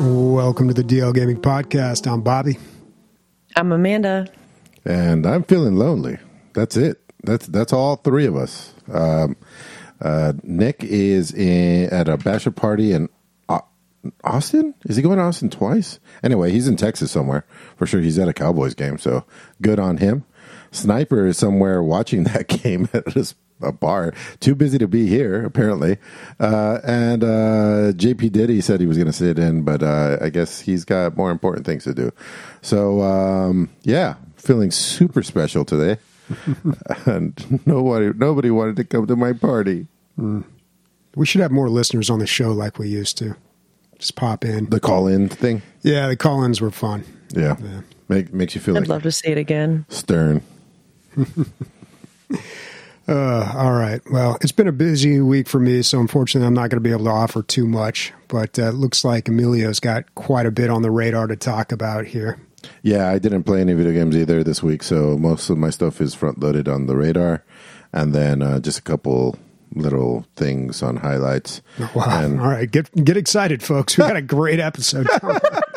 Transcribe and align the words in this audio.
Welcome 0.00 0.68
to 0.68 0.74
the 0.74 0.82
DL 0.84 1.14
Gaming 1.14 1.40
Podcast. 1.40 2.10
I'm 2.10 2.22
Bobby. 2.22 2.58
I'm 3.56 3.70
Amanda. 3.72 4.28
and 4.84 5.26
I'm 5.26 5.42
feeling 5.44 5.76
lonely. 5.76 6.18
That's 6.54 6.76
it. 6.76 7.00
That's 7.24 7.46
that's 7.46 7.72
all 7.72 7.96
three 7.96 8.26
of 8.26 8.36
us. 8.36 8.72
Um, 8.92 9.36
uh, 10.00 10.32
Nick 10.42 10.82
is 10.84 11.32
in, 11.32 11.90
at 11.90 12.08
a 12.08 12.16
bachelor 12.16 12.52
party 12.52 12.92
in 12.92 13.04
Au- 13.06 13.17
Austin. 14.24 14.74
Is 14.84 14.96
he 14.96 15.02
going 15.02 15.18
to 15.18 15.24
Austin 15.24 15.50
twice? 15.50 16.00
Anyway, 16.22 16.50
he's 16.50 16.68
in 16.68 16.76
Texas 16.76 17.10
somewhere 17.10 17.44
for 17.76 17.86
sure. 17.86 18.00
He's 18.00 18.18
at 18.18 18.28
a 18.28 18.32
Cowboys 18.32 18.74
game, 18.74 18.98
so 18.98 19.24
good 19.60 19.78
on 19.78 19.98
him. 19.98 20.24
Sniper 20.70 21.26
is 21.26 21.38
somewhere 21.38 21.82
watching 21.82 22.24
that 22.24 22.48
game 22.48 22.88
at 22.92 23.16
a, 23.16 23.34
a 23.60 23.72
bar. 23.72 24.12
Too 24.40 24.54
busy 24.54 24.78
to 24.78 24.88
be 24.88 25.06
here, 25.06 25.44
apparently. 25.44 25.98
Uh, 26.38 26.80
and 26.84 27.24
uh, 27.24 27.92
JP 27.92 28.32
Diddy 28.32 28.60
said 28.60 28.80
he 28.80 28.86
was 28.86 28.96
going 28.96 29.06
to 29.06 29.12
sit 29.12 29.38
in, 29.38 29.62
but 29.62 29.82
uh, 29.82 30.18
I 30.20 30.28
guess 30.30 30.60
he's 30.60 30.84
got 30.84 31.16
more 31.16 31.30
important 31.30 31.66
things 31.66 31.84
to 31.84 31.94
do. 31.94 32.12
So 32.62 33.02
um, 33.02 33.70
yeah, 33.82 34.14
feeling 34.36 34.70
super 34.70 35.22
special 35.22 35.64
today. 35.64 36.00
and 37.06 37.66
nobody 37.66 38.12
nobody 38.14 38.50
wanted 38.50 38.76
to 38.76 38.84
come 38.84 39.06
to 39.06 39.16
my 39.16 39.32
party. 39.32 39.86
We 41.14 41.26
should 41.26 41.40
have 41.40 41.50
more 41.50 41.70
listeners 41.70 42.10
on 42.10 42.18
the 42.18 42.26
show 42.26 42.52
like 42.52 42.78
we 42.78 42.88
used 42.88 43.16
to. 43.18 43.36
Just 43.98 44.14
pop 44.16 44.44
in. 44.44 44.66
The 44.66 44.80
call 44.80 45.06
in 45.08 45.28
thing, 45.28 45.62
Yeah, 45.82 46.06
the 46.08 46.16
call 46.16 46.44
ins 46.44 46.60
were 46.60 46.70
fun. 46.70 47.04
yeah, 47.34 47.56
Yeah. 47.62 47.80
Make, 48.08 48.32
makes 48.32 48.54
you 48.54 48.60
feel 48.60 48.76
I'd 48.76 48.80
like 48.80 48.88
love 48.88 49.02
to 49.02 49.12
see 49.12 49.28
it 49.28 49.38
again. 49.38 49.84
stern. 49.88 50.42
Uh, 53.08 53.52
all 53.56 53.72
right. 53.72 54.02
Well, 54.10 54.36
it's 54.42 54.52
been 54.52 54.68
a 54.68 54.72
busy 54.72 55.18
week 55.22 55.48
for 55.48 55.58
me, 55.58 55.80
so 55.80 55.98
unfortunately, 55.98 56.46
I'm 56.46 56.52
not 56.52 56.68
going 56.68 56.76
to 56.76 56.80
be 56.86 56.90
able 56.92 57.04
to 57.06 57.10
offer 57.10 57.42
too 57.42 57.66
much. 57.66 58.12
But 58.28 58.58
uh, 58.58 58.64
it 58.68 58.74
looks 58.74 59.02
like 59.02 59.28
Emilio's 59.28 59.80
got 59.80 60.14
quite 60.14 60.44
a 60.44 60.50
bit 60.50 60.68
on 60.68 60.82
the 60.82 60.90
radar 60.90 61.26
to 61.26 61.34
talk 61.36 61.72
about 61.72 62.04
here. 62.08 62.38
Yeah, 62.82 63.08
I 63.08 63.18
didn't 63.18 63.44
play 63.44 63.62
any 63.62 63.72
video 63.72 63.92
games 63.92 64.14
either 64.14 64.44
this 64.44 64.62
week, 64.62 64.82
so 64.82 65.16
most 65.16 65.48
of 65.48 65.56
my 65.56 65.70
stuff 65.70 66.02
is 66.02 66.12
front 66.14 66.40
loaded 66.40 66.68
on 66.68 66.84
the 66.84 66.96
radar, 66.96 67.44
and 67.94 68.14
then 68.14 68.42
uh, 68.42 68.60
just 68.60 68.78
a 68.78 68.82
couple 68.82 69.38
little 69.74 70.26
things 70.36 70.82
on 70.82 70.96
highlights. 70.96 71.62
Wow. 71.94 72.24
And- 72.24 72.40
all 72.40 72.48
right. 72.48 72.70
Get 72.70 72.90
get 73.04 73.16
excited, 73.16 73.62
folks. 73.62 73.96
We 73.96 74.02
got 74.02 74.16
a 74.16 74.22
great 74.22 74.60
episode. 74.60 75.06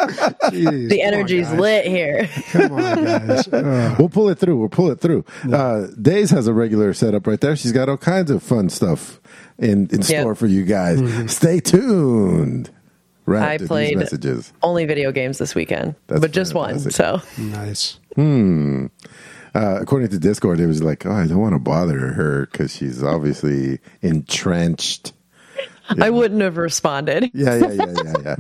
Jeez, 0.02 0.90
The 0.90 0.98
come 1.00 1.08
on, 1.08 1.14
energy's 1.14 1.52
lit 1.52 1.86
here. 1.86 2.28
Come 2.52 2.72
on, 2.74 3.04
guys. 3.06 3.48
Uh, 3.54 3.96
We'll 4.00 4.10
pull 4.10 4.30
it 4.30 4.40
through. 4.40 4.58
We'll 4.58 4.70
pull 4.70 4.90
it 4.92 5.00
through. 5.00 5.24
Uh, 5.52 5.88
Days 6.02 6.32
has 6.32 6.48
a 6.48 6.54
regular 6.54 6.94
setup 6.94 7.28
right 7.28 7.40
there. 7.40 7.56
She's 7.56 7.72
got 7.72 7.90
all 7.90 7.98
kinds 7.98 8.32
of 8.32 8.42
fun 8.42 8.70
stuff 8.70 9.20
in, 9.60 9.88
in 9.92 10.00
Yep. 10.00 10.04
store 10.06 10.36
for 10.36 10.48
you 10.48 10.64
guys. 10.66 11.00
Mm-hmm. 11.02 11.28
Stay 11.28 11.60
tuned. 11.60 12.70
Right 13.28 13.62
I 13.62 13.66
played- 13.66 13.98
messages. 13.98 14.52
Only 14.64 14.86
video 14.86 15.12
games 15.12 15.38
this 15.38 15.54
weekend, 15.54 15.96
That's 16.08 16.22
but 16.22 16.32
just 16.32 16.54
one. 16.56 16.80
So 16.80 17.22
nice. 17.38 18.00
Uh, 19.54 19.80
according 19.82 20.10
to 20.10 20.20
Discord, 20.20 20.60
it 20.60 20.68
was 20.68 20.82
like, 20.82 21.06
oh, 21.06 21.12
I 21.12 21.28
don't 21.28 21.40
want 21.40 21.54
to 21.54 21.60
bother 21.60 22.00
her 22.00 22.48
because 22.52 22.76
she's 22.76 23.04
obviously 23.04 23.80
entrenched. 24.02 25.14
I 26.00 26.10
wouldn't 26.10 26.42
have 26.42 26.58
responded. 26.58 27.32
Yeah, 27.34 27.56
yeah, 27.56 27.72
yeah, 27.72 27.94
yeah, 28.24 28.36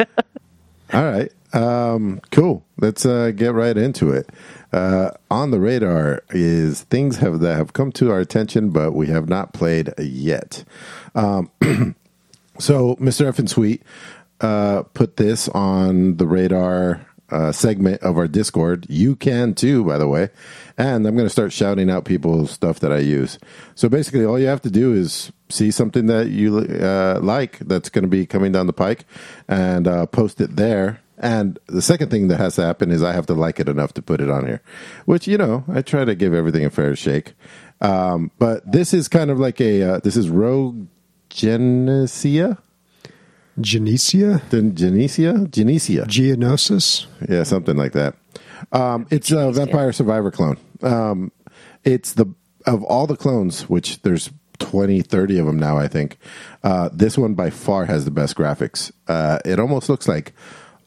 yeah. 0.00 0.06
All 0.92 1.04
right. 1.04 1.32
Um, 1.52 2.20
cool. 2.32 2.64
Let's 2.78 3.06
uh, 3.06 3.30
get 3.30 3.54
right 3.54 3.76
into 3.76 4.10
it. 4.10 4.28
Uh, 4.72 5.10
on 5.30 5.52
the 5.52 5.60
radar 5.60 6.24
is 6.30 6.82
things 6.82 7.18
have 7.18 7.38
that 7.40 7.56
have 7.56 7.72
come 7.72 7.92
to 7.92 8.10
our 8.10 8.18
attention, 8.18 8.70
but 8.70 8.92
we 8.92 9.06
have 9.06 9.28
not 9.28 9.52
played 9.52 9.92
yet. 9.98 10.64
Um, 11.14 11.50
so, 12.58 12.96
Mr. 12.96 13.26
F 13.26 13.38
and 13.38 13.48
Sweet 13.48 13.82
uh, 14.40 14.82
put 14.94 15.16
this 15.16 15.48
on 15.50 16.16
the 16.16 16.26
radar 16.26 17.06
uh, 17.30 17.52
segment 17.52 18.02
of 18.02 18.16
our 18.16 18.28
Discord. 18.28 18.86
You 18.88 19.16
can 19.16 19.54
too, 19.54 19.84
by 19.84 19.98
the 19.98 20.08
way. 20.08 20.30
And 20.76 21.06
I'm 21.06 21.14
going 21.14 21.26
to 21.26 21.30
start 21.30 21.52
shouting 21.52 21.90
out 21.90 22.04
people's 22.04 22.50
stuff 22.50 22.80
that 22.80 22.92
I 22.92 22.98
use. 22.98 23.38
So 23.74 23.88
basically, 23.88 24.24
all 24.24 24.38
you 24.38 24.46
have 24.46 24.62
to 24.62 24.70
do 24.70 24.92
is 24.92 25.32
see 25.48 25.70
something 25.70 26.06
that 26.06 26.28
you 26.28 26.58
uh, 26.58 27.20
like 27.22 27.58
that's 27.60 27.88
going 27.88 28.02
to 28.02 28.08
be 28.08 28.26
coming 28.26 28.52
down 28.52 28.66
the 28.66 28.72
pike 28.72 29.04
and 29.48 29.86
uh, 29.86 30.06
post 30.06 30.40
it 30.40 30.56
there. 30.56 31.00
And 31.16 31.58
the 31.66 31.82
second 31.82 32.10
thing 32.10 32.28
that 32.28 32.38
has 32.38 32.56
to 32.56 32.62
happen 32.62 32.90
is 32.90 33.02
I 33.02 33.12
have 33.12 33.26
to 33.26 33.34
like 33.34 33.60
it 33.60 33.68
enough 33.68 33.94
to 33.94 34.02
put 34.02 34.20
it 34.20 34.28
on 34.28 34.46
here, 34.46 34.62
which, 35.04 35.28
you 35.28 35.38
know, 35.38 35.64
I 35.72 35.80
try 35.80 36.04
to 36.04 36.14
give 36.14 36.34
everything 36.34 36.64
a 36.64 36.70
fair 36.70 36.96
shake. 36.96 37.34
Um, 37.80 38.32
but 38.38 38.70
this 38.70 38.92
is 38.92 39.08
kind 39.08 39.30
of 39.30 39.38
like 39.38 39.60
a, 39.60 39.82
uh, 39.82 39.98
this 40.00 40.16
is 40.16 40.28
Rogue 40.28 40.86
Genesia? 41.30 42.58
Genesia? 43.58 44.42
Then 44.50 44.74
Genesia? 44.74 45.46
Genesia. 45.48 46.06
Geonosis? 46.06 47.06
Yeah, 47.28 47.42
something 47.44 47.76
like 47.76 47.92
that. 47.92 48.14
Um, 48.72 49.06
it's 49.10 49.30
a 49.30 49.52
Vampire 49.52 49.92
Survivor 49.92 50.30
clone. 50.30 50.58
Um, 50.82 51.32
it's 51.84 52.14
the 52.14 52.26
of 52.66 52.82
all 52.84 53.06
the 53.06 53.16
clones, 53.16 53.68
which 53.68 54.02
there's 54.02 54.30
20, 54.58 55.02
30 55.02 55.38
of 55.38 55.46
them 55.46 55.58
now, 55.58 55.76
I 55.76 55.88
think. 55.88 56.18
Uh, 56.62 56.88
this 56.92 57.18
one 57.18 57.34
by 57.34 57.50
far 57.50 57.84
has 57.86 58.04
the 58.04 58.10
best 58.10 58.36
graphics. 58.36 58.90
Uh, 59.06 59.38
it 59.44 59.60
almost 59.60 59.88
looks 59.88 60.08
like 60.08 60.32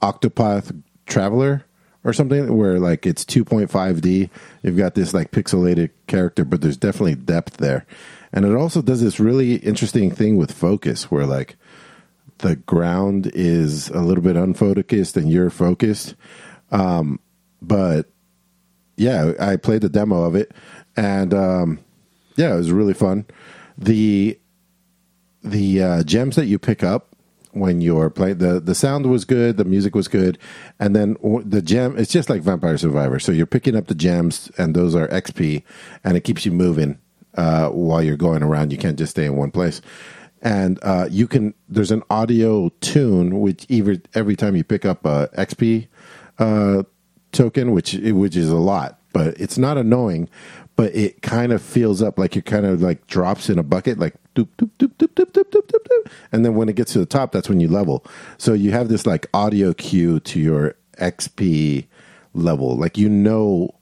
Octopath 0.01 0.81
Traveler 1.05 1.65
or 2.03 2.13
something, 2.13 2.57
where 2.57 2.79
like 2.79 3.05
it's 3.05 3.23
2.5D. 3.25 4.29
You've 4.63 4.77
got 4.77 4.95
this 4.95 5.13
like 5.13 5.31
pixelated 5.31 5.91
character, 6.07 6.45
but 6.45 6.61
there's 6.61 6.77
definitely 6.77 7.15
depth 7.15 7.57
there. 7.57 7.85
And 8.33 8.45
it 8.45 8.55
also 8.55 8.81
does 8.81 9.01
this 9.01 9.19
really 9.19 9.55
interesting 9.55 10.11
thing 10.11 10.37
with 10.37 10.51
focus, 10.51 11.09
where 11.11 11.25
like 11.25 11.55
the 12.39 12.55
ground 12.55 13.31
is 13.33 13.89
a 13.89 14.01
little 14.01 14.23
bit 14.23 14.35
unfocused 14.35 15.17
and 15.17 15.31
you're 15.31 15.49
focused. 15.49 16.15
Um, 16.71 17.19
but 17.61 18.09
yeah, 18.95 19.33
I 19.39 19.55
played 19.57 19.81
the 19.81 19.89
demo 19.89 20.23
of 20.23 20.35
it, 20.35 20.51
and 20.95 21.33
um, 21.33 21.79
yeah, 22.35 22.53
it 22.53 22.57
was 22.57 22.71
really 22.71 22.93
fun. 22.93 23.25
The 23.77 24.39
the 25.43 25.81
uh, 25.81 26.03
gems 26.03 26.35
that 26.35 26.45
you 26.45 26.59
pick 26.59 26.83
up 26.83 27.15
when 27.51 27.81
you're 27.81 28.09
playing 28.09 28.39
the 28.39 28.59
the 28.59 28.75
sound 28.75 29.05
was 29.05 29.23
good, 29.23 29.57
the 29.57 29.65
music 29.65 29.95
was 29.95 30.07
good, 30.07 30.37
and 30.79 30.95
then 30.95 31.15
the 31.45 31.61
gem. 31.61 31.97
It's 31.97 32.11
just 32.11 32.29
like 32.29 32.41
Vampire 32.41 32.77
Survivor. 32.77 33.19
So 33.19 33.31
you're 33.31 33.45
picking 33.45 33.75
up 33.75 33.87
the 33.87 33.95
gems, 33.95 34.51
and 34.57 34.75
those 34.75 34.95
are 34.95 35.07
XP, 35.09 35.63
and 36.03 36.17
it 36.17 36.23
keeps 36.23 36.45
you 36.45 36.51
moving 36.51 36.97
uh, 37.35 37.69
while 37.69 38.01
you're 38.01 38.17
going 38.17 38.43
around. 38.43 38.71
You 38.71 38.77
can't 38.77 38.97
just 38.97 39.11
stay 39.11 39.25
in 39.25 39.35
one 39.35 39.51
place. 39.51 39.81
And 40.41 40.79
uh, 40.83 41.07
you 41.09 41.27
can. 41.27 41.53
There's 41.67 41.91
an 41.91 42.03
audio 42.09 42.69
tune 42.81 43.39
which 43.39 43.65
every 43.69 44.01
every 44.13 44.35
time 44.35 44.55
you 44.55 44.63
pick 44.63 44.85
up 44.85 45.05
a 45.05 45.29
XP 45.35 45.87
uh, 46.39 46.83
token, 47.31 47.71
which 47.71 47.93
which 47.93 48.35
is 48.35 48.49
a 48.49 48.57
lot, 48.57 48.99
but 49.13 49.39
it's 49.39 49.57
not 49.57 49.77
annoying. 49.77 50.29
But 50.75 50.95
it 50.95 51.23
kind 51.23 51.51
of 51.51 51.61
feels 51.61 52.03
up 52.03 52.19
like 52.19 52.37
it 52.37 52.45
kind 52.45 52.65
of 52.65 52.81
like 52.81 53.07
drops 53.07 53.49
in 53.49 53.57
a 53.57 53.63
bucket, 53.63 53.97
like 53.97 54.13
doop 54.35 54.47
doop 54.59 54.69
doop 54.77 54.93
doop 54.97 55.07
doop 55.15 55.31
doop 55.31 55.43
doop 55.49 55.67
doop 55.67 55.87
doop, 55.87 56.11
and 56.31 56.45
then 56.45 56.53
when 56.53 56.69
it 56.69 56.75
gets 56.75 56.93
to 56.93 56.99
the 56.99 57.07
top, 57.07 57.31
that's 57.31 57.49
when 57.49 57.59
you 57.59 57.67
level. 57.67 58.05
So 58.37 58.53
you 58.53 58.71
have 58.71 58.89
this 58.89 59.07
like 59.07 59.27
audio 59.33 59.73
cue 59.73 60.19
to 60.19 60.39
your 60.39 60.75
XP 60.99 61.87
level, 62.33 62.77
like 62.77 62.97
you 62.97 63.09
know. 63.09 63.73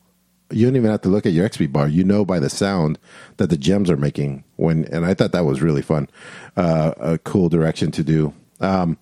You 0.52 0.68
don't 0.68 0.76
even 0.76 0.92
have 0.92 1.02
to 1.02 1.10
look 1.10 1.26
at 1.26 1.34
your 1.34 1.48
XP 1.50 1.72
bar. 1.72 1.88
You 1.88 2.04
know 2.04 2.24
by 2.24 2.40
the 2.40 2.50
sound 2.50 3.00
that 3.38 3.50
the 3.50 3.58
gems 3.58 3.90
are 3.90 3.98
making. 3.98 4.44
When 4.58 4.86
and 4.86 5.06
I 5.06 5.14
thought 5.14 5.32
that 5.32 5.46
was 5.46 5.62
really 5.62 5.82
fun, 5.82 6.10
uh, 6.56 6.94
a 6.98 7.18
cool 7.18 7.50
direction 7.50 7.92
to 7.92 8.04
do. 8.04 8.34
Um, 8.60 8.98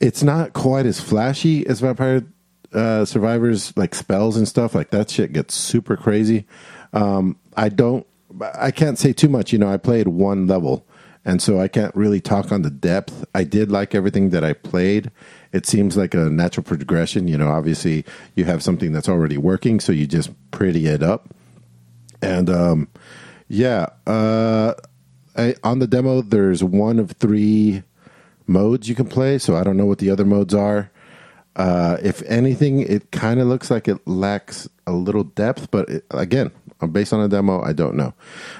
it's 0.00 0.22
not 0.22 0.52
quite 0.52 0.86
as 0.86 1.00
flashy 1.00 1.66
as 1.66 1.80
Vampire 1.80 2.26
uh, 2.72 3.04
Survivors, 3.04 3.72
like 3.76 3.94
spells 3.94 4.36
and 4.36 4.46
stuff. 4.46 4.74
Like 4.74 4.90
that 4.90 5.10
shit 5.10 5.32
gets 5.32 5.54
super 5.54 5.96
crazy. 5.96 6.46
Um, 6.92 7.38
I 7.56 7.68
don't, 7.68 8.06
I 8.54 8.70
can't 8.70 8.98
say 8.98 9.12
too 9.12 9.28
much. 9.28 9.52
You 9.52 9.58
know, 9.58 9.72
I 9.72 9.76
played 9.76 10.08
one 10.08 10.46
level, 10.46 10.86
and 11.26 11.42
so 11.42 11.60
I 11.60 11.66
can't 11.66 11.94
really 11.96 12.20
talk 12.20 12.52
on 12.52 12.62
the 12.62 12.70
depth. 12.70 13.24
I 13.34 13.42
did 13.42 13.70
like 13.70 13.96
everything 13.96 14.30
that 14.30 14.44
I 14.44 14.52
played. 14.52 15.10
It 15.52 15.66
seems 15.66 15.96
like 15.96 16.14
a 16.14 16.30
natural 16.30 16.62
progression. 16.62 17.26
You 17.26 17.36
know, 17.36 17.48
obviously 17.48 18.04
you 18.36 18.44
have 18.44 18.62
something 18.62 18.92
that's 18.92 19.08
already 19.08 19.36
working, 19.36 19.80
so 19.80 19.90
you 19.90 20.06
just 20.06 20.30
pretty 20.52 20.86
it 20.86 21.02
up. 21.02 21.34
And 22.22 22.48
um, 22.48 22.88
yeah, 23.48 23.86
uh, 24.06 24.74
I, 25.36 25.56
on 25.64 25.80
the 25.80 25.88
demo, 25.88 26.22
there's 26.22 26.62
one 26.62 27.00
of 27.00 27.10
three 27.10 27.82
modes 28.46 28.88
you 28.88 28.94
can 28.94 29.08
play. 29.08 29.38
So 29.38 29.56
I 29.56 29.64
don't 29.64 29.76
know 29.76 29.86
what 29.86 29.98
the 29.98 30.10
other 30.10 30.24
modes 30.24 30.54
are. 30.54 30.92
Uh, 31.56 31.96
if 32.02 32.22
anything, 32.22 32.80
it 32.80 33.10
kind 33.10 33.40
of 33.40 33.48
looks 33.48 33.70
like 33.70 33.88
it 33.88 34.06
lacks 34.06 34.68
a 34.86 34.92
little 34.92 35.24
depth, 35.24 35.70
but 35.70 35.88
it, 35.88 36.04
again, 36.10 36.50
based 36.92 37.12
on 37.12 37.20
a 37.20 37.28
demo, 37.28 37.62
I 37.62 37.72
don't 37.72 37.96
know. 37.96 38.12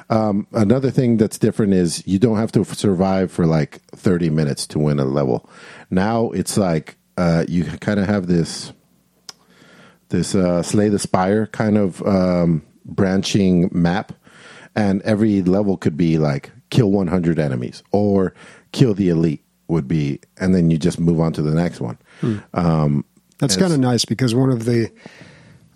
Um, 0.08 0.46
another 0.52 0.90
thing 0.90 1.19
that's 1.19 1.38
different 1.38 1.75
is 1.75 2.06
you 2.06 2.19
don't 2.19 2.38
have 2.38 2.52
to 2.52 2.64
survive 2.64 3.31
for 3.31 3.44
like 3.46 3.82
30 3.94 4.31
minutes 4.31 4.66
to 4.69 4.78
win 4.78 4.98
a 4.98 5.04
level. 5.04 5.48
Now 5.90 6.31
it's 6.31 6.56
like 6.56 6.96
uh, 7.19 7.44
you 7.46 7.64
kind 7.64 8.00
of 8.00 8.06
have 8.06 8.26
this 8.26 8.72
this 10.08 10.34
uh, 10.34 10.62
Slay 10.62 10.88
the 10.88 10.99
Spire 10.99 11.46
kind 11.49 11.76
of 11.76 12.00
um, 12.06 12.62
branching 12.84 13.69
map, 13.72 14.12
and 14.75 15.02
every 15.02 15.42
level 15.42 15.76
could 15.76 15.96
be 15.96 16.19
like 16.19 16.50
kill 16.70 16.90
100 16.90 17.38
enemies 17.38 17.82
or 17.92 18.32
kill 18.72 18.94
the 18.94 19.08
elite 19.08 19.44
would 19.69 19.88
be, 19.88 20.20
and 20.38 20.54
then 20.54 20.70
you 20.70 20.78
just 20.78 21.00
move 21.00 21.20
on 21.20 21.32
to 21.32 21.42
the 21.42 21.54
next 21.54 21.81
one. 21.81 21.99
Um, 22.54 23.04
That's 23.38 23.56
kind 23.56 23.72
of 23.72 23.78
nice 23.80 24.04
because 24.04 24.34
one 24.34 24.50
of 24.50 24.64
the 24.64 24.90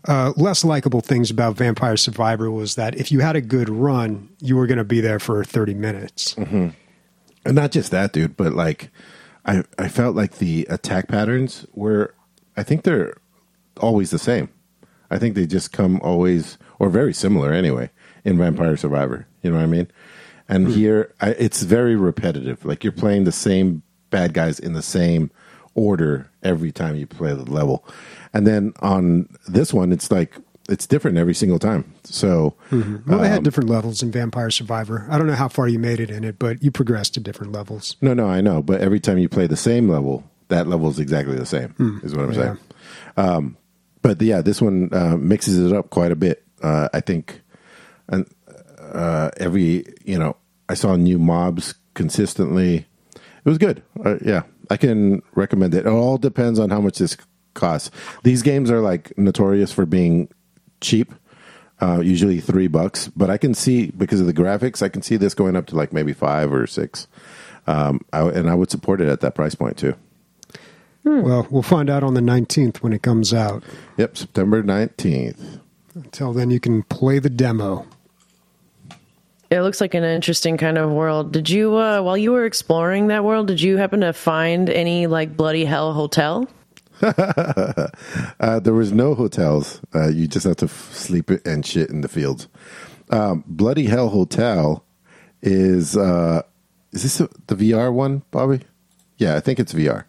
uh, 0.06 0.32
less 0.36 0.64
likable 0.64 1.00
things 1.00 1.30
about 1.30 1.56
Vampire 1.56 1.96
Survivor 1.96 2.50
was 2.50 2.74
that 2.76 2.94
if 2.96 3.12
you 3.12 3.20
had 3.20 3.36
a 3.36 3.40
good 3.40 3.68
run, 3.68 4.30
you 4.40 4.56
were 4.56 4.66
going 4.66 4.78
to 4.78 4.84
be 4.84 5.00
there 5.00 5.18
for 5.18 5.44
30 5.44 5.74
minutes. 5.74 6.34
And 7.44 7.54
not 7.54 7.70
just 7.72 7.90
that, 7.90 8.12
dude, 8.12 8.36
but 8.36 8.52
like 8.54 8.90
I 9.46 9.64
I 9.78 9.88
felt 9.88 10.14
like 10.16 10.38
the 10.38 10.66
attack 10.70 11.08
patterns 11.08 11.66
were 11.72 12.14
I 12.56 12.62
think 12.62 12.82
they're 12.82 13.16
always 13.78 14.10
the 14.10 14.18
same. 14.18 14.48
I 15.10 15.18
think 15.18 15.34
they 15.34 15.46
just 15.46 15.72
come 15.72 16.00
always 16.02 16.58
or 16.78 16.88
very 16.90 17.12
similar 17.14 17.52
anyway 17.52 17.90
in 18.24 18.38
Vampire 18.38 18.76
Survivor. 18.76 19.26
You 19.42 19.50
know 19.50 19.56
what 19.56 19.62
I 19.62 19.66
mean? 19.66 19.88
And 20.48 20.68
here 20.68 21.14
I, 21.20 21.30
it's 21.30 21.62
very 21.62 21.96
repetitive. 21.96 22.64
Like 22.64 22.84
you're 22.84 22.92
playing 22.92 23.24
the 23.24 23.32
same 23.32 23.82
bad 24.10 24.34
guys 24.34 24.58
in 24.58 24.72
the 24.72 24.82
same 24.82 25.30
order 25.80 26.30
every 26.42 26.72
time 26.72 26.96
you 26.96 27.06
play 27.06 27.32
the 27.34 27.44
level. 27.50 27.84
And 28.34 28.46
then 28.46 28.72
on 28.80 29.28
this 29.48 29.72
one 29.72 29.92
it's 29.92 30.10
like 30.10 30.34
it's 30.68 30.86
different 30.86 31.18
every 31.18 31.34
single 31.34 31.58
time. 31.58 31.92
So 32.04 32.54
Well, 32.70 33.18
they 33.18 33.28
had 33.28 33.42
different 33.42 33.68
levels 33.70 34.02
in 34.02 34.12
Vampire 34.12 34.50
Survivor. 34.50 35.06
I 35.10 35.18
don't 35.18 35.26
know 35.26 35.34
how 35.34 35.48
far 35.48 35.66
you 35.66 35.78
made 35.80 35.98
it 36.00 36.10
in 36.10 36.22
it, 36.22 36.38
but 36.38 36.62
you 36.62 36.70
progressed 36.70 37.14
to 37.14 37.20
different 37.20 37.52
levels. 37.52 37.96
No, 38.00 38.14
no, 38.14 38.28
I 38.28 38.40
know. 38.40 38.62
But 38.62 38.80
every 38.80 39.00
time 39.00 39.18
you 39.18 39.28
play 39.28 39.46
the 39.48 39.56
same 39.56 39.88
level, 39.88 40.22
that 40.48 40.66
level 40.68 40.88
is 40.88 40.98
exactly 41.00 41.36
the 41.36 41.46
same. 41.46 41.74
is 42.04 42.14
what 42.14 42.26
I'm 42.26 42.34
saying. 42.34 42.58
Um, 43.16 43.56
but 44.02 44.20
yeah, 44.22 44.42
this 44.42 44.62
one 44.62 44.90
uh, 44.92 45.16
mixes 45.16 45.58
it 45.58 45.72
up 45.76 45.90
quite 45.90 46.12
a 46.12 46.16
bit. 46.16 46.44
Uh, 46.62 46.88
I 46.92 47.00
think, 47.00 47.40
and 48.08 48.26
uh, 48.78 49.30
every 49.38 49.84
you 50.04 50.18
know, 50.18 50.36
I 50.68 50.74
saw 50.74 50.94
new 50.96 51.18
mobs 51.18 51.74
consistently. 51.94 52.86
It 53.14 53.48
was 53.48 53.58
good. 53.58 53.82
Uh, 54.04 54.16
yeah, 54.24 54.42
I 54.70 54.76
can 54.76 55.22
recommend 55.34 55.74
it. 55.74 55.86
It 55.86 55.88
all 55.88 56.16
depends 56.16 56.58
on 56.58 56.70
how 56.70 56.80
much 56.80 56.98
this 56.98 57.16
costs. 57.54 57.90
These 58.22 58.42
games 58.42 58.70
are 58.70 58.80
like 58.80 59.16
notorious 59.18 59.72
for 59.72 59.84
being 59.84 60.28
cheap. 60.80 61.12
Uh, 61.82 62.00
usually 62.00 62.40
three 62.40 62.68
bucks, 62.68 63.08
but 63.08 63.30
I 63.30 63.38
can 63.38 63.54
see 63.54 63.90
because 63.92 64.20
of 64.20 64.26
the 64.26 64.34
graphics, 64.34 64.82
I 64.82 64.90
can 64.90 65.00
see 65.00 65.16
this 65.16 65.32
going 65.32 65.56
up 65.56 65.66
to 65.68 65.76
like 65.76 65.94
maybe 65.94 66.12
five 66.12 66.52
or 66.52 66.66
six. 66.66 67.06
Um, 67.66 68.02
I, 68.12 68.20
and 68.28 68.50
I 68.50 68.54
would 68.54 68.70
support 68.70 69.00
it 69.00 69.08
at 69.08 69.20
that 69.20 69.34
price 69.34 69.54
point 69.54 69.78
too. 69.78 69.94
Well, 71.04 71.46
we'll 71.50 71.62
find 71.62 71.88
out 71.88 72.02
on 72.02 72.12
the 72.12 72.20
19th 72.20 72.78
when 72.78 72.92
it 72.92 73.00
comes 73.00 73.32
out. 73.32 73.64
Yep, 73.96 74.18
September 74.18 74.62
nineteenth. 74.62 75.58
Until 75.94 76.34
then, 76.34 76.50
you 76.50 76.60
can 76.60 76.82
play 76.84 77.18
the 77.18 77.30
demo. 77.30 77.86
It 79.50 79.62
looks 79.62 79.80
like 79.80 79.94
an 79.94 80.04
interesting 80.04 80.56
kind 80.56 80.78
of 80.78 80.90
world. 80.90 81.32
Did 81.32 81.50
you, 81.50 81.76
uh, 81.76 82.02
while 82.02 82.16
you 82.16 82.30
were 82.30 82.44
exploring 82.44 83.08
that 83.08 83.24
world, 83.24 83.48
did 83.48 83.60
you 83.60 83.78
happen 83.78 84.00
to 84.00 84.12
find 84.12 84.70
any 84.70 85.08
like 85.08 85.36
bloody 85.36 85.64
hell 85.64 85.92
hotel? 85.92 86.48
Uh, 88.40 88.58
there 88.58 88.74
was 88.74 88.92
no 88.92 89.14
hotels. 89.14 89.80
Uh, 89.94 90.08
you 90.08 90.26
just 90.26 90.46
have 90.46 90.56
to 90.56 90.64
f- 90.64 90.90
sleep 90.94 91.30
and 91.44 91.64
shit 91.64 91.90
in 91.90 92.00
the 92.00 92.08
fields. 92.08 92.48
Um, 93.10 93.44
Bloody 93.46 93.84
Hell 93.84 94.08
Hotel 94.08 94.84
is 95.42 95.96
uh, 95.96 96.42
is 96.92 97.02
this 97.02 97.28
the 97.46 97.54
VR 97.56 97.92
one, 97.92 98.22
Bobby? 98.30 98.60
Yeah, 99.18 99.36
I 99.36 99.40
think 99.40 99.60
it's 99.60 99.72
VR. 99.74 100.04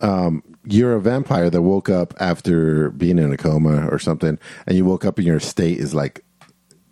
Um, 0.00 0.42
you're 0.64 0.94
a 0.94 1.00
vampire 1.00 1.50
that 1.50 1.62
woke 1.62 1.88
up 1.90 2.14
after 2.18 2.90
being 2.90 3.18
in 3.18 3.32
a 3.32 3.36
coma 3.36 3.88
or 3.88 3.98
something, 3.98 4.38
and 4.66 4.76
you 4.76 4.84
woke 4.84 5.04
up 5.04 5.18
and 5.18 5.26
your 5.26 5.40
state 5.40 5.78
is 5.78 5.94
like 5.94 6.24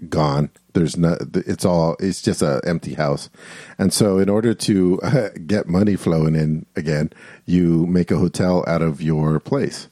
gone. 0.09 0.51
There's 0.75 0.97
no. 0.97 1.17
It's 1.35 1.65
all. 1.65 1.97
It's 1.99 2.23
just 2.23 2.43
a 2.43 2.61
empty 2.65 2.95
house, 2.95 3.31
and 3.79 3.93
so 3.93 4.19
in 4.19 4.29
order 4.29 4.55
to 4.55 5.01
get 5.47 5.67
money 5.69 5.97
flowing 5.97 6.35
in 6.35 6.67
again, 6.77 7.11
you 7.47 7.87
make 7.87 8.11
a 8.11 8.19
hotel 8.19 8.65
out 8.67 8.83
of 8.83 9.01
your 9.01 9.41
place, 9.41 9.89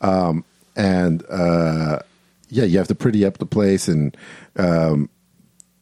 um, 0.00 0.44
and 0.76 1.24
uh, 1.28 2.00
yeah, 2.48 2.64
you 2.64 2.78
have 2.78 2.88
to 2.88 2.94
pretty 2.94 3.24
up 3.24 3.38
the 3.38 3.46
place, 3.46 3.86
and 3.86 4.16
um, 4.56 5.10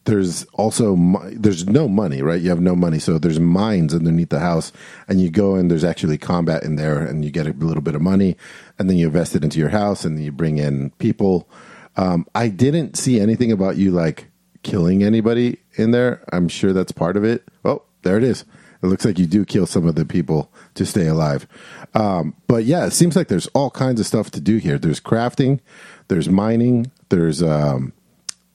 there's 0.05 0.45
also 0.55 0.97
there's 1.33 1.67
no 1.67 1.89
money, 1.89 2.23
right? 2.23 2.41
You 2.41 2.51
have 2.51 2.61
no 2.61 2.75
money, 2.75 2.99
so 2.99 3.19
there's 3.19 3.39
mines 3.39 3.95
underneath 3.95 4.31
the 4.31 4.41
house, 4.41 4.73
and 5.07 5.21
you 5.21 5.31
go 5.31 5.55
and 5.55 5.71
there's 5.71 5.85
actually 5.85 6.19
combat 6.19 6.65
in 6.65 6.77
there, 6.77 6.99
and 6.99 7.25
you 7.25 7.31
get 7.31 7.47
a 7.47 7.53
little 7.53 7.83
bit 7.83 7.95
of 7.95 8.03
money, 8.03 8.37
and 8.79 8.91
then 8.91 8.97
you 8.97 9.07
invest 9.07 9.37
it 9.37 9.45
into 9.45 9.61
your 9.61 9.69
house, 9.69 10.05
and 10.05 10.23
you 10.23 10.33
bring 10.33 10.59
in 10.59 10.91
people. 10.99 11.49
Um, 11.97 12.27
I 12.35 12.49
didn't 12.49 12.97
see 12.97 13.21
anything 13.21 13.53
about 13.53 13.77
you 13.77 13.91
like 13.93 14.32
killing 14.63 15.03
anybody 15.03 15.59
in 15.75 15.91
there. 15.91 16.25
I'm 16.33 16.49
sure 16.49 16.73
that's 16.73 16.93
part 16.93 17.17
of 17.17 17.25
it. 17.25 17.45
Oh, 17.65 17.83
there 18.03 18.17
it 18.17 18.25
is. 18.25 18.45
It 18.83 18.87
looks 18.87 19.05
like 19.05 19.19
you 19.19 19.27
do 19.27 19.45
kill 19.45 19.67
some 19.67 19.87
of 19.87 19.95
the 19.95 20.05
people 20.05 20.51
to 20.75 20.85
stay 20.85 21.07
alive. 21.07 21.47
Um, 21.95 22.35
but 22.49 22.65
yeah, 22.65 22.85
it 22.85 22.91
seems 22.93 23.15
like 23.15 23.29
there's 23.29 23.47
all 23.49 23.71
kinds 23.71 24.01
of 24.01 24.07
stuff 24.07 24.31
to 24.33 24.41
do 24.41 24.57
here. 24.57 24.77
There's 24.79 25.01
crafting, 25.01 25.61
there's 26.09 26.29
mining, 26.29 26.91
there's 27.09 27.43
um, 27.43 27.93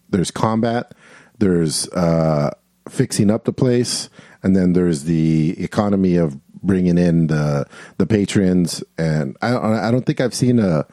there's 0.10 0.32
combat, 0.32 0.94
there's 1.40 1.88
uh, 1.90 2.52
fixing 2.90 3.32
up 3.32 3.46
the 3.46 3.54
place, 3.54 4.10
and 4.44 4.56
then 4.56 4.74
there's 4.74 5.04
the 5.06 5.56
economy 5.64 6.18
of 6.18 6.40
bringing 6.62 6.98
in 6.98 7.28
the 7.28 7.66
the 7.98 8.06
patrons. 8.06 8.84
And 8.98 9.38
I 9.42 9.52
don't, 9.52 9.64
I 9.64 9.92
don't 9.92 10.06
think 10.06 10.20
I've 10.20 10.36
seen 10.36 10.60
a 10.60 10.86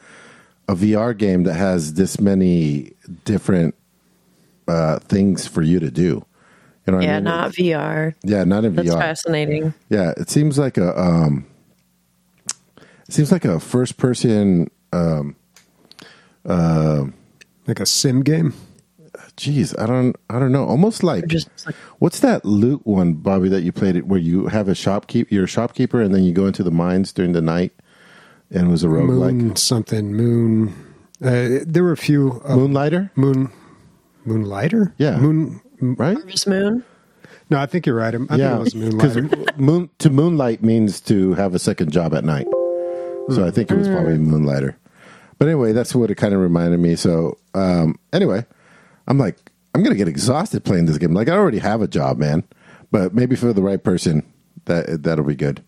a 0.67 0.75
VR 0.75 1.15
game 1.15 1.43
that 1.43 1.55
has 1.55 1.95
this 1.95 2.19
many 2.19 2.93
different 3.25 3.75
uh, 4.67 4.99
things 4.99 5.47
for 5.47 5.61
you 5.61 5.79
to 5.79 5.91
do. 5.91 6.25
You 6.85 6.91
know 6.91 6.97
what 6.97 7.03
I 7.03 7.07
Yeah, 7.07 7.15
mean? 7.15 7.23
not 7.23 7.51
VR. 7.53 8.13
yeah, 8.23 8.43
not 8.43 8.63
in 8.65 8.75
That's 8.75 8.89
VR. 8.89 8.99
fascinating. 8.99 9.73
Yeah, 9.89 10.13
it 10.17 10.29
seems 10.29 10.57
like 10.59 10.77
a 10.77 10.99
um, 10.99 11.45
it 13.07 13.13
seems 13.13 13.31
like 13.31 13.45
a 13.45 13.59
first 13.59 13.97
person. 13.97 14.69
Um, 14.93 15.35
uh, 16.45 17.05
Like 17.67 17.79
a 17.79 17.85
sim 17.85 18.21
game. 18.21 18.53
geez, 19.35 19.75
I 19.77 19.87
don't, 19.87 20.15
I 20.29 20.37
don't 20.39 20.51
know. 20.51 20.65
Almost 20.65 21.03
like 21.03 21.25
Just 21.27 21.49
like 21.65 21.75
what's 21.99 22.19
that 22.19 22.45
loot 22.45 22.85
one, 22.85 23.13
Bobby, 23.13 23.49
that 23.49 23.61
you 23.63 23.71
played 23.71 23.95
it 23.95 24.05
where 24.05 24.19
you 24.19 24.47
have 24.47 24.67
a 24.67 24.73
shopkeep, 24.73 25.27
you're 25.31 25.45
a 25.45 25.47
shopkeeper, 25.47 26.01
and 26.01 26.13
then 26.13 26.23
you 26.23 26.31
go 26.33 26.45
into 26.45 26.61
the 26.63 26.71
mines 26.71 27.11
during 27.11 27.31
the 27.33 27.41
night, 27.41 27.73
and 28.51 28.67
it 28.67 28.71
was 28.71 28.83
a 28.83 28.87
roguelike. 28.87 29.33
Moon 29.33 29.55
something. 29.55 30.13
Moon. 30.13 30.69
Uh, 31.23 31.59
there 31.65 31.83
were 31.83 31.91
a 31.93 31.97
few. 31.97 32.41
Uh, 32.45 32.55
Moonlighter, 32.55 33.09
moon. 33.15 33.51
Moonlighter? 34.25 34.93
Yeah. 34.97 35.17
Moon. 35.17 35.61
right? 35.79 36.17
Harvest 36.17 36.47
Moon. 36.47 36.83
No, 37.49 37.59
I 37.59 37.65
think 37.67 37.85
you're 37.85 37.95
right. 37.95 38.13
I 38.13 38.17
think 38.17 38.31
yeah, 38.31 38.55
it 38.55 38.59
was 38.59 38.73
because 38.73 39.17
Moonlighter. 39.17 39.57
moon 39.57 39.89
to 39.99 40.09
moonlight 40.09 40.63
means 40.63 40.99
to 41.01 41.33
have 41.35 41.53
a 41.53 41.59
second 41.59 41.91
job 41.91 42.13
at 42.13 42.23
night. 42.23 42.47
So 43.29 43.45
I 43.45 43.51
think 43.51 43.71
it 43.71 43.77
was 43.77 43.87
probably 43.87 44.17
Moonlighter. 44.17 44.77
But 45.37 45.47
anyway, 45.47 45.71
that's 45.73 45.93
what 45.93 46.11
it 46.11 46.15
kind 46.15 46.33
of 46.33 46.39
reminded 46.39 46.79
me. 46.79 46.95
So 46.95 47.37
um, 47.53 47.99
anyway, 48.13 48.45
I'm 49.07 49.17
like, 49.17 49.51
I'm 49.73 49.83
gonna 49.83 49.95
get 49.95 50.07
exhausted 50.07 50.63
playing 50.63 50.85
this 50.85 50.97
game. 50.97 51.13
Like 51.13 51.27
I 51.27 51.33
already 51.33 51.59
have 51.59 51.81
a 51.81 51.87
job, 51.87 52.17
man. 52.17 52.43
But 52.91 53.13
maybe 53.13 53.35
for 53.35 53.51
the 53.51 53.61
right 53.61 53.83
person, 53.83 54.23
that 54.65 55.03
that'll 55.03 55.25
be 55.25 55.35
good. 55.35 55.63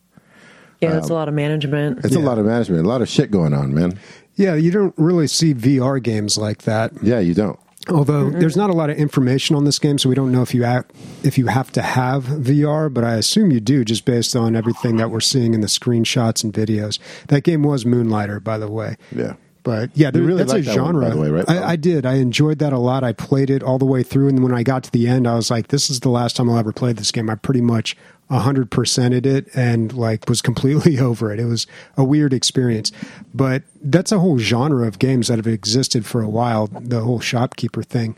Yeah, 0.81 0.91
that's 0.91 1.09
a 1.09 1.13
lot 1.13 1.27
of 1.27 1.33
management. 1.33 2.05
It's 2.05 2.15
a 2.15 2.19
lot 2.19 2.37
of 2.37 2.45
management, 2.45 2.85
a 2.85 2.89
lot 2.89 3.01
of 3.01 3.09
shit 3.09 3.31
going 3.31 3.53
on, 3.53 3.73
man. 3.73 3.99
Yeah, 4.35 4.53
you 4.53 4.69
don't 4.69 4.93
really 4.97 5.27
see 5.27 5.53
VR 5.55 6.01
games 6.01 6.37
like 6.37 6.63
that. 6.63 6.93
Yeah, 7.01 7.19
you 7.19 7.33
don't. 7.33 7.59
Although 7.89 8.25
mm-hmm. 8.25 8.39
there's 8.39 8.57
not 8.57 8.69
a 8.69 8.73
lot 8.73 8.89
of 8.89 8.97
information 8.97 9.55
on 9.55 9.65
this 9.65 9.79
game, 9.79 9.97
so 9.97 10.09
we 10.09 10.15
don't 10.15 10.31
know 10.31 10.41
if 10.41 10.53
you 10.53 10.65
ha- 10.65 10.83
if 11.23 11.37
you 11.37 11.47
have 11.47 11.71
to 11.73 11.81
have 11.81 12.25
VR, 12.25 12.93
but 12.93 13.03
I 13.03 13.15
assume 13.15 13.51
you 13.51 13.59
do, 13.59 13.85
just 13.85 14.05
based 14.05 14.35
on 14.35 14.55
everything 14.55 14.97
that 14.97 15.09
we're 15.09 15.19
seeing 15.19 15.53
in 15.53 15.61
the 15.61 15.67
screenshots 15.67 16.43
and 16.43 16.53
videos. 16.53 16.99
That 17.27 17.43
game 17.43 17.63
was 17.63 17.85
Moonlighter, 17.85 18.39
by 18.43 18.57
the 18.57 18.69
way. 18.69 18.97
Yeah. 19.15 19.33
But 19.67 19.89
yeah, 19.95 20.11
there, 20.11 20.21
really 20.21 20.37
that's 20.37 20.53
a 20.53 20.61
that 20.61 20.79
one, 20.79 20.93
genre. 20.93 21.09
by 21.09 21.13
the 21.13 21.19
way, 21.19 21.29
right? 21.29 21.49
I, 21.49 21.71
I 21.71 21.75
did. 21.75 22.05
I 22.05 22.13
enjoyed 22.13 22.59
that 22.59 22.71
a 22.71 22.77
lot. 22.77 23.03
I 23.03 23.11
played 23.11 23.49
it 23.49 23.61
all 23.61 23.77
the 23.77 23.85
way 23.85 24.01
through, 24.01 24.29
and 24.29 24.41
when 24.41 24.53
I 24.53 24.63
got 24.63 24.81
to 24.85 24.91
the 24.93 25.09
end, 25.09 25.27
I 25.27 25.35
was 25.35 25.51
like, 25.51 25.67
"This 25.67 25.89
is 25.89 25.99
the 25.99 26.07
last 26.07 26.37
time 26.37 26.49
I'll 26.49 26.57
ever 26.57 26.71
play 26.71 26.93
this 26.93 27.11
game." 27.11 27.29
I 27.29 27.35
pretty 27.35 27.59
much 27.59 27.97
hundred 28.29 28.71
percented 28.71 29.25
it, 29.25 29.53
and 29.53 29.91
like 29.91 30.29
was 30.29 30.41
completely 30.41 30.97
over 31.01 31.33
it. 31.33 31.39
It 31.41 31.47
was 31.47 31.67
a 31.97 32.05
weird 32.05 32.31
experience, 32.31 32.93
but 33.33 33.63
that's 33.81 34.13
a 34.13 34.19
whole 34.19 34.37
genre 34.37 34.87
of 34.87 34.99
games 34.99 35.27
that 35.27 35.37
have 35.37 35.47
existed 35.47 36.05
for 36.05 36.21
a 36.21 36.29
while. 36.29 36.67
The 36.67 37.01
whole 37.01 37.19
shopkeeper 37.19 37.83
thing. 37.83 38.15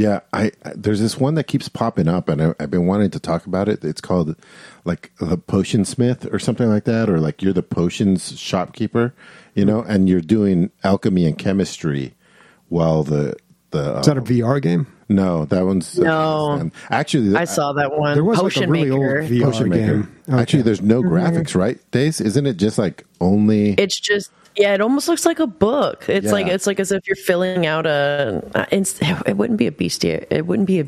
Yeah, 0.00 0.20
I, 0.32 0.50
I 0.64 0.72
there's 0.74 0.98
this 0.98 1.18
one 1.18 1.34
that 1.34 1.44
keeps 1.44 1.68
popping 1.68 2.08
up, 2.08 2.30
and 2.30 2.40
I, 2.40 2.54
I've 2.58 2.70
been 2.70 2.86
wanting 2.86 3.10
to 3.10 3.20
talk 3.20 3.44
about 3.44 3.68
it. 3.68 3.84
It's 3.84 4.00
called 4.00 4.34
like 4.86 5.12
the 5.20 5.36
Potion 5.36 5.84
Smith 5.84 6.26
or 6.32 6.38
something 6.38 6.70
like 6.70 6.84
that, 6.84 7.10
or 7.10 7.20
like 7.20 7.42
you're 7.42 7.52
the 7.52 7.62
potions 7.62 8.38
shopkeeper, 8.38 9.12
you 9.54 9.66
know, 9.66 9.82
and 9.82 10.08
you're 10.08 10.22
doing 10.22 10.70
alchemy 10.84 11.26
and 11.26 11.36
chemistry 11.36 12.14
while 12.70 13.02
the 13.02 13.36
The 13.72 13.98
Is 13.98 14.06
that 14.06 14.16
a 14.16 14.20
um, 14.20 14.26
VR 14.26 14.62
game? 14.62 14.86
no, 15.10 15.44
that 15.46 15.66
one's 15.66 15.98
No. 15.98 16.70
Actually, 16.88 17.36
I 17.36 17.44
saw 17.44 17.74
that 17.74 17.92
one. 17.98 18.14
There 18.14 18.24
was 18.24 18.40
Potion 18.40 18.62
like 18.62 18.68
a 18.68 18.72
really 18.72 18.90
Maker. 18.90 19.20
old 19.20 19.30
VR 19.30 19.42
Potion 19.42 19.68
Maker. 19.68 19.86
game. 19.86 20.16
Okay. 20.30 20.40
Actually, 20.40 20.62
there's 20.62 20.80
no 20.80 21.02
mm-hmm. 21.02 21.12
graphics, 21.12 21.54
right? 21.54 21.78
Days, 21.90 22.22
isn't 22.22 22.46
it 22.46 22.56
just 22.56 22.78
like 22.78 23.04
only? 23.20 23.74
It's 23.74 24.00
just 24.00 24.30
yeah, 24.56 24.74
it 24.74 24.80
almost 24.80 25.08
looks 25.08 25.24
like 25.26 25.38
a 25.38 25.46
book. 25.46 26.04
It's 26.08 26.26
Yeah. 26.26 26.32
like 26.32 26.46
it's 26.48 26.66
like 26.66 26.80
as 26.80 26.92
if 26.92 27.06
you're 27.06 27.16
filling 27.16 27.66
out 27.66 27.86
a. 27.86 28.42
uh, 28.54 28.66
it 28.70 29.36
wouldn't 29.36 29.58
be 29.58 29.66
a 29.66 29.70
bestiary. 29.72 30.26
It 30.30 30.46
wouldn't 30.46 30.66
be 30.66 30.80
a 30.80 30.86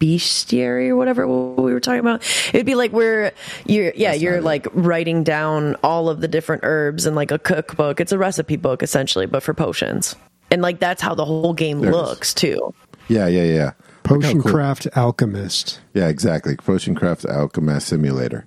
bestiary 0.00 0.88
or 0.88 0.96
whatever 0.96 1.26
we 1.26 1.72
were 1.72 1.80
talking 1.80 2.00
about. 2.00 2.22
It'd 2.54 2.66
be 2.66 2.76
like 2.76 2.92
where 2.92 3.32
you're 3.66 3.92
yeah 3.96 4.12
you're 4.12 4.34
not 4.34 4.38
it. 4.38 4.44
like 4.44 4.66
writing 4.72 5.24
down 5.24 5.74
all 5.82 6.08
of 6.08 6.20
the 6.20 6.28
different 6.28 6.62
herbs 6.64 7.04
and 7.06 7.16
like 7.16 7.30
a 7.30 7.38
cookbook. 7.38 8.00
It's 8.00 8.12
a 8.12 8.18
recipe 8.18 8.56
book 8.56 8.82
essentially, 8.82 9.26
but 9.26 9.42
for 9.42 9.54
potions. 9.54 10.14
And 10.50 10.62
like 10.62 10.78
that's 10.78 11.02
how 11.02 11.14
the 11.14 11.24
whole 11.24 11.52
game 11.52 11.80
There 11.80 11.90
it 11.90 11.94
is. 11.94 12.00
looks 12.00 12.32
too. 12.34 12.72
yeah, 13.08 13.26
yeah, 13.26 13.42
yeah. 13.42 13.72
Potion 14.04 14.40
cool. 14.40 14.52
Craft 14.52 14.86
Alchemist. 14.96 15.80
Yeah, 15.94 16.08
exactly. 16.08 16.56
Potion 16.56 16.94
Craft 16.94 17.26
Alchemist 17.26 17.88
Simulator. 17.88 18.46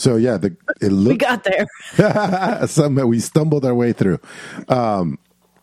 So 0.00 0.16
yeah, 0.16 0.38
the 0.38 0.56
it 0.80 0.90
We 0.92 1.14
got 1.18 1.44
there. 1.44 1.66
somehow 2.66 3.04
we 3.04 3.20
stumbled 3.20 3.66
our 3.66 3.74
way 3.74 3.92
through. 3.92 4.18
Um, 4.68 5.18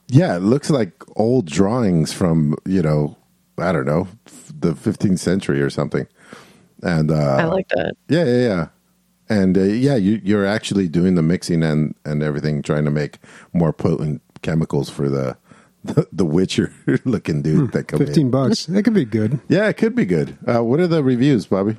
yeah, 0.10 0.36
it 0.36 0.42
looks 0.44 0.70
like 0.70 0.94
old 1.16 1.48
drawings 1.48 2.14
from 2.14 2.56
you 2.64 2.84
know 2.84 3.18
I 3.58 3.72
don't 3.72 3.88
know 3.88 4.08
the 4.60 4.74
15th 4.74 5.18
century 5.18 5.60
or 5.60 5.72
something. 5.72 6.08
And 6.84 7.10
uh, 7.10 7.38
I 7.40 7.46
like 7.46 7.68
that. 7.70 7.96
yeah, 8.10 8.26
yeah, 8.26 8.38
yeah. 8.48 8.68
And 9.28 9.58
uh, 9.58 9.62
yeah, 9.64 9.96
you, 9.96 10.22
you're 10.24 10.46
actually 10.46 10.88
doing 10.88 11.16
the 11.16 11.24
mixing 11.24 11.64
and, 11.64 11.96
and 12.06 12.22
everything, 12.22 12.62
trying 12.62 12.86
to 12.86 12.92
make 12.92 13.18
more 13.54 13.74
potent 13.74 14.22
chemicals 14.44 14.88
for 14.88 15.10
the 15.10 15.36
the, 15.84 16.08
the 16.12 16.26
Witcher 16.26 16.72
looking 17.06 17.42
dude 17.42 17.72
that 17.72 17.88
come 17.88 17.98
Fifteen 17.98 18.28
in. 18.28 18.32
bucks. 18.32 18.68
That 18.68 18.84
could 18.84 18.94
be 18.94 19.04
good. 19.06 19.40
Yeah, 19.50 19.68
it 19.68 19.78
could 19.78 19.96
be 19.96 20.06
good. 20.06 20.38
Uh, 20.46 20.64
what 20.64 20.80
are 20.80 20.86
the 20.88 21.04
reviews, 21.04 21.48
Bobby? 21.48 21.78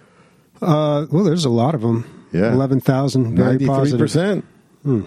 Uh, 0.61 1.07
well, 1.13 1.23
there's 1.23 1.45
a 1.45 1.51
lot 1.51 1.77
of 1.77 1.83
them. 1.83 2.18
Yeah. 2.33 2.53
eleven 2.53 2.81
thousand. 2.81 3.37
Very 3.37 3.51
Ninety 3.51 3.65
three 3.67 3.75
positive. 3.75 3.99
percent. 4.01 4.45
Hmm. 4.83 5.01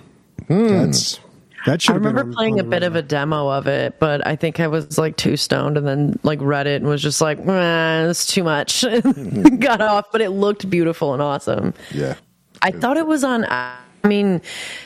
Hmm. 0.48 0.68
That's 0.68 1.20
that 1.66 1.82
should. 1.82 1.92
I 1.92 1.94
have 1.94 2.02
been 2.04 2.10
remember 2.16 2.22
on- 2.32 2.34
playing 2.34 2.54
on 2.56 2.60
a 2.62 2.64
bit 2.64 2.84
of 2.84 2.96
a 2.96 3.02
demo 3.02 3.48
of 3.50 3.68
it, 3.68 4.00
but 4.00 4.26
I 4.26 4.36
think 4.36 4.60
I 4.60 4.68
was 4.68 4.98
like 4.98 5.16
too 5.18 5.38
stoned 5.38 5.78
and 5.78 5.88
then 5.88 6.20
like 6.24 6.40
read 6.42 6.66
it 6.68 6.82
and 6.82 6.90
was 6.90 7.02
just 7.02 7.22
like, 7.22 7.38
it's 7.46 8.26
too 8.26 8.44
much. 8.44 8.84
Hmm. 9.02 9.58
Got 9.58 9.82
off, 9.82 10.06
but 10.12 10.22
it 10.22 10.30
looked 10.32 10.70
beautiful 10.70 11.14
and 11.14 11.22
awesome. 11.22 11.74
Yeah. 11.92 12.16
I 12.64 12.72
thought 12.72 12.98
it 12.98 13.06
was 13.08 13.24
on. 13.24 13.46
I 13.46 13.78
mean, 14.04 14.42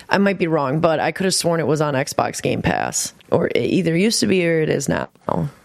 I 0.09 0.17
might 0.17 0.37
be 0.37 0.47
wrong, 0.47 0.81
but 0.81 0.99
I 0.99 1.11
could 1.13 1.23
have 1.23 1.33
sworn 1.33 1.59
it 1.61 1.67
was 1.67 1.79
on 1.79 1.93
Xbox 1.93 2.41
Game 2.41 2.61
Pass, 2.61 3.13
or 3.31 3.47
it 3.47 3.57
either 3.57 3.95
used 3.95 4.19
to 4.19 4.27
be 4.27 4.45
or 4.45 4.59
it 4.61 4.69
is 4.69 4.89
now. 4.89 5.07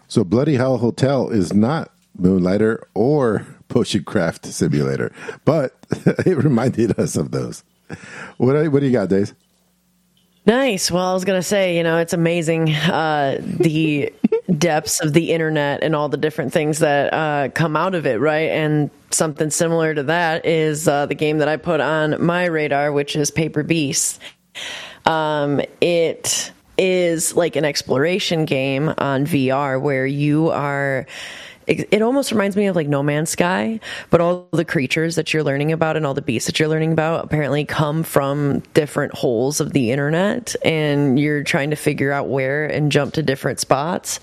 So 0.06 0.22
Bloody 0.24 0.54
Hell 0.54 0.78
Hotel 0.78 1.28
is 1.30 1.52
not 1.52 1.90
Moonlighter 2.18 2.86
or 2.94 3.44
Potion 3.70 4.04
Craft 4.04 4.44
Simulator, 4.46 5.12
but 5.44 5.74
it 6.26 6.36
reminded 6.36 6.98
us 6.98 7.16
of 7.16 7.30
those. 7.30 7.64
What 8.36 8.52
do- 8.52 8.70
what 8.70 8.80
do 8.80 8.86
you 8.86 8.92
got, 8.92 9.08
Days? 9.08 9.32
Nice. 10.46 10.90
Well, 10.90 11.04
I 11.04 11.12
was 11.12 11.24
gonna 11.24 11.42
say, 11.42 11.76
you 11.76 11.82
know, 11.82 11.98
it's 11.98 12.12
amazing 12.12 12.70
uh, 12.72 13.38
the 13.40 14.12
depths 14.58 15.00
of 15.00 15.12
the 15.12 15.32
internet 15.32 15.82
and 15.82 15.94
all 15.94 16.08
the 16.08 16.16
different 16.16 16.52
things 16.52 16.78
that 16.78 17.12
uh, 17.12 17.48
come 17.54 17.76
out 17.76 17.94
of 17.94 18.06
it, 18.06 18.20
right? 18.20 18.50
And 18.50 18.90
something 19.10 19.50
similar 19.50 19.94
to 19.94 20.02
that 20.04 20.46
is 20.46 20.88
uh, 20.88 21.06
the 21.06 21.14
game 21.14 21.38
that 21.38 21.48
I 21.48 21.56
put 21.56 21.80
on 21.80 22.24
my 22.24 22.46
radar, 22.46 22.90
which 22.90 23.16
is 23.16 23.30
Paper 23.30 23.62
Beast. 23.62 24.18
Um, 25.04 25.60
it 25.80 26.52
is 26.78 27.36
like 27.36 27.56
an 27.56 27.64
exploration 27.66 28.46
game 28.46 28.88
on 28.96 29.26
VR 29.26 29.80
where 29.80 30.06
you 30.06 30.48
are. 30.50 31.06
It, 31.66 31.88
it 31.92 32.02
almost 32.02 32.32
reminds 32.32 32.56
me 32.56 32.66
of 32.66 32.74
like 32.74 32.88
No 32.88 33.02
Man's 33.02 33.30
Sky, 33.30 33.78
but 34.10 34.20
all 34.20 34.48
the 34.52 34.64
creatures 34.64 35.14
that 35.16 35.32
you're 35.32 35.44
learning 35.44 35.70
about 35.72 35.96
and 35.96 36.04
all 36.04 36.14
the 36.14 36.22
beasts 36.22 36.46
that 36.46 36.58
you're 36.58 36.68
learning 36.68 36.92
about 36.92 37.24
apparently 37.24 37.64
come 37.64 38.02
from 38.02 38.60
different 38.74 39.14
holes 39.14 39.60
of 39.60 39.72
the 39.72 39.92
internet, 39.92 40.56
and 40.64 41.18
you're 41.20 41.44
trying 41.44 41.70
to 41.70 41.76
figure 41.76 42.10
out 42.12 42.28
where 42.28 42.66
and 42.66 42.90
jump 42.90 43.14
to 43.14 43.22
different 43.22 43.60
spots. 43.60 44.18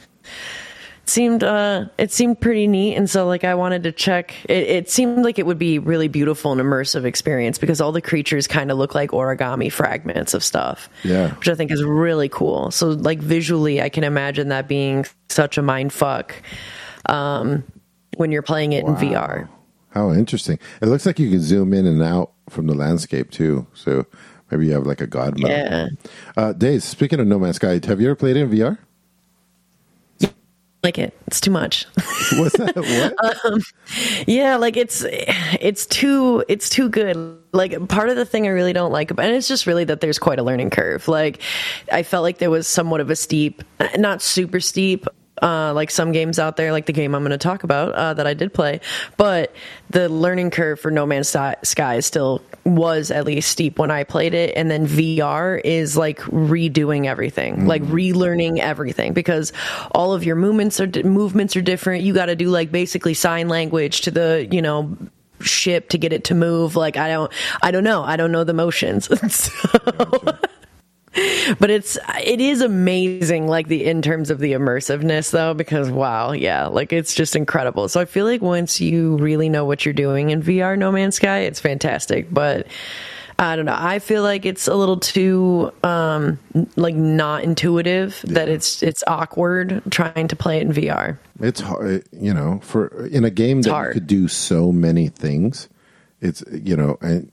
It 1.03 1.09
seemed 1.11 1.41
uh 1.41 1.85
it 1.97 2.11
seemed 2.11 2.41
pretty 2.41 2.67
neat 2.67 2.95
and 2.95 3.09
so 3.09 3.25
like 3.27 3.45
i 3.45 3.55
wanted 3.55 3.83
to 3.83 3.93
check. 3.93 4.33
It, 4.49 4.67
it 4.67 4.89
seemed 4.89 5.23
like 5.23 5.39
it 5.39 5.45
would 5.45 5.57
be 5.57 5.79
really 5.79 6.09
beautiful 6.09 6.51
and 6.51 6.59
immersive 6.59 7.05
experience 7.05 7.57
because 7.57 7.79
all 7.79 7.93
the 7.93 8.01
creatures 8.01 8.45
kind 8.45 8.71
of 8.71 8.77
look 8.77 8.93
like 8.93 9.11
origami 9.11 9.71
fragments 9.71 10.33
of 10.33 10.43
stuff 10.43 10.89
Yeah. 11.05 11.33
which 11.35 11.47
i 11.47 11.55
think 11.55 11.71
is 11.71 11.81
really 11.81 12.27
cool. 12.27 12.71
So 12.71 12.89
like 12.89 13.19
visually 13.19 13.81
i 13.81 13.87
can 13.87 14.03
imagine 14.03 14.49
that 14.49 14.67
being 14.67 15.05
such 15.29 15.57
a 15.57 15.61
mind 15.61 15.93
fuck 15.93 16.35
um 17.05 17.63
when 18.17 18.31
you're 18.31 18.41
playing 18.41 18.73
it 18.73 18.85
in 18.85 18.95
vr 18.95 19.47
How 19.91 20.11
interesting. 20.11 20.59
It 20.81 20.87
looks 20.87 21.05
like 21.05 21.19
you 21.19 21.29
can 21.29 21.41
zoom 21.41 21.73
in 21.73 21.85
and 21.85 22.01
out 22.03 22.31
from 22.49 22.67
the 22.67 22.73
landscape 22.75 23.31
too. 23.31 23.65
So 23.73 24.05
maybe 24.51 24.65
you 24.67 24.73
have 24.73 24.85
like 24.85 25.01
a 25.01 25.07
god 25.07 25.39
mode. 25.39 25.51
yeah 25.51 25.87
Uh, 26.35 26.53
Days, 26.53 26.83
speaking 26.83 27.19
of 27.19 27.27
No 27.27 27.39
Man's 27.39 27.55
Sky, 27.57 27.79
have 27.85 27.99
you 28.01 28.07
ever 28.07 28.15
played 28.15 28.37
it 28.37 28.41
in 28.41 28.49
VR? 28.49 28.77
like 30.83 30.99
it 30.99 31.11
it's 31.25 31.41
too 31.41 31.49
much 31.51 31.85
What's 32.33 32.55
that? 32.57 32.75
What? 32.75 33.61
Yeah, 34.27 34.57
like 34.57 34.77
it's 34.77 35.03
it's 35.07 35.85
too 35.85 36.43
it's 36.47 36.69
too 36.69 36.87
good. 36.89 37.37
Like 37.51 37.87
part 37.89 38.09
of 38.09 38.15
the 38.15 38.25
thing 38.25 38.45
I 38.45 38.49
really 38.51 38.73
don't 38.73 38.91
like 38.91 39.09
about 39.11 39.25
and 39.25 39.35
it's 39.35 39.47
just 39.47 39.65
really 39.65 39.85
that 39.85 40.01
there's 40.01 40.19
quite 40.19 40.39
a 40.39 40.43
learning 40.43 40.69
curve. 40.69 41.07
Like 41.07 41.41
I 41.91 42.03
felt 42.03 42.23
like 42.23 42.37
there 42.37 42.49
was 42.51 42.67
somewhat 42.67 43.01
of 43.01 43.09
a 43.09 43.15
steep, 43.15 43.63
not 43.97 44.21
super 44.21 44.59
steep, 44.59 45.07
uh, 45.41 45.73
like 45.73 45.91
some 45.91 46.11
games 46.11 46.39
out 46.39 46.57
there, 46.57 46.71
like 46.71 46.85
the 46.85 46.93
game 46.93 47.15
I'm 47.15 47.21
going 47.21 47.31
to 47.31 47.37
talk 47.37 47.63
about 47.63 47.93
uh, 47.93 48.13
that 48.13 48.27
I 48.27 48.33
did 48.33 48.53
play, 48.53 48.79
but 49.17 49.55
the 49.89 50.09
learning 50.09 50.51
curve 50.51 50.79
for 50.79 50.91
No 50.91 51.05
Man's 51.05 51.29
Sky 51.29 51.99
still 51.99 52.41
was 52.65 53.11
at 53.11 53.25
least 53.25 53.49
steep 53.49 53.79
when 53.79 53.91
I 53.91 54.03
played 54.03 54.33
it, 54.33 54.53
and 54.55 54.69
then 54.69 54.87
VR 54.87 55.61
is 55.63 55.95
like 55.95 56.19
redoing 56.19 57.05
everything, 57.05 57.65
like 57.65 57.83
relearning 57.83 58.59
everything 58.59 59.13
because 59.13 59.53
all 59.91 60.13
of 60.13 60.23
your 60.23 60.35
movements 60.35 60.79
are 60.79 60.87
movements 61.03 61.55
are 61.55 61.61
different. 61.61 62.03
You 62.03 62.13
got 62.13 62.27
to 62.27 62.35
do 62.35 62.49
like 62.49 62.71
basically 62.71 63.13
sign 63.13 63.47
language 63.47 64.01
to 64.01 64.11
the 64.11 64.47
you 64.51 64.61
know 64.61 64.97
ship 65.41 65.89
to 65.89 65.97
get 65.97 66.13
it 66.13 66.25
to 66.25 66.35
move. 66.35 66.75
Like 66.75 66.97
I 66.97 67.09
don't 67.09 67.31
I 67.61 67.71
don't 67.71 67.83
know 67.83 68.03
I 68.03 68.17
don't 68.17 68.31
know 68.31 68.43
the 68.43 68.53
motions. 68.53 69.09
so, 69.33 69.51
but 71.59 71.69
it's 71.69 71.97
it 72.23 72.41
is 72.41 72.61
amazing 72.61 73.47
like 73.47 73.67
the 73.67 73.85
in 73.85 74.01
terms 74.01 74.29
of 74.29 74.39
the 74.39 74.53
immersiveness 74.53 75.31
though 75.31 75.53
because 75.53 75.89
wow 75.89 76.31
yeah 76.31 76.67
like 76.67 76.93
it's 76.93 77.13
just 77.13 77.35
incredible. 77.35 77.87
So 77.89 77.99
i 78.01 78.05
feel 78.05 78.25
like 78.25 78.41
once 78.41 78.79
you 78.79 79.17
really 79.17 79.49
know 79.49 79.65
what 79.65 79.85
you're 79.85 79.93
doing 79.93 80.29
in 80.29 80.41
vr 80.41 80.77
no 80.77 80.91
man's 80.91 81.15
sky 81.15 81.39
it's 81.39 81.59
fantastic. 81.59 82.27
But 82.31 82.67
i 83.39 83.55
don't 83.55 83.65
know 83.65 83.77
i 83.77 83.99
feel 83.99 84.23
like 84.23 84.45
it's 84.45 84.67
a 84.67 84.73
little 84.73 84.99
too 84.99 85.71
um 85.83 86.39
like 86.75 86.95
not 86.95 87.43
intuitive 87.43 88.19
that 88.27 88.49
it's 88.49 88.81
it's 88.81 89.03
awkward 89.05 89.83
trying 89.91 90.27
to 90.27 90.35
play 90.35 90.57
it 90.57 90.63
in 90.63 90.73
vr 90.73 91.17
It's 91.39 91.61
hard, 91.61 92.03
you 92.11 92.33
know, 92.33 92.59
for 92.63 93.05
in 93.07 93.23
a 93.25 93.29
game 93.29 93.61
that 93.61 93.85
you 93.87 93.93
could 93.93 94.07
do 94.07 94.27
so 94.27 94.71
many 94.71 95.07
things. 95.09 95.69
It's 96.19 96.43
you 96.51 96.75
know, 96.75 96.97
and 97.01 97.31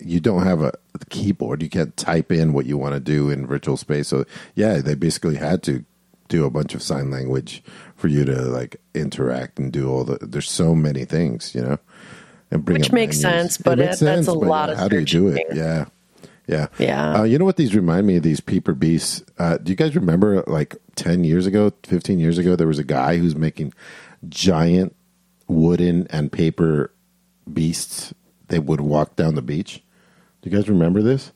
you 0.00 0.20
don't 0.20 0.44
have 0.44 0.62
a 0.62 0.72
keyboard. 1.10 1.62
You 1.62 1.68
can't 1.68 1.96
type 1.96 2.30
in 2.32 2.52
what 2.52 2.66
you 2.66 2.78
want 2.78 2.94
to 2.94 3.00
do 3.00 3.30
in 3.30 3.46
virtual 3.46 3.76
space. 3.76 4.08
So 4.08 4.24
yeah, 4.54 4.78
they 4.78 4.94
basically 4.94 5.36
had 5.36 5.62
to 5.64 5.84
do 6.28 6.44
a 6.44 6.50
bunch 6.50 6.74
of 6.74 6.82
sign 6.82 7.10
language 7.10 7.62
for 7.96 8.08
you 8.08 8.24
to 8.24 8.42
like 8.42 8.76
interact 8.94 9.58
and 9.58 9.72
do 9.72 9.90
all 9.90 10.04
the. 10.04 10.18
There's 10.20 10.50
so 10.50 10.74
many 10.74 11.04
things, 11.04 11.54
you 11.54 11.62
know, 11.62 11.78
and 12.50 12.64
bring 12.64 12.78
Which 12.78 12.92
makes 12.92 13.22
menus. 13.22 13.40
sense, 13.54 13.58
but 13.58 13.78
it- 13.80 13.98
that's 13.98 14.26
a 14.28 14.32
lot 14.32 14.70
of 14.70 14.76
How 14.78 14.88
do 14.88 14.98
you 14.98 15.04
do 15.04 15.28
it? 15.28 15.42
Yeah. 15.54 15.86
Yeah. 16.46 16.68
Yeah. 16.78 17.20
Uh, 17.20 17.22
you 17.24 17.38
know 17.38 17.44
what 17.44 17.56
these 17.56 17.74
remind 17.74 18.06
me 18.06 18.16
of? 18.16 18.22
These 18.22 18.40
Peeper 18.40 18.72
Beasts. 18.72 19.22
Uh, 19.38 19.58
do 19.58 19.70
you 19.70 19.76
guys 19.76 19.94
remember 19.94 20.42
like 20.46 20.76
10 20.96 21.22
years 21.24 21.44
ago, 21.46 21.72
15 21.82 22.18
years 22.18 22.38
ago, 22.38 22.56
there 22.56 22.66
was 22.66 22.78
a 22.78 22.84
guy 22.84 23.18
who's 23.18 23.36
making 23.36 23.74
giant 24.30 24.94
wooden 25.46 26.06
and 26.10 26.32
paper 26.32 26.90
beasts 27.52 28.14
that 28.48 28.64
would 28.64 28.80
walk 28.80 29.16
down 29.16 29.34
the 29.34 29.42
beach? 29.42 29.82
Do 30.42 30.50
you 30.50 30.56
guys 30.56 30.68
remember 30.68 31.02
this? 31.02 31.32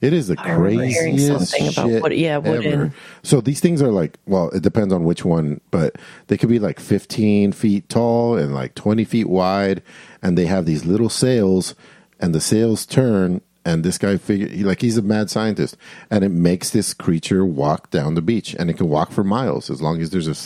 It 0.00 0.12
is 0.12 0.28
the 0.28 0.36
I 0.38 0.54
craziest 0.56 1.48
something 1.48 1.68
about 1.68 1.88
shit 1.88 2.02
wood- 2.02 2.12
yeah, 2.12 2.36
wooden. 2.36 2.72
ever. 2.72 2.94
So 3.22 3.40
these 3.40 3.60
things 3.60 3.80
are 3.80 3.90
like, 3.92 4.18
well, 4.26 4.50
it 4.50 4.62
depends 4.62 4.92
on 4.92 5.04
which 5.04 5.24
one, 5.24 5.60
but 5.70 5.96
they 6.26 6.36
could 6.36 6.48
be 6.50 6.58
like 6.58 6.78
15 6.78 7.52
feet 7.52 7.88
tall 7.88 8.36
and 8.36 8.52
like 8.52 8.74
20 8.74 9.04
feet 9.04 9.28
wide, 9.28 9.82
and 10.22 10.36
they 10.36 10.46
have 10.46 10.66
these 10.66 10.84
little 10.84 11.08
sails, 11.08 11.74
and 12.20 12.34
the 12.34 12.40
sails 12.40 12.84
turn, 12.84 13.40
and 13.64 13.82
this 13.82 13.96
guy 13.96 14.18
figure 14.18 14.48
he- 14.48 14.64
like 14.64 14.82
he's 14.82 14.98
a 14.98 15.02
mad 15.02 15.30
scientist, 15.30 15.76
and 16.10 16.22
it 16.22 16.28
makes 16.30 16.68
this 16.70 16.92
creature 16.92 17.46
walk 17.46 17.90
down 17.90 18.14
the 18.14 18.20
beach, 18.20 18.54
and 18.58 18.68
it 18.68 18.74
can 18.76 18.88
walk 18.90 19.10
for 19.10 19.24
miles 19.24 19.70
as 19.70 19.80
long 19.80 20.02
as 20.02 20.10
there's 20.10 20.28
a, 20.28 20.36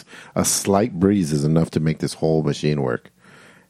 a 0.41 0.45
slight 0.45 1.01
breeze 1.01 1.33
is 1.33 1.43
enough 1.43 1.71
to 1.71 1.81
make 1.81 1.99
this 1.99 2.15
whole 2.15 2.43
machine 2.45 2.81
work. 2.83 3.11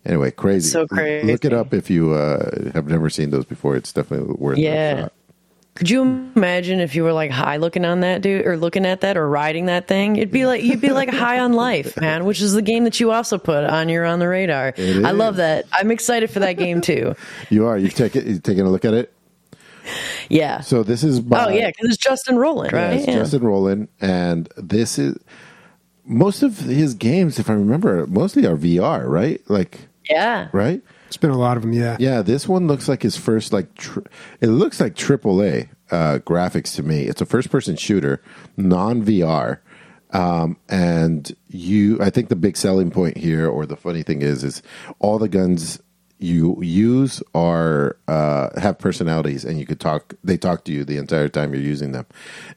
Anyway, 0.07 0.31
crazy. 0.31 0.71
So 0.71 0.87
L- 0.97 1.25
Look 1.26 1.45
it 1.45 1.52
up 1.52 1.75
if 1.75 1.90
you 1.90 2.12
uh, 2.12 2.71
have 2.73 2.87
never 2.88 3.11
seen 3.11 3.31
those 3.31 3.45
before. 3.45 3.76
It's 3.76 3.93
definitely 3.93 4.35
worth 4.38 4.59
a 4.59 4.61
Yeah. 4.61 5.09
Could 5.75 5.90
you 5.90 6.02
imagine 6.35 6.81
if 6.81 6.97
you 6.97 7.05
were 7.05 7.12
like 7.12 7.31
high 7.31 7.57
looking 7.59 7.85
on 7.85 8.00
that 8.00 8.21
dude 8.21 8.45
or 8.47 8.57
looking 8.57 8.85
at 8.85 9.02
that 9.02 9.17
or 9.17 9.28
riding 9.28 9.67
that 9.67 9.87
thing? 9.87 10.17
It'd 10.17 10.33
be 10.33 10.45
like 10.45 10.64
you'd 10.64 10.81
be 10.81 10.90
like 10.90 11.09
high 11.09 11.38
on 11.38 11.52
life, 11.52 12.00
man, 12.00 12.25
which 12.25 12.40
is 12.40 12.52
the 12.52 12.62
game 12.62 12.83
that 12.83 12.99
you 12.99 13.12
also 13.12 13.38
put 13.38 13.62
on 13.62 13.88
your 13.88 14.05
on 14.05 14.19
the 14.19 14.26
radar. 14.26 14.75
I 14.76 15.12
love 15.12 15.37
that. 15.37 15.67
I'm 15.71 15.93
excited 15.93 16.31
for 16.31 16.40
that 16.40 16.55
game 16.55 16.81
too. 16.81 17.14
You 17.50 17.67
are. 17.67 17.78
You 17.78 17.88
take 17.90 18.17
it. 18.17 18.26
You 18.26 18.40
taking 18.40 18.67
a 18.67 18.71
look 18.71 18.85
at 18.85 18.93
it. 18.95 19.12
Yeah. 20.28 20.61
So 20.62 20.83
this 20.83 21.05
is. 21.05 21.21
By, 21.21 21.45
oh 21.45 21.49
yeah, 21.49 21.69
because 21.69 21.88
it's 21.95 21.97
Justin 21.97 22.37
Roiland, 22.37 22.73
Yeah, 22.73 22.88
right? 22.88 22.97
it's 22.97 23.07
Justin 23.07 23.40
Roiland, 23.43 23.87
and 24.00 24.49
this 24.57 24.99
is 24.99 25.17
most 26.08 26.42
of 26.42 26.58
his 26.58 26.94
games, 26.94 27.38
if 27.38 27.50
I 27.50 27.52
remember, 27.52 28.06
mostly 28.06 28.46
are 28.46 28.56
VR, 28.56 29.06
right? 29.06 29.40
Like, 29.48 29.88
yeah. 30.08 30.48
right? 30.52 30.82
It's 31.06 31.16
been 31.16 31.30
a 31.30 31.38
lot 31.38 31.56
of 31.56 31.62
them, 31.62 31.72
yeah. 31.72 31.96
Yeah, 32.00 32.22
this 32.22 32.48
one 32.48 32.66
looks 32.66 32.88
like 32.88 33.02
his 33.02 33.16
first 33.16 33.52
like 33.52 33.74
tr- 33.74 34.00
it 34.40 34.48
looks 34.48 34.80
like 34.80 34.94
AAA 34.94 35.68
uh, 35.90 36.18
graphics 36.18 36.74
to 36.76 36.82
me. 36.82 37.02
It's 37.02 37.20
a 37.20 37.26
first 37.26 37.50
person 37.50 37.76
shooter, 37.76 38.22
non 38.56 39.04
VR. 39.04 39.58
Um, 40.10 40.56
and 40.68 41.34
you, 41.48 42.00
I 42.00 42.10
think 42.10 42.30
the 42.30 42.36
big 42.36 42.56
selling 42.56 42.90
point 42.90 43.18
here, 43.18 43.48
or 43.48 43.66
the 43.66 43.76
funny 43.76 44.02
thing 44.02 44.22
is, 44.22 44.42
is 44.42 44.62
all 44.98 45.18
the 45.18 45.28
guns 45.28 45.80
you 46.18 46.60
use 46.62 47.22
are 47.34 47.96
uh, 48.08 48.48
have 48.60 48.78
personalities, 48.78 49.44
and 49.44 49.58
you 49.58 49.66
could 49.66 49.80
talk. 49.80 50.14
They 50.24 50.36
talk 50.36 50.64
to 50.64 50.72
you 50.72 50.84
the 50.84 50.96
entire 50.96 51.28
time 51.28 51.54
you're 51.54 51.62
using 51.62 51.92
them, 51.92 52.06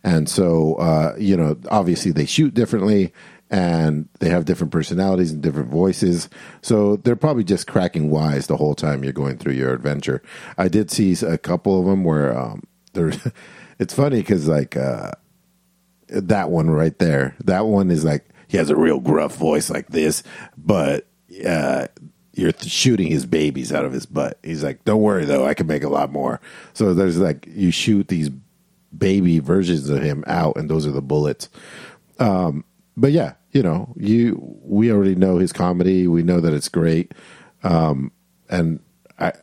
and 0.03 0.27
so 0.27 0.75
uh, 0.75 1.15
you 1.17 1.38
know, 1.38 1.58
obviously 1.70 2.12
they 2.12 2.25
shoot 2.25 2.53
differently, 2.53 3.13
and 3.51 4.10
they 4.20 4.29
have 4.29 4.46
different 4.46 4.72
personalities 4.72 5.31
and 5.31 5.43
different 5.43 5.70
voices. 5.70 6.29
So 6.62 6.96
they're 6.96 7.15
probably 7.15 7.43
just 7.43 7.67
cracking 7.67 8.10
wise 8.10 8.48
the 8.48 8.58
whole 8.58 8.74
time 8.74 9.03
you're 9.03 9.13
going 9.13 9.38
through 9.38 9.53
your 9.53 9.74
adventure. 9.74 10.24
I 10.58 10.70
did 10.70 10.89
see 10.89 11.13
a 11.24 11.38
couple 11.38 11.79
of 11.79 11.86
them 11.86 12.03
where 12.03 12.36
um, 12.36 12.63
there. 12.93 13.12
It's 13.77 13.93
funny 13.93 14.20
because 14.20 14.48
like. 14.48 14.75
Uh, 14.75 15.12
that 16.12 16.50
one 16.50 16.70
right 16.70 16.98
there. 17.00 17.36
That 17.46 17.65
one 17.65 17.89
is 17.89 18.03
like 18.03 18.25
he 18.48 18.58
has 18.58 18.70
a 18.70 18.75
real 18.75 19.00
gruff 19.00 19.36
voice 19.36 19.70
like 19.70 19.88
this, 19.88 20.24
but 20.58 21.08
uh, 21.48 21.88
you're 22.34 22.51
th- 22.51 22.72
shooting 22.72 23.08
his 23.08 23.25
babies 23.25 23.72
out 23.72 23.86
of 23.86 23.93
his 23.93 24.05
butt. 24.05 24.38
He's 24.43 24.63
like, 24.63 24.84
"Don't 24.84 25.01
worry 25.01 25.25
though, 25.25 25.46
I 25.46 25.53
can 25.53 25.67
make 25.67 25.84
a 25.84 25.89
lot 25.89 26.12
more." 26.12 26.41
So 26.74 26.93
there's 26.93 27.17
like 27.17 27.48
you 27.50 27.72
shoot 27.72 28.10
these 28.10 28.29
baby 28.96 29.39
versions 29.39 29.89
of 29.89 30.03
him 30.03 30.24
out, 30.27 30.58
and 30.58 30.70
those 30.70 30.86
are 30.86 30.91
the 30.91 31.01
bullets. 31.01 31.50
Um, 32.20 32.65
but 32.98 33.13
yeah, 33.13 33.34
you 33.51 33.62
know, 33.62 33.93
you 33.98 34.39
we 34.63 34.91
already 34.91 35.15
know 35.15 35.38
his 35.38 35.51
comedy. 35.53 36.08
We 36.08 36.24
know 36.24 36.39
that 36.39 36.53
it's 36.53 36.70
great, 36.70 37.13
um, 37.63 38.12
and 38.50 38.79
I 39.20 39.34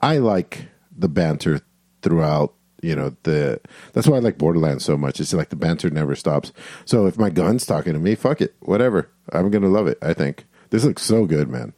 I 0.00 0.18
like 0.18 0.68
the 0.96 1.08
banter 1.08 1.60
throughout. 2.02 2.54
You 2.80 2.96
know 2.96 3.16
the 3.22 3.60
that's 3.92 4.08
why 4.08 4.16
I 4.16 4.20
like 4.20 4.38
Borderlands 4.38 4.84
so 4.84 4.96
much. 4.96 5.20
It's 5.20 5.32
like 5.32 5.50
the 5.50 5.56
banter 5.56 5.90
never 5.90 6.16
stops. 6.16 6.52
So 6.84 7.06
if 7.06 7.16
my 7.16 7.30
gun's 7.30 7.64
talking 7.64 7.92
to 7.92 8.00
me, 8.00 8.14
fuck 8.14 8.40
it, 8.40 8.54
whatever. 8.60 9.10
I'm 9.32 9.50
gonna 9.50 9.68
love 9.68 9.86
it. 9.86 9.98
I 10.02 10.12
think 10.12 10.46
this 10.70 10.84
looks 10.84 11.02
so 11.02 11.26
good, 11.26 11.48
man. 11.48 11.74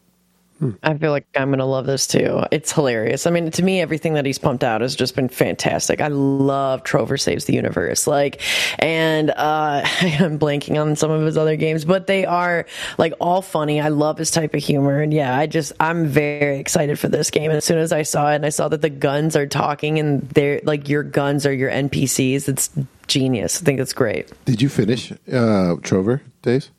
I 0.82 0.94
feel 0.96 1.10
like 1.10 1.26
I'm 1.36 1.48
going 1.48 1.58
to 1.58 1.64
love 1.64 1.86
this 1.86 2.06
too. 2.06 2.42
It's 2.50 2.72
hilarious. 2.72 3.26
I 3.26 3.30
mean, 3.30 3.50
to 3.50 3.62
me, 3.62 3.80
everything 3.80 4.14
that 4.14 4.24
he's 4.24 4.38
pumped 4.38 4.62
out 4.62 4.82
has 4.82 4.94
just 4.94 5.16
been 5.16 5.28
fantastic. 5.28 6.00
I 6.00 6.08
love 6.08 6.84
Trover 6.84 7.16
Saves 7.16 7.46
the 7.46 7.54
Universe. 7.54 8.06
Like, 8.06 8.40
and 8.78 9.30
uh, 9.30 9.82
I'm 10.00 10.38
blanking 10.38 10.80
on 10.80 10.96
some 10.96 11.10
of 11.10 11.22
his 11.22 11.36
other 11.36 11.56
games, 11.56 11.84
but 11.84 12.06
they 12.06 12.24
are 12.24 12.66
like 12.98 13.12
all 13.20 13.42
funny. 13.42 13.80
I 13.80 13.88
love 13.88 14.16
his 14.16 14.30
type 14.30 14.54
of 14.54 14.62
humor. 14.62 15.00
And 15.00 15.12
yeah, 15.12 15.36
I 15.36 15.46
just, 15.46 15.72
I'm 15.80 16.06
very 16.06 16.58
excited 16.58 16.98
for 16.98 17.08
this 17.08 17.30
game. 17.30 17.50
And 17.50 17.58
as 17.58 17.64
soon 17.64 17.78
as 17.78 17.92
I 17.92 18.02
saw 18.02 18.30
it 18.30 18.36
and 18.36 18.46
I 18.46 18.50
saw 18.50 18.68
that 18.68 18.80
the 18.80 18.90
guns 18.90 19.34
are 19.36 19.46
talking 19.46 19.98
and 19.98 20.22
they're 20.30 20.60
like 20.62 20.88
your 20.88 21.02
guns 21.02 21.46
are 21.46 21.52
your 21.52 21.70
NPCs, 21.70 22.48
it's 22.48 22.70
genius. 23.08 23.60
I 23.60 23.64
think 23.64 23.80
it's 23.80 23.92
great. 23.92 24.32
Did 24.44 24.62
you 24.62 24.68
finish 24.68 25.12
uh, 25.32 25.76
Trover 25.82 26.22
Days? 26.42 26.70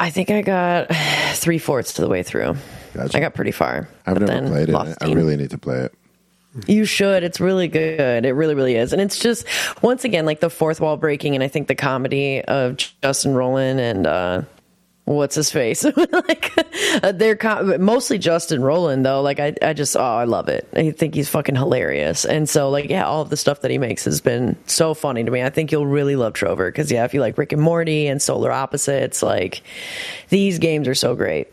I 0.00 0.08
think 0.10 0.30
I 0.30 0.40
got 0.40 0.88
three 1.34 1.58
fourths 1.58 1.92
to 1.94 2.02
the 2.02 2.08
way 2.08 2.22
through. 2.22 2.56
Gotcha. 2.94 3.16
I 3.16 3.20
got 3.20 3.34
pretty 3.34 3.52
far. 3.52 3.88
I've 4.06 4.18
never 4.18 4.48
played 4.48 4.70
it. 4.70 4.96
I 5.00 5.12
really 5.12 5.36
need 5.36 5.50
to 5.50 5.58
play 5.58 5.78
it. 5.80 5.94
You 6.66 6.84
should. 6.84 7.22
It's 7.22 7.38
really 7.38 7.68
good. 7.68 8.24
It 8.24 8.32
really, 8.32 8.54
really 8.54 8.74
is. 8.74 8.92
And 8.92 9.00
it's 9.00 9.18
just 9.20 9.46
once 9.82 10.04
again 10.04 10.26
like 10.26 10.40
the 10.40 10.50
fourth 10.50 10.80
wall 10.80 10.96
breaking, 10.96 11.34
and 11.34 11.44
I 11.44 11.48
think 11.48 11.68
the 11.68 11.76
comedy 11.76 12.42
of 12.42 12.76
Justin 12.76 13.34
Roiland 13.34 13.78
and 13.78 14.06
uh, 14.06 14.42
what's 15.16 15.34
his 15.34 15.50
face, 15.50 15.84
like 16.12 16.52
uh, 17.02 17.12
they're 17.12 17.36
com- 17.36 17.82
mostly 17.82 18.18
Justin 18.18 18.60
Roiland 18.60 19.02
though. 19.02 19.22
Like 19.22 19.40
I, 19.40 19.54
I 19.62 19.72
just 19.72 19.96
oh, 19.96 20.00
I 20.00 20.24
love 20.24 20.48
it. 20.48 20.68
I 20.74 20.90
think 20.90 21.14
he's 21.14 21.28
fucking 21.28 21.56
hilarious. 21.56 22.24
And 22.24 22.48
so 22.48 22.70
like 22.70 22.88
yeah, 22.88 23.06
all 23.06 23.22
of 23.22 23.30
the 23.30 23.36
stuff 23.36 23.60
that 23.62 23.70
he 23.70 23.78
makes 23.78 24.04
has 24.04 24.20
been 24.20 24.56
so 24.66 24.94
funny 24.94 25.24
to 25.24 25.30
me. 25.30 25.42
I 25.42 25.50
think 25.50 25.72
you'll 25.72 25.86
really 25.86 26.16
love 26.16 26.34
Trover 26.34 26.70
because 26.70 26.90
yeah, 26.90 27.04
if 27.04 27.14
you 27.14 27.20
like 27.20 27.38
Rick 27.38 27.52
and 27.52 27.62
Morty 27.62 28.06
and 28.06 28.20
Solar 28.22 28.52
Opposites, 28.52 29.22
like 29.22 29.62
these 30.28 30.58
games 30.58 30.86
are 30.88 30.94
so 30.94 31.14
great. 31.14 31.48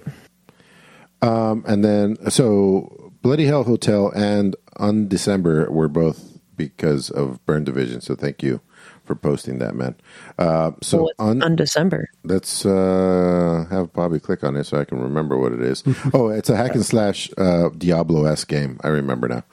Um, 1.21 1.63
and 1.67 1.83
then 1.83 2.17
so 2.29 3.11
Bloody 3.21 3.45
Hell 3.45 3.63
Hotel 3.63 4.11
and 4.15 4.55
Undecember 4.77 5.69
were 5.69 5.87
both 5.87 6.39
because 6.55 7.09
of 7.09 7.43
Burn 7.45 7.63
Division. 7.63 8.01
So 8.01 8.15
thank 8.15 8.43
you 8.43 8.61
for 9.07 9.15
posting 9.15 9.57
that, 9.59 9.73
man. 9.73 9.95
Uh, 10.37 10.71
so 10.81 11.03
What's 11.03 11.19
on, 11.19 11.39
Undecember. 11.39 12.03
let's 12.23 12.65
uh, 12.65 13.65
have 13.69 13.93
Bobby 13.93 14.19
click 14.19 14.43
on 14.43 14.55
it 14.57 14.65
so 14.65 14.79
I 14.79 14.85
can 14.85 14.99
remember 14.99 15.37
what 15.37 15.53
it 15.53 15.61
is. 15.61 15.83
oh, 16.13 16.27
it's 16.29 16.49
a 16.49 16.55
hack 16.55 16.75
and 16.75 16.85
slash 16.85 17.29
uh, 17.37 17.69
Diablo 17.69 18.25
s 18.25 18.43
game. 18.43 18.79
I 18.83 18.89
remember 18.89 19.27
now. 19.27 19.43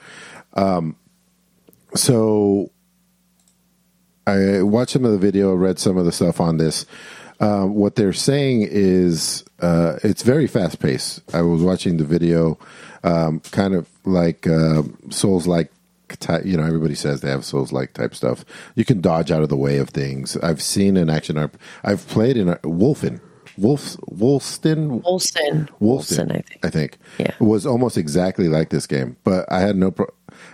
Um, 0.55 0.97
so 1.95 2.71
I 4.27 4.63
watched 4.63 4.93
some 4.93 5.05
of 5.05 5.13
the 5.13 5.19
video, 5.19 5.55
read 5.55 5.79
some 5.79 5.97
of 5.97 6.05
the 6.05 6.13
stuff 6.13 6.41
on 6.41 6.57
this. 6.57 6.87
Uh, 7.41 7.65
what 7.65 7.97
they're 7.97 8.13
saying 8.13 8.67
is 8.71 9.45
uh, 9.61 9.99
it's 10.03 10.23
very 10.23 10.47
fast 10.47 10.81
paced. 10.81 11.23
I 11.35 11.43
was 11.43 11.63
watching 11.63 11.97
the 11.97 12.05
video, 12.05 12.59
um, 13.03 13.41
kind 13.51 13.75
of 13.75 13.89
like 14.05 14.47
uh, 14.47 14.83
Souls 15.11 15.47
like. 15.47 15.71
Type, 16.21 16.45
you 16.45 16.57
know, 16.57 16.65
everybody 16.65 16.95
says 16.95 17.21
they 17.21 17.31
have 17.31 17.45
Souls 17.45 17.73
like 17.73 17.93
type 17.93 18.15
stuff. 18.15 18.45
You 18.75 18.85
can 18.85 19.01
dodge 19.01 19.31
out 19.31 19.43
of 19.43 19.49
the 19.49 19.57
way 19.57 19.79
of 19.79 19.91
things. 19.91 20.37
I've 20.39 20.63
seen 20.63 20.97
an 20.97 21.11
action 21.11 21.37
RP. 21.37 21.55
I've 21.83 22.07
played 22.09 22.37
in 22.37 22.49
a, 22.49 22.57
Wolfen, 22.57 23.21
Wolf, 23.57 23.97
Wolston, 24.11 25.03
Wolston. 25.03 25.69
Wolston, 25.81 26.31
I 26.31 26.41
think. 26.41 26.59
I 26.65 26.71
think. 26.71 26.99
Yeah. 27.19 27.35
Was 27.41 27.67
almost 27.67 27.97
exactly 27.97 28.49
like 28.49 28.71
this 28.71 28.87
game, 28.87 29.17
but 29.25 29.51
I 29.51 29.61
had 29.61 29.77
no 29.77 29.91
pro- 29.91 30.13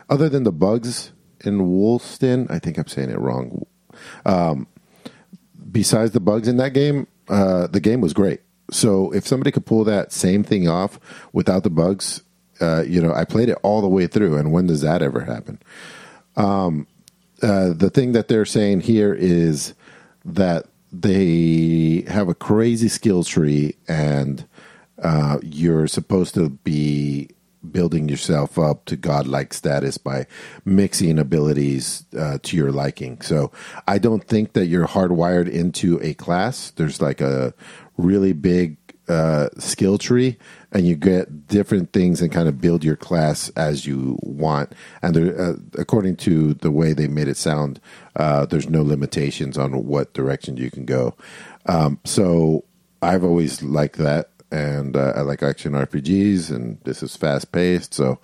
other 0.08 0.28
than 0.28 0.44
the 0.44 0.52
bugs 0.52 1.12
in 1.44 1.60
Wolston. 1.60 2.50
I 2.50 2.58
think 2.58 2.78
I'm 2.78 2.86
saying 2.86 3.10
it 3.10 3.18
wrong. 3.18 3.66
Um, 4.26 4.66
besides 5.70 6.12
the 6.12 6.20
bugs 6.20 6.48
in 6.48 6.56
that 6.58 6.74
game, 6.74 7.06
uh, 7.28 7.66
the 7.68 7.80
game 7.80 8.00
was 8.00 8.12
great. 8.12 8.40
So 8.70 9.12
if 9.12 9.26
somebody 9.26 9.50
could 9.50 9.66
pull 9.66 9.84
that 9.84 10.12
same 10.12 10.44
thing 10.44 10.68
off 10.68 11.00
without 11.32 11.64
the 11.64 11.70
bugs, 11.70 12.22
uh, 12.60 12.84
you 12.86 13.00
know, 13.00 13.12
I 13.12 13.24
played 13.24 13.48
it 13.48 13.58
all 13.62 13.80
the 13.80 13.88
way 13.88 14.06
through. 14.06 14.36
And 14.36 14.52
when 14.52 14.66
does 14.66 14.82
that 14.82 15.02
ever 15.02 15.20
happen? 15.20 15.58
Um, 16.36 16.86
uh, 17.42 17.72
the 17.72 17.90
thing 17.90 18.12
that 18.12 18.28
they're 18.28 18.44
saying 18.44 18.80
here 18.80 19.14
is 19.14 19.74
that 20.24 20.66
they 20.92 22.04
have 22.08 22.28
a 22.28 22.34
crazy 22.34 22.88
skill 22.88 23.24
tree 23.24 23.76
and 23.88 24.46
uh, 25.02 25.38
you're 25.42 25.86
supposed 25.86 26.34
to 26.34 26.50
be 26.50 27.30
building 27.70 28.08
yourself 28.08 28.58
up 28.58 28.84
to 28.86 28.96
godlike 28.96 29.52
status 29.52 29.98
by 29.98 30.26
mixing 30.64 31.18
abilities 31.18 32.04
uh, 32.18 32.38
to 32.42 32.56
your 32.56 32.72
liking. 32.72 33.20
So 33.20 33.52
I 33.86 33.98
don't 33.98 34.24
think 34.24 34.54
that 34.54 34.66
you're 34.66 34.86
hardwired 34.86 35.48
into 35.48 36.00
a 36.02 36.14
class. 36.14 36.70
There's 36.70 37.02
like 37.02 37.20
a 37.20 37.54
really 37.96 38.32
big 38.32 38.79
uh, 39.10 39.48
skill 39.58 39.98
tree, 39.98 40.36
and 40.72 40.86
you 40.86 40.94
get 40.96 41.48
different 41.48 41.92
things 41.92 42.22
and 42.22 42.32
kind 42.32 42.48
of 42.48 42.60
build 42.60 42.84
your 42.84 42.96
class 42.96 43.48
as 43.50 43.86
you 43.86 44.18
want. 44.22 44.72
And 45.02 45.14
there, 45.14 45.40
uh, 45.40 45.54
according 45.76 46.16
to 46.16 46.54
the 46.54 46.70
way 46.70 46.92
they 46.92 47.08
made 47.08 47.28
it 47.28 47.36
sound, 47.36 47.80
uh, 48.16 48.46
there's 48.46 48.68
no 48.68 48.82
limitations 48.82 49.58
on 49.58 49.84
what 49.86 50.14
direction 50.14 50.56
you 50.56 50.70
can 50.70 50.84
go. 50.84 51.16
Um, 51.66 51.98
so 52.04 52.64
I've 53.02 53.24
always 53.24 53.62
liked 53.62 53.96
that, 53.96 54.30
and 54.50 54.96
uh, 54.96 55.12
I 55.16 55.20
like 55.22 55.42
action 55.42 55.72
RPGs, 55.72 56.50
and 56.50 56.78
this 56.84 57.02
is 57.02 57.16
fast 57.16 57.52
paced, 57.52 57.92
so 57.92 58.18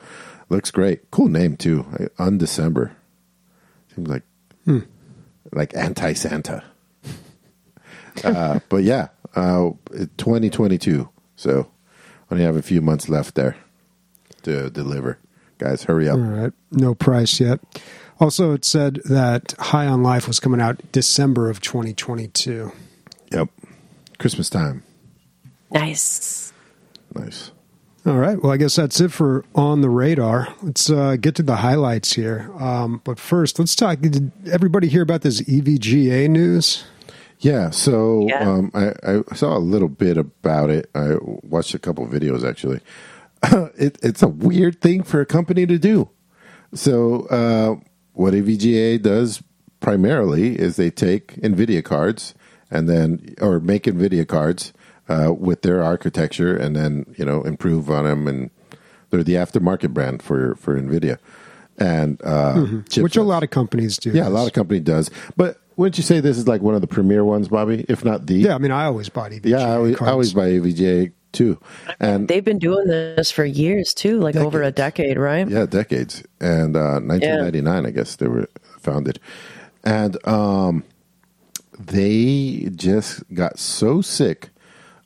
looks 0.49 0.70
great. 0.70 1.11
Cool 1.11 1.29
name 1.29 1.57
too, 1.57 1.83
Undecember. 2.18 2.92
Seems 3.94 4.09
like 4.09 4.22
like 5.53 5.75
anti 5.75 6.12
Santa. 6.12 6.62
uh, 8.25 8.61
but 8.68 8.83
yeah, 8.83 9.09
uh, 9.37 9.70
2022. 10.16 11.09
So 11.37 11.70
only 12.31 12.44
have 12.44 12.57
a 12.57 12.62
few 12.62 12.81
months 12.81 13.09
left 13.09 13.35
there 13.35 13.57
to 14.42 14.70
deliver. 14.70 15.18
Guys, 15.59 15.85
hurry 15.85 16.09
up. 16.09 16.16
All 16.18 16.25
right. 16.25 16.53
No 16.72 16.94
price 16.94 17.40
yet. 17.40 17.61
Also, 18.18 18.53
it 18.53 18.64
said 18.64 19.01
that 19.05 19.55
High 19.59 19.87
on 19.87 20.03
Life 20.03 20.27
was 20.27 20.40
coming 20.40 20.61
out 20.61 20.81
December 20.92 21.51
of 21.51 21.61
2022. 21.61 22.72
Yep. 23.33 23.49
Christmas 24.18 24.49
time. 24.49 24.83
Nice. 25.70 26.53
Nice. 27.14 27.51
All 28.07 28.16
right. 28.16 28.40
Well, 28.40 28.53
I 28.53 28.57
guess 28.57 28.77
that's 28.77 29.01
it 29.01 29.12
for 29.12 29.44
on 29.55 29.81
the 29.81 29.90
radar. 29.90 30.55
Let's 30.62 30.88
uh, 30.88 31.16
get 31.16 31.35
to 31.37 31.42
the 31.42 31.57
highlights 31.57 32.12
here. 32.12 32.51
Um, 32.59 33.01
but 33.05 33.18
first, 33.18 33.59
let's 33.59 33.75
talk. 33.75 34.01
Did 34.01 34.31
everybody 34.51 34.88
hear 34.88 35.03
about 35.03 35.22
this 35.22 35.42
EVGA 35.42 36.31
news? 36.31 36.85
Yeah, 37.40 37.70
so 37.70 38.27
Yeah. 38.29 38.49
Um, 38.51 38.70
I, 38.75 38.92
I 39.07 39.35
saw 39.35 39.57
a 39.57 39.61
little 39.61 39.88
bit 39.88 40.16
about 40.16 40.70
it. 40.70 40.90
I 40.94 41.16
watched 41.20 41.75
a 41.75 41.79
couple 41.79 42.05
of 42.05 42.11
videos 42.11 42.49
actually. 42.49 42.81
it, 43.77 43.99
it's 44.03 44.22
a 44.22 44.29
weird 44.29 44.81
thing 44.81 45.03
for 45.03 45.20
a 45.20 45.27
company 45.27 45.66
to 45.66 45.79
do. 45.79 46.09
So, 46.75 47.27
uh, 47.27 47.77
what 48.14 48.33
AVGA 48.35 49.01
does 49.03 49.42
primarily 49.81 50.59
is 50.59 50.77
they 50.77 50.90
take 50.90 51.35
NVIDIA 51.37 51.85
cards 51.85 52.35
and 52.70 52.88
then, 52.88 53.35
or 53.40 53.61
make 53.61 53.85
NVIDIA 53.85 54.27
cards 54.27 54.72
uh, 55.09 55.33
with 55.37 55.62
their 55.62 55.83
architecture 55.83 56.57
and 56.57 56.75
then, 56.75 57.14
you 57.18 57.25
know, 57.25 57.42
improve 57.42 57.90
on 57.90 58.05
them. 58.05 58.27
And 58.27 58.51
they're 59.11 59.22
the 59.22 59.35
aftermarket 59.35 59.90
brand 59.92 60.22
for, 60.22 60.55
for 60.57 60.81
NVIDIA. 60.81 61.18
And, 61.79 62.20
uh, 62.25 62.55
Mm-hmm. 62.55 63.03
Which 63.03 63.16
a 63.16 63.22
lot 63.22 63.42
of 63.42 63.51
companies 63.51 63.99
do. 63.99 64.11
yeah, 64.11 64.27
a 64.27 64.31
lot 64.31 64.46
of 64.46 64.55
company 64.55 64.81
does. 64.81 65.11
But 65.37 65.61
wouldn't 65.76 65.96
you 65.98 66.02
say 66.04 66.20
this 66.20 66.38
is 66.38 66.48
like 66.48 66.62
one 66.62 66.74
of 66.74 66.80
the 66.80 66.86
premier 66.86 67.24
ones, 67.24 67.48
Bobby? 67.48 67.84
If 67.88 68.04
not 68.04 68.26
the. 68.26 68.34
Yeah, 68.34 68.54
I 68.54 68.58
mean, 68.58 68.70
I 68.72 68.84
always 68.86 69.08
bought 69.08 69.30
EVGA 69.30 69.46
Yeah, 69.50 69.58
I 69.58 69.76
always, 69.76 69.94
I 69.94 69.98
cards. 69.98 70.10
always 70.12 70.34
buy 70.34 70.48
AVGA 70.48 71.12
too. 71.32 71.60
And 72.00 72.28
They've 72.28 72.44
been 72.44 72.58
doing 72.58 72.86
this 72.86 73.30
for 73.30 73.44
years 73.44 73.92
too, 73.92 74.18
like 74.20 74.36
over 74.36 74.62
a 74.62 74.70
decade, 74.70 75.18
right? 75.18 75.46
yeah, 75.48 75.66
decades. 75.66 76.22
And 76.40 76.76
uh, 76.76 77.00
1999, 77.00 77.86
I 77.86 77.90
guess 77.90 78.16
they 78.16 78.26
were 78.26 78.48
founded. 78.80 79.20
And 79.84 80.16
um, 80.26 80.82
they 81.78 82.68
just 82.74 83.22
got 83.34 83.58
so 83.58 84.00
sick 84.00 84.50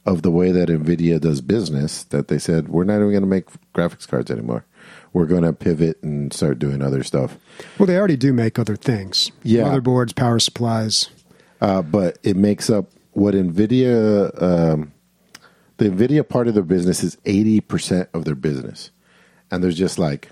of 0.07 0.23
the 0.23 0.31
way 0.31 0.51
that 0.53 0.69
NVIDIA 0.69 1.21
does 1.21 1.41
business 1.41 2.05
that 2.05 2.29
they 2.29 2.39
said, 2.39 2.69
we're 2.69 2.85
not 2.85 2.97
even 2.97 3.11
going 3.11 3.21
to 3.23 3.27
make 3.27 3.47
graphics 3.75 4.09
cards 4.09 4.31
anymore. 4.31 4.65
We're 5.13 5.27
going 5.27 5.43
to 5.43 5.53
pivot 5.53 6.01
and 6.03 6.33
start 6.33 6.59
doing 6.59 6.83
other 6.83 7.03
stuff. 7.03 7.37
Well, 7.79 7.87
they 7.87 7.97
already 7.97 8.17
do 8.17 8.33
make 8.33 8.59
other 8.59 8.77
things. 8.77 9.31
Yeah. 9.43 9.65
Motherboards, 9.65 10.15
power 10.15 10.39
supplies. 10.39 11.11
uh, 11.61 11.83
but 11.83 12.19
it 12.23 12.37
makes 12.37 12.71
up 12.71 12.87
what 13.13 13.35
Nvidia. 13.35 14.41
Um, 14.43 14.93
the 15.79 15.87
Nvidia 15.87 16.29
part 16.29 16.47
of 16.47 16.55
their 16.55 16.63
business 16.63 17.03
is 17.03 17.17
eighty 17.25 17.61
percent 17.61 18.09
of 18.15 18.25
their 18.25 18.35
business, 18.35 18.91
and 19.51 19.65
they're 19.65 19.71
just 19.71 19.99
like, 19.99 20.29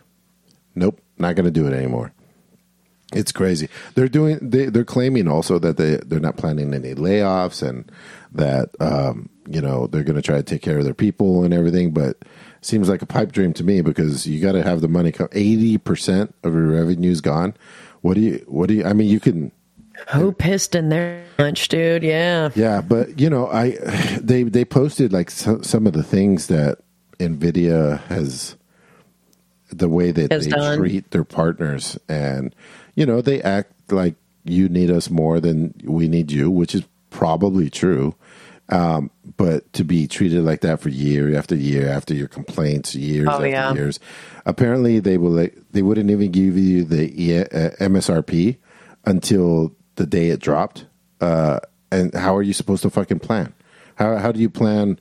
nope, 0.75 1.01
not 1.19 1.35
going 1.37 1.47
to 1.47 1.51
do 1.51 1.67
it 1.67 1.73
anymore. 1.73 2.13
It's 3.15 3.33
crazy. 3.33 3.69
They're 3.95 4.09
doing. 4.09 4.39
They, 4.43 4.67
they're 4.67 4.85
claiming 4.85 5.29
also 5.29 5.59
that 5.59 5.79
they 5.79 5.97
they're 5.97 6.21
not 6.21 6.37
planning 6.37 6.75
any 6.75 6.95
layoffs 6.95 7.67
and 7.67 7.91
that 8.33 8.69
um, 8.81 9.31
you 9.49 9.63
know 9.63 9.87
they're 9.87 10.05
going 10.05 10.17
to 10.17 10.23
try 10.23 10.37
to 10.37 10.43
take 10.43 10.61
care 10.63 10.79
of 10.79 10.85
their 10.85 10.95
people 10.95 11.43
and 11.43 11.55
everything. 11.55 11.93
But 11.93 12.19
seems 12.61 12.89
like 12.89 13.03
a 13.03 13.07
pipe 13.07 13.33
dream 13.33 13.53
to 13.55 13.65
me 13.65 13.81
because 13.81 14.27
you 14.27 14.41
got 14.41 14.53
to 14.53 14.63
have 14.63 14.81
the 14.81 14.89
money. 14.89 15.13
come 15.13 15.29
Eighty 15.33 15.79
percent 15.79 16.35
of 16.43 16.55
your 16.55 16.67
revenue's 16.67 17.21
gone. 17.21 17.55
What 18.01 18.15
do 18.15 18.21
you? 18.21 18.45
What 18.47 18.69
do 18.69 18.75
you? 18.75 18.85
I 18.85 18.93
mean, 18.93 19.09
you 19.09 19.21
can. 19.21 19.53
Who 20.11 20.33
pissed 20.33 20.75
in 20.77 20.91
their 20.91 21.25
lunch, 21.39 21.69
dude? 21.69 22.05
Yeah. 22.05 22.51
Yeah, 22.55 22.81
but 22.81 23.19
you 23.19 23.29
know, 23.29 23.49
I 23.49 23.71
they 24.21 24.45
they 24.45 24.65
posted 24.65 25.13
like 25.13 25.31
so, 25.31 25.61
some 25.63 25.87
of 25.87 25.93
the 25.93 26.05
things 26.05 26.47
that 26.49 26.79
Nvidia 27.19 28.01
has 28.05 28.57
the 29.71 29.89
way 29.89 30.13
that 30.13 30.33
Has 30.33 30.45
they 30.45 30.51
done. 30.51 30.79
treat 30.79 31.11
their 31.11 31.25
partners 31.25 31.99
and 32.09 32.55
you 32.95 33.07
know, 33.07 33.21
they 33.21 33.43
act 33.43 33.73
like 33.93 34.15
you 34.45 34.69
need 34.69 34.91
us 34.91 35.11
more 35.11 35.41
than 35.41 35.75
we 35.85 36.09
need 36.09 36.33
you, 36.33 36.51
which 36.51 36.75
is 36.75 36.83
probably 37.11 37.71
true. 37.71 38.15
Um, 38.71 39.11
but 39.37 39.73
to 39.75 39.85
be 39.85 40.07
treated 40.07 40.43
like 40.45 40.61
that 40.61 40.81
for 40.81 40.91
year 40.91 41.35
after 41.37 41.55
year 41.55 41.89
after 41.89 42.13
your 42.15 42.29
complaints, 42.29 42.95
years 42.95 43.27
Oh, 43.29 43.33
after 43.37 43.49
yeah. 43.49 43.73
years, 43.73 43.99
apparently 44.45 44.99
they 45.01 45.17
will 45.17 45.49
they 45.71 45.83
wouldn't 45.83 46.11
even 46.11 46.31
give 46.31 46.59
you 46.59 46.85
the 46.85 47.07
uh, 47.45 47.71
MSRP 47.83 48.59
until 49.07 49.75
the 49.97 50.07
day 50.07 50.29
it 50.29 50.41
dropped. 50.41 50.87
Uh, 51.21 51.61
and 51.91 52.13
how 52.15 52.37
are 52.37 52.43
you 52.43 52.53
supposed 52.53 52.83
to 52.83 52.91
fucking 52.91 53.21
plan? 53.21 53.55
How 53.97 54.17
how 54.19 54.33
do 54.33 54.41
you 54.41 54.51
plan 54.51 54.99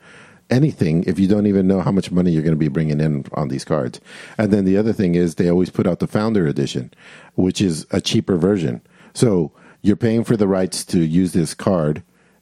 anything 0.49 1.03
if 1.03 1.19
you 1.19 1.27
don't 1.27 1.45
even 1.45 1.67
know 1.67 1.81
how 1.81 1.91
much 1.91 2.09
money 2.09 2.31
you're 2.31 2.43
going 2.43 2.55
to 2.55 2.57
be 2.57 2.69
bringing 2.69 3.01
in 3.01 3.25
on 3.33 3.49
these 3.49 3.65
cards? 3.65 3.99
And 4.37 4.51
then 4.53 4.63
the 4.63 4.77
other 4.77 4.93
thing 4.93 5.15
is 5.15 5.35
they 5.35 5.49
always 5.49 5.69
put 5.69 5.85
out 5.87 5.99
the 5.99 6.07
founder 6.07 6.47
edition, 6.47 6.93
which 7.35 7.59
is 7.61 7.85
a 7.91 7.99
cheaper 7.99 8.37
version. 8.37 8.81
So 9.13 9.51
you're 9.81 9.97
paying 9.97 10.23
for 10.23 10.37
the 10.37 10.47
rights 10.47 10.85
to 10.85 10.99
use 11.01 11.33
this 11.33 11.53
card 11.53 12.01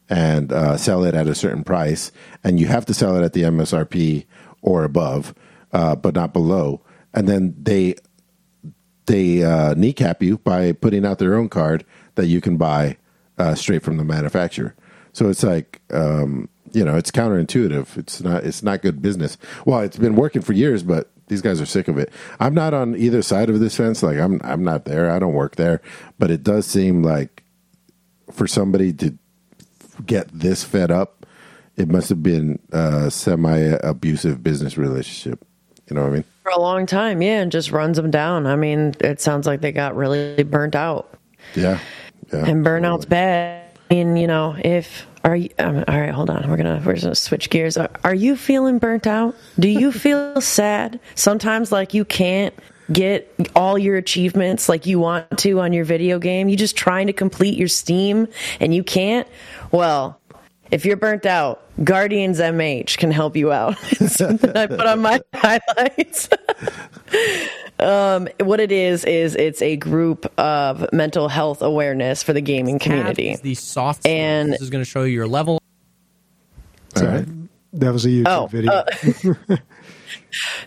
and 0.09 0.51
uh, 0.51 0.77
sell 0.77 1.03
it 1.03 1.15
at 1.15 1.27
a 1.27 1.35
certain 1.35 1.63
price, 1.63 2.11
and 2.43 2.59
you 2.59 2.67
have 2.67 2.85
to 2.85 2.93
sell 2.93 3.15
it 3.17 3.23
at 3.23 3.33
the 3.33 3.43
MSRP 3.43 4.25
or 4.61 4.83
above, 4.83 5.33
uh, 5.73 5.95
but 5.95 6.15
not 6.15 6.33
below. 6.33 6.81
And 7.13 7.27
then 7.27 7.55
they 7.61 7.95
they 9.05 9.43
uh, 9.43 9.73
kneecap 9.75 10.23
you 10.23 10.39
by 10.39 10.71
putting 10.71 11.05
out 11.05 11.19
their 11.19 11.35
own 11.35 11.49
card 11.49 11.85
that 12.15 12.25
you 12.25 12.41
can 12.41 12.57
buy 12.57 12.97
uh, 13.37 13.55
straight 13.55 13.83
from 13.83 13.97
the 13.97 14.03
manufacturer. 14.03 14.75
So 15.13 15.29
it's 15.29 15.43
like 15.43 15.81
um, 15.91 16.49
you 16.75 16.83
know, 16.83 16.97
it's 16.97 17.11
counterintuitive. 17.11 17.97
It's 17.97 18.21
not 18.21 18.43
it's 18.43 18.61
not 18.61 18.81
good 18.81 19.01
business. 19.01 19.37
Well, 19.65 19.79
it's 19.79 19.97
been 19.97 20.15
working 20.15 20.41
for 20.41 20.53
years, 20.53 20.83
but 20.83 21.09
these 21.27 21.41
guys 21.41 21.61
are 21.61 21.65
sick 21.65 21.87
of 21.87 21.97
it. 21.97 22.11
I'm 22.39 22.53
not 22.53 22.73
on 22.73 22.95
either 22.95 23.21
side 23.21 23.49
of 23.49 23.59
this 23.59 23.77
fence. 23.77 24.03
Like 24.03 24.17
I'm 24.17 24.41
I'm 24.43 24.63
not 24.63 24.85
there. 24.85 25.09
I 25.09 25.19
don't 25.19 25.33
work 25.33 25.55
there, 25.55 25.81
but 26.19 26.31
it 26.31 26.43
does 26.43 26.65
seem 26.65 27.01
like 27.01 27.43
for 28.31 28.45
somebody 28.45 28.91
to 28.93 29.17
get 30.05 30.27
this 30.31 30.63
fed 30.63 30.91
up, 30.91 31.25
it 31.75 31.87
must 31.87 32.09
have 32.09 32.23
been 32.23 32.59
a 32.71 33.11
semi 33.11 33.57
abusive 33.83 34.43
business 34.43 34.77
relationship. 34.77 35.45
You 35.89 35.95
know 35.95 36.03
what 36.03 36.09
I 36.09 36.13
mean? 36.13 36.23
For 36.43 36.51
a 36.51 36.59
long 36.59 36.85
time, 36.85 37.21
yeah, 37.21 37.41
and 37.41 37.51
just 37.51 37.71
runs 37.71 37.97
them 37.97 38.11
down. 38.11 38.47
I 38.47 38.55
mean, 38.55 38.95
it 39.01 39.21
sounds 39.21 39.45
like 39.45 39.61
they 39.61 39.71
got 39.71 39.95
really 39.95 40.43
burnt 40.43 40.75
out. 40.75 41.17
Yeah. 41.55 41.79
Yeah. 42.33 42.45
and 42.45 42.65
burnout's 42.65 43.05
bad. 43.05 43.63
I 43.91 43.93
mean, 43.93 44.17
you 44.17 44.25
know, 44.25 44.55
if 44.57 45.05
are 45.23 45.35
you 45.35 45.49
um, 45.59 45.83
all 45.87 45.99
right? 45.99 46.11
Hold 46.11 46.29
on, 46.29 46.49
we're 46.49 46.57
gonna 46.57 46.81
we're 46.83 46.99
gonna 46.99 47.15
switch 47.15 47.49
gears. 47.49 47.77
Are, 47.77 47.89
are 48.03 48.15
you 48.15 48.35
feeling 48.35 48.79
burnt 48.79 49.05
out? 49.05 49.35
Do 49.59 49.67
you 49.67 49.91
feel 49.91 50.41
sad 50.41 50.99
sometimes? 51.13 51.71
Like 51.71 51.93
you 51.93 52.05
can't 52.05 52.53
get 52.91 53.33
all 53.55 53.77
your 53.77 53.97
achievements 53.97 54.69
like 54.69 54.85
you 54.85 54.99
want 54.99 55.37
to 55.39 55.59
on 55.59 55.73
your 55.73 55.85
video 55.85 56.19
game. 56.19 56.49
You're 56.49 56.57
just 56.57 56.75
trying 56.75 57.07
to 57.07 57.13
complete 57.13 57.57
your 57.57 57.67
Steam 57.67 58.27
and 58.59 58.73
you 58.73 58.83
can't. 58.83 59.27
Well, 59.71 60.19
if 60.71 60.85
you're 60.85 60.97
burnt 60.97 61.25
out, 61.25 61.61
Guardians 61.83 62.39
MH 62.39 62.97
can 62.97 63.11
help 63.11 63.35
you 63.35 63.51
out. 63.51 63.75
It's 63.91 64.15
something 64.17 64.55
I 64.55 64.67
put 64.67 64.81
on 64.81 65.01
my 65.01 65.19
highlights. 65.33 66.29
um, 67.79 68.27
what 68.39 68.59
it 68.59 68.71
is 68.71 69.03
is 69.05 69.35
it's 69.35 69.61
a 69.61 69.75
group 69.75 70.31
of 70.39 70.85
mental 70.93 71.27
health 71.27 71.61
awareness 71.61 72.23
for 72.23 72.33
the 72.33 72.41
gaming 72.41 72.79
community. 72.79 73.35
The 73.41 73.55
soft. 73.55 74.07
And- 74.07 74.53
this 74.53 74.61
is 74.61 74.69
going 74.69 74.83
to 74.83 74.89
show 74.89 75.03
you 75.03 75.13
your 75.13 75.27
level. 75.27 75.61
All 76.97 77.03
right. 77.03 77.25
That 77.73 77.91
was 77.91 78.05
a 78.05 78.09
YouTube 78.09 78.27
Oh, 78.27 78.47
video. 78.47 78.85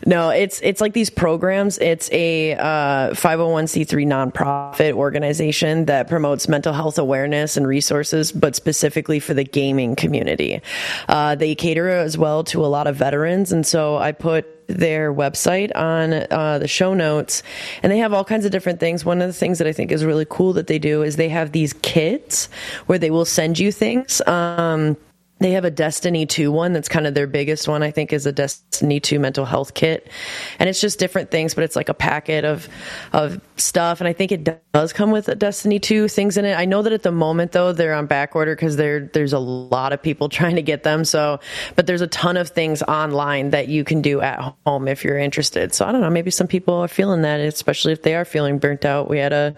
No, 0.06 0.30
it's 0.30 0.60
it's 0.60 0.80
like 0.80 0.92
these 0.92 1.10
programs. 1.10 1.78
It's 1.78 2.10
a 2.12 2.54
uh, 2.54 3.10
501c3 3.10 4.06
nonprofit 4.06 4.92
organization 4.92 5.86
that 5.86 6.08
promotes 6.08 6.48
mental 6.48 6.72
health 6.72 6.98
awareness 6.98 7.56
and 7.56 7.66
resources, 7.66 8.32
but 8.32 8.54
specifically 8.56 9.20
for 9.20 9.34
the 9.34 9.44
gaming 9.44 9.96
community. 9.96 10.60
Uh, 11.08 11.34
they 11.34 11.54
cater 11.54 11.88
as 11.88 12.16
well 12.16 12.44
to 12.44 12.64
a 12.64 12.68
lot 12.68 12.86
of 12.86 12.96
veterans, 12.96 13.52
and 13.52 13.66
so 13.66 13.96
I 13.96 14.12
put 14.12 14.46
their 14.68 15.12
website 15.12 15.74
on 15.74 16.12
uh, 16.12 16.58
the 16.58 16.68
show 16.68 16.94
notes, 16.94 17.42
and 17.82 17.90
they 17.90 17.98
have 17.98 18.12
all 18.12 18.24
kinds 18.24 18.44
of 18.44 18.52
different 18.52 18.80
things. 18.80 19.04
One 19.04 19.20
of 19.20 19.26
the 19.26 19.32
things 19.32 19.58
that 19.58 19.66
I 19.66 19.72
think 19.72 19.90
is 19.90 20.04
really 20.04 20.26
cool 20.28 20.52
that 20.54 20.66
they 20.66 20.78
do 20.78 21.02
is 21.02 21.16
they 21.16 21.30
have 21.30 21.52
these 21.52 21.72
kits 21.82 22.48
where 22.86 22.98
they 22.98 23.10
will 23.10 23.24
send 23.24 23.58
you 23.58 23.72
things. 23.72 24.20
Um, 24.26 24.96
they 25.40 25.52
have 25.52 25.64
a 25.64 25.70
Destiny 25.70 26.26
2 26.26 26.50
one 26.50 26.72
that's 26.72 26.88
kind 26.88 27.06
of 27.06 27.14
their 27.14 27.26
biggest 27.26 27.68
one, 27.68 27.82
I 27.82 27.90
think, 27.90 28.12
is 28.12 28.26
a 28.26 28.32
Destiny 28.32 28.98
2 28.98 29.20
mental 29.20 29.44
health 29.44 29.74
kit. 29.74 30.10
And 30.58 30.68
it's 30.68 30.80
just 30.80 30.98
different 30.98 31.30
things, 31.30 31.54
but 31.54 31.64
it's 31.64 31.76
like 31.76 31.88
a 31.88 31.94
packet 31.94 32.44
of 32.44 32.68
of 33.12 33.40
stuff. 33.56 34.00
And 34.00 34.08
I 34.08 34.12
think 34.12 34.32
it 34.32 34.62
does 34.72 34.92
come 34.92 35.10
with 35.10 35.28
a 35.28 35.34
Destiny 35.34 35.78
2 35.78 36.08
things 36.08 36.36
in 36.36 36.44
it. 36.44 36.58
I 36.58 36.64
know 36.64 36.82
that 36.82 36.92
at 36.92 37.02
the 37.02 37.12
moment, 37.12 37.52
though, 37.52 37.72
they're 37.72 37.94
on 37.94 38.06
back 38.06 38.34
order 38.34 38.54
because 38.54 38.76
there's 38.76 39.32
a 39.32 39.38
lot 39.38 39.92
of 39.92 40.02
people 40.02 40.28
trying 40.38 40.56
to 40.56 40.62
get 40.62 40.82
them. 40.82 41.04
So, 41.04 41.40
but 41.76 41.86
there's 41.86 42.00
a 42.00 42.08
ton 42.08 42.36
of 42.36 42.48
things 42.48 42.82
online 42.82 43.50
that 43.50 43.68
you 43.68 43.84
can 43.84 44.02
do 44.02 44.20
at 44.20 44.54
home 44.66 44.88
if 44.88 45.04
you're 45.04 45.18
interested. 45.18 45.72
So 45.72 45.86
I 45.86 45.92
don't 45.92 46.00
know, 46.00 46.10
maybe 46.10 46.30
some 46.30 46.48
people 46.48 46.74
are 46.74 46.88
feeling 46.88 47.22
that, 47.22 47.40
especially 47.40 47.92
if 47.92 48.02
they 48.02 48.14
are 48.14 48.24
feeling 48.24 48.58
burnt 48.58 48.84
out. 48.84 49.08
We 49.08 49.18
had 49.18 49.32
a 49.32 49.54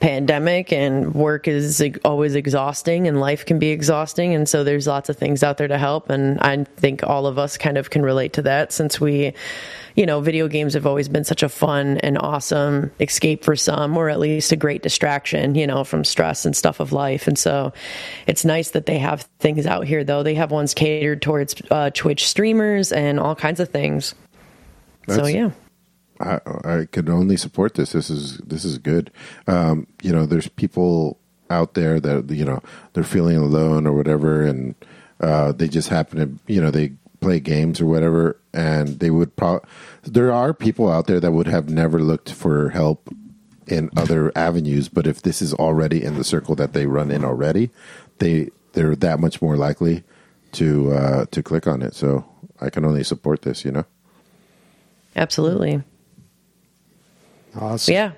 pandemic 0.00 0.72
and 0.72 1.14
work 1.14 1.48
is 1.48 1.82
always 2.04 2.34
exhausting 2.34 3.08
and 3.08 3.20
life 3.20 3.46
can 3.46 3.58
be 3.58 3.70
exhausting. 3.70 4.34
And 4.34 4.48
so 4.48 4.64
there's 4.64 4.86
lots 4.86 5.08
of 5.08 5.13
things 5.14 5.42
out 5.42 5.56
there 5.56 5.68
to 5.68 5.78
help. 5.78 6.10
And 6.10 6.38
I 6.40 6.64
think 6.64 7.02
all 7.02 7.26
of 7.26 7.38
us 7.38 7.56
kind 7.56 7.78
of 7.78 7.90
can 7.90 8.02
relate 8.02 8.34
to 8.34 8.42
that 8.42 8.72
since 8.72 9.00
we, 9.00 9.32
you 9.94 10.06
know, 10.06 10.20
video 10.20 10.48
games 10.48 10.74
have 10.74 10.86
always 10.86 11.08
been 11.08 11.24
such 11.24 11.42
a 11.42 11.48
fun 11.48 11.98
and 11.98 12.18
awesome 12.18 12.90
escape 13.00 13.44
for 13.44 13.56
some, 13.56 13.96
or 13.96 14.08
at 14.10 14.18
least 14.18 14.52
a 14.52 14.56
great 14.56 14.82
distraction, 14.82 15.54
you 15.54 15.66
know, 15.66 15.84
from 15.84 16.04
stress 16.04 16.44
and 16.44 16.56
stuff 16.56 16.80
of 16.80 16.92
life. 16.92 17.26
And 17.26 17.38
so 17.38 17.72
it's 18.26 18.44
nice 18.44 18.70
that 18.70 18.86
they 18.86 18.98
have 18.98 19.22
things 19.38 19.66
out 19.66 19.86
here, 19.86 20.04
though. 20.04 20.22
They 20.22 20.34
have 20.34 20.50
ones 20.50 20.74
catered 20.74 21.22
towards 21.22 21.54
uh, 21.70 21.90
Twitch 21.90 22.28
streamers 22.28 22.92
and 22.92 23.18
all 23.18 23.34
kinds 23.34 23.60
of 23.60 23.68
things. 23.70 24.14
so 25.08 25.26
yeah. 25.26 25.50
I, 26.20 26.40
I 26.64 26.86
could 26.90 27.08
only 27.08 27.36
support 27.36 27.74
this. 27.74 27.92
This 27.92 28.10
is 28.10 28.38
this 28.38 28.64
is 28.64 28.78
good. 28.78 29.10
Um, 29.46 29.86
you 30.02 30.12
know, 30.12 30.26
there's 30.26 30.48
people 30.48 31.18
out 31.50 31.74
there 31.74 32.00
that 32.00 32.30
you 32.30 32.44
know 32.44 32.62
they're 32.92 33.04
feeling 33.04 33.36
alone 33.36 33.86
or 33.86 33.92
whatever, 33.92 34.42
and 34.42 34.74
uh, 35.20 35.52
they 35.52 35.68
just 35.68 35.88
happen 35.88 36.18
to 36.18 36.52
you 36.52 36.60
know 36.60 36.70
they 36.70 36.92
play 37.20 37.40
games 37.40 37.80
or 37.80 37.86
whatever, 37.86 38.38
and 38.52 39.00
they 39.00 39.10
would 39.10 39.34
probably. 39.36 39.68
There 40.02 40.32
are 40.32 40.52
people 40.52 40.90
out 40.90 41.06
there 41.06 41.20
that 41.20 41.32
would 41.32 41.46
have 41.46 41.68
never 41.68 42.00
looked 42.00 42.30
for 42.30 42.70
help 42.70 43.08
in 43.66 43.90
other 43.96 44.30
avenues, 44.36 44.88
but 44.88 45.06
if 45.06 45.22
this 45.22 45.40
is 45.40 45.54
already 45.54 46.04
in 46.04 46.16
the 46.16 46.24
circle 46.24 46.54
that 46.56 46.74
they 46.74 46.86
run 46.86 47.10
in 47.10 47.24
already, 47.24 47.70
they 48.18 48.50
they're 48.74 48.96
that 48.96 49.20
much 49.20 49.40
more 49.40 49.56
likely 49.56 50.04
to 50.52 50.92
uh, 50.92 51.24
to 51.30 51.42
click 51.42 51.66
on 51.66 51.82
it. 51.82 51.94
So 51.94 52.24
I 52.60 52.70
can 52.70 52.84
only 52.84 53.04
support 53.04 53.42
this. 53.42 53.64
You 53.64 53.72
know. 53.72 53.84
Absolutely. 55.16 55.82
Awesome. 57.56 57.94
Yeah. 57.94 58.12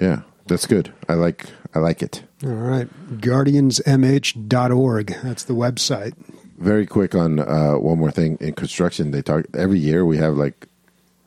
Yeah, 0.00 0.22
that's 0.46 0.66
good. 0.66 0.92
I 1.08 1.14
like 1.14 1.46
I 1.74 1.80
like 1.80 2.02
it. 2.02 2.22
All 2.42 2.50
right. 2.50 2.88
GuardiansMH.org. 3.20 5.16
That's 5.22 5.44
the 5.44 5.54
website. 5.54 6.14
Very 6.58 6.86
quick 6.86 7.14
on 7.14 7.38
uh, 7.38 7.74
one 7.74 7.98
more 7.98 8.10
thing 8.10 8.38
in 8.40 8.54
construction. 8.54 9.10
They 9.10 9.20
talk 9.22 9.44
every 9.54 9.78
year. 9.78 10.04
We 10.06 10.16
have 10.18 10.36
like, 10.36 10.66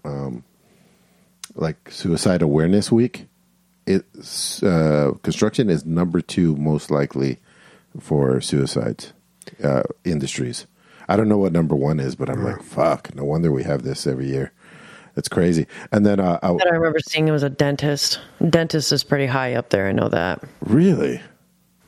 um, 0.04 0.44
like 1.56 1.92
suicide 1.92 2.42
awareness 2.42 2.92
week. 2.92 3.28
It's 3.86 4.64
uh, 4.64 5.12
construction 5.24 5.70
is 5.70 5.86
number 5.86 6.22
two 6.22 6.56
most 6.56 6.90
likely 6.90 7.40
for 8.00 8.40
suicides 8.42 9.14
uh, 9.64 9.84
industries. 10.04 10.66
I 11.08 11.18
don't 11.18 11.28
know 11.28 11.38
what 11.38 11.52
number 11.52 11.76
one 11.76 12.00
is, 12.00 12.16
but 12.16 12.30
I'm 12.30 12.44
like, 12.44 12.64
fuck. 12.64 13.14
No 13.14 13.26
wonder 13.26 13.52
we 13.52 13.64
have 13.64 13.84
this 13.84 14.08
every 14.08 14.30
year. 14.30 14.54
It's 15.16 15.28
crazy. 15.30 15.68
And 15.92 16.06
then 16.06 16.20
uh, 16.20 16.40
I, 16.42 16.54
That 16.54 16.68
I 16.72 16.76
remember 16.76 17.00
seeing 17.00 17.28
it 17.28 17.32
was 17.32 17.44
a 17.44 17.50
dentist. 17.50 18.20
Dentist 18.50 18.92
is 18.92 19.04
pretty 19.04 19.28
high 19.28 19.54
up 19.54 19.70
there. 19.70 19.88
I 19.88 19.92
know 19.92 20.10
that. 20.10 20.44
really, 20.62 21.14
yeah, 21.16 21.22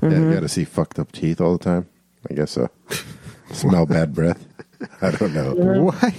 Mm-hmm. 0.09 0.27
you 0.29 0.33
got 0.35 0.41
to 0.41 0.49
see 0.49 0.65
fucked 0.65 0.99
up 0.99 1.11
teeth 1.11 1.41
all 1.41 1.57
the 1.57 1.63
time. 1.63 1.87
I 2.29 2.33
guess 2.35 2.51
so. 2.51 2.69
Smell 3.51 3.85
bad 3.85 4.13
breath. 4.13 4.45
I 5.01 5.11
don't 5.11 5.33
know. 5.33 5.53
What? 5.85 6.13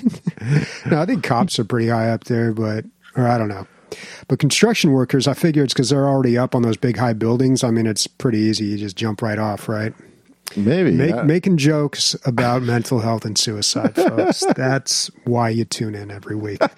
no, 0.91 1.01
I 1.01 1.07
think 1.07 1.23
cops 1.23 1.59
are 1.59 1.65
pretty 1.65 1.89
high 1.89 2.09
up 2.11 2.25
there, 2.25 2.53
but 2.53 2.85
or 3.17 3.27
I 3.29 3.39
don't 3.39 3.49
know. 3.49 3.67
But 4.29 4.39
construction 4.41 4.91
workers, 4.93 5.29
I 5.29 5.35
figure 5.35 5.63
it's 5.63 5.73
because 5.73 5.91
they're 5.91 6.09
already 6.09 6.37
up 6.37 6.55
on 6.55 6.63
those 6.63 6.77
big 6.77 6.97
high 6.97 7.13
buildings. 7.13 7.63
I 7.63 7.71
mean, 7.71 7.87
it's 7.87 8.07
pretty 8.07 8.39
easy. 8.39 8.65
You 8.67 8.79
just 8.79 8.97
jump 8.97 9.23
right 9.23 9.39
off, 9.39 9.69
right? 9.69 9.95
Maybe 10.55 10.93
Make, 10.93 11.11
yeah. 11.11 11.23
Making 11.23 11.57
jokes 11.57 12.15
about 12.25 12.63
mental 12.75 13.01
health 13.01 13.25
and 13.25 13.37
suicide, 13.37 13.95
folks. 13.95 14.45
That's 14.57 15.11
why 15.25 15.49
you 15.51 15.65
tune 15.65 15.95
in 15.95 16.11
every 16.11 16.37
week. 16.37 16.61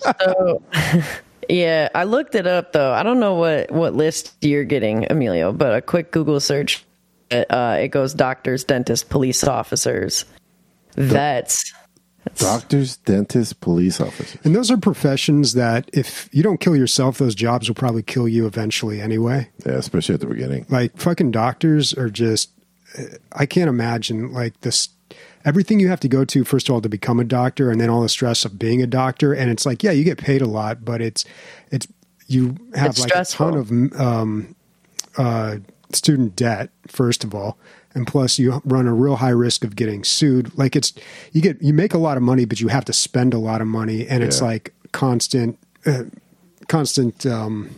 Yeah, 1.50 1.88
I 1.94 2.04
looked 2.04 2.34
it 2.34 2.46
up 2.46 2.72
though. 2.72 2.92
I 2.92 3.02
don't 3.02 3.20
know 3.20 3.34
what 3.34 3.70
what 3.70 3.94
list 3.94 4.36
you're 4.42 4.64
getting, 4.64 5.10
Emilio, 5.10 5.50
but 5.50 5.74
a 5.74 5.80
quick 5.80 6.10
Google 6.10 6.40
search, 6.40 6.84
uh, 7.30 7.78
it 7.80 7.88
goes 7.88 8.12
doctors, 8.12 8.64
dentists, 8.64 9.08
police 9.08 9.42
officers, 9.44 10.26
vets. 10.94 11.72
doctors, 12.36 12.98
dentists, 12.98 13.54
police 13.54 13.98
officers. 13.98 14.38
And 14.44 14.54
those 14.54 14.70
are 14.70 14.76
professions 14.76 15.54
that, 15.54 15.88
if 15.94 16.28
you 16.32 16.42
don't 16.42 16.60
kill 16.60 16.76
yourself, 16.76 17.16
those 17.16 17.34
jobs 17.34 17.66
will 17.68 17.74
probably 17.74 18.02
kill 18.02 18.28
you 18.28 18.46
eventually 18.46 19.00
anyway. 19.00 19.48
Yeah, 19.64 19.72
especially 19.72 20.16
at 20.16 20.20
the 20.20 20.26
beginning. 20.26 20.66
Like 20.68 20.98
fucking 20.98 21.30
doctors 21.30 21.94
are 21.94 22.10
just, 22.10 22.50
I 23.32 23.46
can't 23.46 23.68
imagine 23.68 24.32
like 24.32 24.60
this. 24.62 24.88
Everything 25.44 25.80
you 25.80 25.88
have 25.88 26.00
to 26.00 26.08
go 26.08 26.24
to 26.24 26.44
first 26.44 26.68
of 26.68 26.74
all 26.74 26.80
to 26.80 26.88
become 26.88 27.18
a 27.20 27.24
doctor, 27.24 27.70
and 27.70 27.80
then 27.80 27.88
all 27.88 28.02
the 28.02 28.08
stress 28.08 28.44
of 28.44 28.58
being 28.58 28.82
a 28.82 28.86
doctor. 28.86 29.32
And 29.32 29.50
it's 29.50 29.64
like, 29.64 29.82
yeah, 29.82 29.92
you 29.92 30.04
get 30.04 30.18
paid 30.18 30.42
a 30.42 30.46
lot, 30.46 30.84
but 30.84 31.00
it's 31.00 31.24
it's 31.70 31.86
you 32.26 32.56
have 32.74 32.90
It's 32.90 33.00
like 33.00 33.08
stressful. 33.10 33.48
a 33.48 33.50
ton 33.50 33.58
of 33.58 34.00
um, 34.00 34.54
uh, 35.16 35.56
student 35.92 36.36
debt 36.36 36.70
first 36.86 37.24
of 37.24 37.34
all, 37.34 37.56
and 37.94 38.06
plus 38.06 38.38
you 38.38 38.60
run 38.64 38.86
a 38.86 38.92
real 38.94 39.16
high 39.16 39.28
risk 39.30 39.64
of 39.64 39.76
getting 39.76 40.04
sued. 40.04 40.56
Like 40.58 40.76
it's 40.76 40.92
you 41.32 41.40
get 41.40 41.62
you 41.62 41.72
make 41.72 41.94
a 41.94 41.98
lot 41.98 42.16
of 42.16 42.22
money, 42.22 42.44
but 42.44 42.60
you 42.60 42.68
have 42.68 42.84
to 42.86 42.92
spend 42.92 43.32
a 43.32 43.38
lot 43.38 43.60
of 43.60 43.66
money, 43.66 44.06
and 44.06 44.22
it's 44.22 44.40
Yeah. 44.40 44.46
like 44.46 44.74
constant. 44.92 45.58
Uh, 45.86 46.04
constant 46.66 47.24
um, 47.24 47.70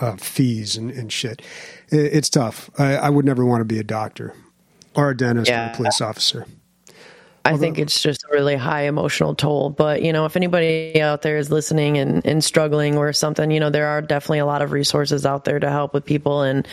uh, 0.00 0.14
fees 0.16 0.76
and, 0.76 0.90
and 0.92 1.10
shit. 1.12 1.42
It, 1.90 2.14
it's 2.14 2.28
tough. 2.30 2.70
I, 2.78 2.96
I 2.96 3.10
would 3.10 3.24
never 3.24 3.44
want 3.44 3.60
to 3.60 3.64
be 3.64 3.78
a 3.78 3.84
doctor 3.84 4.34
or 4.94 5.10
a 5.10 5.16
dentist 5.16 5.50
or 5.50 5.54
a 5.72 5.76
police 5.76 6.00
officer. 6.00 6.46
I 7.44 7.56
think 7.56 7.78
it's 7.78 8.02
just 8.02 8.24
a 8.24 8.28
really 8.30 8.56
high 8.56 8.82
emotional 8.82 9.34
toll. 9.34 9.70
But, 9.70 10.02
you 10.02 10.12
know, 10.12 10.26
if 10.26 10.36
anybody 10.36 11.00
out 11.00 11.22
there 11.22 11.38
is 11.38 11.50
listening 11.50 11.96
and, 11.96 12.24
and 12.26 12.44
struggling 12.44 12.98
or 12.98 13.12
something, 13.12 13.50
you 13.50 13.58
know, 13.58 13.70
there 13.70 13.86
are 13.86 14.02
definitely 14.02 14.40
a 14.40 14.46
lot 14.46 14.60
of 14.60 14.72
resources 14.72 15.24
out 15.24 15.44
there 15.44 15.58
to 15.58 15.70
help 15.70 15.94
with 15.94 16.04
people. 16.04 16.42
And 16.42 16.66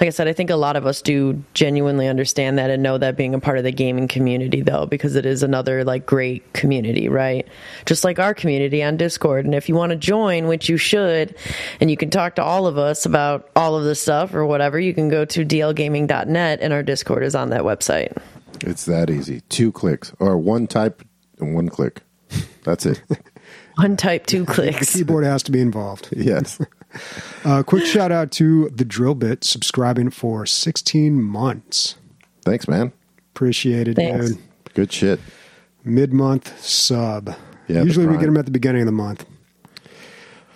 like 0.00 0.08
I 0.08 0.10
said, 0.10 0.26
I 0.26 0.32
think 0.32 0.50
a 0.50 0.56
lot 0.56 0.74
of 0.74 0.84
us 0.84 1.00
do 1.00 1.42
genuinely 1.54 2.08
understand 2.08 2.58
that 2.58 2.70
and 2.70 2.82
know 2.82 2.98
that 2.98 3.16
being 3.16 3.34
a 3.34 3.40
part 3.40 3.58
of 3.58 3.64
the 3.64 3.70
gaming 3.70 4.08
community, 4.08 4.62
though, 4.62 4.86
because 4.86 5.14
it 5.14 5.26
is 5.26 5.42
another 5.42 5.84
like 5.84 6.06
great 6.06 6.52
community, 6.54 7.08
right? 7.08 7.46
Just 7.84 8.02
like 8.02 8.18
our 8.18 8.34
community 8.34 8.82
on 8.82 8.96
Discord. 8.96 9.44
And 9.44 9.54
if 9.54 9.68
you 9.68 9.76
want 9.76 9.90
to 9.90 9.96
join, 9.96 10.48
which 10.48 10.68
you 10.68 10.76
should, 10.76 11.36
and 11.80 11.90
you 11.90 11.96
can 11.96 12.10
talk 12.10 12.34
to 12.36 12.42
all 12.42 12.66
of 12.66 12.78
us 12.78 13.06
about 13.06 13.48
all 13.54 13.76
of 13.76 13.84
this 13.84 14.00
stuff 14.00 14.34
or 14.34 14.44
whatever, 14.44 14.80
you 14.80 14.92
can 14.92 15.08
go 15.08 15.24
to 15.24 15.44
dlgaming.net 15.44 16.58
and 16.60 16.72
our 16.72 16.82
Discord 16.82 17.22
is 17.22 17.34
on 17.36 17.50
that 17.50 17.62
website. 17.62 18.16
It's 18.64 18.84
that 18.86 19.10
easy. 19.10 19.42
Two 19.48 19.72
clicks 19.72 20.12
or 20.18 20.38
one 20.38 20.66
type 20.66 21.02
and 21.38 21.54
one 21.54 21.68
click. 21.68 22.02
That's 22.64 22.86
it. 22.86 23.00
One 23.76 23.96
type, 23.96 24.24
two 24.24 24.46
clicks. 24.46 24.94
Keyboard 24.94 25.24
has 25.24 25.42
to 25.44 25.52
be 25.52 25.60
involved. 25.60 26.08
yes. 26.16 26.60
Uh, 27.44 27.62
quick 27.62 27.84
shout 27.84 28.10
out 28.10 28.30
to 28.30 28.70
the 28.70 28.86
Drill 28.86 29.14
Bit 29.14 29.44
subscribing 29.44 30.08
for 30.08 30.46
16 30.46 31.22
months. 31.22 31.96
Thanks, 32.42 32.66
man. 32.66 32.90
Appreciate 33.34 33.86
it, 33.86 33.96
Thanks. 33.96 34.30
dude. 34.30 34.38
Good 34.72 34.92
shit. 34.92 35.20
Mid 35.84 36.14
month 36.14 36.58
sub. 36.64 37.36
Yeah, 37.68 37.82
Usually 37.82 38.06
we 38.06 38.14
get 38.16 38.24
them 38.24 38.38
at 38.38 38.46
the 38.46 38.50
beginning 38.50 38.80
of 38.80 38.86
the 38.86 38.92
month. 38.92 39.26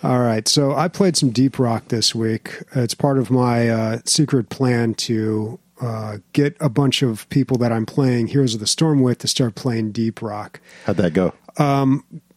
All 0.03 0.19
right. 0.19 0.47
So 0.47 0.73
I 0.73 0.87
played 0.87 1.15
some 1.15 1.29
Deep 1.29 1.59
Rock 1.59 1.89
this 1.89 2.15
week. 2.15 2.63
It's 2.73 2.95
part 2.95 3.19
of 3.19 3.29
my 3.29 3.69
uh, 3.69 3.99
secret 4.05 4.49
plan 4.49 4.95
to 4.95 5.59
uh, 5.81 6.17
get 6.33 6.55
a 6.59 6.69
bunch 6.69 7.01
of 7.01 7.27
people 7.29 7.57
that 7.57 7.71
I'm 7.71 7.85
playing 7.85 8.27
Heroes 8.27 8.53
of 8.53 8.59
the 8.59 8.67
Storm 8.67 9.01
with 9.01 9.17
to 9.19 9.27
start 9.27 9.55
playing 9.55 9.91
Deep 9.91 10.21
Rock. 10.21 10.59
How'd 10.85 10.97
that 10.97 11.13
go? 11.13 11.33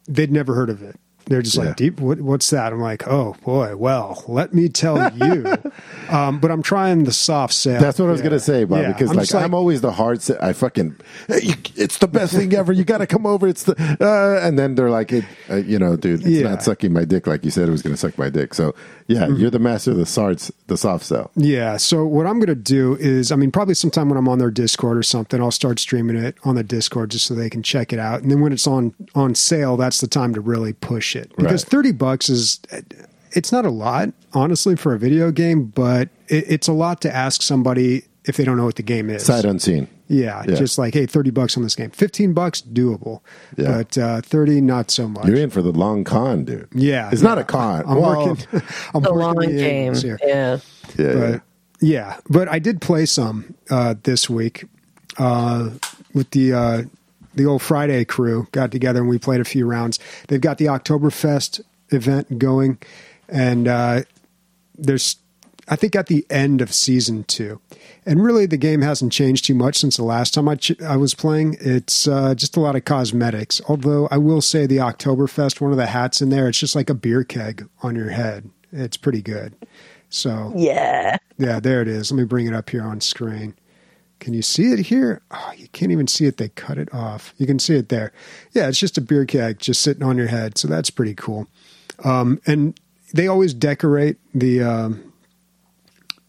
they'd 0.06 0.32
never 0.32 0.54
heard 0.54 0.70
of 0.70 0.82
it. 0.82 0.98
They're 1.26 1.40
just 1.40 1.56
Yeah. 1.56 1.64
like, 1.68 1.76
deep, 1.76 2.00
what, 2.00 2.20
what's 2.20 2.50
that? 2.50 2.70
I'm 2.74 2.80
like, 2.82 3.08
oh 3.08 3.34
boy, 3.42 3.74
well, 3.76 4.22
let 4.28 4.52
me 4.52 4.68
tell 4.68 5.10
you. 5.16 5.56
um, 6.10 6.38
but 6.38 6.50
I'm 6.50 6.62
trying 6.62 7.04
the 7.04 7.12
soft 7.14 7.54
sell. 7.54 7.80
That's 7.80 7.98
what 7.98 8.08
I 8.08 8.10
was 8.12 8.20
Yeah. 8.20 8.24
gonna 8.28 8.40
say, 8.40 8.64
Bob. 8.64 8.80
Yeah. 8.82 8.88
Because 8.92 9.10
I'm 9.10 9.16
like, 9.16 9.28
just 9.28 9.34
I'm 9.34 9.54
always 9.54 9.80
the 9.80 9.90
hard. 9.92 10.20
Se- 10.20 10.36
I 10.38 10.52
fucking, 10.52 10.96
"Hey, 11.28 11.54
it's 11.76 11.96
the 11.96 12.08
best 12.08 12.34
thing 12.34 12.52
ever. 12.52 12.74
You 12.74 12.84
got 12.84 12.98
to 12.98 13.06
come 13.06 13.24
over. 13.24 13.48
It's 13.48 13.62
the, 13.62 13.72
uh, 14.02 14.46
and 14.46 14.58
then 14.58 14.74
they're 14.74 14.90
like, 14.90 15.12
it, 15.12 15.24
uh, 15.48 15.56
you 15.56 15.78
know, 15.78 15.96
dude, 15.96 16.26
it's 16.26 16.44
not 16.44 16.62
sucking 16.62 16.92
my 16.92 17.06
dick 17.06 17.26
like 17.26 17.42
you 17.42 17.50
said 17.50 17.68
it 17.68 17.72
was 17.72 17.80
gonna 17.80 17.96
suck 17.96 18.18
my 18.18 18.28
dick. 18.28 18.52
So 18.52 18.74
yeah, 19.06 19.24
Mm-hmm. 19.26 19.36
you're 19.36 19.50
the 19.50 19.58
master 19.58 19.90
of 19.90 19.96
the 19.96 20.06
sards, 20.06 20.50
the 20.66 20.76
soft 20.76 21.04
sell. 21.04 21.30
Yeah. 21.36 21.76
So 21.76 22.04
what 22.06 22.26
I'm 22.26 22.34
going 22.38 22.46
to 22.46 22.54
do 22.54 22.96
is, 22.96 23.30
I 23.32 23.36
mean, 23.36 23.50
probably 23.50 23.74
sometime 23.74 24.08
when 24.08 24.16
I'm 24.18 24.28
on 24.28 24.38
their 24.38 24.50
Discord 24.50 24.96
or 24.96 25.02
something, 25.02 25.40
I'll 25.40 25.50
start 25.50 25.78
streaming 25.78 26.16
it 26.16 26.36
on 26.44 26.54
the 26.54 26.62
Discord 26.64 27.10
just 27.10 27.26
so 27.26 27.34
they 27.34 27.50
can 27.50 27.62
check 27.62 27.92
it 27.92 27.98
out. 27.98 28.22
And 28.22 28.30
then 28.30 28.40
when 28.40 28.52
it's 28.52 28.66
on 28.66 28.94
on 29.14 29.34
sale, 29.34 29.76
that's 29.76 30.00
the 30.00 30.06
time 30.08 30.32
to 30.34 30.40
really 30.40 30.72
push 30.72 31.14
it 31.16 31.30
because 31.36 31.64
Right. 31.64 31.70
thirty 31.70 31.92
bucks 31.92 32.28
is. 32.28 32.60
It's 33.36 33.50
not 33.50 33.64
a 33.66 33.70
lot, 33.70 34.10
honestly, 34.32 34.76
for 34.76 34.94
a 34.94 34.98
video 34.98 35.32
game, 35.32 35.64
but 35.66 36.08
it, 36.28 36.44
it's 36.48 36.68
a 36.68 36.72
lot 36.72 37.00
to 37.00 37.12
ask 37.12 37.42
somebody 37.42 38.04
if 38.26 38.36
they 38.36 38.44
don't 38.44 38.56
know 38.56 38.64
what 38.64 38.76
the 38.76 38.82
game 38.82 39.10
is. 39.10 39.24
Sight 39.24 39.44
unseen. 39.44 39.88
Yeah, 40.08 40.42
Yeah. 40.46 40.54
just 40.56 40.78
like 40.78 40.94
hey, 40.94 41.06
thirty 41.06 41.30
bucks 41.30 41.56
on 41.56 41.62
this 41.62 41.74
game. 41.74 41.90
Fifteen 41.90 42.32
bucks, 42.34 42.60
doable. 42.62 43.20
Yeah. 43.56 43.78
But 43.78 43.98
uh, 43.98 44.20
thirty, 44.22 44.60
not 44.60 44.90
so 44.90 45.08
much. 45.08 45.26
You're 45.26 45.36
in 45.38 45.50
for 45.50 45.62
the 45.62 45.72
long 45.72 46.04
con, 46.04 46.44
dude. 46.44 46.68
yeah, 46.74 47.10
it's 47.10 47.22
yeah. 47.22 47.28
not 47.28 47.38
a 47.38 47.44
con. 47.44 47.84
I'm 47.86 48.00
Well, 48.00 48.26
working. 48.28 48.46
I'm 48.94 49.02
The 49.02 49.12
working 49.12 49.18
long 49.18 49.36
the 49.36 49.46
game. 49.46 49.94
here. 49.94 50.18
Yeah. 50.22 50.58
Yeah, 50.98 51.06
yeah. 51.06 51.14
But 51.30 51.42
yeah, 51.80 52.16
but 52.28 52.48
I 52.48 52.58
did 52.58 52.80
play 52.80 53.06
some 53.06 53.54
uh, 53.70 53.94
this 54.04 54.28
week 54.30 54.64
uh, 55.18 55.70
with 56.14 56.30
the 56.30 56.52
uh, 56.52 56.82
the 57.34 57.46
old 57.46 57.62
Friday 57.62 58.04
crew. 58.04 58.46
Got 58.52 58.70
together 58.70 59.00
and 59.00 59.08
we 59.08 59.18
played 59.18 59.40
a 59.40 59.44
few 59.44 59.66
rounds. 59.66 59.98
They've 60.28 60.40
got 60.40 60.58
the 60.58 60.66
Oktoberfest 60.66 61.60
event 61.90 62.38
going, 62.38 62.78
and 63.28 63.68
uh, 63.68 64.02
there's 64.76 65.16
I 65.68 65.76
think 65.76 65.96
at 65.96 66.06
the 66.08 66.26
end 66.30 66.60
of 66.60 66.72
season 66.74 67.24
two, 67.24 67.60
and 68.04 68.22
really 68.22 68.46
the 68.46 68.56
game 68.56 68.82
hasn't 68.82 69.12
changed 69.12 69.44
too 69.46 69.54
much 69.54 69.76
since 69.78 69.96
the 69.96 70.04
last 70.04 70.34
time 70.34 70.48
I 70.48 70.56
ch- 70.56 70.80
I 70.82 70.96
was 70.96 71.14
playing. 71.14 71.56
It's 71.60 72.06
uh, 72.06 72.34
just 72.34 72.56
a 72.56 72.60
lot 72.60 72.76
of 72.76 72.84
cosmetics. 72.84 73.60
Although 73.68 74.08
I 74.10 74.18
will 74.18 74.40
say 74.42 74.66
the 74.66 74.76
Oktoberfest, 74.78 75.60
one 75.60 75.70
of 75.70 75.76
the 75.78 75.86
hats 75.86 76.20
in 76.20 76.28
there, 76.30 76.48
it's 76.48 76.58
just 76.58 76.74
like 76.76 76.90
a 76.90 76.94
beer 76.94 77.24
keg 77.24 77.66
on 77.82 77.96
your 77.96 78.10
head. 78.10 78.50
It's 78.72 78.96
pretty 78.96 79.22
good. 79.22 79.54
So 80.10 80.52
Yeah. 80.56 81.16
yeah, 81.38 81.60
there 81.60 81.80
it 81.82 81.88
is. 81.88 82.12
Let 82.12 82.18
me 82.18 82.24
bring 82.24 82.46
it 82.46 82.54
up 82.54 82.70
here 82.70 82.82
on 82.82 83.00
screen 83.00 83.54
Can 84.20 84.32
you 84.32 84.42
see 84.42 84.72
it 84.72 84.78
here? 84.78 85.22
Oh, 85.30 85.52
you 85.56 85.66
can't 85.68 85.90
even 85.92 86.06
see 86.06 86.24
it. 86.26 86.36
They 86.36 86.48
cut 86.50 86.78
it 86.78 86.92
off. 86.94 87.34
You 87.36 87.46
can 87.46 87.58
see 87.58 87.74
it 87.76 87.88
there. 87.88 88.12
Yeah, 88.52 88.68
it's 88.68 88.78
just 88.78 88.96
a 88.96 89.00
beer 89.00 89.24
keg 89.26 89.58
just 89.58 89.82
sitting 89.82 90.02
on 90.04 90.16
your 90.16 90.28
head. 90.28 90.56
So 90.56 90.68
that's 90.68 90.88
pretty 90.90 91.14
cool. 91.14 91.46
Um, 92.04 92.40
and 92.46 92.78
they 93.12 93.26
always 93.26 93.54
decorate 93.54 94.16
the 94.34 94.62
um, 94.62 95.12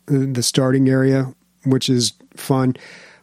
the 0.05 0.43
starting 0.43 0.89
area, 0.89 1.33
which 1.63 1.89
is 1.89 2.13
fun. 2.35 2.75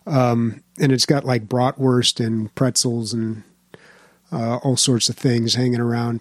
Um, 0.07 0.63
and 0.81 0.93
it's 0.93 1.07
got 1.07 1.25
like 1.25 1.47
bratwurst 1.47 2.25
and 2.25 2.53
pretzels 2.55 3.13
and 3.13 3.45
uh, 4.33 4.57
all 4.57 4.77
sorts 4.77 5.09
of 5.09 5.17
things 5.17 5.55
hanging 5.55 5.81
around. 5.81 6.21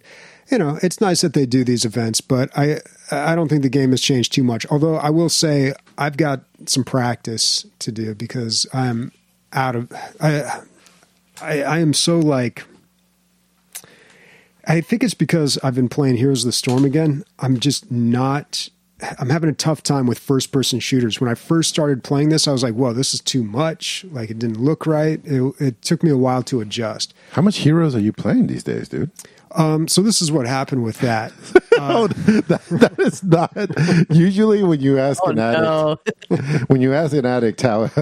You 0.49 0.57
know, 0.57 0.77
it's 0.83 0.99
nice 0.99 1.21
that 1.21 1.33
they 1.33 1.45
do 1.45 1.63
these 1.63 1.85
events, 1.85 2.19
but 2.19 2.49
I 2.57 2.81
I 3.09 3.35
don't 3.35 3.47
think 3.47 3.61
the 3.61 3.69
game 3.69 3.91
has 3.91 4.01
changed 4.01 4.33
too 4.33 4.43
much. 4.43 4.65
Although 4.69 4.95
I 4.95 5.09
will 5.09 5.29
say 5.29 5.73
I've 5.97 6.17
got 6.17 6.43
some 6.65 6.83
practice 6.83 7.65
to 7.79 7.91
do 7.91 8.13
because 8.13 8.65
I'm 8.73 9.13
out 9.53 9.75
of 9.77 9.91
I 10.19 10.61
I, 11.41 11.61
I 11.63 11.79
am 11.79 11.93
so 11.93 12.19
like 12.19 12.65
I 14.67 14.81
think 14.81 15.03
it's 15.03 15.13
because 15.13 15.57
I've 15.63 15.75
been 15.75 15.89
playing 15.89 16.17
Heroes 16.17 16.43
of 16.43 16.49
the 16.49 16.53
Storm 16.53 16.85
again. 16.85 17.23
I'm 17.39 17.59
just 17.59 17.89
not 17.89 18.69
I'm 19.19 19.29
having 19.29 19.49
a 19.49 19.53
tough 19.53 19.83
time 19.83 20.05
with 20.05 20.19
first 20.19 20.51
person 20.51 20.79
shooters. 20.79 21.19
When 21.19 21.29
I 21.29 21.35
first 21.35 21.69
started 21.69 22.03
playing 22.03 22.29
this, 22.29 22.47
I 22.47 22.51
was 22.51 22.63
like, 22.63 22.73
"Whoa, 22.73 22.93
this 22.93 23.13
is 23.13 23.21
too 23.21 23.43
much." 23.43 24.05
Like 24.11 24.29
it 24.29 24.39
didn't 24.39 24.59
look 24.59 24.85
right. 24.85 25.19
It, 25.23 25.53
it 25.59 25.81
took 25.81 26.03
me 26.03 26.09
a 26.11 26.17
while 26.17 26.43
to 26.43 26.61
adjust. 26.61 27.13
How 27.31 27.41
much 27.41 27.57
heroes 27.57 27.95
are 27.95 27.99
you 27.99 28.13
playing 28.13 28.47
these 28.47 28.63
days, 28.63 28.89
dude? 28.89 29.11
Um, 29.55 29.87
so 29.87 30.01
this 30.01 30.21
is 30.21 30.31
what 30.31 30.47
happened 30.47 30.83
with 30.83 30.99
that. 30.99 31.33
oh, 31.77 32.07
that, 32.07 32.61
that 32.69 32.99
is 32.99 33.23
not 33.23 33.51
usually 34.09 34.63
when 34.63 34.79
you 34.79 34.97
ask 34.97 35.21
Oh 35.25 35.29
an 35.29 35.39
addict 35.39 35.63
no! 36.29 36.37
when 36.67 36.81
you 36.81 36.93
ask 36.93 37.13
an 37.13 37.25
addict 37.25 37.61
how 37.61 37.81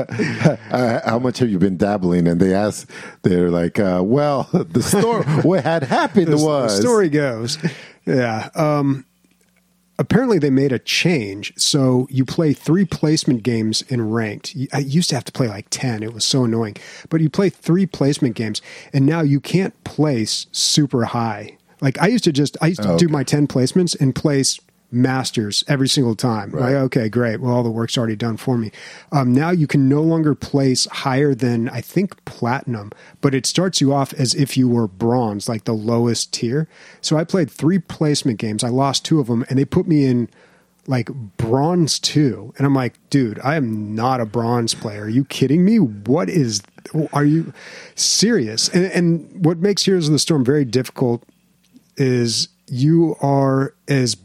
uh, 0.71 1.01
how 1.09 1.19
much 1.19 1.39
have 1.39 1.49
you 1.49 1.57
been 1.57 1.77
dabbling, 1.77 2.27
and 2.27 2.39
they 2.39 2.53
ask, 2.53 2.89
they're 3.23 3.49
like, 3.49 3.79
uh, 3.79 4.01
"Well, 4.03 4.49
the 4.53 4.83
story 4.83 5.23
what 5.41 5.63
had 5.63 5.83
happened 5.83 6.27
the, 6.27 6.37
was 6.37 6.75
the 6.75 6.81
story 6.81 7.09
goes. 7.09 7.57
Yeah. 8.05 8.49
Um, 8.55 9.05
apparently, 9.99 10.39
they 10.39 10.49
made 10.49 10.71
a 10.71 10.79
change. 10.79 11.53
So 11.55 12.07
you 12.09 12.25
play 12.25 12.53
three 12.53 12.85
placement 12.85 13.43
games 13.43 13.83
in 13.83 14.09
ranked. 14.09 14.55
I 14.73 14.79
used 14.79 15.09
to 15.09 15.15
have 15.15 15.25
to 15.25 15.31
play 15.31 15.47
like 15.47 15.67
10. 15.69 16.01
It 16.01 16.13
was 16.13 16.25
so 16.25 16.45
annoying. 16.45 16.77
But 17.09 17.21
you 17.21 17.29
play 17.29 17.49
three 17.51 17.85
placement 17.85 18.35
games, 18.35 18.61
and 18.91 19.05
now 19.05 19.21
you 19.21 19.39
can't 19.39 19.81
place 19.83 20.47
super 20.51 21.05
high. 21.05 21.57
Like 21.81 22.01
I 22.01 22.07
used 22.07 22.23
to 22.23 22.31
just, 22.31 22.57
I 22.61 22.67
used 22.67 22.81
to 22.81 22.93
Oh, 22.93 22.97
do 22.97 23.07
my 23.07 23.23
10 23.23 23.47
placements 23.47 23.99
and 23.99 24.15
place 24.15 24.59
masters 24.91 25.63
every 25.67 25.87
single 25.87 26.15
time. 26.15 26.51
Right. 26.51 26.73
Like, 26.73 26.75
okay, 26.75 27.09
great. 27.09 27.39
Well, 27.39 27.53
all 27.53 27.63
the 27.63 27.69
work's 27.69 27.97
already 27.97 28.15
done 28.15 28.37
for 28.37 28.57
me. 28.57 28.71
Um, 29.11 29.33
now 29.33 29.51
you 29.51 29.67
can 29.67 29.87
no 29.87 30.01
longer 30.01 30.35
place 30.35 30.85
higher 30.87 31.35
than 31.35 31.69
I 31.69 31.81
think 31.81 32.23
platinum, 32.25 32.91
but 33.21 33.35
it 33.35 33.45
starts 33.45 33.81
you 33.81 33.93
off 33.93 34.13
as 34.13 34.33
if 34.33 34.57
you 34.57 34.67
were 34.67 34.87
bronze, 34.87 35.47
like 35.47 35.65
the 35.65 35.73
lowest 35.73 36.33
tier. 36.33 36.67
So 37.01 37.17
I 37.17 37.23
played 37.23 37.51
three 37.51 37.79
placement 37.79 38.39
games. 38.39 38.63
I 38.63 38.69
lost 38.69 39.05
two 39.05 39.19
of 39.19 39.27
them, 39.27 39.45
and 39.49 39.59
they 39.59 39.65
put 39.65 39.87
me 39.87 40.05
in 40.05 40.29
like 40.87 41.09
bronze 41.37 41.99
two, 41.99 42.51
and 42.57 42.65
I'm 42.65 42.73
like, 42.73 42.95
dude, 43.11 43.39
I 43.43 43.55
am 43.55 43.93
not 43.93 44.19
a 44.19 44.25
bronze 44.25 44.73
player. 44.73 45.03
Are 45.03 45.09
you 45.09 45.23
kidding 45.25 45.63
me? 45.63 45.77
What 45.77 46.29
is? 46.29 46.63
Are 47.13 47.25
you 47.25 47.53
serious? 47.93 48.69
And, 48.69 48.85
and 48.85 49.45
what 49.45 49.59
makes 49.59 49.83
Heroes 49.83 50.07
of 50.07 50.13
the 50.13 50.19
Storm 50.19 50.43
very 50.43 50.65
difficult 50.65 51.23
is 51.95 52.47
you 52.67 53.15
are 53.21 53.75
as 53.87 54.15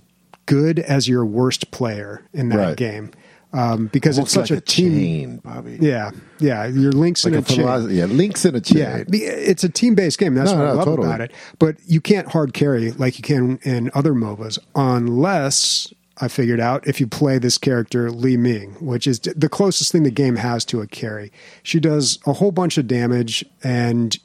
good 0.47 0.79
as 0.79 1.09
your 1.09 1.25
worst 1.25 1.71
player 1.71 2.23
in 2.33 2.49
that 2.51 2.57
Right. 2.59 2.77
game 2.77 3.11
um, 3.53 3.87
because 3.93 4.19
Almost 4.19 4.37
it's 4.37 4.49
such 4.49 4.51
like 4.51 4.59
a, 4.59 4.63
team. 4.63 4.93
chain, 4.93 5.37
Bobby. 5.45 5.79
Yeah, 5.81 6.11
yeah. 6.41 6.67
Your 6.67 6.91
links 6.91 7.25
like 7.25 7.35
in 7.35 7.39
a 7.39 7.43
a, 7.43 7.45
chain. 7.45 7.91
Yeah, 7.97 8.07
links 8.07 8.45
in 8.45 8.55
a 8.57 8.61
chain. 8.61 8.79
Yeah, 8.79 9.05
it's 9.09 9.63
a 9.63 9.69
team 9.69 9.95
based 9.95 10.19
game. 10.19 10.35
That's 10.35 10.51
No, 10.51 10.59
what 10.59 10.67
I 10.67 10.73
love 10.73 10.85
totally. 10.87 11.07
about 11.09 11.21
it. 11.21 11.31
But 11.61 11.77
you 11.87 12.01
can't 12.01 12.27
hard 12.29 12.53
carry 12.53 12.91
like 12.93 13.17
you 13.17 13.23
can 13.23 13.59
in 13.63 13.91
other 13.95 14.13
MOBAs 14.13 14.59
unless 14.75 15.93
I 16.21 16.29
figured 16.29 16.61
out 16.61 16.87
if 16.87 17.01
you 17.01 17.07
play 17.07 17.39
this 17.39 17.59
character 17.59 18.11
Li 18.11 18.37
Ming, 18.37 18.73
which 18.81 19.07
is 19.07 19.21
the 19.21 19.49
closest 19.49 19.93
thing 19.93 20.03
the 20.05 20.11
game 20.11 20.37
has 20.37 20.65
to 20.67 20.81
a 20.81 20.87
carry. 20.87 21.31
She 21.63 21.79
does 21.81 22.19
a 22.27 22.33
whole 22.35 22.53
bunch 22.53 22.77
of 22.79 22.87
damage 22.87 23.45
and 23.63 24.17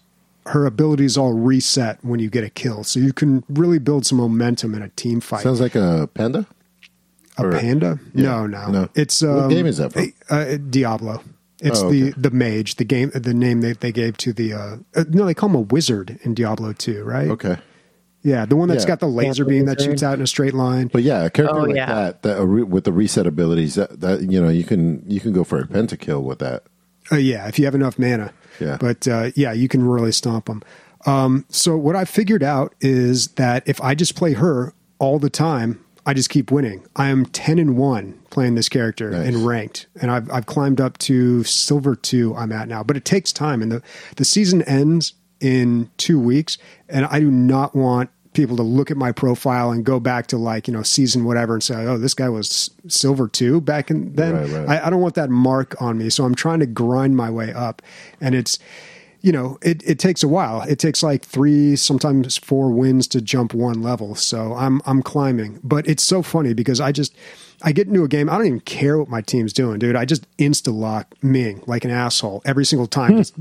her 0.49 0.65
abilities 0.65 1.17
all 1.17 1.33
reset 1.33 1.99
when 2.03 2.19
you 2.19 2.29
get 2.29 2.43
a 2.43 2.49
kill. 2.49 2.83
So 2.83 2.99
you 2.99 3.13
can 3.13 3.43
really 3.49 3.79
build 3.79 4.05
some 4.05 4.17
momentum 4.17 4.73
in 4.75 4.81
a 4.81 4.89
team 4.89 5.19
fight. 5.21 5.41
Sounds 5.43 5.61
like 5.61 5.75
a 5.75 6.09
panda. 6.13 6.45
a 7.37 7.45
or- 7.45 7.51
panda? 7.51 7.99
yeah, 8.13 8.23
no, 8.23 8.47
no, 8.47 8.67
no. 8.71 8.89
It's 8.95 9.21
What 9.21 9.29
um, 9.45 9.49
game 9.49 9.65
is 9.65 9.77
that 9.77 9.93
from? 9.93 10.11
Uh, 10.29 10.57
Diablo. 10.69 11.21
It's 11.61 11.81
Oh, 11.81 11.89
the 11.91 12.03
okay. 12.11 12.13
the 12.17 12.31
mage, 12.31 12.75
the 12.75 12.85
game, 12.85 13.11
the 13.13 13.33
name 13.33 13.61
that 13.61 13.81
they 13.81 13.91
gave 13.91 14.15
to 14.17 14.31
the. 14.33 14.53
Uh, 14.53 14.77
uh, 14.95 15.03
no, 15.09 15.25
they 15.25 15.33
call 15.33 15.49
him 15.49 15.55
a 15.55 15.61
wizard 15.61 16.17
in 16.23 16.33
Diablo 16.33 16.71
2, 16.73 17.03
right? 17.03 17.27
Okay, 17.29 17.57
Yeah, 18.23 18.45
the 18.45 18.55
one 18.55 18.69
that's 18.69 18.83
Yeah. 18.85 18.87
got 18.89 18.99
the 19.01 19.07
laser 19.07 19.43
beam 19.45 19.65
that 19.65 19.79
shoots 19.81 20.01
out 20.01 20.13
in 20.17 20.21
a 20.21 20.27
straight 20.27 20.53
line. 20.53 20.89
but 20.91 21.03
yeah, 21.03 21.25
a 21.25 21.29
character 21.29 21.59
Oh, 21.59 21.63
like 21.63 21.75
yeah. 21.75 21.85
that, 21.93 22.21
that 22.23 22.39
uh, 22.39 22.45
re- 22.45 22.63
with 22.63 22.85
the 22.85 22.93
reset 22.93 23.27
abilities, 23.27 23.75
that, 23.75 23.99
that 24.01 24.21
you 24.31 24.41
know, 24.41 24.49
you 24.49 24.63
can 24.63 25.03
you 25.05 25.19
can 25.19 25.31
go 25.33 25.43
for 25.43 25.59
a 25.59 25.67
pentakill 25.67 26.23
with 26.23 26.39
that. 26.39 26.63
Uh, 27.11 27.17
yeah, 27.17 27.47
if 27.47 27.59
you 27.59 27.65
have 27.65 27.75
enough 27.75 27.99
mana. 27.99 28.31
Yeah. 28.59 28.77
But 28.79 29.07
uh, 29.07 29.31
yeah, 29.35 29.53
you 29.53 29.67
can 29.67 29.83
really 29.87 30.11
stomp 30.11 30.45
them. 30.45 30.61
Um, 31.05 31.45
so 31.49 31.77
what 31.77 31.95
I 31.95 32.05
figured 32.05 32.43
out 32.43 32.75
is 32.81 33.29
that 33.29 33.63
if 33.65 33.81
I 33.81 33.95
just 33.95 34.15
play 34.15 34.33
her 34.33 34.73
all 34.99 35.17
the 35.19 35.29
time, 35.29 35.83
I 36.05 36.13
just 36.13 36.29
keep 36.29 36.51
winning. 36.51 36.85
I 36.95 37.07
am 37.09 37.25
ten 37.27 37.59
and 37.59 37.77
one 37.77 38.19
playing 38.31 38.55
this 38.55 38.67
character 38.69 39.11
Nice. 39.11 39.27
in 39.27 39.45
ranked, 39.45 39.87
and 40.01 40.09
I've 40.11 40.29
I've 40.31 40.45
climbed 40.45 40.81
up 40.81 40.97
to 40.99 41.43
silver 41.43 41.95
two. 41.95 42.35
I'm 42.35 42.51
at 42.51 42.67
now, 42.67 42.83
but 42.83 42.97
it 42.97 43.05
takes 43.05 43.31
time, 43.31 43.61
and 43.61 43.71
the 43.71 43.81
the 44.15 44.25
season 44.25 44.61
ends 44.63 45.13
in 45.39 45.89
two 45.97 46.19
weeks, 46.19 46.57
and 46.89 47.05
I 47.05 47.19
do 47.19 47.31
not 47.31 47.75
want 47.75 48.09
people 48.33 48.55
to 48.55 48.63
look 48.63 48.91
at 48.91 48.97
my 48.97 49.11
profile 49.11 49.71
and 49.71 49.83
go 49.83 49.99
back 49.99 50.27
to 50.27 50.37
like 50.37 50.67
you 50.67 50.73
know 50.73 50.83
season 50.83 51.25
whatever 51.25 51.53
and 51.53 51.63
say 51.63 51.85
oh 51.85 51.97
this 51.97 52.13
guy 52.13 52.29
was 52.29 52.69
silver 52.87 53.27
two 53.27 53.59
back 53.61 53.89
in 53.89 54.13
then. 54.13 54.35
Right, 54.35 54.49
right. 54.49 54.69
I, 54.69 54.87
I 54.87 54.89
don't 54.89 55.01
want 55.01 55.15
that 55.15 55.29
mark 55.29 55.79
on 55.81 55.97
me. 55.97 56.09
So 56.09 56.25
i'm 56.25 56.35
trying 56.35 56.59
to 56.59 56.67
grind 56.67 57.17
my 57.17 57.29
way 57.29 57.53
up. 57.53 57.81
And 58.21 58.35
it's 58.35 58.59
you 59.21 59.31
know 59.31 59.57
it, 59.61 59.81
it 59.83 59.99
takes 59.99 60.23
a 60.23 60.27
while. 60.27 60.61
It 60.61 60.79
takes 60.79 61.01
like 61.01 61.25
three 61.25 61.75
sometimes 61.75 62.37
four 62.37 62.71
wins 62.71 63.07
to 63.09 63.21
jump 63.21 63.53
one 63.53 63.81
level. 63.81 64.15
So 64.15 64.53
i'm 64.53 64.81
i'm 64.85 65.01
climbing. 65.01 65.59
But 65.63 65.87
it's 65.87 66.03
so 66.03 66.21
funny 66.21 66.53
because 66.53 66.79
i 66.79 66.91
just 66.91 67.15
i 67.63 67.71
get 67.71 67.87
into 67.87 68.03
a 68.03 68.07
game 68.07 68.29
i 68.29 68.37
don't 68.37 68.45
even 68.47 68.59
care 68.61 68.97
what 68.97 69.09
my 69.09 69.21
team's 69.21 69.51
doing 69.53 69.79
dude 69.79 69.95
i 69.95 70.05
just 70.05 70.25
insta 70.37 70.73
lock 70.73 71.13
ming 71.21 71.61
like 71.67 71.83
an 71.85 71.91
asshole 71.91 72.41
every 72.45 72.65
single 72.65 72.87
time 72.87 73.17
just, 73.17 73.33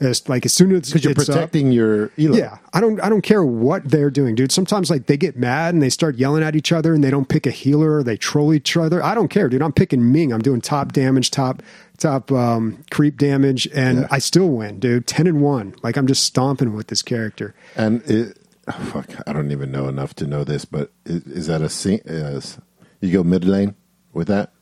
just 0.00 0.28
like 0.28 0.46
as 0.46 0.52
soon 0.52 0.72
as 0.72 0.88
Because 0.88 1.04
you're 1.04 1.10
it's 1.12 1.28
up- 1.28 1.34
protecting 1.34 1.72
your 1.72 2.10
elo. 2.18 2.36
yeah, 2.36 2.58
I 2.72 2.80
don't 2.80 3.00
I 3.00 3.08
don't 3.08 3.22
care 3.22 3.44
what 3.44 3.84
they're 3.88 4.10
doing, 4.10 4.34
dude. 4.36 4.52
Sometimes 4.52 4.90
like 4.90 5.06
they 5.06 5.16
get 5.16 5.36
mad 5.36 5.74
and 5.74 5.82
they 5.82 5.90
start 5.90 6.16
yelling 6.16 6.42
at 6.44 6.54
each 6.54 6.70
other 6.72 6.94
and 6.94 7.02
they 7.02 7.10
don't 7.10 7.28
pick 7.28 7.46
a 7.46 7.50
healer 7.50 7.96
or 7.96 8.02
they 8.04 8.16
troll 8.16 8.54
each 8.54 8.76
other. 8.76 9.02
I 9.02 9.14
don't 9.14 9.28
care, 9.28 9.48
dude. 9.48 9.60
I'm 9.62 9.72
picking 9.72 10.12
Ming. 10.12 10.32
I'm 10.32 10.40
doing 10.40 10.60
top 10.60 10.92
damage, 10.92 11.30
top 11.32 11.62
top 11.96 12.30
um, 12.30 12.84
creep 12.92 13.16
damage, 13.18 13.66
and 13.74 14.00
Yeah. 14.02 14.08
I 14.10 14.18
still 14.20 14.48
win, 14.50 14.78
dude. 14.78 15.06
Ten 15.08 15.26
and 15.26 15.40
one. 15.42 15.74
Like 15.82 15.96
I'm 15.96 16.06
just 16.06 16.22
stomping 16.22 16.74
with 16.74 16.86
this 16.86 17.02
character. 17.02 17.54
And 17.74 18.02
it, 18.08 18.38
oh, 18.68 18.72
fuck, 18.92 19.08
I 19.26 19.32
don't 19.32 19.50
even 19.50 19.72
know 19.72 19.88
enough 19.88 20.14
to 20.16 20.26
know 20.26 20.44
this, 20.44 20.64
but 20.64 20.92
is, 21.04 21.26
is 21.26 21.46
that 21.48 21.60
a 21.60 21.68
sing? 21.68 22.00
You 23.00 23.12
go 23.12 23.22
mid 23.22 23.44
lane 23.44 23.74
with 24.12 24.28
that? 24.28 24.52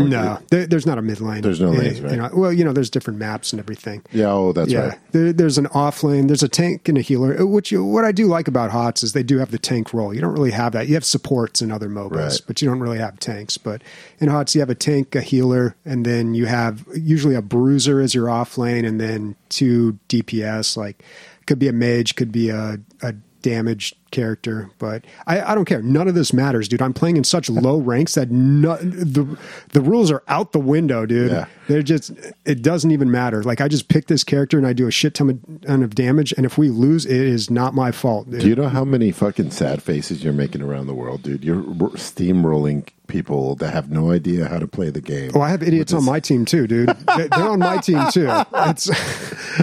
No, 0.00 0.38
there, 0.52 0.64
there's 0.64 0.86
not 0.86 0.96
a 0.98 1.02
mid 1.02 1.20
lane. 1.20 1.42
There's 1.42 1.60
no 1.60 1.72
Eh, 1.72 1.76
lanes, 1.78 2.00
right? 2.00 2.12
You 2.12 2.18
know, 2.18 2.30
well, 2.32 2.52
you 2.52 2.64
know, 2.64 2.72
there's 2.72 2.88
different 2.88 3.18
maps 3.18 3.52
and 3.52 3.58
everything. 3.58 4.04
Yeah. 4.12 4.26
Oh, 4.30 4.52
that's 4.52 4.70
yeah, 4.70 4.90
right. 4.90 4.98
there, 5.10 5.32
there's 5.32 5.58
an 5.58 5.66
off 5.74 6.04
lane. 6.04 6.28
There's 6.28 6.44
a 6.44 6.48
tank 6.48 6.88
and 6.88 6.96
a 6.96 7.00
healer. 7.00 7.40
uh, 7.40 7.44
Which 7.44 7.72
you, 7.72 7.84
what 7.84 8.04
I 8.04 8.12
do 8.12 8.26
like 8.28 8.46
about 8.46 8.70
HOTS 8.70 9.02
is 9.02 9.12
they 9.12 9.24
do 9.24 9.38
have 9.38 9.50
the 9.50 9.58
tank 9.58 9.92
role. 9.92 10.14
You 10.14 10.20
don't 10.20 10.32
really 10.34 10.52
have 10.52 10.70
that. 10.74 10.86
You 10.86 10.94
have 10.94 11.04
supports 11.04 11.60
in 11.60 11.72
other 11.72 11.88
MOBAs, 11.88 12.12
Right. 12.12 12.40
but 12.46 12.62
you 12.62 12.68
don't 12.68 12.78
really 12.78 12.98
have 12.98 13.18
tanks. 13.18 13.58
But 13.58 13.82
in 14.20 14.28
HOTS, 14.28 14.54
you 14.54 14.60
have 14.60 14.70
a 14.70 14.76
tank, 14.76 15.16
a 15.16 15.20
healer, 15.20 15.74
and 15.84 16.06
then 16.06 16.32
you 16.32 16.46
have 16.46 16.84
usually 16.94 17.34
a 17.34 17.42
bruiser 17.42 18.00
as 18.00 18.14
your 18.14 18.30
off 18.30 18.56
lane, 18.56 18.84
and 18.84 19.00
then 19.00 19.34
two 19.48 19.98
DPS. 20.08 20.76
Like 20.76 21.02
could 21.46 21.58
be 21.58 21.66
a 21.66 21.72
mage, 21.72 22.14
could 22.14 22.30
be 22.30 22.50
a, 22.50 22.78
a 23.02 23.14
damaged 23.42 23.96
character, 24.10 24.70
but 24.78 25.04
I, 25.26 25.40
I 25.40 25.54
don't 25.54 25.64
care. 25.64 25.82
None 25.82 26.08
of 26.08 26.14
this 26.14 26.32
matters, 26.32 26.68
dude. 26.68 26.82
I'm 26.82 26.92
playing 26.94 27.16
in 27.16 27.24
such 27.24 27.48
low 27.50 27.78
ranks 27.78 28.14
that 28.14 28.30
no, 28.30 28.76
the 28.76 29.38
the 29.72 29.80
rules 29.80 30.10
are 30.10 30.22
out 30.28 30.52
the 30.52 30.58
window, 30.60 31.06
dude. 31.06 31.30
Yeah. 31.32 31.46
They're 31.68 31.82
just 31.82 32.12
it 32.46 32.62
doesn't 32.62 32.90
even 32.90 33.10
matter. 33.10 33.42
Like 33.42 33.60
I 33.60 33.68
just 33.68 33.88
pick 33.88 34.06
this 34.06 34.24
character 34.24 34.56
and 34.58 34.66
I 34.66 34.72
do 34.72 34.86
a 34.86 34.90
shit 34.90 35.14
ton 35.14 35.30
of, 35.30 35.60
ton 35.66 35.82
of 35.82 35.94
damage, 35.94 36.32
and 36.36 36.46
if 36.46 36.56
we 36.58 36.68
lose, 36.70 37.04
it 37.06 37.12
is 37.20 37.50
not 37.50 37.74
my 37.74 37.92
fault. 37.92 38.30
Dude. 38.30 38.40
Do 38.40 38.48
you 38.48 38.54
know 38.56 38.68
how 38.68 38.84
many 38.84 39.12
fucking 39.12 39.50
sad 39.50 39.82
faces 39.82 40.24
you're 40.24 40.32
making 40.32 40.62
around 40.62 40.86
the 40.86 40.94
world, 40.94 41.22
dude? 41.22 41.44
You're 41.44 41.62
steamrolling 42.12 42.88
people 43.06 43.54
that 43.56 43.72
have 43.72 43.90
no 43.90 44.12
idea 44.12 44.46
how 44.48 44.58
to 44.58 44.66
play 44.66 44.90
the 44.90 45.00
game. 45.00 45.30
Oh, 45.34 45.40
I 45.40 45.48
have 45.48 45.62
idiots 45.62 45.94
on 45.94 46.04
my 46.04 46.20
team 46.20 46.44
too, 46.44 46.66
dude. 46.66 46.88
They- 47.16 47.28
They're 47.28 47.48
on 47.48 47.58
my 47.58 47.78
team 47.78 48.02
too. 48.12 48.28
It's 48.54 48.90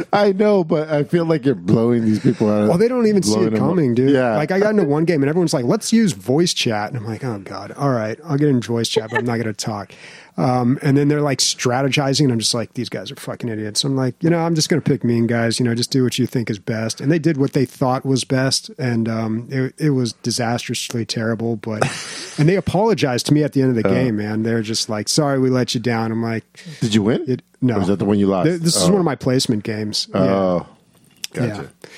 I 0.14 0.32
know, 0.32 0.64
but 0.64 0.90
I 0.90 1.04
feel 1.04 1.26
like 1.26 1.46
you're 1.46 1.54
blowing 1.56 2.06
these 2.06 2.20
people 2.20 2.50
out. 2.50 2.68
well, 2.70 2.78
they 2.78 2.88
don't 2.88 3.06
even 3.08 3.22
see 3.24 3.40
it 3.40 3.56
coming, 3.56 3.92
up. 3.92 3.96
dude. 3.98 4.10
Yeah, 4.12 4.35
like 4.38 4.52
I 4.52 4.60
got 4.60 4.72
into 4.72 4.84
one 4.86 5.06
game 5.06 5.22
and 5.24 5.30
everyone's 5.30 5.54
like, 5.54 5.66
"Let's 5.66 5.92
use 5.94 6.12
voice 6.14 6.54
chat," 6.54 6.90
and 6.90 6.98
I'm 6.98 7.06
like, 7.06 7.24
"Oh 7.24 7.40
God, 7.40 7.72
all 7.74 7.90
right, 7.92 8.20
I'll 8.26 8.38
get 8.38 8.48
in 8.50 8.62
voice 8.62 8.88
chat, 8.90 9.10
but 9.10 9.20
I'm 9.20 9.26
not 9.26 9.36
going 9.36 9.46
to 9.48 9.54
talk." 9.54 9.92
Um, 10.38 10.78
and 10.82 10.98
then 10.98 11.08
they're 11.08 11.22
like 11.22 11.40
strategizing, 11.40 12.24
and 12.24 12.32
I'm 12.34 12.40
just 12.40 12.54
like, 12.54 12.74
"These 12.74 12.90
guys 12.90 13.10
are 13.12 13.16
fucking 13.16 13.48
idiots." 13.50 13.84
I'm 13.86 13.96
like, 13.96 14.16
you 14.22 14.30
know, 14.30 14.40
I'm 14.40 14.54
just 14.56 14.68
going 14.68 14.82
to 14.82 14.90
pick 14.90 15.04
Ming 15.04 15.28
guys. 15.28 15.60
You 15.60 15.66
know, 15.66 15.74
just 15.76 15.92
do 15.92 16.04
what 16.04 16.20
you 16.20 16.28
think 16.28 16.50
is 16.50 16.60
best. 16.60 17.00
And 17.00 17.10
they 17.12 17.20
did 17.20 17.38
what 17.38 17.54
they 17.54 17.66
thought 17.66 18.06
was 18.06 18.24
best, 18.26 18.70
and 18.78 19.08
um, 19.08 19.48
it, 19.50 19.74
it 19.78 19.90
was 19.92 20.12
disastrously 20.14 21.06
terrible. 21.06 21.56
But 21.56 21.84
and 22.38 22.50
they 22.50 22.56
apologized 22.58 23.28
to 23.28 23.34
me 23.34 23.44
at 23.44 23.54
the 23.54 23.62
end 23.62 23.70
of 23.70 23.82
the 23.82 23.90
game, 23.90 24.18
man. 24.18 24.44
They're 24.44 24.62
just 24.62 24.90
like, 24.90 25.08
"Sorry, 25.08 25.40
we 25.40 25.50
let 25.50 25.74
you 25.74 25.80
down." 25.80 26.12
I'm 26.12 26.22
like, 26.24 26.44
Did 26.82 26.94
you 26.94 27.02
win? 27.04 27.24
it, 27.30 27.42
"No, 27.62 27.76
Or 27.76 27.80
was 27.80 27.88
that 27.88 28.00
the 28.00 28.06
one 28.06 28.20
you 28.20 28.28
lost? 28.28 28.48
Th- 28.48 28.60
This 28.60 28.76
is 28.76 28.84
Oh. 28.84 28.92
one 28.92 29.00
of 29.00 29.06
my 29.06 29.16
placement 29.16 29.64
games." 29.64 30.08
Yeah. 30.14 30.20
Oh, 30.22 30.68
gotcha. 31.34 31.70
Yeah, 31.84 31.90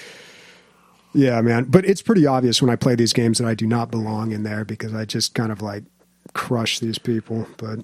man. 1.41 1.65
But 1.65 1.86
it's 1.86 2.01
pretty 2.01 2.26
obvious 2.26 2.61
when 2.61 2.70
I 2.70 2.76
play 2.76 2.95
these 2.95 3.13
games 3.13 3.39
that 3.39 3.47
I 3.47 3.55
do 3.55 3.65
not 3.65 3.91
belong 3.91 4.32
in 4.32 4.43
there 4.43 4.63
because 4.63 4.93
I 4.93 5.05
just 5.05 5.34
kind 5.34 5.51
of 5.51 5.61
like 5.61 5.84
crush 6.34 6.80
these 6.80 6.99
people. 6.99 7.47
But 7.57 7.80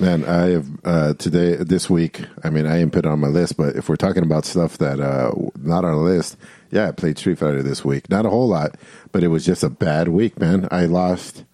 Man, 0.00 0.24
I 0.24 0.46
have 0.48 0.66
uh, 0.84 1.14
today, 1.14 1.54
this 1.54 1.88
week. 1.88 2.20
I 2.42 2.50
mean, 2.50 2.66
I 2.66 2.78
didn't 2.78 2.92
put 2.92 3.06
it 3.06 3.08
on 3.08 3.20
my 3.20 3.28
list, 3.28 3.56
but 3.56 3.76
if 3.76 3.88
we're 3.88 3.94
talking 3.94 4.24
about 4.24 4.44
stuff 4.44 4.78
that 4.78 4.98
uh, 4.98 5.32
not 5.60 5.84
on 5.84 5.94
a 5.94 6.02
list, 6.02 6.36
yeah, 6.72 6.88
I 6.88 6.90
played 6.90 7.16
Street 7.16 7.38
Fighter 7.38 7.62
this 7.62 7.84
week. 7.84 8.10
Not 8.10 8.26
a 8.26 8.30
whole 8.30 8.48
lot, 8.48 8.76
but 9.12 9.22
it 9.22 9.28
was 9.28 9.44
just 9.44 9.62
a 9.62 9.70
bad 9.70 10.08
week, 10.08 10.36
man. 10.40 10.66
I 10.72 10.86
lost 10.86 11.44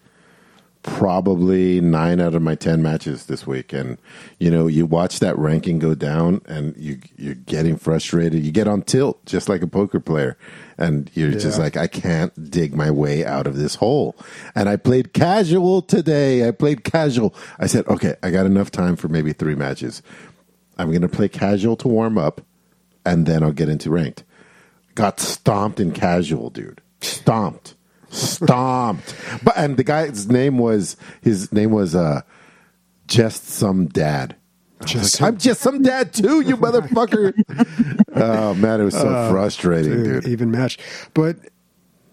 probably 0.82 1.80
nine 1.80 2.20
out 2.20 2.34
of 2.34 2.42
my 2.42 2.54
ten 2.54 2.82
matches 2.82 3.26
this 3.26 3.46
week, 3.46 3.72
and 3.72 3.98
you 4.38 4.50
know, 4.50 4.66
you 4.66 4.86
watch 4.86 5.18
that 5.20 5.38
ranking 5.38 5.78
go 5.78 5.94
down, 5.94 6.40
and 6.46 6.76
you 6.76 6.98
you're 7.16 7.34
getting 7.34 7.76
frustrated. 7.76 8.44
You 8.44 8.52
get 8.52 8.68
on 8.68 8.82
tilt, 8.82 9.24
just 9.26 9.48
like 9.48 9.62
a 9.62 9.66
poker 9.66 10.00
player, 10.00 10.38
and 10.78 11.10
you're 11.14 11.32
just 11.32 11.58
like, 11.58 11.76
I 11.76 11.86
can't 11.86 12.50
dig 12.50 12.74
my 12.74 12.90
way 12.90 13.24
out 13.24 13.46
of 13.46 13.56
this 13.56 13.74
hole. 13.74 14.16
And 14.54 14.68
I 14.68 14.76
played 14.76 15.12
casual 15.12 15.82
today. 15.82 16.48
I 16.48 16.52
played 16.52 16.84
casual. 16.84 17.34
I 17.58 17.66
said, 17.66 17.86
okay, 17.86 18.16
I 18.22 18.30
got 18.30 18.46
enough 18.46 18.70
time 18.70 18.96
for 18.96 19.08
maybe 19.08 19.34
three 19.34 19.54
matches. 19.54 20.02
I'm 20.78 20.88
going 20.88 21.02
to 21.02 21.08
play 21.08 21.28
casual 21.28 21.76
to 21.76 21.88
warm 21.88 22.16
up, 22.16 22.40
and 23.04 23.26
then 23.26 23.42
I'll 23.42 23.52
get 23.52 23.68
into 23.68 23.90
ranked. 23.90 24.24
Got 24.94 25.20
stomped 25.20 25.78
in 25.78 25.92
casual, 25.92 26.48
dude. 26.48 26.80
Stomped, 27.02 27.74
stomped. 28.10 29.14
But 29.42 29.54
and 29.56 29.76
the 29.76 29.84
guy's 29.84 30.28
name 30.28 30.58
was 30.58 30.96
his 31.22 31.50
name 31.52 31.70
was 31.70 31.94
uh, 31.94 32.20
just 33.06 33.46
some 33.48 33.86
dad. 33.86 34.36
Just 34.86 35.20
like, 35.20 35.32
I'm 35.34 35.38
just 35.38 35.60
some 35.60 35.82
dad 35.82 36.12
too, 36.14 36.40
you 36.40 36.56
motherfucker. 36.58 37.34
oh 38.14 38.54
man, 38.54 38.80
it 38.80 38.84
was 38.84 38.94
so 38.94 39.30
frustrating, 39.30 40.02
dude, 40.02 40.22
dude. 40.22 40.32
even 40.32 40.50
match. 40.50 40.78
But 41.12 41.36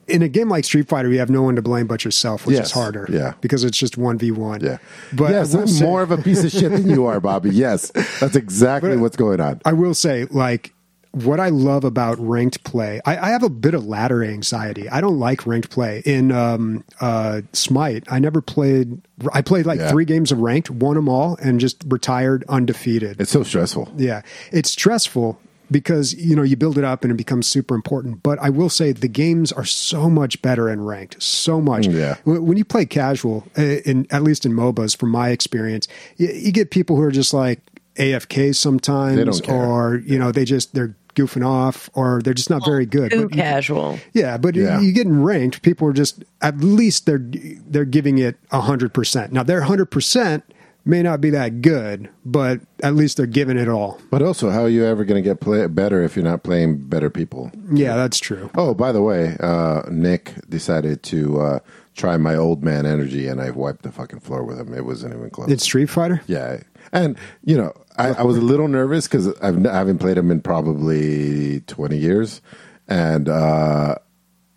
in 0.08 0.22
a 0.22 0.28
game 0.28 0.50
like 0.50 0.66
Street 0.66 0.88
Fighter, 0.90 1.10
you 1.10 1.20
have 1.20 1.30
no 1.30 1.42
one 1.44 1.56
to 1.56 1.62
blame 1.62 1.88
but 1.88 2.04
yourself, 2.04 2.46
which 2.46 2.56
Yes. 2.58 2.68
is 2.68 2.72
harder. 2.74 3.08
Yeah. 3.10 3.34
because 3.42 3.64
it's 3.64 3.78
just 3.78 3.98
one 3.98 4.18
v 4.18 4.32
one. 4.32 4.62
Yeah, 4.62 4.78
but 5.14 5.32
yes, 5.32 5.54
I'm 5.54 5.68
say- 5.68 5.86
more 5.86 6.02
of 6.02 6.12
a 6.12 6.18
piece 6.18 6.44
of 6.44 6.52
shit 6.52 6.72
than 6.72 6.90
you 6.90 7.06
are, 7.06 7.20
Bobby. 7.22 7.52
Yes, 7.52 7.90
that's 8.20 8.36
exactly 8.44 8.98
what's 8.98 9.16
going 9.18 9.40
on. 9.40 9.62
I 9.64 9.72
will 9.74 9.94
say, 9.94 10.26
like, 10.26 10.74
what 11.12 11.40
I 11.40 11.50
love 11.50 11.84
about 11.84 12.18
ranked 12.20 12.64
play, 12.64 13.02
I, 13.06 13.18
I 13.18 13.30
have 13.30 13.44
a 13.44 13.50
bit 13.50 13.74
of 13.74 13.86
ladder 13.86 14.24
anxiety. 14.24 14.88
I 14.90 15.02
don't 15.02 15.20
like 15.20 15.46
ranked 15.48 15.70
play. 15.70 16.02
In 16.06 16.32
um, 16.32 16.84
uh, 17.02 17.42
Smite, 17.54 18.04
I 18.10 18.20
never 18.20 18.42
played, 18.42 19.02
I 19.34 19.42
played 19.42 19.66
like 19.66 19.80
Yeah. 19.80 19.90
three 19.90 20.06
games 20.06 20.32
of 20.32 20.40
ranked, 20.40 20.70
won 20.70 20.96
them 20.96 21.10
all, 21.10 21.38
and 21.42 21.60
just 21.60 21.84
retired 21.88 22.44
undefeated. 22.50 23.20
It's 23.22 23.32
so 23.32 23.44
stressful. 23.44 23.92
Yeah, 23.98 24.22
it's 24.52 24.70
stressful 24.72 25.40
because 25.70 26.14
you 26.14 26.34
know 26.36 26.44
you 26.44 26.56
build 26.56 26.78
it 26.78 26.86
up 26.86 27.04
and 27.04 27.12
it 27.12 27.18
becomes 27.18 27.46
super 27.48 27.76
important. 27.76 28.24
But 28.24 28.40
I 28.40 28.50
will 28.50 28.70
say 28.70 28.92
the 28.94 29.08
games 29.10 29.52
are 29.52 29.66
so 29.66 30.10
much 30.10 30.42
better 30.42 30.70
in 30.70 30.86
ranked, 30.86 31.22
so 31.22 31.60
much. 31.60 31.88
Yeah. 31.88 32.16
When 32.26 32.58
you 32.58 32.64
play 32.66 32.86
casual, 32.86 33.44
uh, 33.58 33.62
in 33.62 34.08
at 34.12 34.24
least 34.24 34.46
in 34.46 34.54
MOBAs, 34.54 34.96
from 34.96 35.10
my 35.10 35.30
experience, 35.30 35.88
you, 36.16 36.28
you 36.30 36.52
get 36.52 36.72
people 36.72 36.96
who 36.96 37.02
are 37.02 37.12
just 37.12 37.34
like 37.34 37.60
AFK 37.98 38.56
sometimes, 38.56 39.18
They 39.18 39.24
don't 39.24 39.44
care. 39.44 39.56
or 39.56 39.98
you 40.06 40.18
know 40.20 40.32
they 40.32 40.46
just 40.46 40.74
they're 40.74 40.96
goofing 41.16 41.46
off, 41.46 41.90
or 41.96 42.22
they're 42.24 42.34
just 42.36 42.50
not 42.52 42.64
very 42.64 42.86
good. 42.86 43.10
Too 43.12 43.24
But 43.28 43.32
casual. 43.32 43.98
yeah, 44.14 44.38
but 44.38 44.56
Yeah. 44.56 44.80
you 44.80 44.92
get 44.92 45.08
in 45.08 45.24
ranked, 45.24 45.64
people 45.64 45.88
are 45.88 45.94
just 45.94 46.24
at 46.42 46.60
least 46.60 47.06
they're 47.06 47.26
they're 47.70 47.86
giving 47.86 48.18
it 48.20 48.36
hundred 48.52 48.94
percent. 48.94 49.34
Now 49.34 49.44
their 49.44 49.62
hundred 49.62 49.88
percent 49.88 50.44
may 50.86 51.02
not 51.04 51.20
be 51.20 51.30
that 51.32 51.62
good, 51.62 52.08
but 52.24 52.62
at 52.82 52.96
least 52.96 53.18
they're 53.18 53.26
giving 53.26 53.58
it 53.58 53.68
all. 53.68 54.00
But 54.10 54.22
also, 54.22 54.52
how 54.52 54.62
are 54.62 54.70
you 54.70 54.86
ever 54.86 55.04
going 55.04 55.22
to 55.22 55.28
get 55.28 55.42
play- 55.42 55.68
better 55.68 56.02
if 56.02 56.16
you're 56.16 56.24
not 56.24 56.44
playing 56.44 56.78
better 56.78 57.10
people? 57.10 57.52
Yeah, 57.74 57.98
that's 57.98 58.20
true. 58.20 58.50
Oh, 58.56 58.74
by 58.74 58.94
the 58.94 59.02
way, 59.02 59.36
uh, 59.42 59.82
Nick 59.92 60.36
decided 60.48 61.04
to 61.04 61.42
uh, 61.42 61.60
try 61.98 62.16
my 62.16 62.36
old 62.38 62.64
man 62.64 62.86
energy, 62.86 63.28
and 63.28 63.42
I 63.42 63.50
wiped 63.50 63.82
the 63.82 63.92
fucking 63.92 64.22
floor 64.22 64.44
with 64.46 64.60
him. 64.62 64.74
It 64.74 64.86
wasn't 64.86 65.14
even 65.14 65.30
close. 65.30 65.52
It's 65.52 65.64
Street 65.64 65.90
Fighter. 65.90 66.22
yeah, 66.26 66.60
and 66.92 67.18
you 67.44 67.58
know, 67.58 67.74
I, 67.98 68.10
I 68.10 68.24
was 68.24 68.38
a 68.38 68.42
little 68.42 68.68
nervous 68.68 69.08
because 69.08 69.34
I 69.42 69.48
haven't 69.48 70.00
played 70.00 70.18
him 70.18 70.32
in 70.32 70.42
probably 70.42 71.62
twenty 71.62 71.98
years, 71.98 72.42
and 72.88 73.28
uh, 73.30 73.96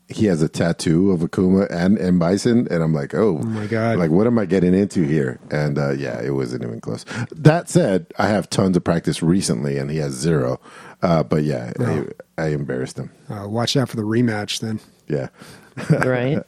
he 0.08 0.26
has 0.26 0.42
a 0.42 0.48
tattoo 0.48 1.12
of 1.12 1.20
Akuma 1.20 1.70
and 1.70 1.96
and 1.98 2.18
Bison, 2.18 2.66
and 2.70 2.82
I'm 2.82 2.92
like, 2.92 3.14
oh, 3.14 3.38
my 3.38 3.66
God. 3.66 3.98
like 3.98 4.10
what 4.10 4.26
am 4.26 4.38
I 4.38 4.44
getting 4.44 4.74
into 4.74 5.04
here? 5.04 5.38
And 5.50 5.78
uh, 5.78 5.90
yeah, 5.90 6.20
it 6.20 6.30
wasn't 6.30 6.64
even 6.64 6.80
close. 6.80 7.04
That 7.30 7.68
said, 7.68 8.06
I 8.18 8.26
have 8.26 8.50
tons 8.50 8.76
of 8.76 8.84
practice 8.84 9.22
recently, 9.22 9.78
and 9.78 9.90
he 9.90 9.98
has 9.98 10.12
zero. 10.12 10.60
Uh, 11.02 11.22
but 11.22 11.44
yeah, 11.44 11.72
I, 11.78 12.06
I 12.36 12.48
embarrassed 12.48 12.98
him. 12.98 13.10
Uh, 13.28 13.48
watch 13.48 13.76
out 13.76 13.88
for 13.88 13.96
the 13.96 14.02
rematch 14.02 14.60
then. 14.60 14.80
Yeah. 15.08 15.28
Right? 15.88 16.42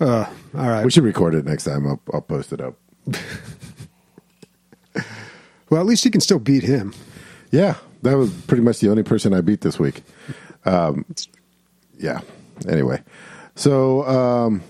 Uh, 0.00 0.24
all 0.54 0.68
right. 0.68 0.84
We 0.84 0.90
should 0.90 1.04
record 1.04 1.34
it 1.34 1.44
next 1.44 1.64
time. 1.64 1.86
I'll, 1.86 2.00
I'll 2.12 2.22
post 2.22 2.52
it 2.52 2.60
up. 2.60 2.74
Well, 5.70 5.80
at 5.80 5.86
least 5.86 6.04
you 6.04 6.10
can 6.10 6.20
still 6.20 6.38
beat 6.38 6.64
him. 6.64 6.92
Yeah, 7.50 7.76
that 8.02 8.16
was 8.16 8.30
pretty 8.42 8.62
much 8.62 8.80
the 8.80 8.90
only 8.90 9.02
person 9.02 9.32
I 9.32 9.40
beat 9.40 9.60
this 9.60 9.78
week. 9.78 10.02
Um, 10.64 11.06
yeah. 11.98 12.20
Anyway, 12.68 13.02
so 13.54 14.04
um, 14.06 14.62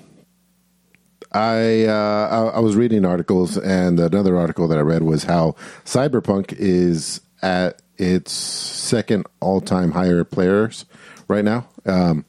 I, 1.33 1.87
uh, 1.87 2.53
I 2.53 2.57
I 2.57 2.61
was 2.61 2.77
reading 2.77 3.05
articles, 3.05 3.57
and 3.57 3.99
another 3.99 4.37
article 4.37 4.69
that 4.69 4.79
I 4.79 4.83
read 4.83 5.03
was 5.03 5.25
how 5.25 5.57
Cyberpunk 5.85 6.55
is 6.57 7.21
at 7.43 7.83
its 7.97 8.33
second 8.33 9.27
all 9.41 9.61
time 9.61 9.93
higher 9.93 10.23
players 10.25 10.85
right 11.29 11.45
now. 11.45 11.69
Um, 11.87 12.25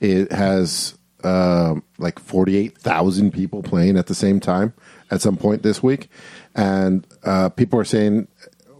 it 0.00 0.30
has 0.32 0.96
um, 1.24 1.82
like 1.98 2.18
48,000 2.18 3.32
people 3.32 3.62
playing 3.62 3.96
at 3.96 4.06
the 4.06 4.14
same 4.14 4.40
time 4.40 4.74
at 5.10 5.22
some 5.22 5.36
point 5.36 5.62
this 5.62 5.82
week. 5.82 6.08
And 6.54 7.06
uh, 7.24 7.48
people 7.50 7.78
are 7.80 7.84
saying, 7.84 8.28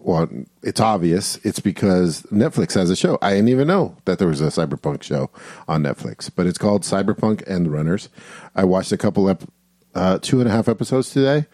well, 0.04 0.28
it's 0.62 0.80
obvious. 0.80 1.36
It's 1.44 1.60
because 1.60 2.22
Netflix 2.24 2.74
has 2.74 2.90
a 2.90 2.96
show. 2.96 3.18
I 3.22 3.30
didn't 3.30 3.48
even 3.48 3.66
know 3.66 3.96
that 4.04 4.18
there 4.18 4.28
was 4.28 4.40
a 4.40 4.46
Cyberpunk 4.46 5.02
show 5.02 5.30
on 5.66 5.82
Netflix, 5.82 6.30
but 6.34 6.46
it's 6.46 6.58
called 6.58 6.82
Cyberpunk 6.82 7.42
Edgerunners. 7.48 8.08
I 8.54 8.64
watched 8.64 8.92
a 8.92 8.98
couple, 8.98 9.30
ep- 9.30 9.48
uh, 9.94 10.18
two 10.20 10.40
and 10.40 10.48
a 10.48 10.52
half 10.52 10.68
episodes 10.68 11.10
today. 11.10 11.46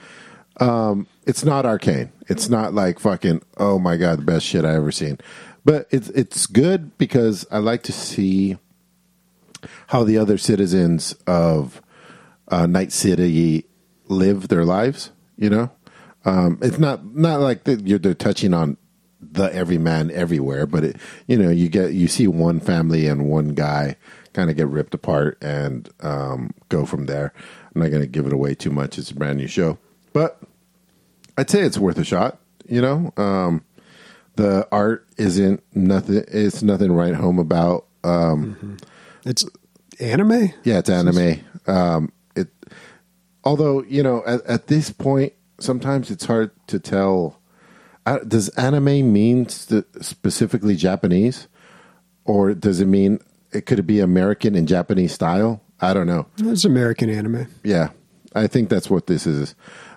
Um, 0.58 1.06
it's 1.26 1.44
not 1.44 1.64
arcane. 1.64 2.10
It's 2.28 2.48
not 2.48 2.74
like 2.74 2.98
fucking, 2.98 3.42
oh 3.56 3.78
my 3.78 3.96
God, 3.96 4.18
the 4.18 4.24
best 4.24 4.44
shit 4.44 4.64
I 4.64 4.74
ever 4.74 4.90
seen. 4.90 5.18
But 5.64 5.86
it's, 5.90 6.08
it's 6.08 6.46
good 6.46 6.98
because 6.98 7.46
I 7.52 7.58
like 7.58 7.84
to 7.84 7.92
see 7.92 8.58
how 9.88 10.04
the 10.04 10.18
other 10.18 10.38
citizens 10.38 11.14
of 11.26 11.80
uh, 12.48 12.66
Night 12.66 12.92
City 12.92 13.66
live 14.08 14.48
their 14.48 14.64
lives. 14.64 15.12
You 15.36 15.50
know, 15.50 15.70
um, 16.24 16.58
it's 16.62 16.78
not 16.78 17.04
not 17.14 17.40
like 17.40 17.64
that 17.64 17.86
you're 17.86 17.98
they're 17.98 18.14
touching 18.14 18.52
on 18.54 18.76
the 19.20 19.54
everyman 19.54 20.10
everywhere, 20.12 20.66
but 20.66 20.84
it, 20.84 20.96
you 21.26 21.36
know, 21.36 21.50
you 21.50 21.68
get 21.68 21.92
you 21.92 22.08
see 22.08 22.26
one 22.26 22.60
family 22.60 23.06
and 23.06 23.28
one 23.28 23.48
guy 23.54 23.96
kind 24.32 24.48
of 24.50 24.56
get 24.56 24.68
ripped 24.68 24.94
apart 24.94 25.36
and 25.42 25.88
um, 26.00 26.52
go 26.68 26.86
from 26.86 27.06
there. 27.06 27.32
I'm 27.74 27.82
not 27.82 27.90
going 27.90 28.02
to 28.02 28.08
give 28.08 28.26
it 28.26 28.32
away 28.32 28.54
too 28.54 28.70
much. 28.70 28.98
It's 28.98 29.10
a 29.10 29.14
brand 29.14 29.38
new 29.38 29.46
show, 29.46 29.78
but 30.12 30.40
I'd 31.36 31.50
say 31.50 31.60
it's 31.62 31.78
worth 31.78 31.98
a 31.98 32.04
shot. 32.04 32.38
You 32.68 32.80
know, 32.80 33.12
um, 33.16 33.64
the 34.36 34.66
art 34.72 35.06
isn't 35.16 35.62
nothing. 35.74 36.24
It's 36.28 36.62
nothing 36.62 36.92
right 36.92 37.14
home 37.14 37.38
about. 37.38 37.86
Um, 38.04 38.78
It's 39.24 39.44
anime. 39.98 40.52
yeah, 40.64 40.78
it's 40.78 40.88
anime. 40.88 41.40
Um, 41.66 42.12
it, 42.34 42.48
although 43.44 43.82
you 43.82 44.02
know, 44.02 44.22
at, 44.26 44.44
at 44.46 44.66
this 44.68 44.90
point, 44.90 45.34
sometimes 45.60 46.10
it's 46.10 46.24
hard 46.26 46.50
to 46.68 46.78
tell. 46.78 47.38
Uh, 48.06 48.18
does 48.18 48.48
anime 48.50 49.12
mean 49.12 49.48
st- 49.48 49.84
specifically 50.04 50.74
Japanese, 50.74 51.48
or 52.24 52.54
does 52.54 52.80
it 52.80 52.86
mean 52.86 53.20
it 53.52 53.66
could 53.66 53.86
be 53.86 54.00
American 54.00 54.54
and 54.54 54.66
Japanese 54.66 55.12
style? 55.12 55.60
I 55.80 55.94
don't 55.94 56.06
know. 56.06 56.26
It's 56.38 56.64
American 56.64 57.08
anime. 57.10 57.46
Yeah, 57.62 57.90
I 58.34 58.46
think 58.46 58.68
that's 58.68 58.90
what 58.90 59.06
this 59.06 59.26
is. 59.26 59.54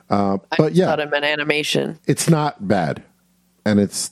Uh, 0.09 0.37
I 0.51 0.55
but 0.57 0.73
yeah, 0.73 0.85
thought 0.87 0.99
it 0.99 1.09
meant 1.09 1.25
animation. 1.25 1.99
it's 2.05 2.29
not 2.29 2.67
bad, 2.67 3.03
and 3.65 3.79
it's 3.79 4.11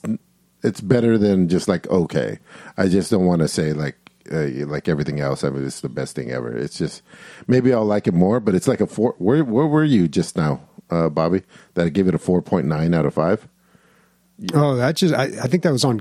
it's 0.62 0.80
better 0.80 1.18
than 1.18 1.48
just 1.48 1.68
like 1.68 1.88
okay. 1.88 2.38
I 2.76 2.88
just 2.88 3.10
don't 3.10 3.26
want 3.26 3.40
to 3.42 3.48
say 3.48 3.72
like 3.72 3.96
uh, 4.30 4.66
like 4.66 4.88
everything 4.88 5.20
else. 5.20 5.42
I 5.44 5.50
mean, 5.50 5.66
it's 5.66 5.80
the 5.80 5.88
best 5.88 6.14
thing 6.14 6.30
ever. 6.30 6.56
It's 6.56 6.78
just 6.78 7.02
maybe 7.46 7.72
I'll 7.72 7.84
like 7.84 8.06
it 8.06 8.14
more, 8.14 8.40
but 8.40 8.54
it's 8.54 8.68
like 8.68 8.80
a 8.80 8.86
four. 8.86 9.14
Where 9.18 9.42
where 9.44 9.66
were 9.66 9.84
you 9.84 10.08
just 10.08 10.36
now, 10.36 10.60
uh, 10.90 11.08
Bobby? 11.08 11.42
That 11.74 11.86
I 11.86 11.88
give 11.88 12.08
it 12.08 12.14
a 12.14 12.18
four 12.18 12.42
point 12.42 12.66
nine 12.66 12.94
out 12.94 13.06
of 13.06 13.14
five. 13.14 13.48
Oh, 14.54 14.76
that 14.76 14.96
just 14.96 15.14
I, 15.14 15.24
I 15.24 15.46
think 15.48 15.62
that 15.62 15.72
was 15.72 15.84
on 15.84 16.00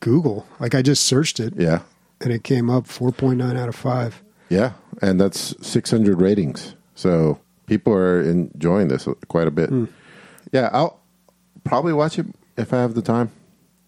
Google. 0.00 0.46
Like 0.58 0.74
I 0.74 0.82
just 0.82 1.04
searched 1.04 1.38
it 1.40 1.54
Yeah, 1.56 1.80
and 2.20 2.32
it 2.32 2.42
came 2.42 2.68
up 2.70 2.84
4.9 2.86 3.56
out 3.58 3.68
of 3.68 3.76
5. 3.76 4.22
yeah, 4.48 4.72
and 5.02 5.20
that's 5.20 5.54
six 5.66 5.90
hundred 5.90 6.20
ratings. 6.20 6.74
So 6.94 7.38
people 7.66 7.92
are 7.92 8.20
enjoying 8.20 8.88
this 8.88 9.06
quite 9.28 9.46
a 9.46 9.50
bit. 9.52 9.70
Yeah, 10.52 10.70
I'll 10.72 10.98
probably 11.62 11.92
watch 11.92 12.18
it 12.18 12.26
if 12.56 12.72
I 12.72 12.78
have 12.80 12.94
the 12.94 13.02
time. 13.02 13.30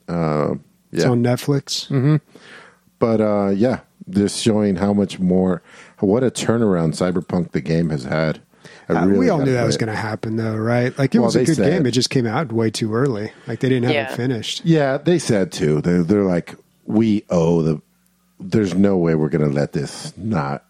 Uh, 0.09 0.55
It's 0.93 1.03
yeah, 1.05 1.11
on 1.11 1.23
Netflix. 1.23 2.21
But 3.03 3.21
uh, 3.21 3.49
yeah, 3.49 3.81
just 4.09 4.41
showing 4.41 4.77
how 4.77 4.93
much 4.93 5.19
more, 5.19 5.61
what 5.99 6.23
a 6.23 6.31
turnaround 6.31 6.95
Cyberpunk 6.95 7.51
the 7.51 7.61
game 7.61 7.91
has 7.91 8.05
had. 8.05 8.41
I 8.89 8.93
Uh, 8.93 9.07
really 9.07 9.19
we 9.19 9.29
all 9.29 9.41
knew 9.41 9.55
that 9.55 9.65
was 9.67 9.77
going 9.77 9.91
to 9.91 9.99
happen, 9.99 10.37
though, 10.37 10.55
right? 10.57 10.97
Like 10.97 11.13
it 11.13 11.19
Well, 11.19 11.27
was 11.27 11.35
a 11.35 11.45
good 11.45 11.57
said- 11.57 11.69
game. 11.73 11.85
It 11.87 11.91
just 11.91 12.11
came 12.11 12.29
out 12.29 12.53
way 12.53 12.71
too 12.71 12.95
early. 12.95 13.33
Like 13.49 13.59
they 13.59 13.69
didn't 13.69 13.87
have 13.87 13.93
Yeah. 13.95 14.13
it 14.13 14.17
finished. 14.17 14.65
Yeah, 14.65 14.99
they 14.99 15.19
said 15.19 15.51
too. 15.51 15.81
They're, 15.81 16.05
they're 16.05 16.23
like, 16.23 16.55
we 16.87 17.25
owe 17.29 17.63
the. 17.63 17.83
There's 18.39 18.73
no 18.73 18.97
way 18.97 19.17
we're 19.17 19.29
going 19.31 19.49
to 19.49 19.53
let 19.55 19.73
this 19.73 20.13
not 20.17 20.65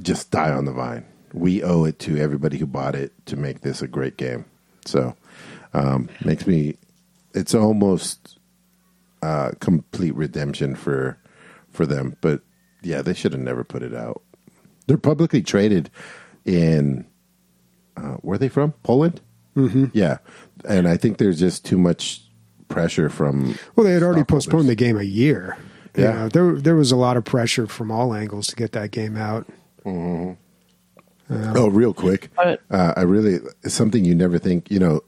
just 0.00 0.32
die 0.32 0.50
on 0.50 0.64
the 0.64 0.72
vine. 0.72 1.04
We 1.32 1.62
owe 1.62 1.84
it 1.84 2.00
to 2.00 2.16
everybody 2.18 2.58
who 2.58 2.66
bought 2.66 2.96
it 2.96 3.12
to 3.26 3.36
make 3.36 3.60
this 3.60 3.82
a 3.82 3.86
great 3.86 4.16
game. 4.16 4.46
So, 4.84 5.14
um, 5.74 6.08
makes 6.24 6.44
me. 6.44 6.74
It's 7.34 7.54
almost 7.54 8.38
uh, 9.22 9.52
complete 9.60 10.14
redemption 10.16 10.74
for 10.74 11.18
for 11.72 11.86
them. 11.86 12.16
But 12.20 12.42
yeah, 12.82 13.02
they 13.02 13.14
should 13.14 13.32
have 13.32 13.40
never 13.42 13.64
put 13.64 13.82
it 13.82 13.94
out. 13.94 14.22
They're 14.86 14.96
publicly 14.98 15.42
traded 15.42 15.90
in. 16.44 17.06
Uh, 17.96 18.14
where 18.22 18.36
are 18.36 18.38
they 18.38 18.48
from? 18.48 18.72
Poland. 18.82 19.20
Mm-hmm. 19.56 19.86
Yeah, 19.92 20.18
and 20.66 20.88
I 20.88 20.96
think 20.96 21.18
there's 21.18 21.38
just 21.38 21.64
too 21.64 21.76
much 21.78 22.22
pressure 22.68 23.08
from. 23.10 23.56
Well, 23.76 23.84
they 23.84 23.92
had 23.92 24.02
already 24.02 24.24
postponed 24.24 24.68
the 24.68 24.74
game 24.74 24.96
a 24.98 25.02
year. 25.02 25.56
You 25.94 26.04
Yeah. 26.04 26.12
know, 26.12 26.28
there 26.28 26.52
there 26.54 26.74
was 26.74 26.90
a 26.90 26.96
lot 26.96 27.18
of 27.18 27.24
pressure 27.24 27.66
from 27.66 27.90
all 27.90 28.14
angles 28.14 28.46
to 28.48 28.56
get 28.56 28.72
that 28.72 28.90
game 28.92 29.16
out. 29.16 29.46
Oh, 29.84 31.68
real 31.68 31.94
quick, 31.94 32.30
uh, 32.38 32.92
I 32.96 33.02
really 33.02 33.40
it's 33.62 33.74
something 33.74 34.04
you 34.04 34.14
never 34.14 34.38
think. 34.38 34.70
You 34.70 34.78
know, 34.78 35.00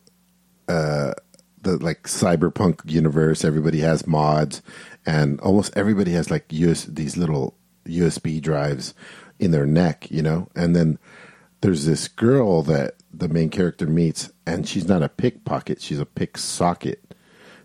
uh, 0.68 1.14
the 1.62 1.76
like 1.82 2.02
cyberpunk 2.04 2.80
universe. 2.84 3.44
Everybody 3.44 3.80
has 3.80 4.06
mods, 4.06 4.62
and 5.06 5.40
almost 5.40 5.76
everybody 5.76 6.12
has 6.12 6.30
like 6.30 6.46
US 6.50 6.84
these 6.84 7.16
little 7.16 7.56
USB 7.86 8.40
drives 8.40 8.94
in 9.38 9.50
their 9.50 9.66
neck. 9.66 10.10
You 10.10 10.22
know, 10.22 10.48
and 10.54 10.74
then 10.74 10.98
there's 11.60 11.86
this 11.86 12.08
girl 12.08 12.62
that 12.62 12.96
the 13.12 13.28
main 13.28 13.50
character 13.50 13.86
meets, 13.86 14.32
and 14.46 14.68
she's 14.68 14.88
not 14.88 15.02
a 15.02 15.08
pickpocket; 15.08 15.80
she's 15.80 16.00
a 16.00 16.06
pick 16.06 16.38
socket. 16.38 17.14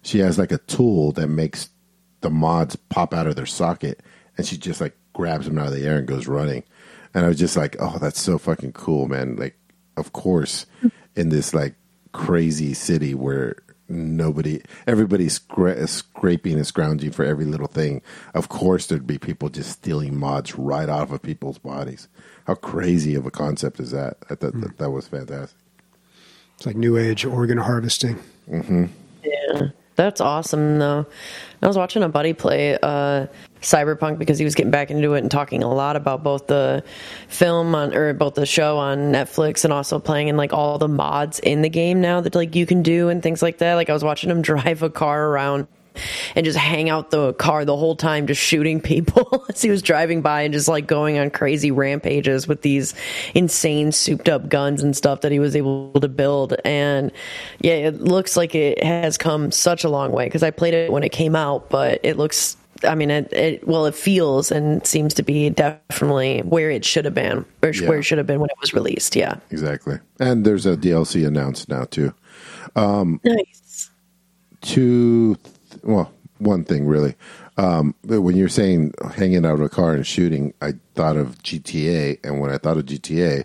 She 0.02 0.20
has 0.20 0.38
like 0.38 0.52
a 0.52 0.60
tool 0.60 1.12
that 1.14 1.28
makes 1.28 1.70
the 2.22 2.30
mods 2.30 2.76
pop 2.76 3.14
out 3.14 3.28
of 3.28 3.36
their 3.36 3.46
socket, 3.46 4.02
and 4.38 4.46
she 4.46 4.58
just 4.58 4.82
like 4.82 4.98
grabs 5.14 5.46
them 5.46 5.58
out 5.58 5.68
of 5.68 5.74
the 5.74 5.86
air 5.86 5.98
and 5.98 6.08
goes 6.08 6.28
running. 6.28 6.64
And 7.14 7.26
I 7.26 7.28
was 7.28 7.40
just 7.40 7.58
like, 7.58 7.76
"Oh, 7.80 7.98
that's 8.00 8.22
so 8.22 8.38
fucking 8.38 8.74
cool, 8.74 9.08
man!" 9.08 9.36
Like, 9.36 9.58
of 9.98 10.14
course, 10.14 10.66
in 11.16 11.30
this 11.30 11.54
like 11.54 11.76
crazy 12.12 12.74
city 12.74 13.14
where 13.14 13.58
nobody, 13.90 14.62
everybody's 14.88 15.40
scra- 15.40 15.88
scraping 15.88 16.56
and 16.56 16.68
scrounging 16.68 17.12
for 17.12 17.26
every 17.26 17.46
little 17.46 17.68
thing. 17.68 18.02
Of 18.34 18.50
course, 18.50 18.86
there'd 18.86 19.08
be 19.08 19.18
people 19.18 19.50
just 19.50 19.72
stealing 19.72 20.18
mods 20.18 20.56
right 20.58 20.90
off 20.90 21.12
of 21.12 21.22
people's 21.22 21.58
bodies. 21.58 22.08
How 22.46 22.56
crazy 22.56 23.16
of 23.16 23.26
a 23.26 23.32
concept 23.32 23.80
is 23.80 23.92
that? 23.92 24.18
I 24.30 24.36
thought 24.36 24.54
hmm. 24.54 24.62
that, 24.62 24.78
that 24.78 24.92
was 24.92 25.08
fantastic. 25.08 25.58
It's 26.56 26.66
like 26.66 26.76
new 26.76 26.98
age 26.98 27.26
organ 27.26 27.58
harvesting. 27.58 28.20
Mm-hmm. 28.50 28.86
Yeah, 29.24 29.70
that's 30.00 30.22
awesome 30.22 30.80
though. 30.80 31.06
I 31.62 31.68
was 31.68 31.76
watching 31.76 32.04
a 32.04 32.10
buddy 32.10 32.32
play 32.32 32.78
uh, 32.82 33.28
Cyberpunk 33.62 34.18
because 34.18 34.40
he 34.40 34.46
was 34.46 34.56
getting 34.56 34.72
back 34.72 34.92
into 34.92 35.14
it 35.14 35.20
and 35.20 35.30
talking 35.30 35.62
a 35.62 35.70
lot 35.72 35.98
about 35.98 36.24
both 36.24 36.48
the 36.48 36.86
film 37.28 37.76
on 37.76 37.94
or 37.94 38.14
both 38.14 38.36
the 38.36 38.46
show 38.46 38.78
on 38.78 39.12
Netflix 39.12 39.66
and 39.66 39.74
also 39.74 40.00
playing 40.00 40.30
in 40.30 40.38
like 40.38 40.54
all 40.54 40.78
the 40.78 40.88
mods 40.88 41.40
in 41.40 41.62
the 41.62 41.70
game 41.70 42.00
now 42.00 42.22
that 42.22 42.34
like 42.34 42.56
you 42.56 42.66
can 42.66 42.82
do 42.82 43.10
and 43.10 43.22
things 43.22 43.42
like 43.42 43.58
that. 43.58 43.76
Like 43.76 43.90
I 43.90 43.94
was 43.94 44.04
watching 44.04 44.30
him 44.30 44.42
drive 44.50 44.84
a 44.84 44.90
car 44.90 45.28
around 45.28 45.68
and 46.36 46.46
just 46.46 46.58
hang 46.58 46.90
out 46.90 47.12
the 47.12 47.34
car 47.34 47.66
the 47.66 47.76
whole 47.78 47.96
time 47.96 48.28
just 48.28 48.42
shooting 48.42 48.82
people 48.82 49.46
as 49.50 49.62
he 49.62 49.70
was 49.70 49.82
driving 49.82 50.22
by 50.22 50.42
and 50.42 50.54
just 50.54 50.68
like 50.68 50.88
going 50.88 51.18
on 51.18 51.30
crazy 51.30 51.72
rampages 51.72 52.48
with 52.48 52.62
these 52.62 52.94
insane 53.34 53.92
souped 53.92 54.30
up 54.30 54.50
guns 54.50 54.84
and 54.84 54.96
stuff 54.96 55.22
that 55.22 55.32
he 55.32 55.40
was 55.40 55.56
able 55.56 55.92
to 56.00 56.08
build 56.08 56.56
and 56.66 57.12
yeah 57.60 57.74
it 57.74 58.02
looks 58.02 58.36
like 58.38 58.56
it 58.56 58.84
has 58.84 59.18
come 59.18 59.52
such 59.52 59.84
a 59.84 59.90
long 59.90 60.12
way 60.12 60.26
because 60.26 60.44
i 60.44 60.52
played 60.52 60.74
it 60.74 60.92
when 60.92 61.04
it 61.04 61.12
came 61.12 61.36
out 61.36 61.70
but 61.70 62.00
it 62.04 62.18
looks 62.18 62.56
I 62.84 62.96
mean, 62.96 63.12
it, 63.12 63.34
it 63.34 63.68
well, 63.68 63.86
it 63.88 63.94
feels 63.94 64.54
and 64.54 64.88
seems 64.88 65.14
to 65.16 65.22
be 65.24 65.50
definitely 65.50 66.40
where 66.44 66.70
it 66.72 66.86
should 66.86 67.04
have 67.04 67.14
been, 67.14 67.46
or 67.62 67.72
Yeah. 67.72 67.90
where 67.90 68.00
it 68.00 68.04
should 68.04 68.18
have 68.20 68.28
been 68.28 68.40
when 68.40 68.50
it 68.50 68.56
was 68.62 68.74
released. 68.74 69.18
Yeah, 69.18 69.36
Exactly. 69.52 70.00
And 70.22 70.46
there's 70.46 70.66
a 70.66 70.78
DLC 70.78 71.28
announced 71.28 71.68
now 71.68 71.84
too. 71.84 72.14
Um, 72.78 73.20
nice. 73.26 73.90
two 74.62 75.36
well 75.84 76.12
one 76.38 76.64
thing 76.64 76.86
really 76.88 77.16
um 77.58 77.94
but 78.04 78.22
when 78.22 78.36
you're 78.38 78.48
saying 78.48 78.94
hanging 79.16 79.46
out 79.46 79.56
of 79.56 79.62
a 79.62 79.70
car 79.70 79.94
and 79.94 80.08
shooting 80.08 80.54
i 80.62 80.74
thought 80.96 81.18
of 81.18 81.38
gta 81.40 82.18
and 82.24 82.40
when 82.40 82.50
i 82.50 82.58
thought 82.58 82.78
of 82.78 82.86
gta 82.86 83.44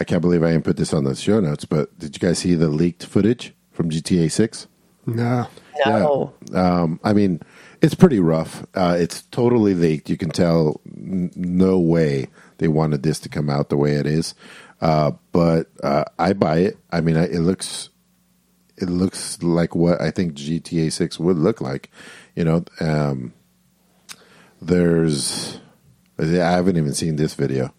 i 0.00 0.04
can't 0.04 0.20
believe 0.20 0.42
i 0.42 0.50
didn't 0.50 0.64
put 0.64 0.76
this 0.76 0.92
on 0.92 1.04
the 1.04 1.14
show 1.14 1.38
notes 1.40 1.64
but 1.64 1.96
did 1.98 2.14
you 2.16 2.20
guys 2.26 2.38
see 2.40 2.54
the 2.54 2.68
leaked 2.68 3.06
footage 3.06 3.54
from 3.72 3.88
gta 3.90 4.30
6 4.30 4.66
No. 5.06 6.32
No, 6.52 6.58
um, 6.58 7.00
I 7.04 7.12
mean, 7.12 7.40
it's 7.82 7.94
pretty 7.96 8.20
rough. 8.20 8.64
Uh, 8.74 8.96
it's 8.98 9.22
totally 9.22 9.74
leaked. 9.74 10.08
You 10.08 10.16
can 10.16 10.30
tell 10.30 10.80
n- 10.86 11.30
no 11.36 11.78
way 11.78 12.28
they 12.58 12.68
wanted 12.68 13.02
this 13.02 13.18
to 13.20 13.28
come 13.28 13.50
out 13.50 13.68
the 13.68 13.76
way 13.76 13.96
it 13.96 14.06
is. 14.06 14.34
Uh, 14.80 15.10
but 15.32 15.66
uh, 15.82 16.04
I 16.18 16.32
buy 16.32 16.58
it. 16.58 16.78
I 16.90 17.00
mean, 17.02 17.16
I, 17.18 17.24
it 17.24 17.40
looks 17.40 17.90
it 18.76 18.88
looks 18.88 19.42
like 19.42 19.74
what 19.74 20.00
I 20.00 20.10
think 20.10 20.34
GTA 20.34 20.92
Six 20.92 21.18
would 21.18 21.38
look 21.38 21.60
like. 21.60 21.90
You 22.34 22.44
know, 22.44 22.64
um, 22.80 23.32
there's 24.60 25.60
I 26.18 26.24
haven't 26.24 26.76
even 26.76 26.94
seen 26.94 27.16
this 27.16 27.34
video. 27.34 27.72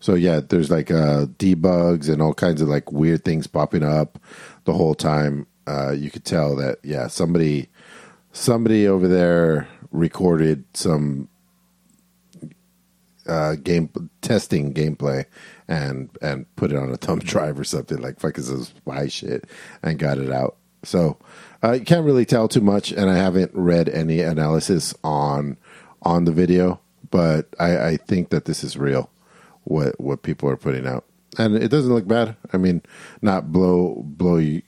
So 0.00 0.14
yeah, 0.14 0.40
there's 0.40 0.70
like 0.70 0.90
uh, 0.90 1.26
debugs 1.26 2.08
and 2.08 2.22
all 2.22 2.34
kinds 2.34 2.62
of 2.62 2.68
like 2.68 2.92
weird 2.92 3.24
things 3.24 3.46
popping 3.46 3.82
up 3.82 4.18
the 4.64 4.72
whole 4.72 4.94
time. 4.94 5.46
Uh, 5.66 5.90
you 5.90 6.10
could 6.10 6.24
tell 6.24 6.54
that 6.56 6.78
yeah, 6.82 7.08
somebody 7.08 7.68
somebody 8.32 8.86
over 8.86 9.08
there 9.08 9.68
recorded 9.90 10.64
some 10.74 11.28
uh, 13.28 13.54
game 13.56 13.90
testing 14.20 14.72
gameplay 14.74 15.24
and 15.68 16.10
and 16.22 16.46
put 16.56 16.72
it 16.72 16.76
on 16.76 16.90
a 16.90 16.96
thumb 16.96 17.18
drive 17.24 17.58
or 17.58 17.64
something 17.64 17.98
like 17.98 18.18
fucking 18.20 18.44
some 18.44 18.64
spy 18.64 19.08
shit 19.08 19.44
and 19.82 19.98
got 19.98 20.18
it 20.18 20.32
out. 20.32 20.56
So 20.84 21.18
uh, 21.62 21.72
you 21.72 21.84
can't 21.84 22.04
really 22.04 22.24
tell 22.24 22.48
too 22.48 22.60
much, 22.60 22.92
and 22.92 23.10
I 23.10 23.16
haven't 23.16 23.50
read 23.54 23.88
any 23.88 24.20
analysis 24.20 24.94
on 25.02 25.56
on 26.02 26.24
the 26.24 26.32
video, 26.32 26.80
but 27.10 27.48
I, 27.58 27.88
I 27.88 27.96
think 27.96 28.30
that 28.30 28.44
this 28.44 28.62
is 28.62 28.76
real. 28.76 29.10
What 29.64 30.00
what 30.00 30.22
people 30.22 30.48
are 30.48 30.56
putting 30.56 30.86
out, 30.86 31.04
and 31.36 31.56
it 31.56 31.68
doesn't 31.68 31.92
look 31.92 32.06
bad. 32.06 32.36
I 32.52 32.56
mean, 32.56 32.82
not 33.20 33.52
blow 33.52 34.02
blow 34.04 34.36
you 34.36 34.62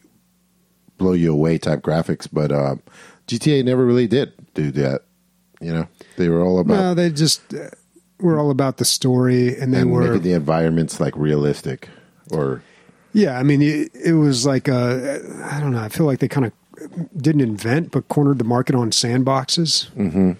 blow 0.98 1.12
you 1.12 1.32
away 1.32 1.58
type 1.58 1.80
graphics, 1.80 2.28
but 2.30 2.52
um, 2.52 2.82
GTA 3.26 3.64
never 3.64 3.86
really 3.86 4.06
did 4.06 4.32
do 4.54 4.70
that. 4.72 5.02
You 5.60 5.72
know, 5.72 5.88
they 6.16 6.28
were 6.28 6.42
all 6.42 6.58
about 6.58 6.74
No, 6.74 6.94
they 6.94 7.10
just 7.10 7.54
uh, 7.54 7.70
were 8.20 8.38
all 8.38 8.50
about 8.50 8.76
the 8.78 8.84
story, 8.84 9.56
and 9.58 9.72
they 9.74 9.80
and 9.80 9.90
were 9.92 10.02
making 10.02 10.22
the 10.22 10.32
environments 10.32 11.00
like 11.00 11.14
realistic 11.16 11.88
or 12.30 12.62
Yeah, 13.12 13.38
I 13.38 13.42
mean, 13.42 13.60
it, 13.62 13.90
it 13.94 14.12
was 14.14 14.46
like 14.46 14.68
uh, 14.68 15.18
I 15.44 15.58
don't 15.60 15.72
know. 15.72 15.80
I 15.82 15.88
feel 15.88 16.06
like 16.06 16.18
they 16.20 16.28
kind 16.28 16.46
of 16.46 16.52
didn't 17.16 17.42
invent, 17.42 17.90
but 17.92 18.08
cornered 18.08 18.38
the 18.38 18.44
market 18.44 18.74
on 18.74 18.90
sandboxes. 18.90 19.90
Mm-hmm. 19.94 20.32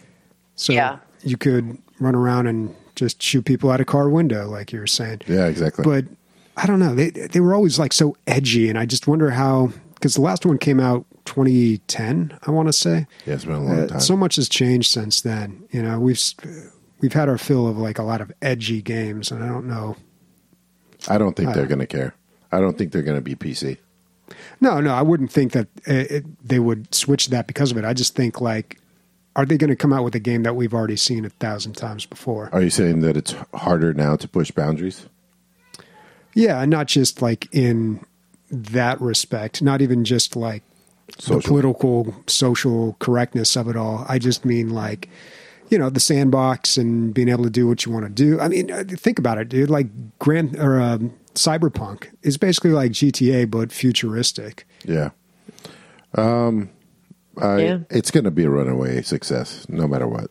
So 0.57 0.73
Yeah. 0.73 0.99
you 1.23 1.37
could 1.37 1.77
run 1.99 2.15
around 2.15 2.47
and 2.47 2.75
just 2.95 3.23
shoot 3.23 3.45
people 3.45 3.71
out 3.71 3.81
a 3.81 3.85
car 3.85 4.09
window, 4.09 4.49
like 4.49 4.73
you 4.73 4.79
were 4.81 4.87
saying. 4.87 5.21
yeah, 5.27 5.47
exactly. 5.47 5.85
But 5.85 6.05
I 6.57 6.67
don't 6.67 6.79
know. 6.79 6.95
They 6.95 7.11
they 7.11 7.41
were 7.41 7.55
always 7.55 7.79
like 7.79 7.93
so 7.93 8.17
edgy, 8.27 8.69
and 8.69 8.79
I 8.79 8.87
just 8.87 9.07
wonder 9.07 9.31
how 9.31 9.73
because 9.95 10.15
the 10.15 10.21
last 10.23 10.45
one 10.47 10.57
came 10.59 10.81
out 10.81 11.05
2010, 11.27 12.39
I 12.47 12.51
want 12.51 12.69
to 12.69 12.73
say. 12.73 13.07
yeah, 13.27 13.35
it's 13.35 13.45
been 13.45 13.55
a 13.55 13.61
long 13.63 13.81
Uh, 13.81 13.87
time. 13.87 14.01
so 14.01 14.17
much 14.17 14.37
has 14.37 14.49
changed 14.49 14.91
since 14.91 15.21
then. 15.21 15.63
You 15.71 15.83
know, 15.83 15.99
we've 16.01 16.21
we've 17.01 17.13
had 17.13 17.29
our 17.29 17.39
fill 17.39 17.67
of 17.69 17.79
like 17.79 17.99
a 17.99 18.03
lot 18.03 18.21
of 18.21 18.33
edgy 18.43 18.83
games, 18.83 19.31
and 19.31 19.43
I 19.43 19.49
don't 19.49 19.67
know. 19.67 19.97
I 21.09 21.19
don't 21.19 21.35
think 21.35 21.55
they're 21.55 21.65
uh, 21.65 21.69
going 21.69 21.79
to 21.81 21.87
care. 21.87 22.15
I 22.53 22.61
don't 22.61 22.77
think 22.77 22.93
they're 22.93 23.03
going 23.03 23.17
to 23.17 23.23
be 23.23 23.35
PC. 23.35 23.79
No, 24.61 24.81
no, 24.81 24.93
I 24.93 25.03
wouldn't 25.03 25.33
think 25.33 25.53
that 25.53 25.69
uh, 25.89 25.93
it, 25.93 26.47
they 26.47 26.59
would 26.59 26.95
switch 26.95 27.29
that 27.29 27.47
because 27.47 27.71
of 27.71 27.79
it. 27.79 27.85
I 27.85 27.95
just 27.95 28.15
think 28.15 28.41
like 28.41 28.81
are 29.37 29.47
they 29.47 29.57
going 29.57 29.71
to 29.71 29.77
come 29.77 29.93
out 29.93 30.05
with 30.05 30.15
a 30.15 30.21
game 30.21 30.43
that 30.43 30.57
we've 30.57 30.75
already 30.75 30.97
seen 30.97 31.25
a 31.25 31.31
thousand 31.31 31.75
times 31.75 32.05
before? 32.05 32.51
Are 32.53 32.63
you 32.63 32.71
saying 32.71 33.01
that 33.01 33.17
it's 33.17 33.35
harder 33.55 33.95
now 33.95 34.17
to 34.17 34.29
push 34.29 34.51
boundaries? 34.51 35.07
Yeah, 36.35 36.61
and 36.61 36.71
not 36.71 36.87
just 36.87 37.23
like 37.23 37.49
in 37.53 38.05
that 38.51 39.01
respect, 39.01 39.63
not 39.63 39.81
even 39.81 40.05
just 40.05 40.37
like 40.37 40.63
Social. 41.19 41.41
the 41.41 41.49
political 41.49 42.15
social 42.27 42.97
correctness 42.99 43.57
of 43.57 43.69
it 43.69 43.77
all. 43.77 44.05
I 44.09 44.19
just 44.19 44.45
mean 44.45 44.71
like 44.71 45.09
you 45.71 45.79
know 45.79 45.89
the 45.91 46.01
sandbox 46.01 46.77
and 46.77 47.15
being 47.15 47.29
able 47.29 47.45
to 47.45 47.51
do 47.51 47.67
what 47.67 47.87
you 47.87 47.93
want 47.93 48.05
to 48.05 48.11
do. 48.11 48.39
I 48.41 48.49
mean, 48.49 48.71
uh, 48.71 48.85
think 48.87 49.19
about 49.19 49.39
it, 49.39 49.49
dude. 49.49 49.71
Like 49.71 49.87
Grand 50.19 50.57
or 50.59 50.81
um, 50.81 51.15
Cyberpunk 51.35 52.09
is 52.23 52.37
basically 52.37 52.71
like 52.73 52.93
GTA 52.93 53.51
but 53.51 53.73
futuristic. 53.73 54.67
Yeah. 54.85 55.11
Um, 56.15 56.71
I, 57.37 57.59
Yeah. 57.61 57.79
it's 57.91 58.11
going 58.11 58.25
to 58.25 58.31
be 58.31 58.45
a 58.45 58.51
runaway 58.51 59.03
success, 59.03 59.67
no 59.69 59.87
matter 59.87 60.07
what. 60.09 60.31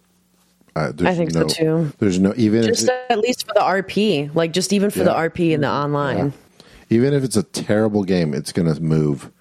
Uh, 0.76 0.92
there's 0.94 1.10
I 1.10 1.16
think 1.16 1.32
so, 1.32 1.42
no, 1.42 1.48
too. 1.48 1.94
There's 2.00 2.20
no 2.20 2.34
even 2.38 2.62
if 2.64 2.68
Just 2.68 2.84
it, 2.90 3.06
at 3.10 3.20
least 3.20 3.46
for 3.48 3.54
the 3.54 3.62
RP, 3.62 4.34
like 4.36 4.54
just 4.54 4.72
even 4.72 4.92
for 4.92 5.00
the 5.04 5.12
RP 5.14 5.54
and 5.54 5.64
the 5.64 5.70
online. 5.70 6.32
even 6.90 7.14
if 7.14 7.24
it's 7.24 7.36
a 7.36 7.44
terrible 7.44 8.04
game, 8.04 8.34
it's 8.34 8.52
going 8.52 8.72
to 8.74 8.80
move 8.82 9.32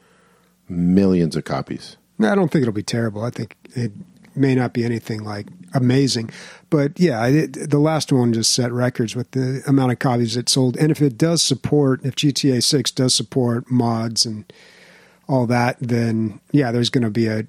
millions 0.69 1.37
of 1.37 1.45
copies. 1.45 1.97
No, 2.19 2.33
I 2.33 2.35
don't 2.35 2.51
think 2.51 2.63
it'll 2.63 2.73
be 2.73 2.83
terrible. 2.83 3.23
I 3.23 3.31
think 3.31 3.55
it 3.75 3.93
may 4.35 4.55
not 4.55 4.73
be 4.73 4.85
anything 4.85 5.23
like 5.23 5.47
amazing, 5.75 6.31
but 6.71 6.99
yeah, 6.99 7.27
it, 7.27 7.71
the 7.71 7.79
last 7.79 8.13
one 8.13 8.33
just 8.33 8.55
set 8.55 8.73
records 8.73 9.17
with 9.17 9.31
the 9.33 9.63
amount 9.67 9.93
of 9.93 9.99
copies 9.99 10.37
it 10.37 10.49
sold. 10.49 10.77
And 10.77 10.91
if 10.91 11.01
it 11.01 11.19
does 11.19 11.43
support, 11.43 12.05
if 12.05 12.15
GTA 12.17 12.63
Six 12.63 12.91
does 12.91 13.15
support 13.15 13.71
mods 13.71 14.27
and 14.27 14.51
all 15.29 15.47
that, 15.47 15.77
then 15.81 16.41
yeah, 16.53 16.73
there's 16.73 16.91
going 16.91 17.05
to 17.05 17.11
be 17.11 17.27
a 17.27 17.47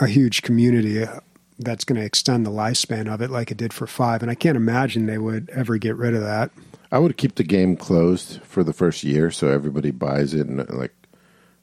a 0.00 0.06
huge 0.06 0.42
community 0.42 1.04
uh, 1.04 1.20
that's 1.58 1.84
going 1.84 2.00
to 2.00 2.04
extend 2.04 2.44
the 2.44 2.50
lifespan 2.50 3.12
of 3.12 3.20
it, 3.20 3.30
like 3.30 3.50
it 3.50 3.56
did 3.56 3.72
for 3.72 3.86
Five. 3.86 4.22
And 4.22 4.30
I 4.30 4.34
can't 4.34 4.56
imagine 4.56 5.06
they 5.06 5.18
would 5.18 5.50
ever 5.50 5.78
get 5.78 5.96
rid 5.96 6.14
of 6.14 6.22
that. 6.22 6.50
I 6.90 6.98
would 6.98 7.16
keep 7.16 7.36
the 7.36 7.44
game 7.44 7.76
closed 7.76 8.40
for 8.42 8.62
the 8.62 8.72
first 8.72 9.02
year 9.02 9.30
so 9.30 9.48
everybody 9.48 9.90
buys 9.90 10.34
it 10.34 10.46
and 10.46 10.68
like 10.70 10.94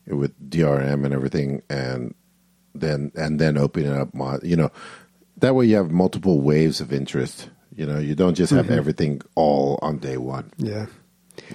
with 0.08 0.34
DRM 0.50 1.06
and 1.06 1.14
everything, 1.14 1.62
and 1.70 2.14
then 2.74 3.12
and 3.16 3.40
then 3.40 3.58
open 3.58 3.86
it 3.86 3.94
up. 3.94 4.14
Mod, 4.14 4.44
you 4.44 4.56
know, 4.56 4.72
that 5.42 5.54
way 5.56 5.66
you 5.66 5.76
have 5.76 5.92
multiple 5.92 6.42
waves 6.42 6.82
of 6.82 6.92
interest. 6.94 7.50
You 7.76 7.86
know, 7.86 8.00
you 8.00 8.16
don't 8.16 8.36
just 8.36 8.52
have 8.54 8.66
Mm-hmm. 8.66 8.74
everything 8.78 9.22
all 9.36 9.80
on 9.82 9.98
day 10.00 10.18
one. 10.18 10.52
Yeah. 10.58 10.88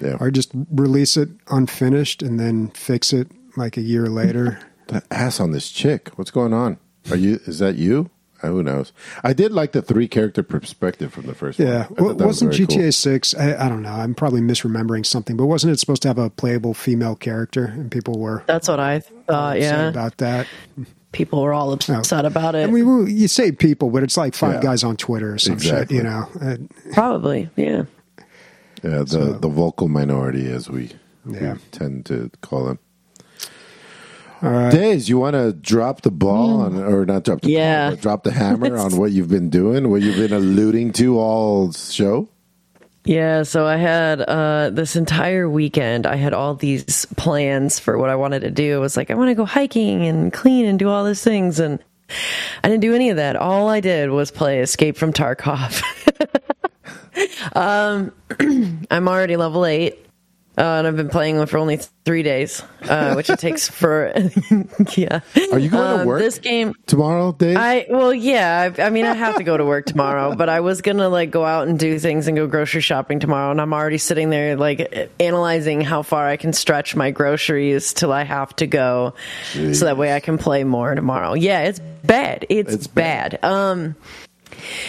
Yeah, 0.01 0.17
Or 0.21 0.31
just 0.31 0.51
release 0.71 1.17
it 1.17 1.29
unfinished 1.51 2.23
and 2.23 2.41
then 2.41 2.69
fix 2.71 3.13
it 3.13 3.29
like 3.57 3.77
a 3.77 3.83
year 3.83 4.07
later. 4.07 4.59
the 4.89 5.03
ass 5.11 5.39
on 5.41 5.53
this 5.53 5.71
chick. 5.71 6.11
What's 6.17 6.31
going 6.31 6.53
on? 6.53 6.79
Are 7.11 7.17
you? 7.17 7.41
Is 7.47 7.59
that 7.61 7.77
you? 7.77 8.11
Uh, 8.43 8.49
who 8.49 8.63
knows? 8.63 8.93
I 9.25 9.33
did 9.33 9.53
like 9.53 9.73
the 9.73 9.81
three 9.83 10.09
character 10.09 10.43
perspective 10.43 11.13
from 11.13 11.27
the 11.27 11.35
first 11.35 11.59
one. 11.59 11.69
Yeah, 11.69 11.87
well, 11.91 12.15
was 12.15 12.23
wasn't 12.27 12.53
very 12.55 12.67
GTA 12.67 12.83
cool. 12.83 12.93
Six? 12.93 13.35
I, 13.35 13.67
I 13.67 13.69
don't 13.69 13.83
know. 13.83 13.93
I'm 13.93 14.15
probably 14.15 14.41
misremembering 14.41 15.07
something, 15.07 15.37
but 15.37 15.47
wasn't 15.47 15.73
it 15.73 15.79
supposed 15.81 16.03
to 16.03 16.09
have 16.09 16.19
a 16.19 16.29
playable 16.31 16.75
female 16.75 17.15
character? 17.17 17.65
And 17.67 17.91
people 17.91 18.19
were 18.19 18.43
That's 18.47 18.69
what 18.69 18.81
I 18.81 19.01
thought. 19.01 19.61
Yeah, 19.61 19.89
about 19.89 20.17
that. 20.19 20.47
people 21.17 21.41
were 21.43 21.55
all 21.55 21.73
upset 21.73 22.25
oh. 22.25 22.27
about 22.29 22.55
it. 22.55 22.69
I 22.69 22.71
mean, 22.71 22.87
well, 22.87 23.09
you 23.09 23.27
say 23.27 23.51
people, 23.51 23.89
but 23.91 24.03
it's 24.03 24.19
like 24.19 24.35
five 24.35 24.57
Yeah. 24.57 24.61
guys 24.63 24.85
on 24.85 24.97
Twitter 24.99 25.33
or 25.35 25.39
some 25.39 25.55
Exactly. 25.55 25.97
shit. 25.97 26.05
You 26.05 26.11
know, 26.11 26.69
Probably, 26.93 27.49
yeah. 27.57 27.85
Yeah, 28.83 28.99
the 29.05 29.39
the 29.41 29.49
vocal 29.49 29.89
minority, 29.89 30.47
as 30.51 30.69
we, 30.69 30.93
we 31.25 31.39
Yeah. 31.41 31.57
tend 31.73 32.05
to 32.07 32.31
call 32.43 32.67
them. 32.67 32.79
all 34.43 34.51
right. 34.51 34.71
Dave, 34.71 35.09
you 35.09 35.19
want 35.19 35.35
to 35.35 35.55
drop 35.55 36.03
the 36.03 36.11
ball 36.11 36.61
on, 36.61 36.77
or 36.79 37.07
not 37.07 37.25
drop 37.25 37.41
the 37.41 37.51
Yeah. 37.53 37.87
ball, 37.89 37.97
but 37.97 38.03
drop 38.03 38.23
the 38.25 38.33
hammer 38.43 38.77
on 38.77 38.97
what 38.97 39.13
you've 39.13 39.31
been 39.31 39.49
doing, 39.49 39.89
what 39.91 40.03
you've 40.03 40.17
been 40.17 40.35
alluding 40.35 40.93
to 40.95 41.19
all 41.19 41.73
show? 41.73 42.29
Yeah, 43.07 43.45
so 43.45 43.65
I 43.65 43.77
had 43.77 44.21
uh, 44.21 44.71
this 44.71 44.97
entire 44.97 45.49
weekend. 45.49 46.07
I 46.07 46.17
had 46.17 46.35
all 46.35 46.57
these 46.57 47.07
plans 47.17 47.79
for 47.79 47.97
what 47.99 48.11
I 48.11 48.17
wanted 48.17 48.41
to 48.41 48.51
do. 48.51 48.75
I 48.75 48.79
was 48.79 48.97
like, 48.97 49.13
I 49.13 49.15
want 49.15 49.31
to 49.31 49.37
go 49.37 49.45
hiking 49.45 50.05
and 50.05 50.33
clean 50.33 50.67
and 50.67 50.77
do 50.77 50.89
all 50.89 51.05
these 51.05 51.23
things, 51.23 51.61
and 51.61 51.79
I 52.65 52.69
didn't 52.69 52.81
do 52.83 52.95
any 52.95 53.11
of 53.11 53.17
that. 53.17 53.37
All 53.37 53.69
I 53.69 53.79
did 53.79 54.11
was 54.11 54.33
play 54.33 54.61
Escape 54.61 54.97
from 54.97 55.13
Tarkov. 55.13 55.85
um, 57.55 58.13
I'm 58.91 59.09
already 59.09 59.37
level 59.37 59.65
eight. 59.65 60.06
Uh, 60.59 60.63
and 60.79 60.87
I've 60.87 60.97
been 60.97 61.11
playing 61.11 61.45
for 61.47 61.59
only 61.59 61.79
three 62.07 62.23
days, 62.23 62.63
uh, 62.89 63.13
which 63.15 63.29
it 63.29 63.39
takes 63.39 63.69
for 63.69 64.11
yeah. 64.97 65.21
Are 65.53 65.59
you 65.59 65.69
going 65.69 65.71
to 65.71 66.01
Um, 66.01 66.07
work 66.07 66.21
This 66.23 66.39
game, 66.39 66.73
tomorrow, 66.87 67.33
Dave? 67.33 67.59
I 67.59 67.87
well, 67.91 68.15
yeah. 68.15 68.73
I, 68.79 68.83
I 68.85 68.91
mean, 68.91 69.05
I 69.05 69.13
have 69.15 69.37
to 69.37 69.45
go 69.45 69.57
to 69.57 69.65
work 69.67 69.85
tomorrow, 69.85 70.35
but 70.35 70.49
I 70.49 70.61
was 70.61 70.81
gonna 70.81 71.11
like 71.11 71.31
go 71.31 71.45
out 71.45 71.69
and 71.69 71.79
do 71.79 71.99
things 71.99 72.27
and 72.27 72.37
go 72.39 72.47
grocery 72.47 72.81
shopping 72.81 73.21
tomorrow, 73.21 73.51
and 73.51 73.61
I'm 73.61 73.75
already 73.75 73.99
sitting 73.99 74.31
there 74.31 74.57
like 74.57 75.11
analyzing 75.21 75.83
how 75.83 76.03
far 76.03 76.27
I 76.27 76.39
can 76.39 76.55
stretch 76.55 76.97
my 76.97 77.11
groceries 77.11 77.93
till 77.93 78.13
I 78.13 78.25
have 78.25 78.57
to 78.57 78.67
go, 78.67 79.13
so 79.53 79.85
that 79.85 79.99
way 79.99 80.15
I 80.15 80.21
can 80.21 80.39
play 80.39 80.65
more 80.65 80.95
tomorrow. 80.95 81.35
Yeah, 81.35 81.65
it's 81.65 81.81
bad. 82.03 82.47
It's, 82.49 82.73
It's 82.73 82.87
bad. 82.87 83.39
bad. 83.43 83.45
Um. 83.45 83.95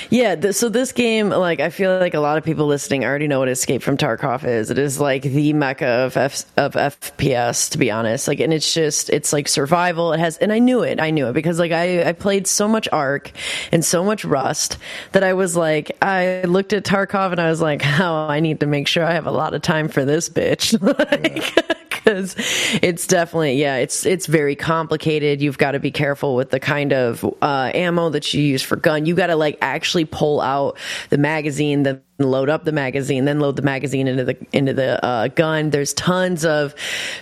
Yeah, 0.09 0.35
th- 0.35 0.55
so 0.55 0.69
this 0.69 0.91
game, 0.91 1.29
like, 1.29 1.59
I 1.59 1.69
feel 1.69 1.97
like 1.99 2.13
a 2.13 2.19
lot 2.19 2.37
of 2.37 2.43
people 2.43 2.65
listening 2.65 3.05
already 3.05 3.27
know 3.27 3.39
what 3.39 3.49
Escape 3.49 3.81
from 3.81 3.97
Tarkov 3.97 4.43
is. 4.43 4.69
It 4.71 4.77
is 4.77 4.99
like 4.99 5.23
the 5.23 5.53
mecca 5.53 5.87
of 5.87 6.17
F- 6.17 6.45
of 6.57 6.73
FPS, 6.73 7.69
to 7.71 7.77
be 7.77 7.91
honest. 7.91 8.27
Like, 8.27 8.39
and 8.39 8.53
it's 8.53 8.73
just, 8.73 9.09
it's 9.09 9.33
like 9.33 9.47
survival. 9.47 10.13
It 10.13 10.19
has, 10.19 10.37
and 10.37 10.51
I 10.51 10.59
knew 10.59 10.81
it, 10.83 10.99
I 10.99 11.11
knew 11.11 11.27
it 11.27 11.33
because 11.33 11.59
like 11.59 11.71
I 11.71 12.09
I 12.09 12.13
played 12.13 12.47
so 12.47 12.67
much 12.67 12.87
Ark 12.91 13.31
and 13.71 13.83
so 13.83 14.03
much 14.03 14.25
Rust 14.25 14.77
that 15.11 15.23
I 15.23 15.33
was 15.33 15.55
like, 15.55 15.91
I 16.01 16.43
looked 16.43 16.73
at 16.73 16.83
Tarkov 16.83 17.31
and 17.31 17.41
I 17.41 17.49
was 17.49 17.61
like, 17.61 17.81
oh, 17.99 18.27
I 18.27 18.39
need 18.39 18.59
to 18.61 18.65
make 18.65 18.87
sure 18.87 19.03
I 19.03 19.13
have 19.13 19.27
a 19.27 19.31
lot 19.31 19.53
of 19.53 19.61
time 19.61 19.87
for 19.87 20.05
this 20.05 20.29
bitch. 20.29 20.77
like, 20.81 21.86
because 22.03 22.35
it's 22.81 23.07
definitely 23.07 23.53
yeah 23.53 23.77
it's 23.77 24.05
it's 24.05 24.25
very 24.25 24.55
complicated. 24.55 25.41
You've 25.41 25.57
got 25.57 25.71
to 25.71 25.79
be 25.79 25.91
careful 25.91 26.35
with 26.35 26.49
the 26.49 26.59
kind 26.59 26.93
of 26.93 27.23
uh, 27.41 27.71
ammo 27.73 28.09
that 28.09 28.33
you 28.33 28.41
use 28.41 28.61
for 28.61 28.75
gun. 28.75 29.05
You 29.05 29.15
got 29.15 29.27
to 29.27 29.35
like 29.35 29.57
actually 29.61 30.05
pull 30.05 30.41
out 30.41 30.77
the 31.09 31.17
magazine 31.17 31.83
then 31.83 32.01
load 32.19 32.49
up 32.49 32.63
the 32.63 32.71
magazine 32.71 33.25
then 33.25 33.39
load 33.39 33.55
the 33.55 33.61
magazine 33.61 34.07
into 34.07 34.23
the 34.23 34.37
into 34.51 34.73
the 34.73 35.03
uh, 35.03 35.27
gun. 35.29 35.69
There's 35.69 35.93
tons 35.93 36.45
of 36.45 36.73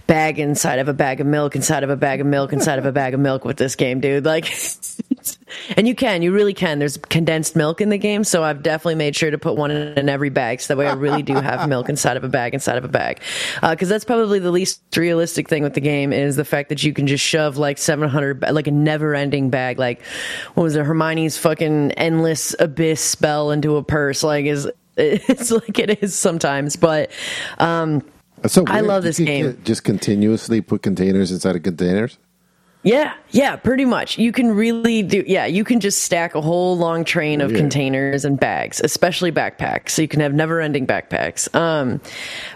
bag 0.08 0.40
inside 0.40 0.80
of 0.80 0.88
a 0.88 0.94
bag 0.94 1.20
of 1.20 1.28
milk 1.28 1.56
inside 1.56 1.84
of 1.84 1.90
a 1.90 1.98
bag 1.98 2.22
of 2.22 2.28
milk 2.28 2.54
inside 2.54 2.80
of 2.80 2.86
a 2.86 2.92
bag 2.92 3.14
of 3.14 3.20
milk 3.20 3.46
with 3.46 3.58
this 3.58 3.76
game 3.76 4.00
dude. 4.00 4.26
Like 4.26 4.46
and 5.78 5.88
you 5.88 5.96
can 5.96 6.22
you 6.22 6.32
really 6.32 6.54
can 6.54 6.80
there's 6.80 6.98
condensed 6.98 7.56
milk 7.56 7.82
in 7.82 7.90
the 7.90 7.98
game 7.98 8.24
so 8.24 8.44
i've 8.44 8.64
definitely 8.64 8.96
made 8.96 9.16
sure 9.16 9.32
to 9.32 9.38
put 9.38 9.56
one 9.56 9.72
in, 9.72 10.10
every 10.10 10.30
bag 10.30 10.62
so 10.62 10.74
that 10.74 10.78
way 10.78 10.88
i 10.88 10.94
really 10.94 11.22
do 11.22 11.36
have 11.36 11.68
milk 11.76 11.90
inside 11.90 12.18
of 12.18 12.24
a 12.24 12.30
bag 12.30 12.54
inside 12.54 12.78
of 12.78 12.84
a 12.84 12.88
bag 12.88 13.20
because 13.62 13.90
that's 13.90 14.06
probably 14.06 14.40
the 14.40 14.52
least 14.52 14.82
realistic 14.96 15.50
thing 15.50 15.64
with 15.64 15.74
the 15.74 15.82
game 15.82 16.14
is 16.14 16.36
the 16.36 16.46
fact 16.46 16.70
that 16.70 16.84
you 16.84 16.94
can 16.94 17.08
just 17.08 17.24
shove 17.24 17.58
like 17.58 17.78
700 17.78 18.42
like 18.52 18.68
a 18.68 18.72
never 18.72 19.16
ending 19.16 19.50
bag 19.50 19.80
like 19.80 20.02
what 20.54 20.64
was 20.64 20.76
it 20.76 20.86
hermione's 20.86 21.38
fucking 21.38 21.92
endless 21.94 22.56
abyss 22.60 23.02
spell 23.02 23.52
into 23.52 23.76
a 23.78 23.84
purse 23.84 24.24
like 24.24 24.46
is 24.46 24.70
it's 24.98 25.52
like 25.52 25.80
it 25.80 26.04
is 26.04 26.16
sometimes 26.16 26.76
but 26.76 27.12
um 27.60 28.04
so 28.48 28.64
I 28.68 28.82
love 28.82 29.04
this 29.04 29.18
game. 29.18 29.60
Just 29.64 29.84
continuously 29.84 30.62
put 30.62 30.82
containers 30.84 31.32
inside 31.32 31.56
of 31.56 31.64
containers. 31.64 32.18
Yeah, 32.86 33.16
yeah, 33.32 33.56
pretty 33.56 33.84
much. 33.84 34.20
You 34.20 34.32
can 34.32 34.52
really 34.52 35.02
do, 35.02 35.24
yeah, 35.26 35.48
you 35.48 35.64
can 35.64 35.80
just 35.80 36.04
stack 36.04 36.36
a 36.36 36.42
whole 36.42 36.78
long 36.78 37.04
train 37.04 37.42
of 37.42 37.50
Weird. 37.50 37.60
containers 37.60 38.26
and 38.26 38.40
bags, 38.40 38.80
especially 38.80 39.32
backpacks. 39.32 39.90
So 39.90 40.04
you 40.04 40.08
can 40.08 40.20
have 40.20 40.36
never 40.36 40.62
ending 40.62 40.86
backpacks. 40.86 41.54
Um, 41.56 42.00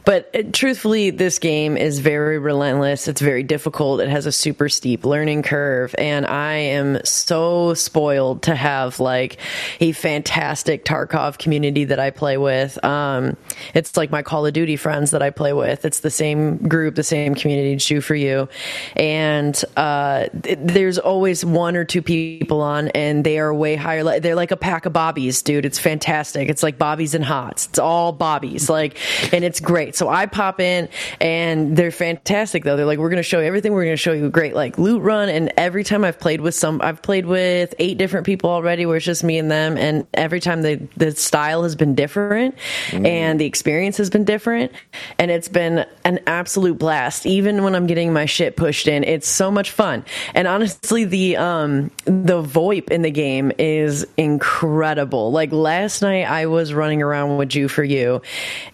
but 0.06 0.30
uh, 0.36 0.44
truthfully, 0.54 1.10
this 1.10 1.40
game 1.40 1.78
is 1.78 1.98
very 1.98 2.38
relentless. 2.38 3.08
It's 3.08 3.22
very 3.22 3.42
difficult. 3.42 4.02
It 4.02 4.10
has 4.10 4.28
a 4.28 4.32
super 4.32 4.70
steep 4.70 5.04
learning 5.04 5.42
curve. 5.42 5.96
And 5.98 6.28
I 6.28 6.54
am 6.54 7.04
so 7.04 7.74
spoiled 7.74 8.44
to 8.44 8.54
have 8.54 9.00
like 9.00 9.38
a 9.80 9.94
fantastic 9.94 10.86
Tarkov 10.86 11.40
community 11.40 11.86
that 11.86 12.00
I 12.00 12.12
play 12.12 12.38
with. 12.38 12.82
Um, 12.86 13.36
it's 13.74 13.98
like 13.98 14.12
my 14.12 14.22
Call 14.22 14.46
of 14.46 14.54
Duty 14.54 14.76
friends 14.76 15.10
that 15.10 15.24
I 15.24 15.32
play 15.32 15.54
with. 15.54 15.86
It's 15.86 16.02
the 16.02 16.12
same 16.12 16.58
group, 16.58 16.94
the 16.94 17.04
same 17.04 17.34
community, 17.34 17.76
Jew 17.78 18.00
for 18.00 18.14
You. 18.14 18.48
And, 18.96 19.60
uh, 19.76 20.19
th- 20.44 20.60
there's 20.62 20.98
always 20.98 21.44
one 21.46 21.76
or 21.76 21.86
two 21.86 22.02
people 22.02 22.62
on 22.62 22.90
and 22.90 23.24
they 23.24 23.40
are 23.40 23.54
way 23.54 23.76
higher. 23.76 24.20
They're 24.20 24.36
like 24.36 24.52
a 24.52 24.58
pack 24.58 24.86
of 24.86 24.94
bobbies, 24.94 25.42
dude. 25.42 25.66
It's 25.66 25.80
fantastic. 25.80 26.50
It's 26.50 26.64
like 26.64 26.78
bobbies 26.78 27.14
and 27.14 27.24
hots. 27.24 27.68
It's 27.68 27.80
all 27.80 28.12
bobbies. 28.12 28.70
Like, 28.70 28.98
and 29.34 29.44
it's 29.44 29.60
great. 29.60 29.96
So 29.96 30.10
I 30.10 30.26
pop 30.26 30.60
in 30.60 30.90
and 31.20 31.76
they're 31.76 31.92
fantastic 31.92 32.64
though. 32.64 32.78
They're 32.78 32.86
like, 32.86 33.00
we're 33.00 33.10
going 33.10 33.18
to 33.18 33.24
show 33.24 33.40
you 33.40 33.46
everything. 33.46 33.74
We're 33.74 33.86
going 33.86 33.94
to 33.94 33.98
show 33.98 34.14
you 34.14 34.26
a 34.26 34.30
great 34.30 34.56
like 34.56 34.78
loot 34.78 35.02
run. 35.02 35.30
And 35.30 35.52
every 35.58 35.84
time 35.84 36.04
I've 36.04 36.20
played 36.20 36.42
with 36.42 36.56
some, 36.56 36.82
I've 36.82 37.02
played 37.02 37.26
with 37.26 37.74
eight 37.80 37.98
different 37.98 38.26
people 38.26 38.50
already 38.50 38.86
where 38.86 38.98
it's 38.98 39.06
just 39.06 39.24
me 39.24 39.38
and 39.38 39.50
them. 39.50 39.78
And 39.78 40.08
every 40.14 40.40
time 40.40 40.62
the, 40.62 40.76
the 40.98 41.12
style 41.12 41.64
has 41.64 41.76
been 41.76 41.96
different 41.96 42.56
mm. 42.88 43.06
and 43.06 43.40
the 43.40 43.46
experience 43.46 43.98
has 43.98 44.10
been 44.10 44.26
different. 44.26 44.72
And 45.18 45.32
it's 45.32 45.48
been 45.48 45.86
an 46.04 46.20
absolute 46.28 46.78
blast. 46.78 47.26
Even 47.26 47.64
when 47.64 47.76
I'm 47.76 47.88
getting 47.88 48.14
my 48.14 48.26
shit 48.26 48.56
pushed 48.56 48.88
in, 48.88 49.04
it's 49.04 49.28
so 49.28 49.52
much 49.52 49.72
fun. 49.72 50.06
And 50.34 50.48
honestly, 50.48 51.06
the 51.06 51.38
um 51.38 51.92
the 52.06 52.42
VoIP 52.42 52.90
in 52.90 53.02
the 53.02 53.12
game 53.12 53.52
is 53.58 54.06
incredible. 54.18 55.32
Like 55.32 55.52
last 55.52 56.02
night, 56.02 56.24
I 56.24 56.46
was 56.48 56.74
running 56.74 57.02
around 57.02 57.38
with 57.38 57.50
Jew 57.50 57.68
for 57.68 57.84
you, 57.84 58.22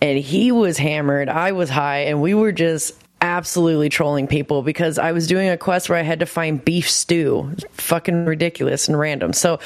and 0.02 0.18
he 0.18 0.52
was 0.52 0.78
hammered, 0.78 1.30
I 1.30 1.52
was 1.52 1.70
high, 1.70 2.00
and 2.00 2.22
we 2.22 2.34
were 2.34 2.52
just 2.52 2.94
absolutely 3.22 3.90
trolling 3.90 4.28
people 4.28 4.62
because 4.62 5.00
I 5.00 5.12
was 5.12 5.26
doing 5.28 5.50
a 5.50 5.58
quest 5.58 5.90
where 5.90 5.98
I 5.98 6.04
had 6.04 6.20
to 6.20 6.26
find 6.26 6.64
beef 6.64 6.90
stew. 6.90 7.56
Fucking 7.72 8.26
ridiculous 8.26 8.88
and 8.88 9.00
random. 9.00 9.34
So 9.34 9.60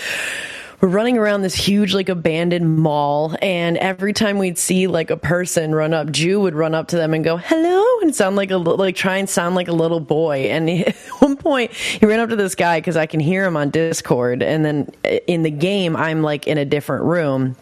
we're 0.82 0.90
running 0.90 1.18
around 1.18 1.42
this 1.42 1.56
huge 1.56 1.94
like 1.94 2.10
abandoned 2.10 2.78
mall 2.78 3.36
and 3.42 3.78
every 3.78 4.14
time 4.14 4.38
we'd 4.38 4.58
see 4.58 4.88
like 4.88 5.10
a 5.10 5.18
person 5.18 5.76
run 5.76 5.94
up 5.94 6.10
jew 6.12 6.40
would 6.40 6.56
run 6.56 6.74
up 6.74 6.88
to 6.88 6.96
them 6.96 7.14
and 7.14 7.24
go 7.24 7.38
hello 7.38 7.84
and 8.02 8.16
sound 8.16 8.36
like 8.36 8.52
a 8.52 8.58
like 8.58 8.96
try 8.96 9.18
and 9.18 9.30
sound 9.30 9.56
like 9.56 9.68
a 9.68 9.74
little 9.74 10.00
boy. 10.00 10.40
And 10.50 10.70
at 10.88 10.96
one 11.20 11.36
point 11.36 11.72
he 11.72 12.06
ran 12.06 12.20
up 12.20 12.30
to 12.30 12.36
this 12.36 12.56
guy 12.56 12.80
because 12.80 12.98
i 12.98 13.06
can 13.06 13.20
hear 13.20 13.46
him 13.46 13.58
on 13.58 13.70
discord 13.70 14.42
and 14.42 14.64
then 14.64 14.92
eh, 15.04 15.20
in 15.28 15.44
the 15.44 15.52
game 15.52 15.96
i'm 15.96 16.22
like 16.22 16.48
in 16.48 16.58
a 16.58 16.66
different 16.66 17.04
room 17.04 17.56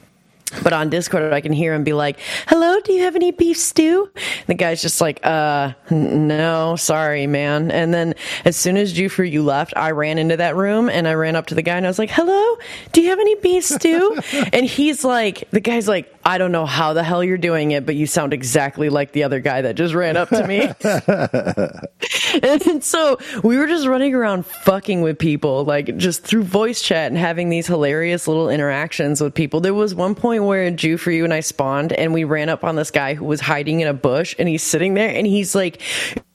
but 0.64 0.72
on 0.72 0.90
Discord, 0.90 1.34
I 1.34 1.42
can 1.42 1.52
hear 1.52 1.74
him 1.74 1.84
be 1.84 1.94
like, 1.94 2.20
"Hello, 2.48 2.80
do 2.80 2.94
you 2.94 3.04
have 3.04 3.16
any 3.16 3.32
beef 3.32 3.58
stew?" 3.58 4.10
And 4.16 4.48
the 4.48 4.54
guy's 4.54 4.82
just 4.82 5.02
like, 5.02 5.20
"Uh, 5.26 5.74
no, 5.90 6.76
sorry, 6.78 7.28
man." 7.28 7.70
And 7.70 7.94
then 7.94 8.16
as 8.46 8.56
soon 8.56 8.78
as 8.78 8.98
for 9.10 9.24
you 9.24 9.44
left, 9.44 9.74
I 9.76 9.92
ran 9.92 10.18
into 10.18 10.38
that 10.38 10.56
room 10.56 10.90
and 10.90 11.08
I 11.08 11.14
ran 11.14 11.36
up 11.36 11.48
to 11.48 11.56
the 11.56 11.62
guy 11.62 11.76
and 11.76 11.86
I 11.86 11.90
was 11.90 12.00
like, 12.00 12.10
"Hello, 12.10 12.58
do 12.94 13.02
you 13.02 13.10
have 13.10 13.20
any 13.20 13.36
beef 13.36 13.66
stew?" 13.66 14.20
and 14.54 14.66
he's 14.66 15.04
like, 15.04 15.50
the 15.52 15.60
guy's 15.60 15.88
like, 15.88 16.14
"I 16.24 16.38
don't 16.38 16.52
know 16.52 16.66
how 16.66 16.94
the 16.94 17.04
hell 17.04 17.24
you're 17.24 17.38
doing 17.38 17.72
it, 17.72 17.86
but 17.86 17.96
you 17.96 18.08
sound 18.08 18.34
exactly 18.34 18.90
like 18.90 19.12
the 19.12 19.24
other 19.24 19.40
guy 19.40 19.62
that 19.64 19.76
just 19.76 19.94
ran 19.94 20.16
up 20.18 20.30
to 20.30 20.48
me." 20.48 20.72
and 22.44 22.84
so 22.84 23.18
we 23.44 23.58
were 23.58 23.68
just 23.68 23.88
running 23.88 24.14
around 24.14 24.46
fucking 24.46 25.02
with 25.02 25.18
people, 25.18 25.66
like 25.66 25.98
just 25.98 26.24
through 26.24 26.44
voice 26.44 26.82
chat 26.82 27.08
and 27.08 27.18
having 27.18 27.50
these 27.50 27.68
hilarious 27.68 28.28
little 28.28 28.50
interactions 28.50 29.22
with 29.22 29.34
people. 29.34 29.60
There 29.60 29.74
was 29.74 29.96
one 29.96 30.16
point 30.16 30.37
point 30.38 30.48
where 30.48 30.72
Jew 30.72 30.98
for 30.98 31.12
you 31.12 31.24
and 31.24 31.34
I 31.34 31.40
spawned 31.40 31.94
and 31.94 32.14
we 32.14 32.24
ran 32.24 32.50
up 32.50 32.64
on 32.64 32.76
this 32.76 32.92
guy 32.92 33.16
who 33.16 33.26
was 33.26 33.42
hiding 33.42 33.80
in 33.82 33.88
a 33.88 33.94
bush 33.94 34.36
and 34.38 34.48
he's 34.48 34.64
sitting 34.64 34.94
there 34.94 35.10
and 35.10 35.26
he's 35.26 35.56
like, 35.56 35.82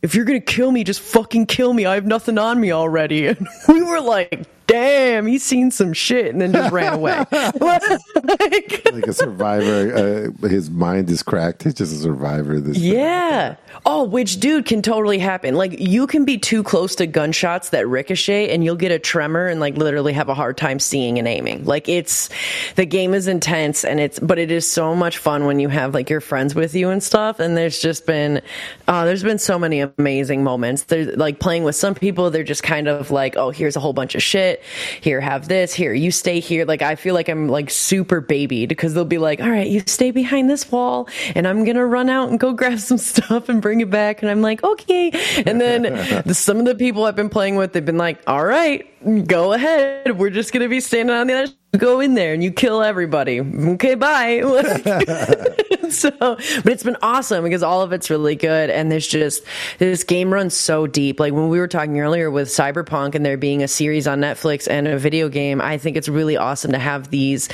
if 0.03 0.15
you're 0.15 0.25
to 0.41 0.53
kill 0.53 0.73
me, 0.73 0.83
just 0.83 1.01
fucking 1.01 1.47
kill 1.47 1.73
me. 1.73 1.87
I 1.87 1.95
have 1.95 2.07
nothing 2.07 2.39
on 2.39 2.61
me 2.61 2.73
already. 2.73 3.23
And 3.33 3.49
we 3.69 3.83
were 3.83 4.01
like, 4.01 4.47
damn, 4.67 5.27
he's 5.27 5.43
seen 5.43 5.71
some 5.71 5.93
shit 5.93 6.27
and 6.27 6.41
then 6.41 6.53
just 6.53 6.73
ran 6.73 6.95
away. 6.95 7.25
like, 7.33 7.61
like, 8.93 9.07
a 9.07 9.13
survivor. 9.13 10.33
Uh, 10.43 10.49
his 10.49 10.71
mind 10.71 11.11
is 11.11 11.23
cracked. 11.23 11.63
He's 11.63 11.75
just 11.75 11.93
a 11.93 11.97
survivor. 11.97 12.61
This 12.61 12.79
yeah. 12.79 13.57
Oh, 13.87 14.05
which 14.05 14.41
dude 14.41 14.67
can 14.67 14.83
totally 14.83 15.19
happen. 15.19 15.55
Like 15.55 15.79
you 15.79 16.07
can 16.07 16.25
be 16.25 16.39
too 16.39 16.63
close 16.63 16.95
to 16.97 17.07
gunshots 17.07 17.71
that 17.71 17.89
ricochet 17.89 18.53
and 18.53 18.65
you'll 18.65 18.77
get 18.77 18.93
a 18.93 18.99
tremor 18.99 19.47
and 19.47 19.61
like 19.61 19.77
literally 19.77 20.13
have 20.13 20.29
a 20.29 20.35
hard 20.35 20.57
time 20.57 20.79
seeing 20.79 21.19
and 21.19 21.27
aiming. 21.27 21.65
Like 21.65 21.89
it's 21.89 22.29
the 22.77 22.85
game 22.85 23.15
is 23.15 23.29
intense 23.29 23.85
and 23.85 24.01
it's 24.01 24.19
but 24.19 24.39
it 24.39 24.51
is 24.51 24.69
so 24.69 24.95
much 24.95 25.19
fun 25.19 25.47
when 25.47 25.59
you 25.59 25.69
have 25.69 25.95
like 25.95 26.11
your 26.11 26.21
friends 26.21 26.55
with 26.55 26.75
you 26.75 26.91
and 26.91 27.03
stuff. 27.03 27.41
And 27.41 27.57
there's 27.57 27.81
just 27.81 28.07
been 28.07 28.43
uh, 28.89 29.05
there's 29.05 29.23
been 29.23 29.39
so 29.39 29.59
many 29.59 29.81
amazing 29.81 30.45
moments. 30.45 30.85
There's 30.85 31.17
like 31.17 31.39
playing 31.39 31.65
with 31.65 31.77
some 31.77 31.95
people, 31.95 32.31
they're 32.31 32.45
just 32.45 32.63
kind 32.63 32.89
of 32.89 33.11
like, 33.11 33.37
oh, 33.37 33.51
here's 33.51 33.77
a 33.77 33.81
whole 33.81 33.93
bunch 33.93 34.15
of 34.15 34.23
shit. 34.23 34.52
Here, 35.01 35.21
have 35.21 35.49
this. 35.49 35.75
Here, 35.75 35.93
you 35.93 36.11
stay 36.11 36.41
here. 36.41 36.65
Like 36.65 36.83
I 36.83 36.97
feel 36.97 37.15
like 37.15 37.29
I'm 37.29 37.49
like 37.49 37.71
super 37.71 38.21
babied 38.21 38.69
because 38.69 38.95
they'll 38.95 39.05
be 39.05 39.19
like, 39.19 39.41
all 39.41 39.51
right, 39.51 39.67
you 39.67 39.81
stay 39.87 40.11
behind 40.11 40.51
this 40.51 40.71
wall 40.71 41.09
and 41.35 41.47
I'm 41.47 41.65
gonna 41.65 41.87
run 41.87 42.09
out 42.09 42.31
and 42.31 42.39
go 42.39 42.53
grab 42.63 42.79
some 42.79 42.99
stuff 42.99 43.49
and 43.49 43.63
bring 43.63 43.81
it 43.81 43.91
back. 43.91 44.23
And 44.23 44.31
I'm 44.31 44.43
like, 44.43 44.63
okay. 44.63 45.11
And 45.47 45.61
then 45.61 45.83
the, 46.27 46.35
some 46.35 46.59
of 46.59 46.65
the 46.65 46.75
people 46.75 47.05
I've 47.05 47.17
been 47.17 47.31
playing 47.31 47.57
with, 47.57 47.73
they've 47.73 47.85
been 47.85 47.99
like, 47.99 48.21
all 48.27 48.45
right, 48.45 48.89
go 49.27 49.53
ahead. 49.53 50.19
We're 50.19 50.31
just 50.31 50.53
going 50.53 50.63
to 50.63 50.69
be 50.69 50.81
standing 50.81 51.15
on 51.15 51.27
the 51.27 51.35
other 51.35 51.53
go 51.79 52.01
in 52.01 52.15
there 52.15 52.35
and 52.35 52.45
you 52.45 52.53
kill 52.53 52.83
everybody. 52.83 53.41
Okay, 53.41 53.95
bye. 53.95 54.41
so, 55.89 56.11
but 56.19 56.67
it's 56.67 56.83
been 56.83 56.99
awesome 57.03 57.45
because 57.45 57.63
all 57.63 57.81
of 57.83 57.93
it's 57.93 58.11
really 58.11 58.37
good. 58.37 58.69
And 58.69 58.93
there's 58.93 59.07
just, 59.07 59.43
this 59.79 60.05
game 60.05 60.33
runs 60.33 60.55
so 60.55 60.87
deep. 60.87 61.19
Like 61.19 61.33
when 61.33 61.49
we 61.49 61.59
were 61.59 61.69
talking 61.69 61.99
earlier 62.01 62.31
with 62.31 62.49
Cyberpunk 62.49 63.15
and 63.15 63.25
there 63.25 63.39
being 63.39 63.63
a 63.63 63.69
series 63.69 64.07
on 64.07 64.21
Netflix 64.21 64.69
and 64.71 64.87
a 64.87 64.99
video 64.99 65.29
game, 65.29 65.61
I 65.61 65.79
think 65.79 65.97
it's 65.97 66.09
really 66.09 66.37
awesome 66.37 66.73
to 66.73 66.79
have 66.79 67.11
these 67.11 67.49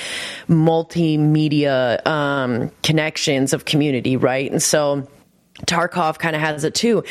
multimedia 0.48 2.04
um, 2.06 2.72
connections 2.82 3.52
of 3.52 3.64
community, 3.64 4.16
right? 4.16 4.50
And 4.50 4.62
so, 4.62 5.08
Tarkov 5.66 6.18
kind 6.18 6.36
of 6.36 6.42
has 6.42 6.64
it 6.64 6.74
too. 6.74 7.04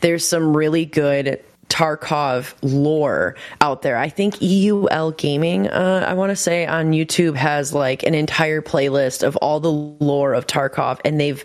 There's 0.00 0.26
some 0.26 0.56
really 0.56 0.84
good 0.84 1.42
Tarkov 1.72 2.52
lore 2.60 3.34
out 3.62 3.80
there. 3.80 3.96
I 3.96 4.10
think 4.10 4.42
EUL 4.42 5.12
Gaming, 5.12 5.68
uh, 5.68 6.04
I 6.06 6.12
want 6.12 6.28
to 6.28 6.36
say 6.36 6.66
on 6.66 6.92
YouTube 6.92 7.34
has 7.34 7.72
like 7.72 8.02
an 8.02 8.14
entire 8.14 8.60
playlist 8.60 9.22
of 9.22 9.36
all 9.36 9.58
the 9.58 9.72
lore 9.72 10.34
of 10.34 10.46
Tarkov, 10.46 11.00
and 11.02 11.18
they've 11.18 11.42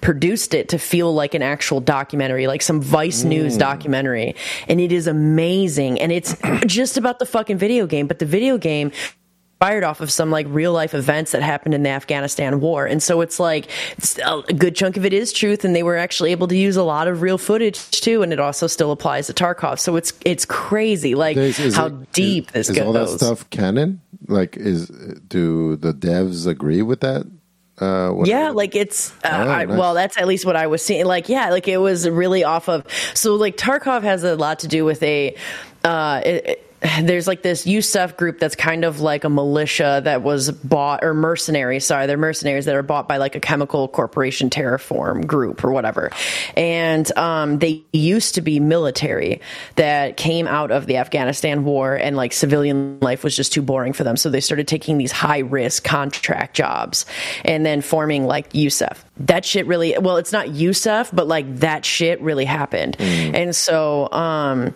produced 0.00 0.54
it 0.54 0.70
to 0.70 0.78
feel 0.78 1.12
like 1.12 1.34
an 1.34 1.42
actual 1.42 1.80
documentary, 1.80 2.46
like 2.46 2.62
some 2.62 2.80
Vice 2.80 3.22
mm. 3.22 3.28
News 3.28 3.58
documentary. 3.58 4.34
And 4.66 4.80
it 4.80 4.92
is 4.92 5.06
amazing. 5.06 6.00
And 6.00 6.10
it's 6.10 6.34
just 6.66 6.96
about 6.96 7.18
the 7.18 7.26
fucking 7.26 7.58
video 7.58 7.86
game, 7.86 8.06
but 8.06 8.18
the 8.18 8.24
video 8.24 8.56
game 8.56 8.92
inspired 9.56 9.84
off 9.84 10.02
of 10.02 10.10
some 10.10 10.30
like 10.30 10.46
real 10.50 10.72
life 10.72 10.92
events 10.92 11.32
that 11.32 11.42
happened 11.42 11.74
in 11.74 11.82
the 11.82 11.88
Afghanistan 11.88 12.60
war. 12.60 12.84
And 12.84 13.02
so 13.02 13.22
it's 13.22 13.40
like 13.40 13.70
it's 13.96 14.18
a 14.18 14.42
good 14.52 14.76
chunk 14.76 14.98
of 14.98 15.06
it 15.06 15.14
is 15.14 15.32
truth 15.32 15.64
and 15.64 15.74
they 15.74 15.82
were 15.82 15.96
actually 15.96 16.32
able 16.32 16.46
to 16.48 16.56
use 16.56 16.76
a 16.76 16.82
lot 16.82 17.08
of 17.08 17.22
real 17.22 17.38
footage 17.38 17.90
too 17.90 18.22
and 18.22 18.34
it 18.34 18.40
also 18.40 18.66
still 18.66 18.92
applies 18.92 19.28
to 19.28 19.32
Tarkov. 19.32 19.78
So 19.78 19.96
it's 19.96 20.12
it's 20.26 20.44
crazy 20.44 21.14
like 21.14 21.38
is, 21.38 21.58
is 21.58 21.74
how 21.74 21.86
it, 21.86 22.12
deep 22.12 22.48
is, 22.48 22.52
this 22.52 22.70
is 22.70 22.76
goes. 22.76 22.86
all 22.86 22.92
that 22.92 23.08
stuff 23.08 23.48
canon? 23.48 24.02
Like 24.28 24.58
is 24.58 24.88
do 24.88 25.76
the 25.76 25.94
devs 25.94 26.46
agree 26.46 26.82
with 26.82 27.00
that? 27.00 27.26
Uh, 27.78 28.22
yeah, 28.24 28.50
like 28.50 28.74
it's 28.74 29.12
uh, 29.22 29.28
oh, 29.32 29.50
I, 29.50 29.66
well, 29.66 29.92
that's 29.92 30.16
at 30.16 30.26
least 30.26 30.46
what 30.46 30.56
I 30.56 30.66
was 30.66 30.82
seeing. 30.82 31.04
Like, 31.04 31.28
yeah, 31.28 31.50
like 31.50 31.68
it 31.68 31.76
was 31.76 32.08
really 32.08 32.42
off 32.42 32.70
of. 32.70 32.90
So, 33.12 33.34
like 33.34 33.58
Tarkov 33.58 34.02
has 34.02 34.24
a 34.24 34.34
lot 34.34 34.60
to 34.60 34.68
do 34.68 34.86
with 34.86 35.02
a. 35.02 35.36
Uh, 35.84 36.22
it, 36.24 36.65
there's 37.00 37.26
like 37.26 37.42
this 37.42 37.64
USEC 37.64 38.16
group 38.16 38.38
that's 38.38 38.54
kind 38.54 38.84
of 38.84 39.00
like 39.00 39.24
a 39.24 39.30
militia 39.30 40.00
that 40.04 40.22
was 40.22 40.50
bought 40.50 41.02
or 41.02 41.14
mercenaries. 41.14 41.86
Sorry, 41.86 42.06
they're 42.06 42.16
mercenaries 42.16 42.66
that 42.66 42.74
are 42.74 42.82
bought 42.82 43.08
by 43.08 43.16
like 43.16 43.34
a 43.34 43.40
chemical 43.40 43.88
corporation, 43.88 44.50
Terraform 44.50 45.26
group 45.26 45.64
or 45.64 45.72
whatever. 45.72 46.10
And 46.56 47.10
um, 47.16 47.58
they 47.58 47.82
used 47.92 48.34
to 48.34 48.40
be 48.40 48.60
military 48.60 49.40
that 49.76 50.16
came 50.16 50.46
out 50.46 50.70
of 50.70 50.86
the 50.86 50.98
Afghanistan 50.98 51.64
war, 51.64 51.94
and 51.94 52.16
like 52.16 52.32
civilian 52.32 52.98
life 53.00 53.24
was 53.24 53.34
just 53.34 53.52
too 53.52 53.62
boring 53.62 53.92
for 53.92 54.04
them. 54.04 54.16
So 54.16 54.28
they 54.28 54.40
started 54.40 54.68
taking 54.68 54.98
these 54.98 55.12
high 55.12 55.38
risk 55.38 55.84
contract 55.84 56.54
jobs 56.54 57.06
and 57.44 57.64
then 57.64 57.80
forming 57.80 58.26
like 58.26 58.52
USEC. 58.52 58.96
That 59.18 59.44
shit 59.44 59.66
really 59.66 59.96
well, 59.98 60.18
it's 60.18 60.32
not 60.32 60.46
USEC, 60.48 61.10
but 61.12 61.26
like 61.26 61.56
that 61.56 61.84
shit 61.84 62.20
really 62.20 62.44
happened. 62.44 62.98
Mm. 62.98 63.34
And 63.34 63.56
so 63.56 64.10
um, 64.12 64.66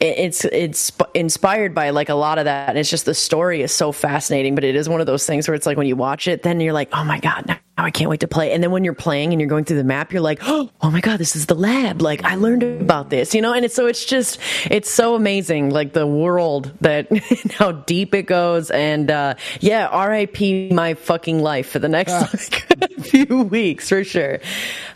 it, 0.00 0.18
it's 0.18 0.44
it's 0.44 0.92
inspired 1.14 1.56
inspired 1.56 1.74
by 1.74 1.90
like 1.90 2.08
a 2.08 2.14
lot 2.14 2.38
of 2.38 2.44
that. 2.46 2.70
And 2.70 2.78
it's 2.78 2.90
just 2.90 3.06
the 3.06 3.14
story 3.14 3.62
is 3.62 3.72
so 3.72 3.92
fascinating, 3.92 4.54
but 4.54 4.64
it 4.64 4.76
is 4.76 4.88
one 4.88 5.00
of 5.00 5.06
those 5.06 5.26
things 5.26 5.48
where 5.48 5.54
it's 5.54 5.66
like 5.66 5.76
when 5.76 5.86
you 5.86 5.96
watch 5.96 6.28
it, 6.28 6.42
then 6.42 6.60
you're 6.60 6.72
like, 6.72 6.88
oh 6.92 7.04
my 7.04 7.20
God, 7.20 7.46
now 7.46 7.58
I 7.78 7.90
can't 7.90 8.10
wait 8.10 8.20
to 8.20 8.28
play. 8.28 8.52
And 8.52 8.62
then 8.62 8.70
when 8.70 8.84
you're 8.84 8.94
playing 8.94 9.32
and 9.32 9.40
you're 9.40 9.48
going 9.48 9.64
through 9.64 9.76
the 9.76 9.84
map, 9.84 10.12
you're 10.12 10.22
like, 10.22 10.40
oh 10.44 10.70
my 10.82 11.00
God, 11.00 11.18
this 11.18 11.36
is 11.36 11.46
the 11.46 11.54
lab. 11.54 12.02
Like 12.02 12.24
I 12.24 12.36
learned 12.36 12.62
about 12.62 13.10
this, 13.10 13.34
you 13.34 13.42
know? 13.42 13.52
And 13.52 13.64
it's 13.64 13.74
so 13.74 13.86
it's 13.86 14.04
just, 14.04 14.38
it's 14.70 14.90
so 14.90 15.14
amazing, 15.14 15.70
like 15.70 15.92
the 15.92 16.06
world 16.06 16.72
that 16.80 17.08
how 17.52 17.72
deep 17.72 18.14
it 18.14 18.24
goes. 18.24 18.70
And 18.70 19.10
uh, 19.10 19.34
yeah, 19.60 20.04
RIP 20.04 20.72
my 20.72 20.94
fucking 20.94 21.42
life 21.42 21.68
for 21.68 21.78
the 21.78 21.88
next 21.88 22.12
ah. 22.12 22.30
like, 22.80 22.85
few 23.24 23.42
weeks 23.50 23.88
for 23.88 24.04
sure. 24.04 24.40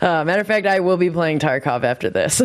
Uh, 0.01 0.23
matter 0.23 0.41
of 0.41 0.47
fact, 0.47 0.67
I 0.67 0.79
will 0.79 0.97
be 0.97 1.09
playing 1.09 1.39
Tarkov 1.39 1.83
after 1.83 2.09
this. 2.09 2.41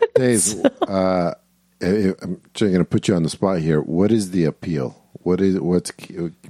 Dave, 0.14 0.40
so. 0.40 0.62
uh, 0.86 1.34
I'm 1.82 2.40
going 2.58 2.74
to 2.78 2.84
put 2.84 3.08
you 3.08 3.14
on 3.14 3.22
the 3.22 3.30
spot 3.30 3.58
here. 3.60 3.80
What 3.80 4.12
is 4.12 4.30
the 4.30 4.44
appeal? 4.44 4.96
What 5.22 5.40
is 5.40 5.60
what 5.60 5.90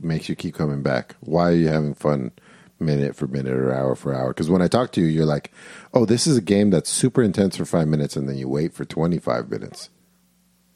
makes 0.01 0.29
you 0.29 0.37
keep 0.37 0.55
coming 0.55 0.83
back? 0.83 1.16
Why 1.21 1.51
are 1.51 1.55
you 1.55 1.68
having 1.68 1.95
fun 1.95 2.33
minute 2.79 3.16
for 3.16 3.27
minute 3.27 3.53
or 3.53 3.73
hour 3.75 3.95
for 3.95 4.14
hour? 4.14 4.29
Because 4.29 4.49
when 4.49 4.62
I 4.62 4.68
talk 4.68 4.93
to 4.93 5.01
you, 5.01 5.07
you're 5.07 5.27
like, 5.27 5.53
"Oh, 5.93 6.05
this 6.05 6.27
is 6.27 6.37
a 6.37 6.41
game 6.41 6.71
that's 6.71 6.89
super 6.89 7.23
intense 7.23 7.57
for 7.57 7.64
five 7.64 7.89
minutes," 7.89 8.16
and 8.16 8.29
then 8.29 8.37
you 8.37 8.49
wait 8.49 8.73
for 8.73 8.85
25 8.85 9.51
minutes. 9.51 9.91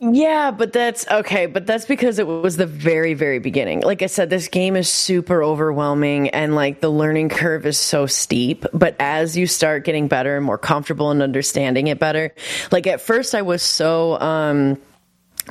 Yeah, 0.01 0.51
but 0.51 0.73
that's 0.73 1.09
okay. 1.09 1.47
But 1.47 1.67
that's 1.67 1.87
because 1.87 2.19
it 2.19 2.27
was 2.27 2.57
the 2.57 2.67
very, 2.67 3.15
very 3.15 3.39
beginning. 3.39 3.81
Like 3.81 4.03
I 4.03 4.07
said, 4.07 4.29
this 4.29 4.49
game 4.49 4.77
is 4.77 4.89
super 4.89 5.43
overwhelming 5.43 6.29
and 6.31 6.55
like 6.55 6.81
the 6.81 6.91
learning 6.91 7.31
curve 7.31 7.65
is 7.65 7.79
so 7.79 8.07
steep. 8.07 8.67
But 8.75 8.97
as 8.99 9.37
you 9.37 9.47
start 9.47 9.85
getting 9.85 10.09
better 10.09 10.37
and 10.37 10.45
more 10.45 10.59
comfortable 10.59 11.11
and 11.11 11.23
understanding 11.23 11.87
it 11.87 11.99
better, 11.99 12.35
like 12.71 12.87
at 12.87 13.01
first 13.01 13.35
I 13.35 13.43
was 13.43 13.63
so, 13.63 14.21
um, 14.21 14.79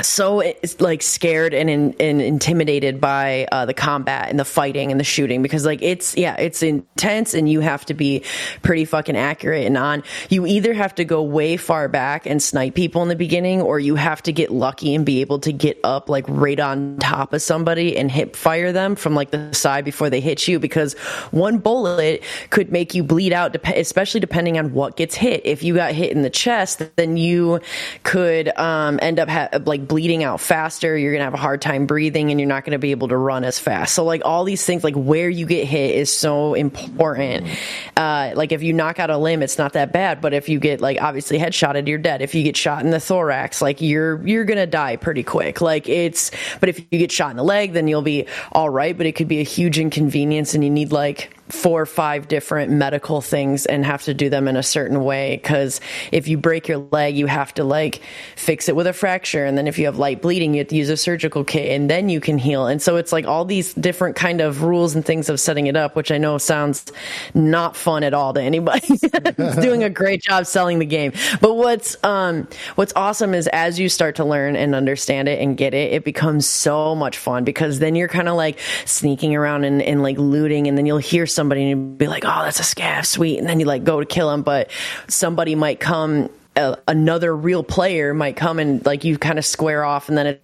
so 0.02 0.40
it's 0.40 0.82
like 0.82 1.04
scared 1.04 1.54
and, 1.54 1.70
in, 1.70 1.96
and 2.00 2.20
intimidated 2.20 3.00
by 3.00 3.48
uh, 3.52 3.66
the 3.66 3.76
combat 3.76 4.30
and 4.30 4.40
the 4.40 4.46
fighting 4.46 4.90
and 4.90 5.00
the 5.00 5.04
shooting 5.04 5.44
because 5.44 5.66
like 5.66 5.84
it's 5.84 6.18
yeah 6.18 6.36
it's 6.38 6.64
intense 6.64 7.36
and 7.36 7.48
you 7.48 7.60
have 7.60 7.86
to 7.86 7.94
be 7.94 8.24
pretty 8.64 8.86
fucking 8.86 9.16
accurate 9.16 9.66
and 9.68 9.78
on. 9.78 10.02
You 10.30 10.48
either 10.48 10.74
have 10.74 10.96
to 10.96 11.06
go 11.06 11.22
way 11.22 11.58
far 11.58 11.88
back 11.88 12.26
and 12.26 12.42
snipe 12.42 12.74
people 12.74 13.04
in 13.04 13.08
the 13.08 13.16
beginning 13.16 13.62
or 13.62 13.80
you 13.80 13.94
have 13.94 14.24
to 14.24 14.32
get 14.32 14.52
lucky 14.52 14.96
and 14.96 15.06
be 15.06 15.22
able 15.22 15.38
to 15.40 15.54
get 15.54 15.80
up 15.84 16.10
like 16.10 16.26
right 16.28 16.60
on 16.60 16.98
top 17.00 17.32
of 17.32 17.44
somebody 17.44 17.96
and 17.96 18.10
hip 18.10 18.36
fire 18.36 18.72
them 18.72 18.96
from 18.96 19.14
like 19.14 19.30
the 19.30 19.54
side 19.54 19.86
before 19.86 20.10
they 20.10 20.22
hit 20.22 20.48
you 20.48 20.60
because 20.60 20.94
one 21.30 21.60
bullet 21.60 22.24
could 22.50 22.72
make 22.72 22.96
you 22.96 23.04
bleed 23.04 23.32
out 23.32 23.56
especially 23.78 24.20
depending 24.20 24.58
on 24.58 24.74
what 24.74 24.98
gets 24.98 25.14
hit. 25.14 25.46
If 25.46 25.62
you 25.62 25.76
got 25.76 25.92
hit 25.92 26.12
in 26.12 26.24
the 26.24 26.32
chest 26.32 26.82
then 26.96 27.16
you 27.16 27.62
could 28.02 28.58
um, 28.58 28.98
end 29.04 29.20
up 29.20 29.30
ha- 29.30 29.50
like 29.66 29.83
bleeding 29.88 30.24
out 30.24 30.42
faster, 30.42 30.98
you're 30.98 31.12
going 31.12 31.20
to 31.20 31.26
have 31.26 31.34
a 31.34 31.38
hard 31.38 31.62
time 31.62 31.86
breathing 31.86 32.32
and 32.32 32.40
you're 32.40 32.50
not 32.50 32.66
going 32.66 32.72
to 32.74 32.80
be 32.80 32.92
able 32.92 33.08
to 33.10 33.18
run 33.18 33.44
as 33.44 33.60
fast. 33.60 33.94
So 33.94 34.04
like 34.04 34.22
all 34.26 34.44
these 34.44 34.66
things, 34.66 34.84
like 34.84 34.96
where 34.96 35.30
you 35.30 35.46
get 35.46 35.68
hit 35.68 35.96
is 35.96 36.12
so 36.12 36.54
important. 36.54 37.48
Uh, 37.96 38.32
like 38.36 38.52
if 38.52 38.64
you 38.64 38.74
knock 38.74 39.00
out 39.00 39.10
a 39.10 39.18
limb, 39.18 39.44
it's 39.44 39.58
not 39.58 39.74
that 39.74 39.94
bad, 39.94 40.22
but 40.22 40.34
if 40.34 40.50
you 40.50 40.60
get 40.60 40.82
like 40.82 41.02
obviously 41.02 41.38
headshotted, 41.38 41.88
you're 41.88 41.98
dead. 41.98 42.22
If 42.22 42.36
you 42.36 42.44
get 42.44 42.58
shot 42.58 42.84
in 42.84 42.92
the 42.92 43.00
thorax, 43.00 43.62
like 43.62 43.82
you're, 43.82 44.26
you're 44.28 44.46
going 44.46 44.58
to 44.58 44.68
die 44.68 44.96
pretty 44.96 45.24
quick. 45.24 45.62
Like 45.62 45.88
it's, 45.90 46.32
but 46.60 46.70
if 46.70 46.80
you 46.80 47.00
get 47.00 47.12
shot 47.12 47.32
in 47.32 47.38
the 47.38 47.44
leg, 47.44 47.74
then 47.74 47.88
you'll 47.88 48.02
be 48.02 48.28
all 48.52 48.70
right, 48.70 48.98
but 48.98 49.06
it 49.06 49.14
could 49.14 49.28
be 49.28 49.40
a 49.40 49.44
huge 49.44 49.80
inconvenience 49.80 50.54
and 50.54 50.64
you 50.64 50.70
need 50.70 50.92
like, 50.92 51.36
four 51.54 51.82
or 51.82 51.86
five 51.86 52.28
different 52.28 52.72
medical 52.72 53.22
things 53.22 53.66
and 53.68 53.86
have 53.86 54.02
to 54.04 54.14
do 54.14 54.30
them 54.30 54.48
in 54.48 54.58
a 54.58 54.64
certain 54.64 55.04
way 55.04 55.38
because 55.38 55.80
if 56.12 56.28
you 56.28 56.38
break 56.38 56.68
your 56.68 56.80
leg 56.92 57.16
you 57.16 57.28
have 57.28 57.54
to 57.54 57.64
like 57.64 58.02
fix 58.36 58.68
it 58.68 58.76
with 58.76 58.88
a 58.88 58.94
fracture. 58.94 59.46
And 59.46 59.58
then 59.58 59.68
if 59.68 59.78
you 59.78 59.86
have 59.86 59.98
light 59.98 60.22
bleeding 60.22 60.54
you 60.54 60.60
have 60.60 60.70
to 60.70 60.76
use 60.76 60.90
a 60.90 60.98
surgical 60.98 61.44
kit 61.44 61.72
and 61.72 61.90
then 61.90 62.10
you 62.10 62.20
can 62.20 62.38
heal. 62.40 62.66
And 62.66 62.82
so 62.82 62.98
it's 62.98 63.12
like 63.12 63.28
all 63.28 63.46
these 63.46 63.74
different 63.76 64.16
kind 64.16 64.42
of 64.42 64.64
rules 64.64 64.96
and 64.96 65.06
things 65.06 65.30
of 65.30 65.40
setting 65.40 65.68
it 65.68 65.76
up 65.76 65.96
which 65.96 66.12
i 66.12 66.18
know 66.18 66.38
sounds 66.38 66.92
not 67.34 67.76
fun 67.76 68.04
at 68.04 68.14
all 68.14 68.34
to 68.34 68.42
anybody. 68.42 68.98
Doing 69.62 69.84
a 69.84 69.90
great 69.90 70.24
job 70.24 70.46
selling 70.48 70.80
the 70.80 70.86
game. 70.86 71.14
But 71.40 71.54
what's 71.54 71.96
um 72.04 72.48
what's 72.76 72.94
awesome 72.96 73.34
is 73.36 73.48
as 73.54 73.80
you 73.80 73.90
start 73.90 74.16
to 74.16 74.26
learn 74.26 74.56
and 74.56 74.74
understand 74.74 75.28
it 75.28 75.40
and 75.40 75.56
get 75.56 75.74
it 75.74 75.94
it 75.94 76.04
becomes 76.04 76.48
so 76.48 76.96
much 76.96 77.18
fun 77.18 77.44
because 77.44 77.80
then 77.80 77.96
you're 77.96 78.08
kind 78.08 78.28
of 78.28 78.36
like 78.36 78.60
sneaking 78.86 79.36
around 79.36 79.64
and, 79.66 79.82
and 79.82 80.02
like 80.02 80.18
looting 80.18 80.68
and 80.68 80.78
then 80.78 80.86
you'll 80.86 80.98
hear 80.98 81.26
somebody 81.44 81.62
and 81.62 81.70
you'd 81.70 81.98
be 81.98 82.08
like, 82.08 82.24
oh, 82.26 82.42
that's 82.44 82.60
a 82.60 82.64
scav, 82.64 83.06
sweet. 83.06 83.38
And 83.38 83.48
then 83.50 83.60
you 83.60 83.66
like 83.66 83.84
go 83.84 84.00
to 84.00 84.06
kill 84.06 84.32
him, 84.32 84.44
but 84.44 84.72
somebody 85.10 85.56
might 85.56 85.82
come, 85.82 86.30
uh, 86.56 86.78
another 86.88 87.36
real 87.36 87.64
player 87.64 88.14
might 88.14 88.38
come 88.38 88.60
and 88.60 88.86
like 88.86 89.04
you 89.04 89.18
kind 89.18 89.38
of 89.38 89.46
square 89.46 89.84
off 89.84 90.08
and 90.08 90.18
then 90.18 90.28
it 90.28 90.42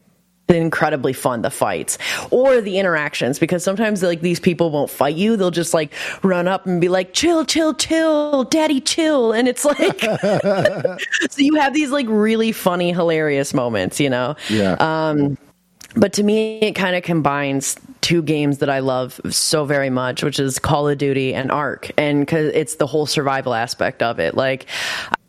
incredibly 0.50 1.14
fun 1.14 1.44
the 1.44 1.50
fights 1.52 2.00
or 2.32 2.60
the 2.60 2.80
interactions 2.80 3.38
because 3.38 3.64
sometimes 3.64 4.02
like 4.02 4.22
these 4.22 4.40
people 4.40 4.72
won't 4.72 4.90
fight 4.90 5.16
you. 5.16 5.38
They'll 5.38 5.52
just 5.52 5.76
like 5.76 5.94
run 6.24 6.48
up 6.48 6.66
and 6.66 6.82
be 6.82 6.90
like 6.90 7.14
chill 7.14 7.46
chill 7.46 7.76
chill 7.76 8.46
daddy 8.46 8.82
chill 8.82 9.32
and 9.32 9.48
it's 9.48 9.64
like 9.64 10.02
so 11.30 11.38
you 11.38 11.54
have 11.54 11.76
these 11.76 11.92
like 11.92 12.08
really 12.10 12.52
funny 12.52 12.92
hilarious 12.92 13.54
moments 13.54 14.00
you 14.00 14.10
know? 14.10 14.36
Yeah. 14.50 14.74
Um 14.80 15.38
but 15.96 16.14
to 16.14 16.24
me 16.24 16.58
it 16.62 16.72
kind 16.72 16.96
of 16.96 17.04
combines 17.04 17.78
two 18.10 18.24
games 18.24 18.58
that 18.58 18.72
i 18.72 18.80
love 18.80 19.22
so 19.30 19.66
very 19.66 19.92
much 19.92 20.24
which 20.24 20.40
is 20.40 20.58
call 20.58 20.90
of 20.90 20.98
duty 20.98 21.32
and 21.32 21.52
ark. 21.52 21.92
And 21.96 22.22
because 22.22 22.52
it's 22.56 22.78
the 22.78 22.88
whole 22.88 23.06
survival 23.06 23.54
aspect 23.54 24.02
of 24.02 24.20
it. 24.20 24.34
Like 24.34 24.66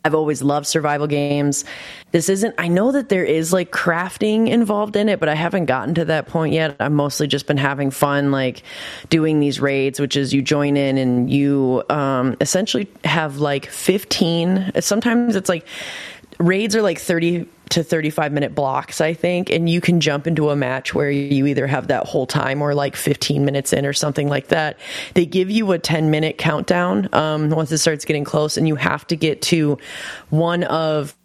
i've 0.06 0.14
always 0.14 0.40
loved 0.40 0.66
survival 0.66 1.06
games. 1.06 1.66
This 2.12 2.30
isn't 2.30 2.54
i 2.56 2.68
know 2.68 2.90
that 2.92 3.10
there 3.10 3.22
is 3.22 3.52
like 3.52 3.70
crafting 3.70 4.48
involved 4.48 4.96
in 4.96 5.10
it 5.10 5.20
but 5.20 5.28
i 5.28 5.34
haven't 5.34 5.66
gotten 5.66 5.94
to 5.96 6.06
that 6.06 6.26
point 6.26 6.54
yet. 6.54 6.74
I've 6.80 6.90
mostly 6.90 7.26
just 7.26 7.46
been 7.46 7.58
having 7.58 7.90
fun 7.90 8.30
like 8.30 8.62
doing 9.10 9.40
these 9.40 9.60
raids 9.60 10.00
which 10.00 10.16
is 10.16 10.32
you 10.32 10.40
join 10.40 10.78
in 10.78 10.96
and 10.96 11.30
you 11.30 11.82
um, 11.90 12.34
essentially 12.40 12.88
have 13.04 13.36
like 13.36 13.66
15 13.66 14.72
sometimes 14.80 15.36
it's 15.36 15.50
like 15.50 15.66
raids 16.38 16.74
are 16.74 16.80
like 16.80 16.98
30 16.98 17.46
to 17.70 17.82
35 17.82 18.32
minute 18.32 18.54
blocks, 18.54 19.00
I 19.00 19.14
think, 19.14 19.50
and 19.50 19.68
you 19.68 19.80
can 19.80 20.00
jump 20.00 20.26
into 20.26 20.50
a 20.50 20.56
match 20.56 20.94
where 20.94 21.10
you 21.10 21.46
either 21.46 21.66
have 21.66 21.88
that 21.88 22.06
whole 22.06 22.26
time 22.26 22.62
or 22.62 22.74
like 22.74 22.96
15 22.96 23.44
minutes 23.44 23.72
in 23.72 23.86
or 23.86 23.92
something 23.92 24.28
like 24.28 24.48
that. 24.48 24.78
They 25.14 25.26
give 25.26 25.50
you 25.50 25.72
a 25.72 25.78
10 25.78 26.10
minute 26.10 26.38
countdown 26.38 27.08
um, 27.12 27.50
once 27.50 27.72
it 27.72 27.78
starts 27.78 28.04
getting 28.04 28.24
close, 28.24 28.56
and 28.56 28.68
you 28.68 28.76
have 28.76 29.06
to 29.08 29.16
get 29.16 29.42
to 29.42 29.78
one 30.30 30.64
of 30.64 31.16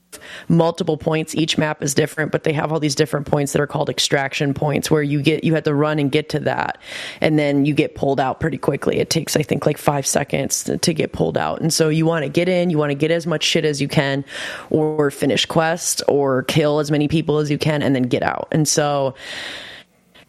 multiple 0.48 0.98
points. 0.98 1.36
Each 1.36 1.58
map 1.58 1.84
is 1.84 1.94
different, 1.94 2.32
but 2.32 2.44
they 2.44 2.54
have 2.54 2.72
all 2.72 2.80
these 2.80 2.96
different 2.96 3.28
points 3.28 3.54
that 3.54 3.62
are 3.62 3.68
called 3.68 3.90
extraction 3.90 4.54
points 4.54 4.90
where 4.90 5.04
you 5.04 5.22
get 5.22 5.44
you 5.44 5.54
have 5.56 5.64
to 5.64 5.74
run 5.74 6.00
and 6.00 6.12
get 6.12 6.30
to 6.30 6.40
that, 6.42 6.78
and 7.22 7.38
then 7.40 7.66
you 7.66 7.74
get 7.74 7.96
pulled 7.96 8.20
out 8.20 8.40
pretty 8.40 8.58
quickly. 8.58 8.98
It 8.98 9.10
takes 9.10 9.36
I 9.36 9.42
think 9.42 9.66
like 9.66 9.78
five 9.78 10.06
seconds 10.06 10.64
to, 10.66 10.78
to 10.78 10.94
get 10.94 11.12
pulled 11.12 11.38
out, 11.38 11.62
and 11.62 11.74
so 11.74 11.90
you 11.90 12.06
want 12.06 12.24
to 12.24 12.30
get 12.30 12.50
in, 12.50 12.70
you 12.70 12.78
want 12.78 12.92
to 12.92 12.96
get 12.96 13.12
as 13.12 13.28
much 13.28 13.44
shit 13.44 13.66
as 13.66 13.82
you 13.82 13.88
can, 13.88 14.26
or 14.70 15.12
finish 15.12 15.46
quest, 15.46 16.02
or 16.08 16.44
kill 16.44 16.80
as 16.80 16.92
many 16.92 17.08
people 17.08 17.38
as 17.38 17.50
you 17.52 17.58
can, 17.58 17.82
and 17.82 17.96
then 17.96 18.04
get 18.04 18.24
out. 18.24 18.48
And 18.52 18.68
so 18.68 19.16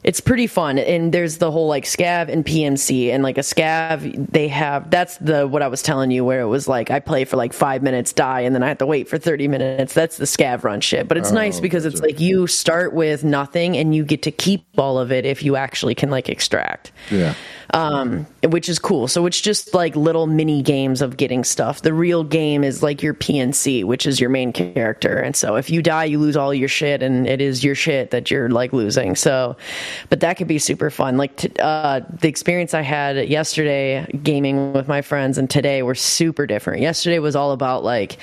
it's 0.06 0.20
pretty 0.20 0.46
fun. 0.46 0.78
And 0.78 1.12
there's 1.12 1.38
the 1.38 1.50
whole 1.50 1.66
like 1.66 1.84
scav 1.84 2.28
and 2.28 2.46
PMC 2.46 3.10
and 3.10 3.24
like 3.24 3.36
a 3.36 3.42
scav 3.42 4.30
they 4.30 4.46
have 4.46 4.88
that's 4.88 5.16
the 5.18 5.48
what 5.48 5.62
i 5.62 5.68
was 5.68 5.82
telling 5.82 6.12
you 6.12 6.24
where 6.24 6.40
it 6.40 6.46
was 6.46 6.68
like 6.68 6.90
i 6.90 7.00
play 7.00 7.24
for 7.24 7.36
like 7.36 7.52
five 7.52 7.82
minutes 7.82 8.12
die 8.12 8.40
and 8.40 8.54
then 8.54 8.62
i 8.62 8.68
have 8.68 8.78
to 8.78 8.86
wait 8.86 9.08
for 9.08 9.18
30 9.18 9.48
minutes. 9.48 9.92
That's 9.92 10.16
the 10.16 10.24
scav 10.24 10.62
run 10.62 10.80
shit. 10.80 11.08
But 11.08 11.18
it's 11.18 11.32
oh, 11.32 11.34
nice 11.34 11.58
because 11.58 11.84
it's 11.84 12.00
like 12.00 12.20
you 12.20 12.46
start 12.46 12.92
with 12.94 13.24
nothing 13.24 13.76
and 13.76 13.94
you 13.94 14.04
get 14.04 14.22
to 14.22 14.30
keep 14.30 14.64
all 14.78 14.98
of 14.98 15.10
it 15.10 15.26
if 15.26 15.42
you 15.42 15.56
actually 15.56 15.96
can 15.96 16.10
like 16.10 16.28
extract. 16.28 16.92
Yeah 17.10 17.34
um, 17.74 18.26
which 18.44 18.68
is 18.68 18.78
cool. 18.78 19.08
So 19.08 19.26
it's 19.26 19.40
just 19.40 19.74
like 19.74 19.96
little 19.96 20.26
mini 20.26 20.62
games 20.62 21.02
of 21.02 21.16
getting 21.16 21.44
stuff. 21.44 21.82
The 21.82 21.92
real 21.92 22.24
game 22.24 22.64
is 22.64 22.82
like 22.82 23.02
your 23.02 23.14
PMC, 23.14 23.84
which 23.84 24.06
is 24.06 24.20
your 24.20 24.30
main 24.30 24.52
character. 24.52 25.18
And 25.18 25.34
so 25.34 25.56
if 25.56 25.70
you 25.70 25.82
die, 25.82 26.04
you 26.04 26.18
lose 26.18 26.36
all 26.36 26.54
your 26.54 26.68
shit, 26.68 27.02
and 27.02 27.26
it 27.26 27.40
is 27.40 27.64
your 27.64 27.74
shit 27.74 28.10
that 28.10 28.30
you're 28.30 28.48
like 28.48 28.72
losing. 28.72 29.16
So, 29.16 29.56
but 30.08 30.20
that 30.20 30.36
could 30.36 30.48
be 30.48 30.58
super 30.58 30.90
fun. 30.90 31.16
Like 31.16 31.36
t- 31.36 31.52
uh, 31.58 32.00
the 32.20 32.28
experience 32.28 32.74
I 32.74 32.82
had 32.82 33.28
yesterday 33.28 34.06
gaming 34.22 34.72
with 34.72 34.88
my 34.88 35.02
friends 35.02 35.38
and 35.38 35.48
today 35.48 35.82
were 35.82 35.94
super 35.94 36.46
different. 36.46 36.82
Yesterday 36.82 37.18
was 37.18 37.36
all 37.36 37.52
about 37.52 37.84
like 37.84 38.18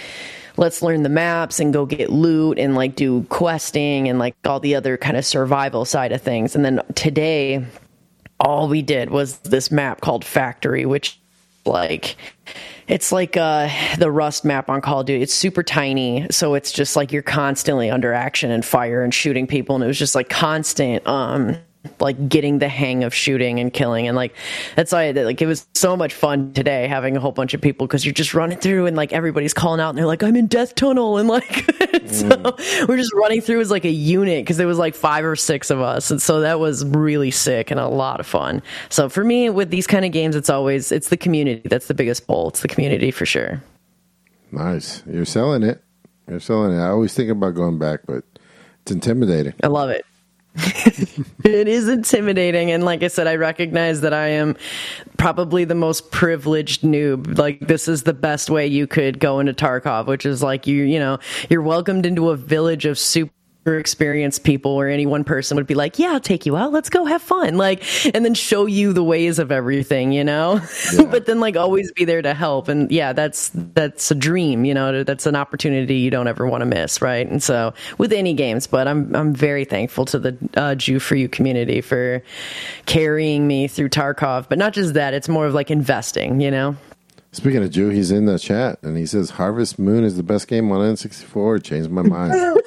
let's 0.57 0.81
learn 0.81 1.03
the 1.03 1.09
maps 1.09 1.59
and 1.59 1.73
go 1.73 1.85
get 1.85 2.11
loot 2.11 2.59
and 2.59 2.75
like 2.75 2.95
do 2.95 3.23
questing 3.23 4.07
and 4.07 4.19
like 4.19 4.35
all 4.45 4.59
the 4.59 4.75
other 4.75 4.97
kind 4.97 5.17
of 5.17 5.25
survival 5.25 5.83
side 5.83 6.11
of 6.11 6.21
things. 6.21 6.55
And 6.55 6.63
then 6.63 6.81
today 6.95 7.65
all 8.43 8.67
we 8.67 8.81
did 8.81 9.09
was 9.09 9.37
this 9.39 9.71
map 9.71 10.01
called 10.01 10.25
Factory, 10.25 10.85
which 10.85 11.19
like 11.65 12.17
it's 12.87 13.13
like 13.13 13.37
uh, 13.37 13.69
the 13.97 14.11
Rust 14.11 14.43
map 14.43 14.69
on 14.69 14.81
Call 14.81 14.99
of 14.99 15.05
Duty. 15.05 15.23
It's 15.23 15.33
super 15.33 15.63
tiny, 15.63 16.27
so 16.29 16.53
it's 16.53 16.71
just 16.71 16.95
like 16.97 17.13
you're 17.13 17.21
constantly 17.21 17.89
under 17.89 18.13
action 18.13 18.51
and 18.51 18.63
fire 18.65 19.01
and 19.01 19.13
shooting 19.13 19.47
people, 19.47 19.75
and 19.75 19.83
it 19.83 19.87
was 19.87 19.97
just 19.97 20.13
like 20.13 20.29
constant 20.29 21.07
um, 21.07 21.55
like 21.99 22.29
getting 22.29 22.59
the 22.59 22.69
hang 22.69 23.03
of 23.03 23.13
shooting 23.13 23.59
and 23.59 23.73
killing. 23.73 24.07
And 24.07 24.15
like 24.15 24.35
that's 24.75 24.91
why 24.91 25.11
like 25.11 25.41
it 25.41 25.47
was 25.47 25.67
so 25.73 25.97
much 25.97 26.13
fun 26.13 26.53
today 26.53 26.87
having 26.87 27.17
a 27.17 27.19
whole 27.19 27.31
bunch 27.31 27.53
of 27.53 27.61
people 27.61 27.87
because 27.87 28.05
you're 28.05 28.13
just 28.13 28.33
running 28.33 28.57
through 28.57 28.85
and 28.85 28.95
like 28.95 29.11
everybody's 29.11 29.53
calling 29.53 29.81
out 29.81 29.89
and 29.89 29.97
they're 29.97 30.05
like 30.05 30.23
i'm 30.23 30.35
in 30.35 30.47
death 30.47 30.75
tunnel. 30.75 31.17
And 31.17 31.27
like 31.27 31.43
so 32.05 32.29
mm. 32.29 32.87
we're 32.87 32.97
just 32.97 33.13
running 33.13 33.41
through 33.41 33.59
as 33.61 33.69
like 33.69 33.85
a 33.85 33.91
unit 33.91 34.43
because 34.43 34.57
there 34.57 34.67
was 34.67 34.77
like 34.77 34.95
five 34.95 35.25
or 35.25 35.35
six 35.35 35.69
of 35.69 35.81
us. 35.81 36.09
And 36.09 36.21
so 36.21 36.41
that 36.41 36.59
was 36.59 36.85
really 36.85 37.31
sick 37.31 37.69
and 37.69 37.79
a 37.79 37.87
lot 37.87 38.19
of 38.19 38.27
fun. 38.27 38.61
So 38.89 39.09
for 39.09 39.23
me 39.23 39.49
with 39.49 39.69
these 39.69 39.87
kind 39.87 40.05
of 40.05 40.11
games 40.11 40.35
it's 40.35 40.49
always 40.49 40.91
it's 40.91 41.09
the 41.09 41.17
community. 41.17 41.67
That's 41.67 41.87
the 41.87 41.93
biggest 41.93 42.27
pull. 42.27 42.49
It's 42.49 42.61
the 42.61 42.67
community 42.67 43.11
for 43.11 43.25
sure. 43.25 43.61
Nice. 44.51 45.03
You're 45.05 45.25
selling 45.25 45.63
it. 45.63 45.83
You're 46.29 46.39
selling 46.39 46.77
it. 46.77 46.79
I 46.79 46.89
always 46.89 47.13
think 47.13 47.29
about 47.29 47.55
going 47.55 47.77
back 47.77 48.01
but 48.05 48.23
it's 48.83 48.91
intimidating. 48.91 49.53
I 49.61 49.67
love 49.67 49.89
it 49.89 50.05
it 50.55 51.67
is 51.67 51.87
intimidating 51.87 52.69
and 52.69 52.83
like 52.83 53.01
i 53.01 53.07
said 53.07 53.25
i 53.25 53.35
recognize 53.35 54.01
that 54.01 54.13
i 54.13 54.27
am 54.27 54.55
probably 55.17 55.63
the 55.63 55.73
most 55.73 56.11
privileged 56.11 56.81
noob. 56.81 57.37
Like 57.37 57.59
this 57.59 57.87
is 57.87 58.03
the 58.03 58.13
best 58.13 58.51
way 58.51 58.67
you 58.67 58.85
could 58.85 59.19
go 59.19 59.39
into 59.39 59.53
tarkov 59.53 60.05
which 60.05 60.27
is 60.27 60.43
like 60.43 60.67
you 60.67 60.83
you 60.83 60.99
know 60.99 61.17
you're 61.49 61.61
welcomed 61.63 62.05
into 62.05 62.29
a 62.29 62.35
village 62.35 62.85
of 62.85 62.99
super 62.99 63.33
experienced 63.65 64.43
people 64.43 64.71
or 64.71 64.87
any 64.87 65.05
one 65.05 65.23
person 65.23 65.55
would 65.57 65.67
be 65.67 65.75
like, 65.75 65.99
"Yeah, 65.99 66.13
I'll 66.13 66.19
take 66.19 66.45
you 66.45 66.57
out. 66.57 66.71
Let's 66.71 66.89
go 66.89 67.05
have 67.05 67.21
fun." 67.21 67.57
Like 67.57 67.83
and 68.13 68.25
then 68.25 68.33
show 68.33 68.65
you 68.65 68.93
the 68.93 69.03
ways 69.03 69.39
of 69.39 69.51
everything, 69.51 70.11
you 70.11 70.23
know? 70.23 70.61
Yeah. 70.93 71.05
but 71.05 71.25
then 71.25 71.39
like 71.39 71.55
always 71.55 71.91
be 71.91 72.05
there 72.05 72.21
to 72.21 72.33
help. 72.33 72.67
And 72.67 72.91
yeah, 72.91 73.13
that's 73.13 73.51
that's 73.53 74.11
a 74.11 74.15
dream, 74.15 74.65
you 74.65 74.73
know. 74.73 75.03
That's 75.03 75.25
an 75.25 75.35
opportunity 75.35 75.95
you 75.95 76.11
don't 76.11 76.27
ever 76.27 76.45
want 76.45 76.61
to 76.61 76.65
miss, 76.65 77.01
right? 77.01 77.27
And 77.27 77.41
so 77.41 77.73
with 77.97 78.11
any 78.13 78.33
games, 78.33 78.67
but 78.67 78.87
I'm 78.87 79.15
I'm 79.15 79.33
very 79.33 79.65
thankful 79.65 80.05
to 80.05 80.19
the 80.19 80.37
uh, 80.55 80.75
Jew 80.75 80.99
for 80.99 81.15
You 81.15 81.29
community 81.29 81.81
for 81.81 82.21
carrying 82.85 83.47
me 83.47 83.67
through 83.67 83.89
Tarkov, 83.89 84.49
but 84.49 84.57
not 84.57 84.73
just 84.73 84.93
that, 84.93 85.13
it's 85.13 85.29
more 85.29 85.45
of 85.45 85.53
like 85.53 85.71
investing, 85.71 86.41
you 86.41 86.51
know. 86.51 86.75
Speaking 87.33 87.63
of 87.63 87.71
Jew, 87.71 87.89
he's 87.89 88.11
in 88.11 88.25
the 88.25 88.37
chat 88.39 88.77
and 88.83 88.95
he 88.95 89.05
says 89.05 89.31
Harvest 89.31 89.77
Moon 89.79 90.03
is 90.03 90.15
the 90.17 90.23
best 90.23 90.47
game 90.47 90.71
on 90.71 90.79
N64. 90.79 91.63
Changed 91.63 91.89
my 91.89 92.03
mind. 92.03 92.33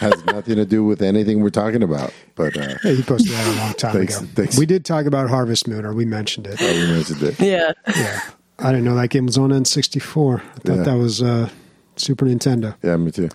has 0.00 0.24
nothing 0.26 0.56
to 0.56 0.64
do 0.64 0.84
with 0.84 1.00
anything 1.02 1.40
we're 1.40 1.50
talking 1.50 1.82
about. 1.82 2.12
But 2.34 2.56
uh, 2.56 2.76
Hey, 2.82 2.96
he 2.96 3.02
posted 3.02 3.30
that 3.32 3.46
a 3.46 3.60
long 3.60 3.74
time 3.74 3.92
Thanks- 3.92 4.18
ago. 4.20 4.28
thanks. 4.34 4.58
We 4.58 4.66
did 4.66 4.84
talk 4.84 5.06
about 5.06 5.28
Harvest 5.30 5.66
Moon, 5.68 5.84
or 5.84 5.92
we 5.94 6.04
mentioned 6.04 6.46
it. 6.48 6.60
we 6.60 6.66
mentioned 6.92 7.22
it. 7.22 7.40
Yeah. 7.40 7.72
Yeah, 7.96 8.20
I 8.58 8.70
didn't 8.72 8.84
know 8.84 8.94
that 8.96 9.08
game 9.10 9.26
was 9.26 9.38
on 9.38 9.50
N64. 9.50 10.40
I 10.40 10.44
thought 10.58 10.76
Yeah. 10.78 10.82
that 10.82 10.96
was 10.96 11.22
uh, 11.22 11.48
Super 11.96 12.26
Nintendo. 12.26 12.74
Yeah, 12.82 12.96
me 12.96 13.10
too. 13.12 13.28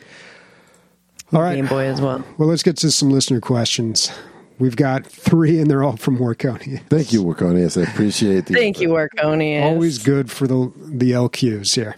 All 1.31 1.41
right, 1.41 1.55
Game 1.55 1.67
Boy 1.67 1.85
as 1.85 1.99
well. 2.01 2.23
well, 2.37 2.47
let's 2.49 2.61
get 2.63 2.77
to 2.77 2.91
some 2.91 3.09
listener 3.09 3.39
questions. 3.39 4.11
We've 4.59 4.75
got 4.75 5.05
three, 5.05 5.59
and 5.59 5.69
they're 5.69 5.83
all 5.83 5.97
from 5.97 6.17
Warconi. 6.17 6.81
Thank 6.87 7.11
you, 7.11 7.23
Wakonius. 7.23 7.81
I 7.81 7.89
appreciate 7.89 8.45
the 8.45 8.53
Thank 8.53 8.79
you, 8.79 8.89
Workonius. 8.89 9.63
Always 9.63 9.97
good 9.97 10.31
for 10.31 10.47
the 10.47 10.71
the 10.77 11.11
LQs 11.11 11.75
here. 11.75 11.95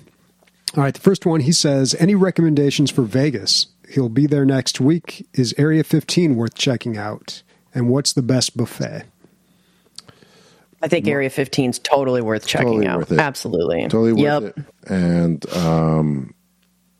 All 0.76 0.84
right, 0.84 0.94
the 0.94 1.00
first 1.00 1.26
one 1.26 1.42
he 1.42 1.54
says, 1.54 1.96
any 2.00 2.16
recommendations 2.16 2.92
for 2.92 3.04
Vegas? 3.04 3.68
He'll 3.90 4.10
be 4.10 4.26
there 4.26 4.46
next 4.46 4.82
week. 4.82 5.26
Is 5.34 5.56
Area 5.58 5.84
15 5.86 6.36
worth 6.36 6.56
checking 6.56 6.98
out? 6.98 7.44
And 7.74 7.90
what's 7.90 8.12
the 8.12 8.22
best 8.22 8.58
buffet? 8.58 9.04
I 10.82 10.88
think 10.88 11.08
Area 11.08 11.30
15 11.30 11.70
is 11.70 11.80
totally 11.80 12.22
worth 12.22 12.46
checking 12.46 12.68
Totally 12.68 12.88
out. 12.88 12.98
worth 13.00 13.12
it. 13.12 13.20
Absolutely. 13.20 13.84
Totally 13.84 14.14
worth 14.14 14.44
yep. 14.44 14.58
it. 14.58 14.92
And 14.92 15.50
um, 15.56 16.34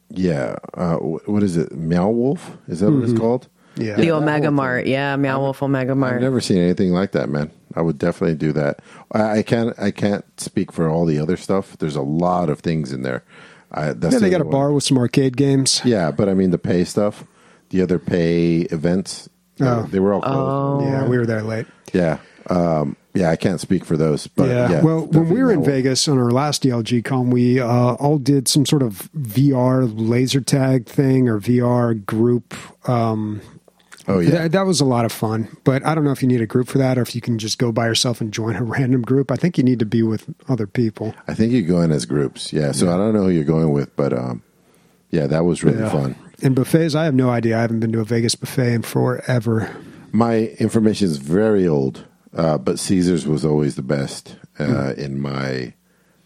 yeah, 0.10 0.56
uh, 0.74 0.96
what 0.96 1.44
is 1.44 1.58
it? 1.58 1.72
Meow 1.74 2.10
Wolf? 2.10 2.58
Is 2.68 2.80
that 2.80 2.92
what 2.92 3.04
it's 3.08 3.18
called? 3.18 3.48
Yeah. 3.78 3.96
The 3.96 4.06
that 4.08 4.14
Omega 4.14 4.48
whole 4.48 4.54
Mart. 4.56 4.88
Yeah, 4.88 5.16
Meow 5.16 5.40
Wolf 5.42 5.62
Omega 5.64 5.96
Mart. 5.96 6.14
I've 6.14 6.14
Mart. 6.16 6.22
never 6.24 6.42
seen 6.42 6.58
anything 6.60 6.92
like 6.92 7.12
that, 7.12 7.30
man. 7.30 7.52
I 7.76 7.82
would 7.82 7.98
definitely 7.98 8.36
do 8.36 8.54
that. 8.54 8.80
I, 9.12 9.40
I 9.40 9.44
can't. 9.44 9.78
I 9.78 9.92
can't 9.92 10.24
speak 10.40 10.72
for 10.72 10.90
all 10.90 11.06
the 11.06 11.20
other 11.20 11.36
stuff. 11.38 11.78
There's 11.78 11.96
a 11.98 12.02
lot 12.02 12.50
of 12.50 12.60
things 12.60 12.94
in 12.94 13.02
there. 13.02 13.24
I, 13.72 13.94
that's 13.94 14.14
Yeah, 14.14 14.20
the 14.20 14.26
they 14.26 14.30
got 14.30 14.40
a 14.42 14.44
other 14.46 14.52
bar 14.52 14.72
with 14.72 14.84
some 14.86 14.98
arcade 14.98 15.36
games. 15.36 15.82
Yeah, 15.84 16.12
but 16.12 16.30
I 16.30 16.34
mean 16.34 16.52
the 16.52 16.58
pay 16.58 16.86
stuff, 16.86 17.26
the 17.70 17.82
other 17.82 18.00
pay 18.00 18.62
events. 18.62 19.28
uh, 19.60 19.84
Oh. 19.84 19.88
they 19.92 20.00
were 20.00 20.14
all 20.14 20.22
closed. 20.22 20.86
Yeah, 20.88 21.08
we 21.08 21.18
were 21.18 21.26
there 21.26 21.42
late. 21.44 21.66
Yeah, 21.92 22.20
um, 22.50 22.96
yeah. 23.14 23.30
I 23.32 23.36
can't 23.36 23.60
speak 23.60 23.84
for 23.84 23.98
those, 23.98 24.28
but 24.28 24.48
yeah. 24.48 24.70
yeah. 24.70 24.82
well, 24.82 25.06
when 25.08 25.28
we 25.30 25.44
were 25.44 25.52
in 25.52 25.60
definitely 25.60 25.82
Vegas 25.82 26.08
on 26.08 26.18
our 26.18 26.32
last 26.32 26.64
DLG 26.64 27.04
con, 27.04 27.30
we 27.30 27.60
uh, 27.60 27.68
all 27.96 28.18
did 28.20 28.48
some 28.48 28.66
sort 28.66 28.84
of 28.84 29.10
VR 29.14 29.92
laser 29.94 30.40
tag 30.42 30.86
thing 30.88 31.28
or 31.28 31.40
VR 31.42 32.06
group. 32.06 32.54
Um, 32.88 33.42
Oh 34.08 34.20
yeah, 34.20 34.30
that, 34.32 34.52
that 34.52 34.66
was 34.66 34.82
a 34.82 34.86
lot 34.86 35.06
of 35.06 35.12
fun. 35.12 35.48
But 35.64 35.86
I 35.86 35.96
don't 35.96 36.04
know 36.04 36.12
if 36.12 36.22
you 36.22 36.28
need 36.28 36.42
a 36.42 36.46
group 36.48 36.68
for 36.68 36.78
that 36.78 36.98
or 36.98 37.02
if 37.02 37.16
you 37.16 37.22
can 37.22 37.40
just 37.40 37.58
go 37.58 37.72
by 37.72 37.86
yourself 37.88 38.22
and 38.22 38.32
join 38.32 38.56
a 38.56 38.64
random 38.78 39.02
group. 39.02 39.32
I 39.32 39.36
think 39.36 39.58
you 39.58 39.64
need 39.64 39.80
to 39.80 39.86
be 39.86 40.04
with 40.04 40.26
other 40.48 40.68
people. 40.68 41.16
I 41.28 41.34
think 41.34 41.52
you 41.54 41.62
go 41.64 41.82
in 41.82 41.92
as 41.92 42.06
groups. 42.06 42.54
Yeah, 42.54 42.72
so 42.72 42.94
I 42.94 42.98
don't 42.98 43.14
know 43.14 43.24
who 43.24 43.30
you're 43.30 43.44
going 43.44 43.72
with, 43.72 43.96
but 43.96 44.14
um, 44.14 44.44
yeah, 45.10 45.28
that 45.28 45.46
was 45.46 45.64
really 45.64 45.80
Yeah. 45.80 45.90
fun. 45.90 46.16
And 46.44 46.54
buffets, 46.56 46.96
I 46.96 47.06
have 47.06 47.16
no 47.16 47.30
idea. 47.30 47.58
I 47.58 47.62
haven't 47.62 47.80
been 47.80 47.94
to 47.94 48.02
a 48.02 48.06
Vegas 48.06 48.36
buffet 48.36 48.74
in 48.74 48.82
forever. 48.82 49.74
My 50.12 50.48
information 50.60 51.08
is 51.08 51.18
very 51.18 51.66
old, 51.68 52.06
uh, 52.36 52.58
but 52.58 52.78
Caesars 52.80 53.26
was 53.26 53.44
always 53.46 53.76
the 53.76 53.82
best 53.82 54.36
uh, 54.60 54.94
in 54.98 55.20
my 55.20 55.74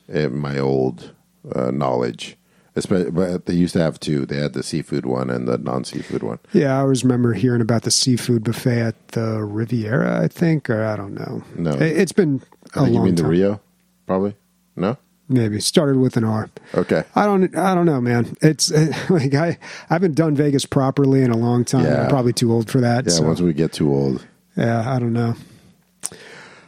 in 0.08 0.36
my 0.38 0.58
old 0.58 1.14
uh, 1.56 1.70
knowledge. 1.72 2.36
Especially, 2.80 3.12
but 3.12 3.46
they 3.46 3.54
used 3.54 3.74
to 3.74 3.80
have 3.80 4.00
two. 4.00 4.26
They 4.26 4.38
had 4.38 4.54
the 4.54 4.64
seafood 4.64 5.06
one 5.06 5.30
and 5.30 5.48
the 5.48 5.58
non 5.58 5.84
seafood 5.86 6.24
one. 6.24 6.40
Yeah, 6.54 6.76
I 6.78 6.80
always 6.82 7.04
remember 7.04 7.34
hearing 7.34 7.62
about 7.62 7.84
the 7.84 7.92
seafood 7.92 8.44
buffet 8.44 8.80
at 8.82 9.08
the 9.10 9.44
Riviera, 9.44 10.22
I 10.24 10.28
think, 10.28 10.70
or 10.70 10.84
I 10.84 10.96
don't 10.96 11.14
know. 11.14 11.44
No. 11.56 11.72
It- 11.74 11.98
it's 11.98 12.12
been 12.12 12.42
I 12.76 12.80
a 12.80 12.84
think 12.86 12.96
you 12.96 13.04
mean 13.04 13.16
the 13.16 13.22
time. 13.24 13.32
Rio, 13.32 13.62
probably. 14.08 14.36
No. 14.76 14.98
Maybe 15.32 15.60
started 15.60 15.98
with 15.98 16.18
an 16.18 16.24
R. 16.24 16.50
Okay. 16.74 17.04
I 17.16 17.26
don't. 17.26 17.56
I 17.56 17.76
don't 17.76 17.86
know, 17.86 18.02
man. 18.02 18.36
It's 18.42 18.72
like 19.12 19.36
I. 19.36 19.48
I 19.50 19.94
haven't 19.94 20.16
done 20.16 20.36
Vegas 20.36 20.66
properly 20.66 21.22
in 21.22 21.30
a 21.30 21.38
long 21.38 21.64
time. 21.66 21.86
Yeah. 21.86 22.02
I'm 22.04 22.10
probably 22.10 22.34
too 22.34 22.52
old 22.52 22.68
for 22.72 22.82
that. 22.82 23.06
Yeah. 23.06 23.12
so, 23.12 23.24
Once 23.24 23.40
we 23.40 23.54
get 23.54 23.72
too 23.72 23.94
old, 23.94 24.26
yeah, 24.58 24.92
I 24.92 24.98
don't 24.98 25.14
know. 25.14 25.36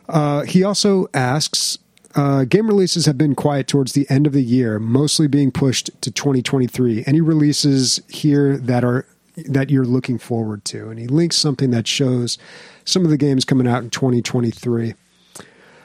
Uh, 0.07 0.41
he 0.41 0.63
also 0.63 1.07
asks. 1.13 1.77
Uh, 2.15 2.43
game 2.43 2.67
releases 2.67 3.05
have 3.05 3.17
been 3.17 3.35
quiet 3.35 3.67
towards 3.67 3.93
the 3.93 4.09
end 4.09 4.27
of 4.27 4.33
the 4.33 4.43
year, 4.43 4.79
mostly 4.79 5.27
being 5.27 5.51
pushed 5.51 5.89
to 6.01 6.11
2023. 6.11 7.03
Any 7.07 7.21
releases 7.21 8.01
here 8.09 8.57
that 8.57 8.83
are 8.83 9.05
that 9.47 9.69
you're 9.69 9.85
looking 9.85 10.17
forward 10.17 10.65
to? 10.65 10.89
And 10.89 10.99
he 10.99 11.07
links 11.07 11.37
something 11.37 11.71
that 11.71 11.87
shows 11.87 12.37
some 12.83 13.03
of 13.03 13.09
the 13.09 13.17
games 13.17 13.45
coming 13.45 13.67
out 13.67 13.83
in 13.83 13.89
2023. 13.89 14.93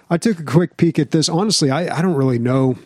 I 0.09 0.17
took 0.19 0.39
a 0.39 0.45
quick 0.45 0.77
peek 0.77 0.99
at 0.99 1.11
this. 1.11 1.29
Honestly, 1.29 1.71
I, 1.71 1.97
I 1.97 2.03
don't 2.03 2.17
really 2.17 2.39
know 2.39 2.77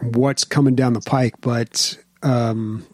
what's 0.00 0.44
coming 0.44 0.74
down 0.74 0.92
the 0.92 1.00
pike, 1.00 1.34
but 1.40 1.98
um, 2.22 2.86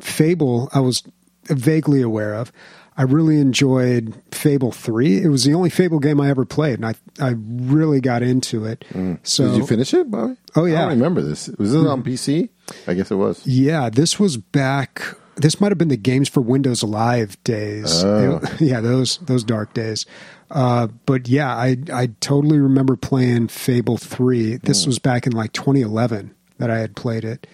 Fable, 0.00 0.68
I 0.72 0.80
was 0.80 1.02
vaguely 1.44 2.02
aware 2.02 2.34
of. 2.34 2.52
I 2.96 3.02
really 3.04 3.40
enjoyed 3.40 4.14
Fable 4.32 4.72
Three. 4.72 5.22
It 5.22 5.28
was 5.28 5.44
the 5.44 5.54
only 5.54 5.70
Fable 5.70 5.98
game 6.00 6.20
I 6.20 6.28
ever 6.28 6.44
played, 6.44 6.80
and 6.80 6.86
I 6.86 6.94
I 7.18 7.34
really 7.36 8.00
got 8.00 8.22
into 8.22 8.64
it. 8.66 8.84
So 9.22 9.48
did 9.48 9.56
you 9.56 9.66
finish 9.66 9.94
it, 9.94 10.10
Bobby? 10.10 10.36
Oh, 10.56 10.64
yeah. 10.66 10.78
I 10.78 10.80
don't 10.82 10.90
remember 10.98 11.22
this. 11.22 11.48
Was 11.58 11.72
this 11.72 11.86
on 11.86 12.02
PC? 12.02 12.48
I 12.86 12.94
guess 12.94 13.10
it 13.10 13.14
was. 13.16 13.46
Yeah, 13.46 13.88
this 13.90 14.18
was 14.20 14.36
back. 14.36 15.02
This 15.36 15.60
might 15.60 15.70
have 15.70 15.78
been 15.78 15.88
the 15.88 15.96
Games 15.96 16.28
for 16.28 16.40
Windows 16.42 16.82
Live 16.82 17.42
days. 17.44 18.04
Oh. 18.04 18.40
It- 18.42 18.60
yeah, 18.60 18.80
those 18.80 19.18
those 19.18 19.44
dark 19.44 19.72
days. 19.72 20.04
Uh, 20.50 20.88
but 21.06 21.28
yeah, 21.28 21.54
I 21.54 21.76
I 21.92 22.08
totally 22.20 22.58
remember 22.58 22.96
playing 22.96 23.48
Fable 23.48 23.96
Three. 23.96 24.56
This 24.56 24.84
Hmm. 24.84 24.90
was 24.90 24.98
back 24.98 25.26
in 25.26 25.32
like 25.32 25.52
2011 25.52 26.34
that 26.58 26.70
I 26.70 26.78
had 26.80 26.96
played 26.96 27.24
it. 27.24 27.46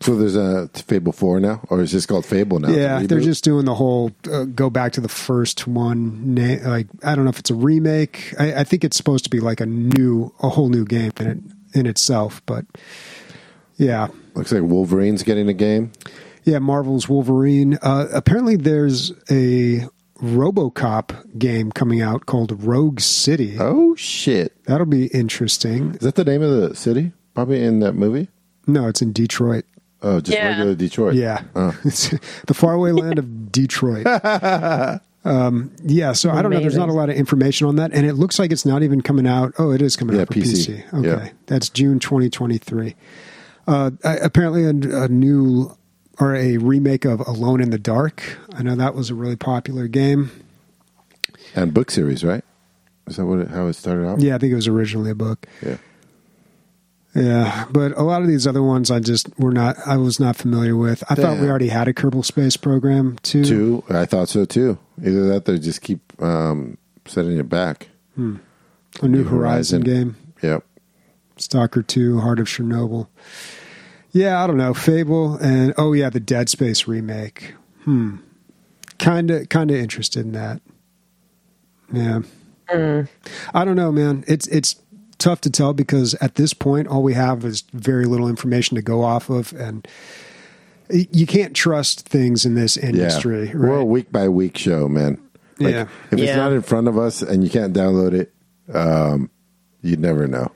So 0.00 0.14
there's 0.16 0.36
a 0.36 0.68
Fable 0.68 1.12
Four 1.12 1.40
now, 1.40 1.60
or 1.70 1.80
is 1.80 1.92
this 1.92 2.06
called 2.06 2.26
Fable 2.26 2.58
now? 2.60 2.68
Yeah, 2.68 3.00
they're 3.02 3.20
just 3.20 3.42
doing 3.44 3.64
the 3.64 3.74
whole 3.74 4.12
uh, 4.30 4.44
go 4.44 4.68
back 4.70 4.92
to 4.92 5.00
the 5.00 5.08
first 5.08 5.66
one. 5.66 6.34
Na- 6.34 6.68
like 6.68 6.86
I 7.02 7.14
don't 7.14 7.24
know 7.24 7.30
if 7.30 7.38
it's 7.38 7.50
a 7.50 7.54
remake. 7.54 8.34
I, 8.38 8.60
I 8.60 8.64
think 8.64 8.84
it's 8.84 8.96
supposed 8.96 9.24
to 9.24 9.30
be 9.30 9.40
like 9.40 9.60
a 9.60 9.66
new, 9.66 10.32
a 10.42 10.48
whole 10.50 10.68
new 10.68 10.84
game 10.84 11.12
in 11.20 11.26
it 11.26 11.38
in 11.78 11.86
itself. 11.86 12.42
But 12.46 12.66
yeah, 13.76 14.08
looks 14.34 14.52
like 14.52 14.62
Wolverine's 14.62 15.22
getting 15.22 15.48
a 15.48 15.54
game. 15.54 15.92
yeah. 16.44 16.58
Marvel's 16.58 17.08
Wolverine. 17.08 17.78
Uh, 17.82 18.06
apparently, 18.12 18.56
there's 18.56 19.12
a 19.30 19.86
RoboCop 20.22 21.38
game 21.38 21.72
coming 21.72 22.00
out 22.02 22.26
called 22.26 22.62
Rogue 22.62 23.00
City. 23.00 23.56
Oh 23.58 23.94
shit! 23.96 24.62
That'll 24.64 24.86
be 24.86 25.06
interesting. 25.08 25.94
Is 25.94 26.00
that 26.00 26.14
the 26.16 26.24
name 26.24 26.42
of 26.42 26.50
the 26.50 26.74
city? 26.76 27.12
Probably 27.34 27.62
in 27.64 27.80
that 27.80 27.94
movie. 27.94 28.28
No, 28.66 28.88
it's 28.88 29.00
in 29.02 29.12
Detroit. 29.12 29.64
Oh, 30.02 30.20
just 30.20 30.36
Yeah. 30.36 30.48
regular 30.48 30.74
Detroit. 30.74 31.14
Yeah, 31.14 31.42
Oh. 31.54 31.76
it's 31.84 32.10
the 32.46 32.54
faraway 32.54 32.92
land 32.92 33.18
of 33.18 33.50
Detroit. 33.50 34.06
um, 35.24 35.72
yeah, 35.82 36.12
so 36.12 36.30
I 36.30 36.42
don't 36.42 36.50
know. 36.52 36.60
There's 36.60 36.76
not 36.76 36.88
a 36.88 36.92
lot 36.92 37.08
of 37.10 37.16
information 37.16 37.66
on 37.66 37.76
that, 37.76 37.92
and 37.92 38.06
it 38.06 38.14
looks 38.14 38.38
like 38.38 38.52
it's 38.52 38.66
not 38.66 38.82
even 38.82 39.00
coming 39.00 39.26
out. 39.26 39.54
Oh, 39.58 39.70
it 39.72 39.82
is 39.82 39.96
coming 39.96 40.16
Yeah, 40.16 40.22
out 40.22 40.28
for 40.28 40.34
PC. 40.34 40.82
PC. 40.90 40.94
Okay, 40.94 41.08
Yeah. 41.26 41.28
that's 41.46 41.68
June 41.68 41.98
2023. 41.98 42.94
Uh, 43.66 43.90
apparently, 44.04 44.64
a, 44.64 45.02
a 45.04 45.08
new 45.08 45.76
or 46.20 46.34
a 46.36 46.56
remake 46.58 47.04
of 47.04 47.20
Alone 47.26 47.60
in 47.60 47.70
the 47.70 47.78
Dark. 47.78 48.22
I 48.54 48.62
know 48.62 48.74
that 48.76 48.94
was 48.94 49.10
a 49.10 49.14
really 49.14 49.36
popular 49.36 49.88
game. 49.88 50.30
And 51.54 51.74
book 51.74 51.90
series, 51.90 52.22
right? 52.24 52.44
Is 53.06 53.16
that 53.16 53.26
what 53.26 53.40
it, 53.40 53.48
how 53.48 53.66
it 53.66 53.72
started 53.74 54.06
out? 54.06 54.20
Yeah, 54.20 54.34
I 54.34 54.38
think 54.38 54.52
it 54.52 54.56
was 54.56 54.68
originally 54.68 55.10
a 55.10 55.14
book. 55.14 55.46
Yeah. 55.64 55.76
Yeah, 57.16 57.64
but 57.70 57.96
a 57.96 58.02
lot 58.02 58.20
of 58.20 58.28
these 58.28 58.46
other 58.46 58.62
ones, 58.62 58.90
I 58.90 59.00
just 59.00 59.28
were 59.38 59.52
not. 59.52 59.76
I 59.86 59.96
was 59.96 60.20
not 60.20 60.36
familiar 60.36 60.76
with. 60.76 61.02
I 61.08 61.14
thought 61.14 61.38
we 61.40 61.48
already 61.48 61.68
had 61.68 61.88
a 61.88 61.94
Kerbal 61.94 62.24
Space 62.24 62.56
program 62.58 63.16
too. 63.22 63.44
Two. 63.44 63.84
I 63.88 64.04
thought 64.04 64.28
so 64.28 64.44
too. 64.44 64.78
Either 65.00 65.26
that, 65.28 65.46
they 65.46 65.58
just 65.58 65.80
keep 65.80 66.00
um, 66.22 66.76
setting 67.06 67.38
it 67.38 67.48
back. 67.48 67.88
a 68.16 68.20
new 68.20 68.38
New 69.02 69.24
Horizon 69.24 69.80
Horizon. 69.80 69.80
game. 69.80 70.16
Yep. 70.42 70.64
Stalker 71.38 71.82
2, 71.82 72.20
Heart 72.20 72.40
of 72.40 72.46
Chernobyl. 72.46 73.08
Yeah, 74.12 74.42
I 74.42 74.46
don't 74.46 74.56
know. 74.56 74.72
Fable 74.74 75.36
and 75.36 75.74
oh 75.76 75.92
yeah, 75.92 76.08
the 76.10 76.20
Dead 76.20 76.48
Space 76.48 76.86
remake. 76.86 77.54
Hmm. 77.84 78.16
Kind 78.98 79.30
of 79.30 79.48
kind 79.50 79.70
of 79.70 79.76
interested 79.76 80.24
in 80.24 80.32
that. 80.32 80.60
Yeah. 81.92 82.20
I 83.54 83.64
don't 83.64 83.76
know, 83.76 83.92
man. 83.92 84.24
It's 84.26 84.46
it's 84.48 84.76
tough 85.26 85.40
to 85.40 85.50
tell 85.50 85.72
because 85.72 86.14
at 86.14 86.36
this 86.36 86.54
point 86.54 86.86
all 86.86 87.02
we 87.02 87.14
have 87.14 87.44
is 87.44 87.62
very 87.72 88.06
little 88.06 88.28
information 88.28 88.76
to 88.76 88.82
go 88.82 89.02
off 89.02 89.28
of 89.28 89.52
and 89.54 89.86
you 90.88 91.26
can't 91.26 91.52
trust 91.52 92.08
things 92.08 92.46
in 92.46 92.54
this 92.54 92.76
industry, 92.76 93.48
yeah. 93.48 93.56
We're 93.56 93.78
a 93.78 93.84
week 93.84 94.12
by 94.12 94.28
week 94.28 94.56
show, 94.56 94.88
man. 94.88 95.20
Like, 95.58 95.74
Yeah. 95.74 95.88
If 96.12 96.20
it's 96.20 96.36
not 96.36 96.52
in 96.52 96.62
front 96.62 96.86
of 96.86 96.96
us 96.96 97.22
and 97.22 97.42
you 97.42 97.50
can't 97.50 97.74
download 97.74 98.12
it, 98.12 98.32
um, 98.72 99.28
you'd 99.82 99.98
never 99.98 100.28
know. 100.28 100.52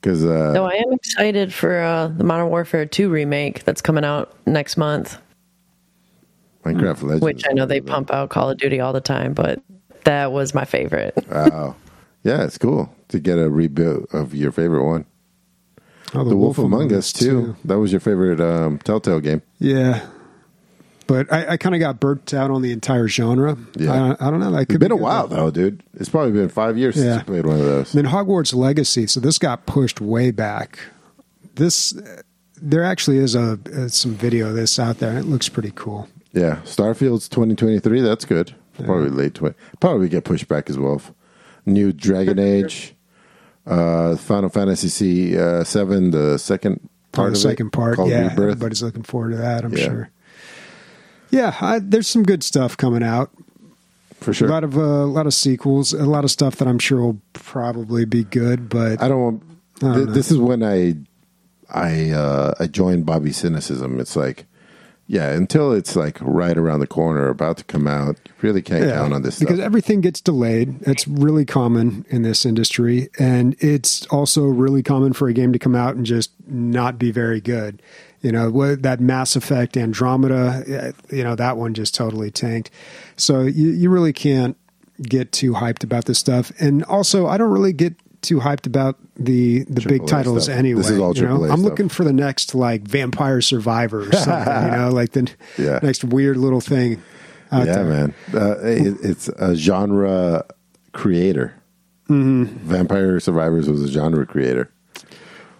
Because 0.00 0.24
uh, 0.24 0.50
No, 0.52 0.64
I 0.64 0.72
am 0.72 0.92
excited 0.92 1.54
for 1.54 1.78
uh, 1.78 2.08
the 2.08 2.24
Modern 2.24 2.48
Warfare 2.48 2.86
2 2.86 3.08
remake 3.08 3.62
that's 3.62 3.80
coming 3.80 4.04
out 4.04 4.34
next 4.44 4.76
month, 4.76 5.18
Minecraft 6.64 7.02
Legends, 7.02 7.22
which 7.22 7.44
I 7.48 7.52
know 7.52 7.64
they 7.64 7.80
pump 7.80 8.12
out 8.12 8.28
Call 8.30 8.50
of 8.50 8.58
Duty 8.58 8.80
all 8.80 8.92
the 8.92 9.00
time, 9.00 9.34
but 9.34 9.62
that 10.02 10.32
was 10.32 10.52
my 10.52 10.64
favorite. 10.64 11.14
Wow. 11.30 11.76
Yeah, 12.24 12.42
it's 12.44 12.58
cool 12.58 12.92
to 13.08 13.20
get 13.20 13.38
a 13.38 13.42
reboot 13.50 14.12
of 14.12 14.34
your 14.34 14.50
favorite 14.50 14.84
one. 14.84 15.04
Oh, 16.14 16.24
The 16.24 16.36
Wolf 16.36 16.58
Among 16.58 16.92
Us 16.92 17.12
too. 17.12 17.54
That 17.64 17.78
was 17.78 17.92
your 17.92 18.00
favorite 18.00 18.40
um, 18.40 18.78
Telltale 18.78 19.20
game. 19.20 19.42
Yeah. 19.58 20.06
but 21.06 21.30
I, 21.32 21.52
I 21.52 21.56
kind 21.56 21.74
of 21.74 21.80
got 21.80 22.00
burnt 22.00 22.32
out 22.32 22.50
on 22.50 22.62
the 22.62 22.72
entire 22.72 23.08
genre. 23.08 23.56
Yeah. 23.76 24.14
I, 24.18 24.28
I 24.28 24.30
don't 24.30 24.40
know. 24.40 24.50
That 24.52 24.62
It's 24.62 24.70
could 24.70 24.80
been 24.80 24.88
be 24.90 24.94
a 24.94 24.96
while 24.96 25.26
though. 25.28 25.50
dude. 25.50 25.82
It's 25.94 26.08
probably 26.08 26.32
been 26.32 26.48
five 26.48 26.78
years 26.78 26.94
since 26.94 27.06
Yeah. 27.06 27.18
you 27.18 27.24
played 27.24 27.46
one 27.46 27.58
of 27.58 27.64
those. 27.66 27.92
Then 27.92 28.06
Hogwarts 28.06 28.54
Legacy. 28.54 29.06
So 29.06 29.20
this 29.20 29.38
got 29.38 29.66
pushed 29.66 30.00
way 30.00 30.30
back. 30.30 30.78
This 31.56 31.94
there 32.62 32.84
actually 32.84 33.18
is 33.18 33.34
a, 33.34 33.58
uh 33.76 33.88
some 33.88 34.14
video 34.14 34.48
of 34.48 34.54
this 34.54 34.78
out 34.78 34.98
there. 34.98 35.10
and 35.10 35.18
It 35.18 35.26
looks 35.26 35.48
pretty 35.48 35.72
cool. 35.74 36.08
Yeah, 36.32 36.60
Starfield's 36.64 37.28
2023. 37.28 38.00
That's 38.00 38.24
good. 38.24 38.54
Probably 38.84 39.10
late 39.10 39.34
20. 39.34 39.54
Probably 39.80 40.08
get 40.08 40.24
pushed 40.24 40.48
back 40.48 40.68
as 40.70 40.78
well. 40.78 41.00
New 41.66 41.92
Dragon 41.92 42.38
Age, 42.38 42.94
uh, 43.66 44.16
Final 44.16 44.48
Fantasy 44.50 44.88
C, 44.88 45.38
uh, 45.38 45.64
Seven, 45.64 46.10
the 46.10 46.38
second 46.38 46.88
part. 47.12 47.26
Oh, 47.26 47.30
the 47.30 47.36
of 47.36 47.38
second 47.38 47.66
it, 47.68 47.72
part. 47.72 47.98
Yeah, 48.06 48.28
Rebirth. 48.28 48.38
everybody's 48.40 48.82
looking 48.82 49.02
forward 49.02 49.30
to 49.30 49.36
that. 49.38 49.64
I'm 49.64 49.72
Yeah. 49.72 49.84
sure. 49.84 50.10
Yeah, 51.30 51.56
I, 51.60 51.78
there's 51.80 52.06
some 52.06 52.22
good 52.22 52.42
stuff 52.44 52.76
coming 52.76 53.02
out. 53.02 53.30
for 54.20 54.32
sure. 54.32 54.48
A 54.48 54.50
lot 54.50 54.64
of 54.64 54.76
uh, 54.78 54.80
a 54.80 55.06
lot 55.06 55.26
of 55.26 55.34
sequels, 55.34 55.92
a 55.92 56.04
lot 56.06 56.24
of 56.24 56.30
stuff 56.30 56.56
that 56.56 56.68
I'm 56.68 56.78
sure 56.78 57.00
will 57.00 57.20
probably 57.32 58.04
be 58.04 58.24
good. 58.24 58.68
But 58.68 59.02
I 59.02 59.08
don't 59.08 59.20
want. 59.20 59.42
I 59.82 59.86
don't 59.86 59.94
th- 60.04 60.08
this 60.10 60.30
is 60.30 60.38
when 60.38 60.62
I, 60.62 60.94
I, 61.68 62.10
uh, 62.10 62.54
I 62.60 62.66
joined 62.68 63.04
Bobby 63.06 63.32
cynicism. 63.32 63.98
It's 63.98 64.14
like, 64.14 64.46
yeah, 65.06 65.30
until 65.32 65.72
it's 65.72 65.94
like 65.96 66.18
right 66.20 66.56
around 66.56 66.80
the 66.80 66.86
corner, 66.86 67.28
about 67.28 67.58
to 67.58 67.64
come 67.64 67.86
out, 67.86 68.18
you 68.26 68.32
really 68.42 68.62
can't 68.62 68.84
count 68.90 69.12
on 69.12 69.22
this 69.22 69.36
stuff. 69.36 69.48
because 69.48 69.60
everything 69.60 70.00
gets 70.00 70.20
delayed. 70.20 70.76
It's 70.82 71.06
really 71.06 71.44
common 71.44 72.06
in 72.08 72.22
this 72.22 72.46
industry, 72.46 73.08
and 73.18 73.54
it's 73.58 74.06
also 74.06 74.44
really 74.44 74.82
common 74.82 75.12
for 75.12 75.28
a 75.28 75.32
game 75.32 75.52
to 75.52 75.58
come 75.58 75.74
out 75.74 75.94
and 75.94 76.06
just 76.06 76.30
not 76.46 76.98
be 76.98 77.10
very 77.10 77.40
good. 77.40 77.82
You 78.22 78.32
know 78.32 78.50
what- 78.50 78.82
that 78.82 79.00
Mass 79.00 79.36
Effect 79.36 79.76
Andromeda, 79.76 80.64
uh, 80.88 81.14
you 81.14 81.22
know 81.22 81.34
that 81.34 81.56
one 81.58 81.74
just 81.74 81.94
totally 81.94 82.30
tanked. 82.30 82.70
So 83.16 83.42
you, 83.42 83.68
you 83.70 83.90
really 83.90 84.14
can't 84.14 84.56
get 85.02 85.32
too 85.32 85.52
hyped 85.52 85.84
about 85.84 86.06
this 86.06 86.18
stuff. 86.18 86.50
And 86.58 86.82
also, 86.84 87.26
I 87.26 87.36
don't 87.36 87.50
really 87.50 87.72
get 87.74 87.94
too 88.22 88.38
hyped 88.40 88.66
about 88.66 88.96
the 89.16 89.64
the 89.64 89.80
big 89.88 90.06
titles 90.06 90.44
stuff. 90.44 90.56
anyway. 90.56 90.82
This 90.82 90.90
is 90.90 90.98
all 90.98 91.14
you 91.16 91.22
know? 91.22 91.38
AAA 91.38 91.50
I'm 91.52 91.58
stuff. 91.58 91.70
looking 91.70 91.88
for 91.88 92.04
the 92.04 92.12
next 92.12 92.54
like 92.54 92.82
Vampire 92.82 93.40
Survivor 93.40 94.08
or 94.08 94.12
something. 94.12 94.64
you 94.64 94.70
know, 94.76 94.90
like 94.92 95.12
the 95.12 95.30
Yeah. 95.58 95.78
next 95.82 96.04
weird 96.04 96.36
little 96.36 96.60
thing. 96.60 97.02
Out 97.52 97.66
yeah, 97.66 97.72
there. 97.74 97.84
man. 97.84 98.14
Uh, 98.34 98.58
it, 98.62 98.96
it's 99.02 99.28
a 99.28 99.54
genre 99.54 100.44
creator. 100.92 101.54
Mm-hmm. 102.08 102.44
Vampire 102.66 103.20
Survivors 103.20 103.68
was 103.68 103.82
a 103.82 103.88
genre 103.88 104.26
creator. 104.26 104.70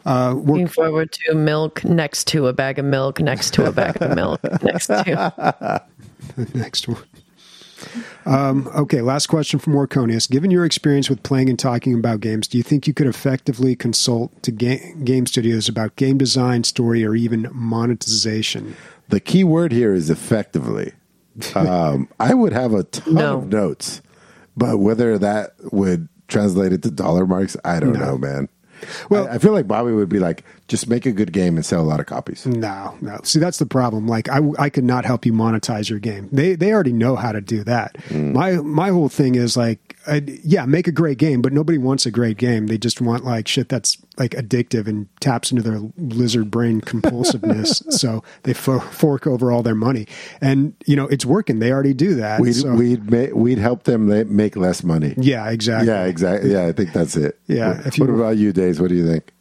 Uh, 0.06 0.32
Looking 0.34 0.66
forward 0.66 1.12
to 1.12 1.34
milk 1.34 1.82
next 1.84 2.26
to 2.28 2.48
a 2.48 2.52
bag 2.52 2.78
of 2.78 2.84
milk 2.84 3.20
next 3.20 3.54
to 3.54 3.66
a 3.66 3.72
bag 3.72 4.02
of 4.02 4.14
milk 4.14 4.40
next 4.62 4.88
to. 4.88 5.82
next 6.54 6.88
one. 6.88 6.98
Um, 8.26 8.68
okay, 8.74 9.00
last 9.02 9.26
question 9.26 9.58
from 9.58 9.74
Orconius. 9.74 10.30
Given 10.30 10.50
your 10.50 10.64
experience 10.64 11.10
with 11.10 11.22
playing 11.22 11.50
and 11.50 11.58
talking 11.58 11.94
about 11.94 12.20
games, 12.20 12.48
do 12.48 12.56
you 12.56 12.64
think 12.64 12.86
you 12.86 12.94
could 12.94 13.06
effectively 13.06 13.76
consult 13.76 14.42
to 14.44 14.50
ga- 14.50 14.94
game 15.04 15.26
studios 15.26 15.68
about 15.68 15.96
game 15.96 16.16
design, 16.16 16.64
story, 16.64 17.04
or 17.04 17.14
even 17.14 17.48
monetization? 17.52 18.76
The 19.10 19.20
key 19.20 19.44
word 19.44 19.72
here 19.72 19.94
is 19.94 20.10
effectively. 20.10 20.92
Um, 21.56 22.08
I 22.20 22.32
would 22.32 22.52
have 22.52 22.72
a 22.74 22.84
ton 22.84 23.14
No. 23.14 23.38
of 23.38 23.48
notes, 23.48 24.00
but 24.56 24.78
whether 24.78 25.18
that 25.18 25.54
would 25.72 26.08
translate 26.28 26.72
it 26.72 26.82
to 26.84 26.90
dollar 26.92 27.26
marks, 27.26 27.56
I 27.64 27.80
don't 27.80 27.98
know, 27.98 28.16
man. 28.16 28.48
Well- 29.10 29.24
Well, 29.24 29.28
I, 29.28 29.34
I 29.34 29.38
feel 29.38 29.52
like 29.52 29.66
Bobby 29.66 29.90
would 29.92 30.08
be 30.08 30.20
like, 30.20 30.44
just 30.68 30.88
make 30.88 31.04
a 31.04 31.12
good 31.12 31.32
game 31.32 31.56
and 31.56 31.64
sell 31.66 31.82
a 31.82 31.84
lot 31.84 32.00
of 32.00 32.06
copies. 32.06 32.46
No, 32.46 32.96
no. 33.02 33.20
See, 33.22 33.38
that's 33.38 33.58
the 33.58 33.66
problem. 33.66 34.06
Like, 34.06 34.28
I, 34.30 34.40
I 34.58 34.70
could 34.70 34.84
not 34.84 35.04
help 35.04 35.26
you 35.26 35.32
monetize 35.32 35.90
your 35.90 35.98
game. 35.98 36.28
They 36.32 36.54
they 36.54 36.72
already 36.72 36.92
know 36.92 37.16
how 37.16 37.32
to 37.32 37.40
do 37.40 37.62
that. 37.64 37.94
Mm. 38.08 38.32
My 38.32 38.52
my 38.56 38.88
whole 38.88 39.08
thing 39.10 39.34
is 39.34 39.56
like, 39.56 39.96
I, 40.06 40.22
yeah, 40.42 40.64
make 40.64 40.86
a 40.88 40.92
great 40.92 41.18
game, 41.18 41.42
but 41.42 41.52
nobody 41.52 41.76
wants 41.78 42.06
a 42.06 42.10
great 42.10 42.38
game. 42.38 42.66
They 42.68 42.78
just 42.78 43.00
want 43.00 43.24
like 43.24 43.46
shit 43.46 43.68
that's 43.68 43.98
like 44.16 44.30
addictive 44.32 44.86
and 44.86 45.06
taps 45.20 45.50
into 45.50 45.62
their 45.62 45.80
lizard 45.98 46.50
brain 46.50 46.80
compulsiveness. 46.80 47.82
so 47.90 48.22
they 48.44 48.54
fo- 48.54 48.78
fork 48.80 49.26
over 49.26 49.52
all 49.52 49.62
their 49.62 49.74
money, 49.74 50.06
and 50.40 50.72
you 50.86 50.96
know 50.96 51.06
it's 51.08 51.26
working. 51.26 51.58
They 51.58 51.72
already 51.72 51.94
do 51.94 52.14
that. 52.14 52.40
We'd 52.40 52.54
so- 52.54 52.74
we'd 52.74 53.10
ma- 53.10 53.34
we'd 53.38 53.58
help 53.58 53.82
them 53.84 54.06
make 54.34 54.56
less 54.56 54.82
money. 54.82 55.14
yeah, 55.18 55.50
exactly. 55.50 55.88
Yeah, 55.88 56.04
exactly. 56.04 56.52
Yeah, 56.52 56.66
I 56.66 56.72
think 56.72 56.92
that's 56.94 57.16
it. 57.16 57.38
Yeah, 57.46 57.82
What, 57.82 57.98
you- 57.98 58.04
what 58.06 58.14
about 58.14 58.36
you, 58.38 58.52
Dave? 58.52 58.80
What 58.80 58.88
do 58.88 58.94
you 58.94 59.06
think? 59.06 59.32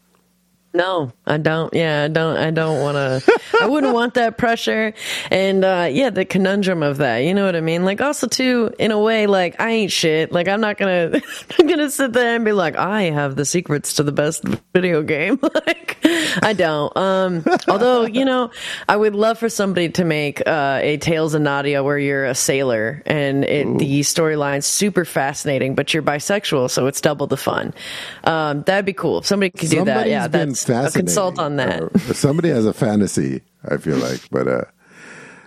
No, 0.76 1.12
I 1.28 1.38
don't. 1.38 1.72
Yeah, 1.72 2.06
I 2.06 2.08
don't. 2.08 2.36
I 2.36 2.50
don't 2.50 2.82
want 2.82 2.96
to. 2.96 3.40
I 3.62 3.68
wouldn't 3.68 3.94
want 3.94 4.16
that 4.16 4.40
pressure, 4.40 4.94
and 5.30 5.64
uh, 5.64 5.88
yeah, 5.92 6.10
the 6.10 6.26
conundrum 6.26 6.82
of 6.82 6.98
that. 6.98 7.20
You 7.20 7.36
know 7.36 7.46
what 7.46 7.56
I 7.56 7.62
mean? 7.62 7.86
Like, 7.86 8.02
also 8.02 8.28
too, 8.28 8.74
in 8.80 8.90
a 8.90 9.00
way, 9.00 9.28
like 9.28 9.62
I 9.62 9.70
ain't 9.70 9.92
shit. 9.92 10.32
Like, 10.32 10.48
I'm 10.48 10.62
not 10.62 10.80
gonna, 10.80 11.22
I'm 11.60 11.68
gonna 11.68 11.92
sit 11.92 12.14
there 12.14 12.36
and 12.36 12.44
be 12.44 12.54
like, 12.54 12.76
I 12.76 13.04
have 13.04 13.36
the 13.36 13.46
secrets 13.46 13.94
to 13.94 14.04
the 14.04 14.12
best 14.12 14.44
video 14.74 15.04
game. 15.04 15.38
like, 15.68 16.00
I 16.42 16.54
don't. 16.58 16.96
Um, 16.98 17.46
although, 17.68 18.06
you 18.06 18.26
know, 18.26 18.50
I 18.90 18.96
would 18.96 19.14
love 19.14 19.38
for 19.38 19.50
somebody 19.50 19.90
to 19.90 20.04
make 20.04 20.42
uh, 20.48 20.80
a 20.82 20.98
Tales 20.98 21.36
of 21.36 21.44
Nadia 21.44 21.84
where 21.84 22.00
you're 22.00 22.26
a 22.26 22.36
sailor 22.36 23.04
and 23.06 23.44
it, 23.44 23.78
the 23.78 24.00
storyline's 24.02 24.66
super 24.66 25.06
fascinating, 25.06 25.76
but 25.76 25.94
you're 25.94 26.04
bisexual, 26.04 26.72
so 26.72 26.88
it's 26.88 27.00
double 27.00 27.28
the 27.28 27.38
fun. 27.38 27.76
Um, 28.24 28.64
that'd 28.64 28.86
be 28.86 28.94
cool. 28.94 29.20
If 29.20 29.28
somebody 29.28 29.52
could 29.52 29.70
do 29.70 29.86
that, 29.86 30.10
yeah, 30.10 30.28
that's 30.28 30.63
a 30.70 30.74
fascinating. 30.74 31.06
consult 31.08 31.40
on 31.40 31.56
that. 31.58 31.84
Uh, 31.84 32.14
somebody 32.14 32.50
has 32.50 32.66
a 32.66 32.74
fantasy. 32.74 33.42
I 33.66 33.78
feel 33.78 33.98
like, 33.98 34.22
but 34.32 34.48
uh, 34.48 34.62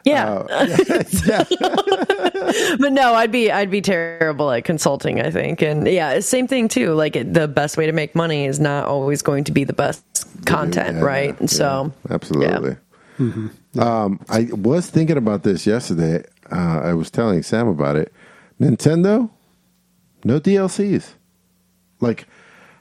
yeah, 0.05 0.43
yeah, 1.27 1.45
but 2.79 2.93
no, 2.93 3.15
I'd 3.15 3.33
be 3.33 3.51
I'd 3.51 3.71
be 3.71 3.81
terrible 3.81 4.51
at 4.53 4.65
consulting. 4.65 5.21
I 5.21 5.31
think, 5.31 5.63
and 5.63 5.87
yeah, 5.87 6.21
same 6.21 6.47
thing 6.47 6.69
too. 6.69 6.95
Like 6.95 7.17
it, 7.17 7.35
the 7.35 7.49
best 7.49 7.77
way 7.77 7.87
to 7.87 7.93
make 7.93 8.15
money 8.15 8.47
is 8.47 8.61
not 8.61 8.87
always 8.87 9.21
going 9.23 9.45
to 9.45 9.53
be 9.53 9.65
the 9.65 9.73
best 9.73 10.05
content, 10.47 10.97
Yeah, 10.99 11.03
right? 11.03 11.31
yeah, 11.31 11.37
And 11.41 11.51
so, 11.51 11.93
absolutely. 12.11 12.77
Um, 13.79 14.21
I 14.29 14.49
was 14.53 14.89
thinking 14.89 15.17
about 15.17 15.43
this 15.43 15.67
yesterday. 15.67 16.25
Uh, 16.53 16.81
I 16.85 16.95
was 16.95 17.11
telling 17.11 17.43
Sam 17.43 17.67
about 17.69 17.97
it. 17.97 18.13
Nintendo, 18.61 19.29
no 20.25 20.39
DLCs. 20.41 21.15
Like, 22.01 22.27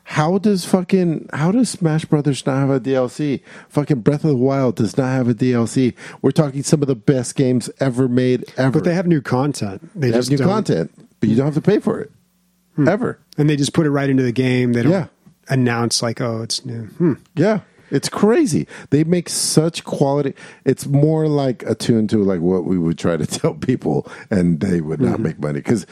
how 0.10 0.38
does 0.38 0.66
fucking 0.66 1.30
how 1.34 1.52
does 1.52 1.70
Smash 1.70 2.06
Brothers 2.06 2.46
not 2.46 2.58
have 2.60 2.70
a 2.70 2.80
DLC? 2.80 3.42
Fucking 3.70 4.02
Breath 4.02 4.24
of 4.24 4.30
the 4.30 4.36
Wild 4.38 4.76
does 4.76 4.98
not 4.98 5.08
have 5.08 5.28
a 5.28 5.34
DLC. 5.34 5.94
We're 6.22 6.32
talking 6.32 6.64
some 6.64 6.82
of 6.82 6.88
the 6.88 6.96
best 6.96 7.36
games 7.36 7.70
ever 7.80 8.08
made 8.08 8.46
ever. 8.58 8.72
but 8.80 8.84
they 8.86 8.94
have 8.94 9.08
new 9.08 9.22
content. 9.22 9.90
They, 9.96 10.12
They 10.12 10.16
have 10.18 10.30
new 10.30 10.38
don't- 10.38 10.48
content, 10.48 10.92
but 11.20 11.30
you 11.30 11.36
don't 11.36 11.46
have 11.48 11.56
to 11.56 11.62
pay 11.62 11.80
for 11.80 12.00
it 12.00 12.12
ever. 12.88 13.20
and 13.38 13.50
they 13.50 13.56
just 13.56 13.74
put 13.74 13.86
it 13.86 13.92
right 13.92 14.10
into 14.10 14.24
the 14.24 14.32
game. 14.32 14.74
They 14.74 14.84
don't 14.84 14.92
Yeah. 14.92 15.08
announce 15.50 16.02
like, 16.04 16.22
oh, 16.22 16.42
it's 16.44 16.64
new. 16.66 16.84
Hmm. 16.86 17.14
Yeah. 17.36 17.62
It's 17.92 18.10
crazy. 18.10 18.68
They 18.90 19.04
make 19.04 19.30
such 19.30 19.84
quality. 19.84 20.34
It's 20.66 20.88
more 20.88 21.28
like 21.28 21.62
attuned 21.64 22.10
to 22.12 22.24
like 22.24 22.42
what 22.42 22.66
we 22.66 22.78
would 22.80 22.98
try 22.98 23.16
to 23.16 23.26
tell 23.40 23.54
people, 23.54 24.08
and 24.32 24.60
they 24.60 24.82
would 24.82 25.00
not 25.00 25.20
make 25.20 25.40
money 25.40 25.60
because 25.60 25.86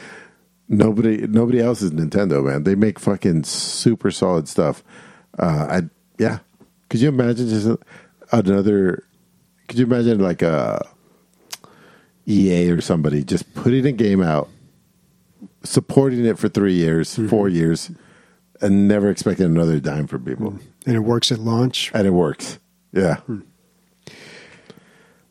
nobody 0.68 1.26
nobody 1.26 1.60
else 1.60 1.82
is 1.82 1.90
Nintendo, 1.92 2.44
man. 2.44 2.64
They 2.64 2.74
make 2.74 2.98
fucking 2.98 3.44
super 3.44 4.10
solid 4.10 4.48
stuff. 4.48 4.82
Uh, 5.38 5.66
I 5.70 5.82
yeah. 6.18 6.38
Could 6.88 7.00
you 7.00 7.08
imagine 7.08 7.48
just 7.48 7.68
another? 8.32 9.04
Could 9.68 9.78
you 9.78 9.86
imagine 9.86 10.20
like 10.20 10.42
uh, 10.42 10.78
a 10.78 12.30
EA 12.30 12.70
or 12.70 12.80
somebody 12.80 13.24
just 13.24 13.52
putting 13.54 13.86
a 13.86 13.92
game 13.92 14.22
out, 14.22 14.48
supporting 15.62 16.24
it 16.24 16.38
for 16.38 16.48
three 16.48 16.74
years, 16.74 17.12
mm-hmm. 17.12 17.28
four 17.28 17.48
years, 17.48 17.90
and 18.60 18.86
never 18.86 19.10
expecting 19.10 19.46
another 19.46 19.80
dime 19.80 20.06
from 20.06 20.24
people? 20.24 20.58
And 20.86 20.96
it 20.96 21.00
works 21.00 21.32
at 21.32 21.38
launch. 21.38 21.90
and 21.94 22.06
it 22.06 22.12
works. 22.12 22.58
Yeah. 22.92 23.16
Hmm. 23.16 23.40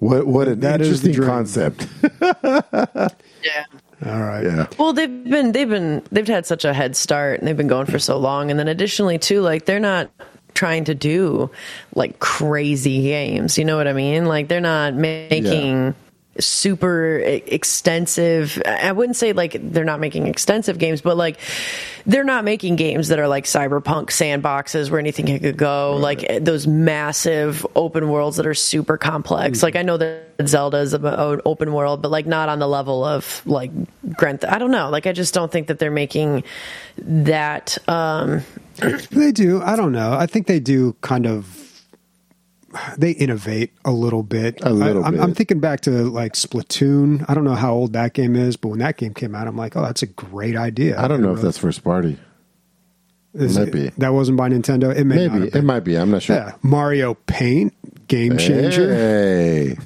What 0.03 0.27
what 0.27 0.47
an 0.47 0.59
That 0.59 0.81
is 0.81 1.01
the 1.01 1.09
interesting 1.09 1.13
dream. 1.13 1.29
concept. 1.29 1.87
yeah. 3.43 3.65
All 4.05 4.19
right. 4.21 4.43
yeah. 4.43 4.67
Well, 4.77 4.91
they've 4.93 5.23
been 5.23 5.53
they've 5.53 5.69
been 5.69 6.03
they've 6.11 6.27
had 6.27 6.45
such 6.45 6.65
a 6.65 6.73
head 6.73 6.95
start, 6.95 7.39
and 7.39 7.47
they've 7.47 7.55
been 7.57 7.67
going 7.67 7.85
for 7.85 7.99
so 7.99 8.17
long. 8.17 8.51
And 8.51 8.59
then 8.59 8.67
additionally, 8.67 9.17
too, 9.17 9.41
like 9.41 9.65
they're 9.65 9.79
not 9.79 10.09
trying 10.55 10.83
to 10.85 10.93
do 10.93 11.49
like 11.95 12.19
crazy 12.19 13.01
games. 13.03 13.57
You 13.57 13.65
know 13.65 13.77
what 13.77 13.87
I 13.87 13.93
mean? 13.93 14.25
Like 14.25 14.49
they're 14.49 14.59
not 14.61 14.93
making 14.93 15.95
super 16.39 17.17
extensive. 17.19 18.61
I 18.65 18.91
wouldn't 18.91 19.15
say 19.15 19.33
like 19.33 19.55
they're 19.59 19.85
not 19.85 19.99
making 19.99 20.27
extensive 20.27 20.79
games, 20.79 21.01
but 21.01 21.15
like 21.15 21.37
they're 22.05 22.23
not 22.23 22.43
making 22.43 22.75
games 22.75 23.09
that 23.09 23.19
are 23.19 23.27
like 23.27 23.45
cyberpunk 23.45 24.07
sandboxes 24.07 24.89
where 24.89 24.99
anything 24.99 25.39
could 25.39 25.57
go. 25.57 25.95
Like 25.97 26.23
eh, 26.29 26.39
those 26.39 26.65
massive 26.65 27.65
open 27.75 28.09
worlds 28.09 28.37
that 28.37 28.47
are 28.47 28.55
super 28.55 28.97
complex. 28.97 29.61
Like 29.61 29.75
I 29.75 29.83
know 29.83 29.97
that 29.97 30.47
Zelda 30.47 30.77
is 30.77 30.93
an 30.93 31.41
open 31.45 31.73
world, 31.73 32.01
but 32.01 32.09
like 32.09 32.25
not 32.25 32.49
on 32.49 32.59
the 32.59 32.67
level 32.67 33.03
of 33.03 33.41
like 33.45 33.71
Grand. 34.15 34.43
I 34.45 34.57
don't 34.57 34.71
know. 34.71 34.89
Like 34.89 35.07
I 35.07 35.11
just 35.11 35.33
don't 35.33 35.51
think 35.51 35.67
that 35.67 35.79
they're 35.79 35.91
making 35.91 36.43
that. 36.97 37.77
um 37.87 38.41
They 39.11 39.31
do. 39.31 39.61
I 39.61 39.75
don't 39.75 39.91
know. 39.91 40.13
I 40.13 40.25
think 40.25 40.47
they 40.47 40.59
do 40.59 40.95
kind 41.01 41.27
of 41.27 41.62
they 42.97 43.11
innovate 43.11 43.71
a 43.85 43.91
little 43.91 44.23
bit. 44.23 44.59
A 44.63 44.69
little 44.71 45.03
I, 45.03 45.07
I'm, 45.07 45.13
bit. 45.13 45.21
I'm 45.23 45.33
thinking 45.33 45.59
back 45.59 45.81
to 45.81 45.91
like 45.91 46.33
Splatoon. 46.33 47.25
I 47.27 47.33
don't 47.33 47.43
know 47.43 47.55
how 47.55 47.73
old 47.73 47.93
that 47.93 48.13
game 48.13 48.35
is, 48.35 48.55
but 48.57 48.69
when 48.69 48.79
that 48.79 48.97
game 48.97 49.13
came 49.13 49.35
out, 49.35 49.47
I'm 49.47 49.57
like, 49.57 49.75
oh, 49.75 49.81
that's 49.81 50.01
a 50.03 50.07
great 50.07 50.55
idea. 50.55 50.99
I 50.99 51.07
don't 51.07 51.21
know 51.21 51.33
if 51.33 51.41
that's 51.41 51.57
first 51.57 51.83
party. 51.83 52.17
is 53.33 53.57
might 53.57 53.67
it- 53.69 53.73
be. 53.73 53.87
That 53.97 54.09
wasn't 54.13 54.37
by 54.37 54.49
Nintendo. 54.49 54.95
It 54.95 55.05
may 55.05 55.27
Maybe 55.27 55.47
it 55.49 55.63
might 55.63 55.81
be. 55.81 55.95
I'm 55.97 56.11
not 56.11 56.23
sure. 56.23 56.35
Yeah, 56.35 56.55
Mario 56.61 57.13
Paint, 57.13 58.07
game 58.07 58.37
changer. 58.37 58.93
Hey. 58.93 59.77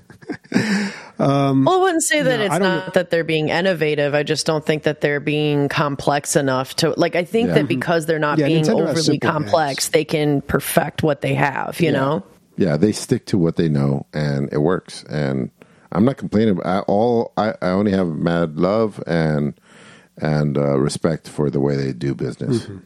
Um, 1.20 1.66
well, 1.66 1.80
I 1.80 1.82
wouldn't 1.82 2.04
say 2.04 2.22
that 2.22 2.38
No, 2.38 2.46
it's 2.46 2.52
don't 2.52 2.62
not 2.62 2.94
that 2.94 3.10
they're 3.10 3.24
being 3.24 3.50
innovative. 3.50 4.14
I 4.14 4.22
just 4.22 4.46
don't 4.46 4.64
think 4.64 4.84
that 4.84 5.02
they're 5.02 5.20
being 5.20 5.68
complex 5.68 6.36
enough 6.36 6.76
to 6.76 6.92
like. 6.92 7.16
I 7.16 7.24
think 7.24 7.48
Yeah. 7.48 7.54
that 7.56 7.68
because 7.68 8.06
they're 8.06 8.20
not 8.20 8.38
Yeah, 8.38 8.46
being 8.46 8.64
Nintendo 8.64 8.88
overly 8.90 9.18
complex, 9.18 9.86
games. 9.86 9.90
they 9.94 10.06
can 10.06 10.42
perfect 10.42 11.02
what 11.02 11.22
they 11.22 11.34
have. 11.34 11.82
You 11.82 11.92
know. 11.92 12.24
Yeah, 12.58 12.78
they 12.78 12.92
stick 12.92 13.26
to 13.28 13.38
what 13.38 13.56
they 13.56 13.70
know, 13.70 14.06
and 14.14 14.52
it 14.52 14.60
works. 14.60 15.04
And 15.04 15.52
I'm 15.92 16.06
not 16.06 16.18
complaining. 16.18 16.60
I 16.66 16.80
all 16.82 17.34
I, 17.38 17.54
I 17.62 17.70
only 17.70 17.92
have 17.92 18.08
mad 18.08 18.58
love 18.58 19.02
and 19.08 19.60
and 20.18 20.58
uh, 20.58 20.78
respect 20.80 21.30
for 21.30 21.50
the 21.50 21.60
way 21.60 21.76
they 21.76 21.94
do 21.94 22.16
business. 22.16 22.64
Mm-hmm. 22.64 22.78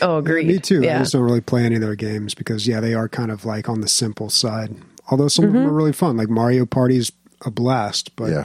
Oh, 0.00 0.18
agreed. 0.18 0.46
Me 0.46 0.58
too. 0.58 0.80
I 0.80 0.98
just 0.98 1.12
don't 1.12 1.22
really 1.22 1.40
play 1.40 1.64
any 1.64 1.76
of 1.76 1.80
their 1.80 1.96
games 1.96 2.34
because 2.34 2.66
yeah, 2.66 2.80
they 2.80 2.94
are 2.94 3.08
kind 3.08 3.30
of 3.30 3.44
like 3.44 3.68
on 3.68 3.80
the 3.80 3.88
simple 3.88 4.30
side. 4.30 4.76
Although 5.10 5.28
some 5.28 5.46
of 5.46 5.52
them 5.52 5.66
are 5.66 5.72
really 5.72 5.92
fun, 5.92 6.16
like 6.16 6.28
Mario 6.28 6.64
Party's 6.66 7.10
a 7.44 7.50
blast. 7.50 8.14
But 8.16 8.30
Yeah, 8.30 8.44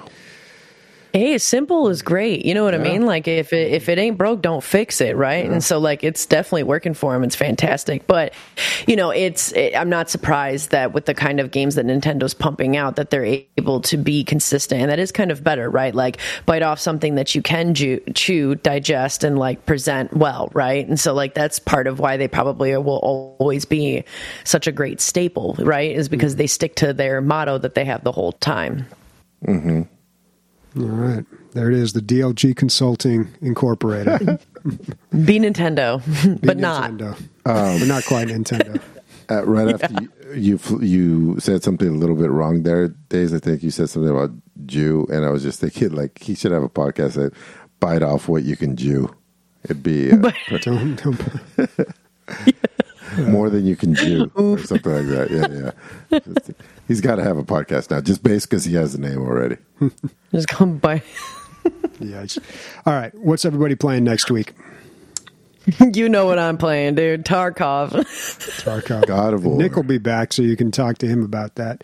Hey, 1.14 1.38
simple 1.38 1.88
is 1.90 2.02
great. 2.02 2.46
You 2.46 2.54
know 2.54 2.64
what 2.64 2.76
I 2.76 2.78
mean? 2.78 3.06
Like 3.06 3.28
if 3.28 3.54
it 3.54 3.74
if 3.74 3.90
it 3.90 3.98
ain't 3.98 4.18
broke, 4.18 4.42
don't 4.42 4.64
fix 4.64 5.02
it, 5.02 5.16
right? 5.16 5.50
And 5.50 5.64
so 5.64 5.80
like 5.80 6.04
it's 6.04 6.26
definitely 6.26 6.64
working 6.64 6.94
for 6.94 7.16
him. 7.16 7.24
It's 7.24 7.36
fantastic. 7.36 8.06
But 8.08 8.34
you 8.88 8.96
know, 8.96 9.10
it's 9.12 9.52
it, 9.54 9.76
I'm 9.76 9.90
not 9.90 10.10
surprised 10.10 10.72
that 10.72 10.94
with 10.94 11.06
the 11.06 11.14
kind 11.14 11.40
of 11.40 11.52
games 11.52 11.76
that 11.76 11.86
Nintendo's 11.86 12.34
pumping 12.34 12.78
out 12.78 12.98
that 12.98 13.10
they're 13.10 13.42
able 13.58 13.82
to 13.82 13.98
be 13.98 14.24
consistent 14.24 14.82
and 14.82 14.92
that 14.92 15.00
is 15.00 15.12
kind 15.12 15.32
of 15.32 15.44
better, 15.44 15.70
right? 15.70 15.96
Like 15.96 16.18
bite 16.46 16.62
off 16.62 16.80
something 16.80 17.16
that 17.16 17.34
you 17.34 17.42
can 17.42 17.74
chew, 17.74 18.00
chew 18.14 18.56
digest 18.56 19.24
and 19.24 19.40
like 19.40 19.66
present 19.66 20.16
well, 20.16 20.50
right? 20.54 20.88
And 20.88 21.00
so 21.00 21.14
like 21.14 21.34
that's 21.34 21.58
part 21.58 21.88
of 21.88 22.00
why 22.00 22.18
they 22.18 22.28
probably 22.28 22.76
will 22.78 22.98
always 22.98 23.66
be 23.66 24.04
such 24.44 24.68
a 24.68 24.72
great 24.72 25.02
staple, 25.02 25.56
right? 25.60 25.96
Is 25.96 26.10
because 26.10 26.34
mm-hmm. 26.34 26.40
they 26.40 26.48
stick 26.48 26.76
to 26.76 26.94
their 26.94 27.22
motto 27.22 27.58
that 27.58 27.76
they 27.76 27.86
have 27.86 28.04
the 28.04 28.12
whole 28.12 28.34
time. 28.34 28.86
Mm-hmm. 29.46 29.84
All 30.78 30.84
right, 30.84 31.26
there 31.54 31.72
it 31.72 31.78
is. 31.78 31.94
The 31.94 32.02
DLG 32.02 32.56
Consulting 32.56 33.28
Incorporated, 33.42 34.20
Be 35.26 35.40
Nintendo, 35.40 36.02
but 36.42 36.58
Be 36.58 36.62
not. 36.62 36.92
Nintendo, 36.92 37.20
but 37.44 37.88
not 37.88 38.06
quite 38.06 38.28
Nintendo. 38.28 38.80
uh, 39.32 39.44
right 39.46 39.74
after 39.74 40.04
you, 40.04 40.10
you 40.36 40.58
fl- 40.60 40.84
you 40.84 41.40
said 41.40 41.64
something 41.64 41.88
a 41.88 41.92
little 41.92 42.16
bit 42.16 42.30
wrong 42.30 42.62
there, 42.64 42.90
Dave. 43.10 43.34
I 43.34 43.40
think 43.40 43.64
you 43.64 43.72
said 43.72 43.90
something 43.90 44.12
about 44.12 44.32
Jew, 44.66 45.08
and 45.12 45.26
I 45.26 45.30
was 45.30 45.42
just 45.42 45.60
thinking 45.60 45.92
like 45.94 46.20
he 46.20 46.36
should 46.36 46.52
have 46.52 46.64
a 46.64 46.70
podcast 46.70 47.14
that 47.16 47.34
bite 47.80 48.04
off 48.04 48.28
what 48.28 48.44
you 48.44 48.56
can 48.56 48.76
Jew. 48.76 49.14
It'd 49.64 49.82
be 49.82 50.12
uh, 50.12 50.32
Don't, 50.62 50.96
don't 50.96 51.20
more 53.30 53.50
than 53.50 53.66
you 53.66 53.76
can 53.76 53.96
Jew 53.96 54.32
or 54.36 54.58
something 54.60 54.92
like 54.94 55.08
that. 55.08 55.32
Yeah, 55.32 55.72
yeah. 56.12 56.20
Just- 56.20 56.52
He's 56.88 57.02
got 57.02 57.16
to 57.18 57.24
have 57.24 57.38
a 57.38 57.44
podcast 57.44 57.92
now, 57.92 58.00
just 58.00 58.24
based 58.24 58.50
because 58.50 58.64
he 58.64 58.74
has 58.76 58.94
the 58.94 59.00
name 59.00 59.18
already. 59.18 59.58
Just 60.32 60.48
come 60.48 60.78
by. 60.78 61.02
yeah. 62.00 62.24
it's- 62.24 62.40
All 62.86 62.94
right, 62.94 63.14
what's 63.16 63.44
everybody 63.44 63.76
playing 63.76 64.06
next 64.06 64.32
week? 64.32 64.54
you 65.94 66.08
know 66.08 66.26
what 66.26 66.40
I'm 66.40 66.58
playing, 66.58 66.96
dude. 66.96 67.26
Tarkov. 67.26 67.90
Tarkov. 68.64 69.06
God 69.06 69.34
of 69.34 69.44
War. 69.46 69.58
Nick 69.58 69.76
will 69.76 69.84
be 69.84 69.98
back, 69.98 70.32
so 70.32 70.42
you 70.42 70.56
can 70.56 70.72
talk 70.72 70.98
to 71.00 71.08
him 71.08 71.24
about 71.24 71.56
that. 71.56 71.84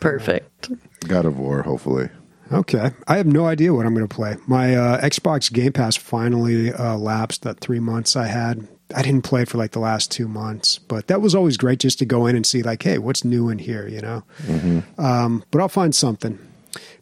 Perfect. 0.00 0.70
God 1.08 1.24
of 1.24 1.38
War, 1.38 1.62
hopefully. 1.62 2.10
Okay. 2.52 2.90
I 3.08 3.16
have 3.16 3.26
no 3.26 3.46
idea 3.46 3.72
what 3.72 3.86
I'm 3.86 3.94
going 3.94 4.06
to 4.06 4.14
play. 4.14 4.36
My 4.46 4.76
uh, 4.76 5.00
Xbox 5.00 5.50
Game 5.50 5.72
Pass 5.72 5.96
finally 5.96 6.72
uh, 6.74 6.96
lapsed 6.98 7.42
that 7.42 7.60
three 7.60 7.80
months 7.80 8.16
I 8.16 8.26
had. 8.26 8.68
I 8.94 9.02
didn't 9.02 9.22
play 9.22 9.44
for 9.44 9.58
like 9.58 9.70
the 9.72 9.78
last 9.80 10.10
two 10.10 10.28
months, 10.28 10.78
but 10.78 11.06
that 11.06 11.20
was 11.20 11.34
always 11.34 11.56
great 11.56 11.78
just 11.78 11.98
to 12.00 12.04
go 12.04 12.26
in 12.26 12.36
and 12.36 12.44
see, 12.44 12.62
like, 12.62 12.82
hey, 12.82 12.98
what's 12.98 13.24
new 13.24 13.48
in 13.48 13.58
here, 13.58 13.88
you 13.88 14.00
know? 14.00 14.22
Um, 14.98 15.44
but 15.50 15.60
I'll 15.60 15.68
find 15.68 15.94
something. 15.94 16.38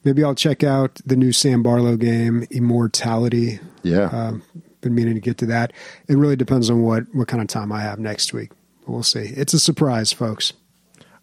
Maybe 0.05 0.23
I'll 0.23 0.35
check 0.35 0.63
out 0.63 1.01
the 1.07 1.17
new 1.17 1.33
Sam 1.33 1.63
Barlow 1.63 1.97
game, 1.97 2.47
Immortality. 2.51 3.61
Yeah. 3.83 4.05
Um, 4.13 4.43
been 4.81 4.95
meaning 4.95 5.15
to 5.15 5.21
get 5.21 5.39
to 5.39 5.47
that. 5.47 5.73
It 6.09 6.17
really 6.17 6.37
depends 6.37 6.69
on 6.71 6.83
what, 6.83 7.05
what 7.15 7.29
kind 7.29 7.41
of 7.41 7.49
time 7.49 7.73
I 7.73 7.81
have 7.81 7.99
next 7.99 8.33
week. 8.33 8.51
We'll 8.87 9.03
see. 9.03 9.21
It's 9.37 9.55
a 9.55 9.61
surprise, 9.61 10.13
folks. 10.13 10.53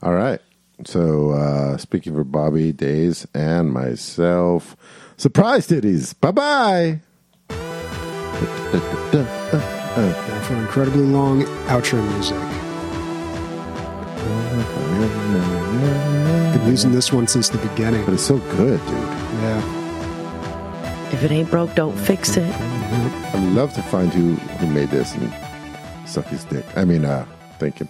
All 0.02 0.14
right. 0.14 0.40
So, 0.86 1.32
uh, 1.32 1.78
speaking 1.78 2.14
for 2.14 2.24
Bobby, 2.24 2.72
Dave, 2.72 3.28
and 3.34 3.72
myself, 3.72 4.78
surprise 5.18 5.68
titties. 5.68 6.16
Bye 6.20 6.32
bye. 6.32 7.02
Now 9.98 10.42
for 10.42 10.56
incredibly 10.56 11.02
long 11.02 11.44
outro 11.68 12.02
music. 12.14 12.38
Been 16.54 16.68
using 16.68 16.92
this 16.92 17.12
one 17.12 17.28
since 17.28 17.50
the 17.50 17.58
beginning. 17.58 18.06
But 18.06 18.14
it's 18.14 18.24
so 18.24 18.38
good, 18.38 18.80
dude. 18.86 18.98
Yeah. 19.42 21.12
If 21.12 21.24
it 21.24 21.32
ain't 21.32 21.50
broke, 21.50 21.74
don't 21.76 21.98
fix 21.98 22.38
it. 22.38 22.54
I'd 22.54 23.54
love 23.54 23.74
to 23.74 23.82
find 23.84 24.14
who, 24.14 24.36
who 24.36 24.68
made 24.68 24.90
this 24.90 25.16
and 25.16 25.34
suck 26.08 26.26
his 26.28 26.44
dick. 26.46 26.66
I 26.76 26.86
mean, 26.86 27.06
uh, 27.06 27.26
thank 27.58 27.80
him. 27.80 27.90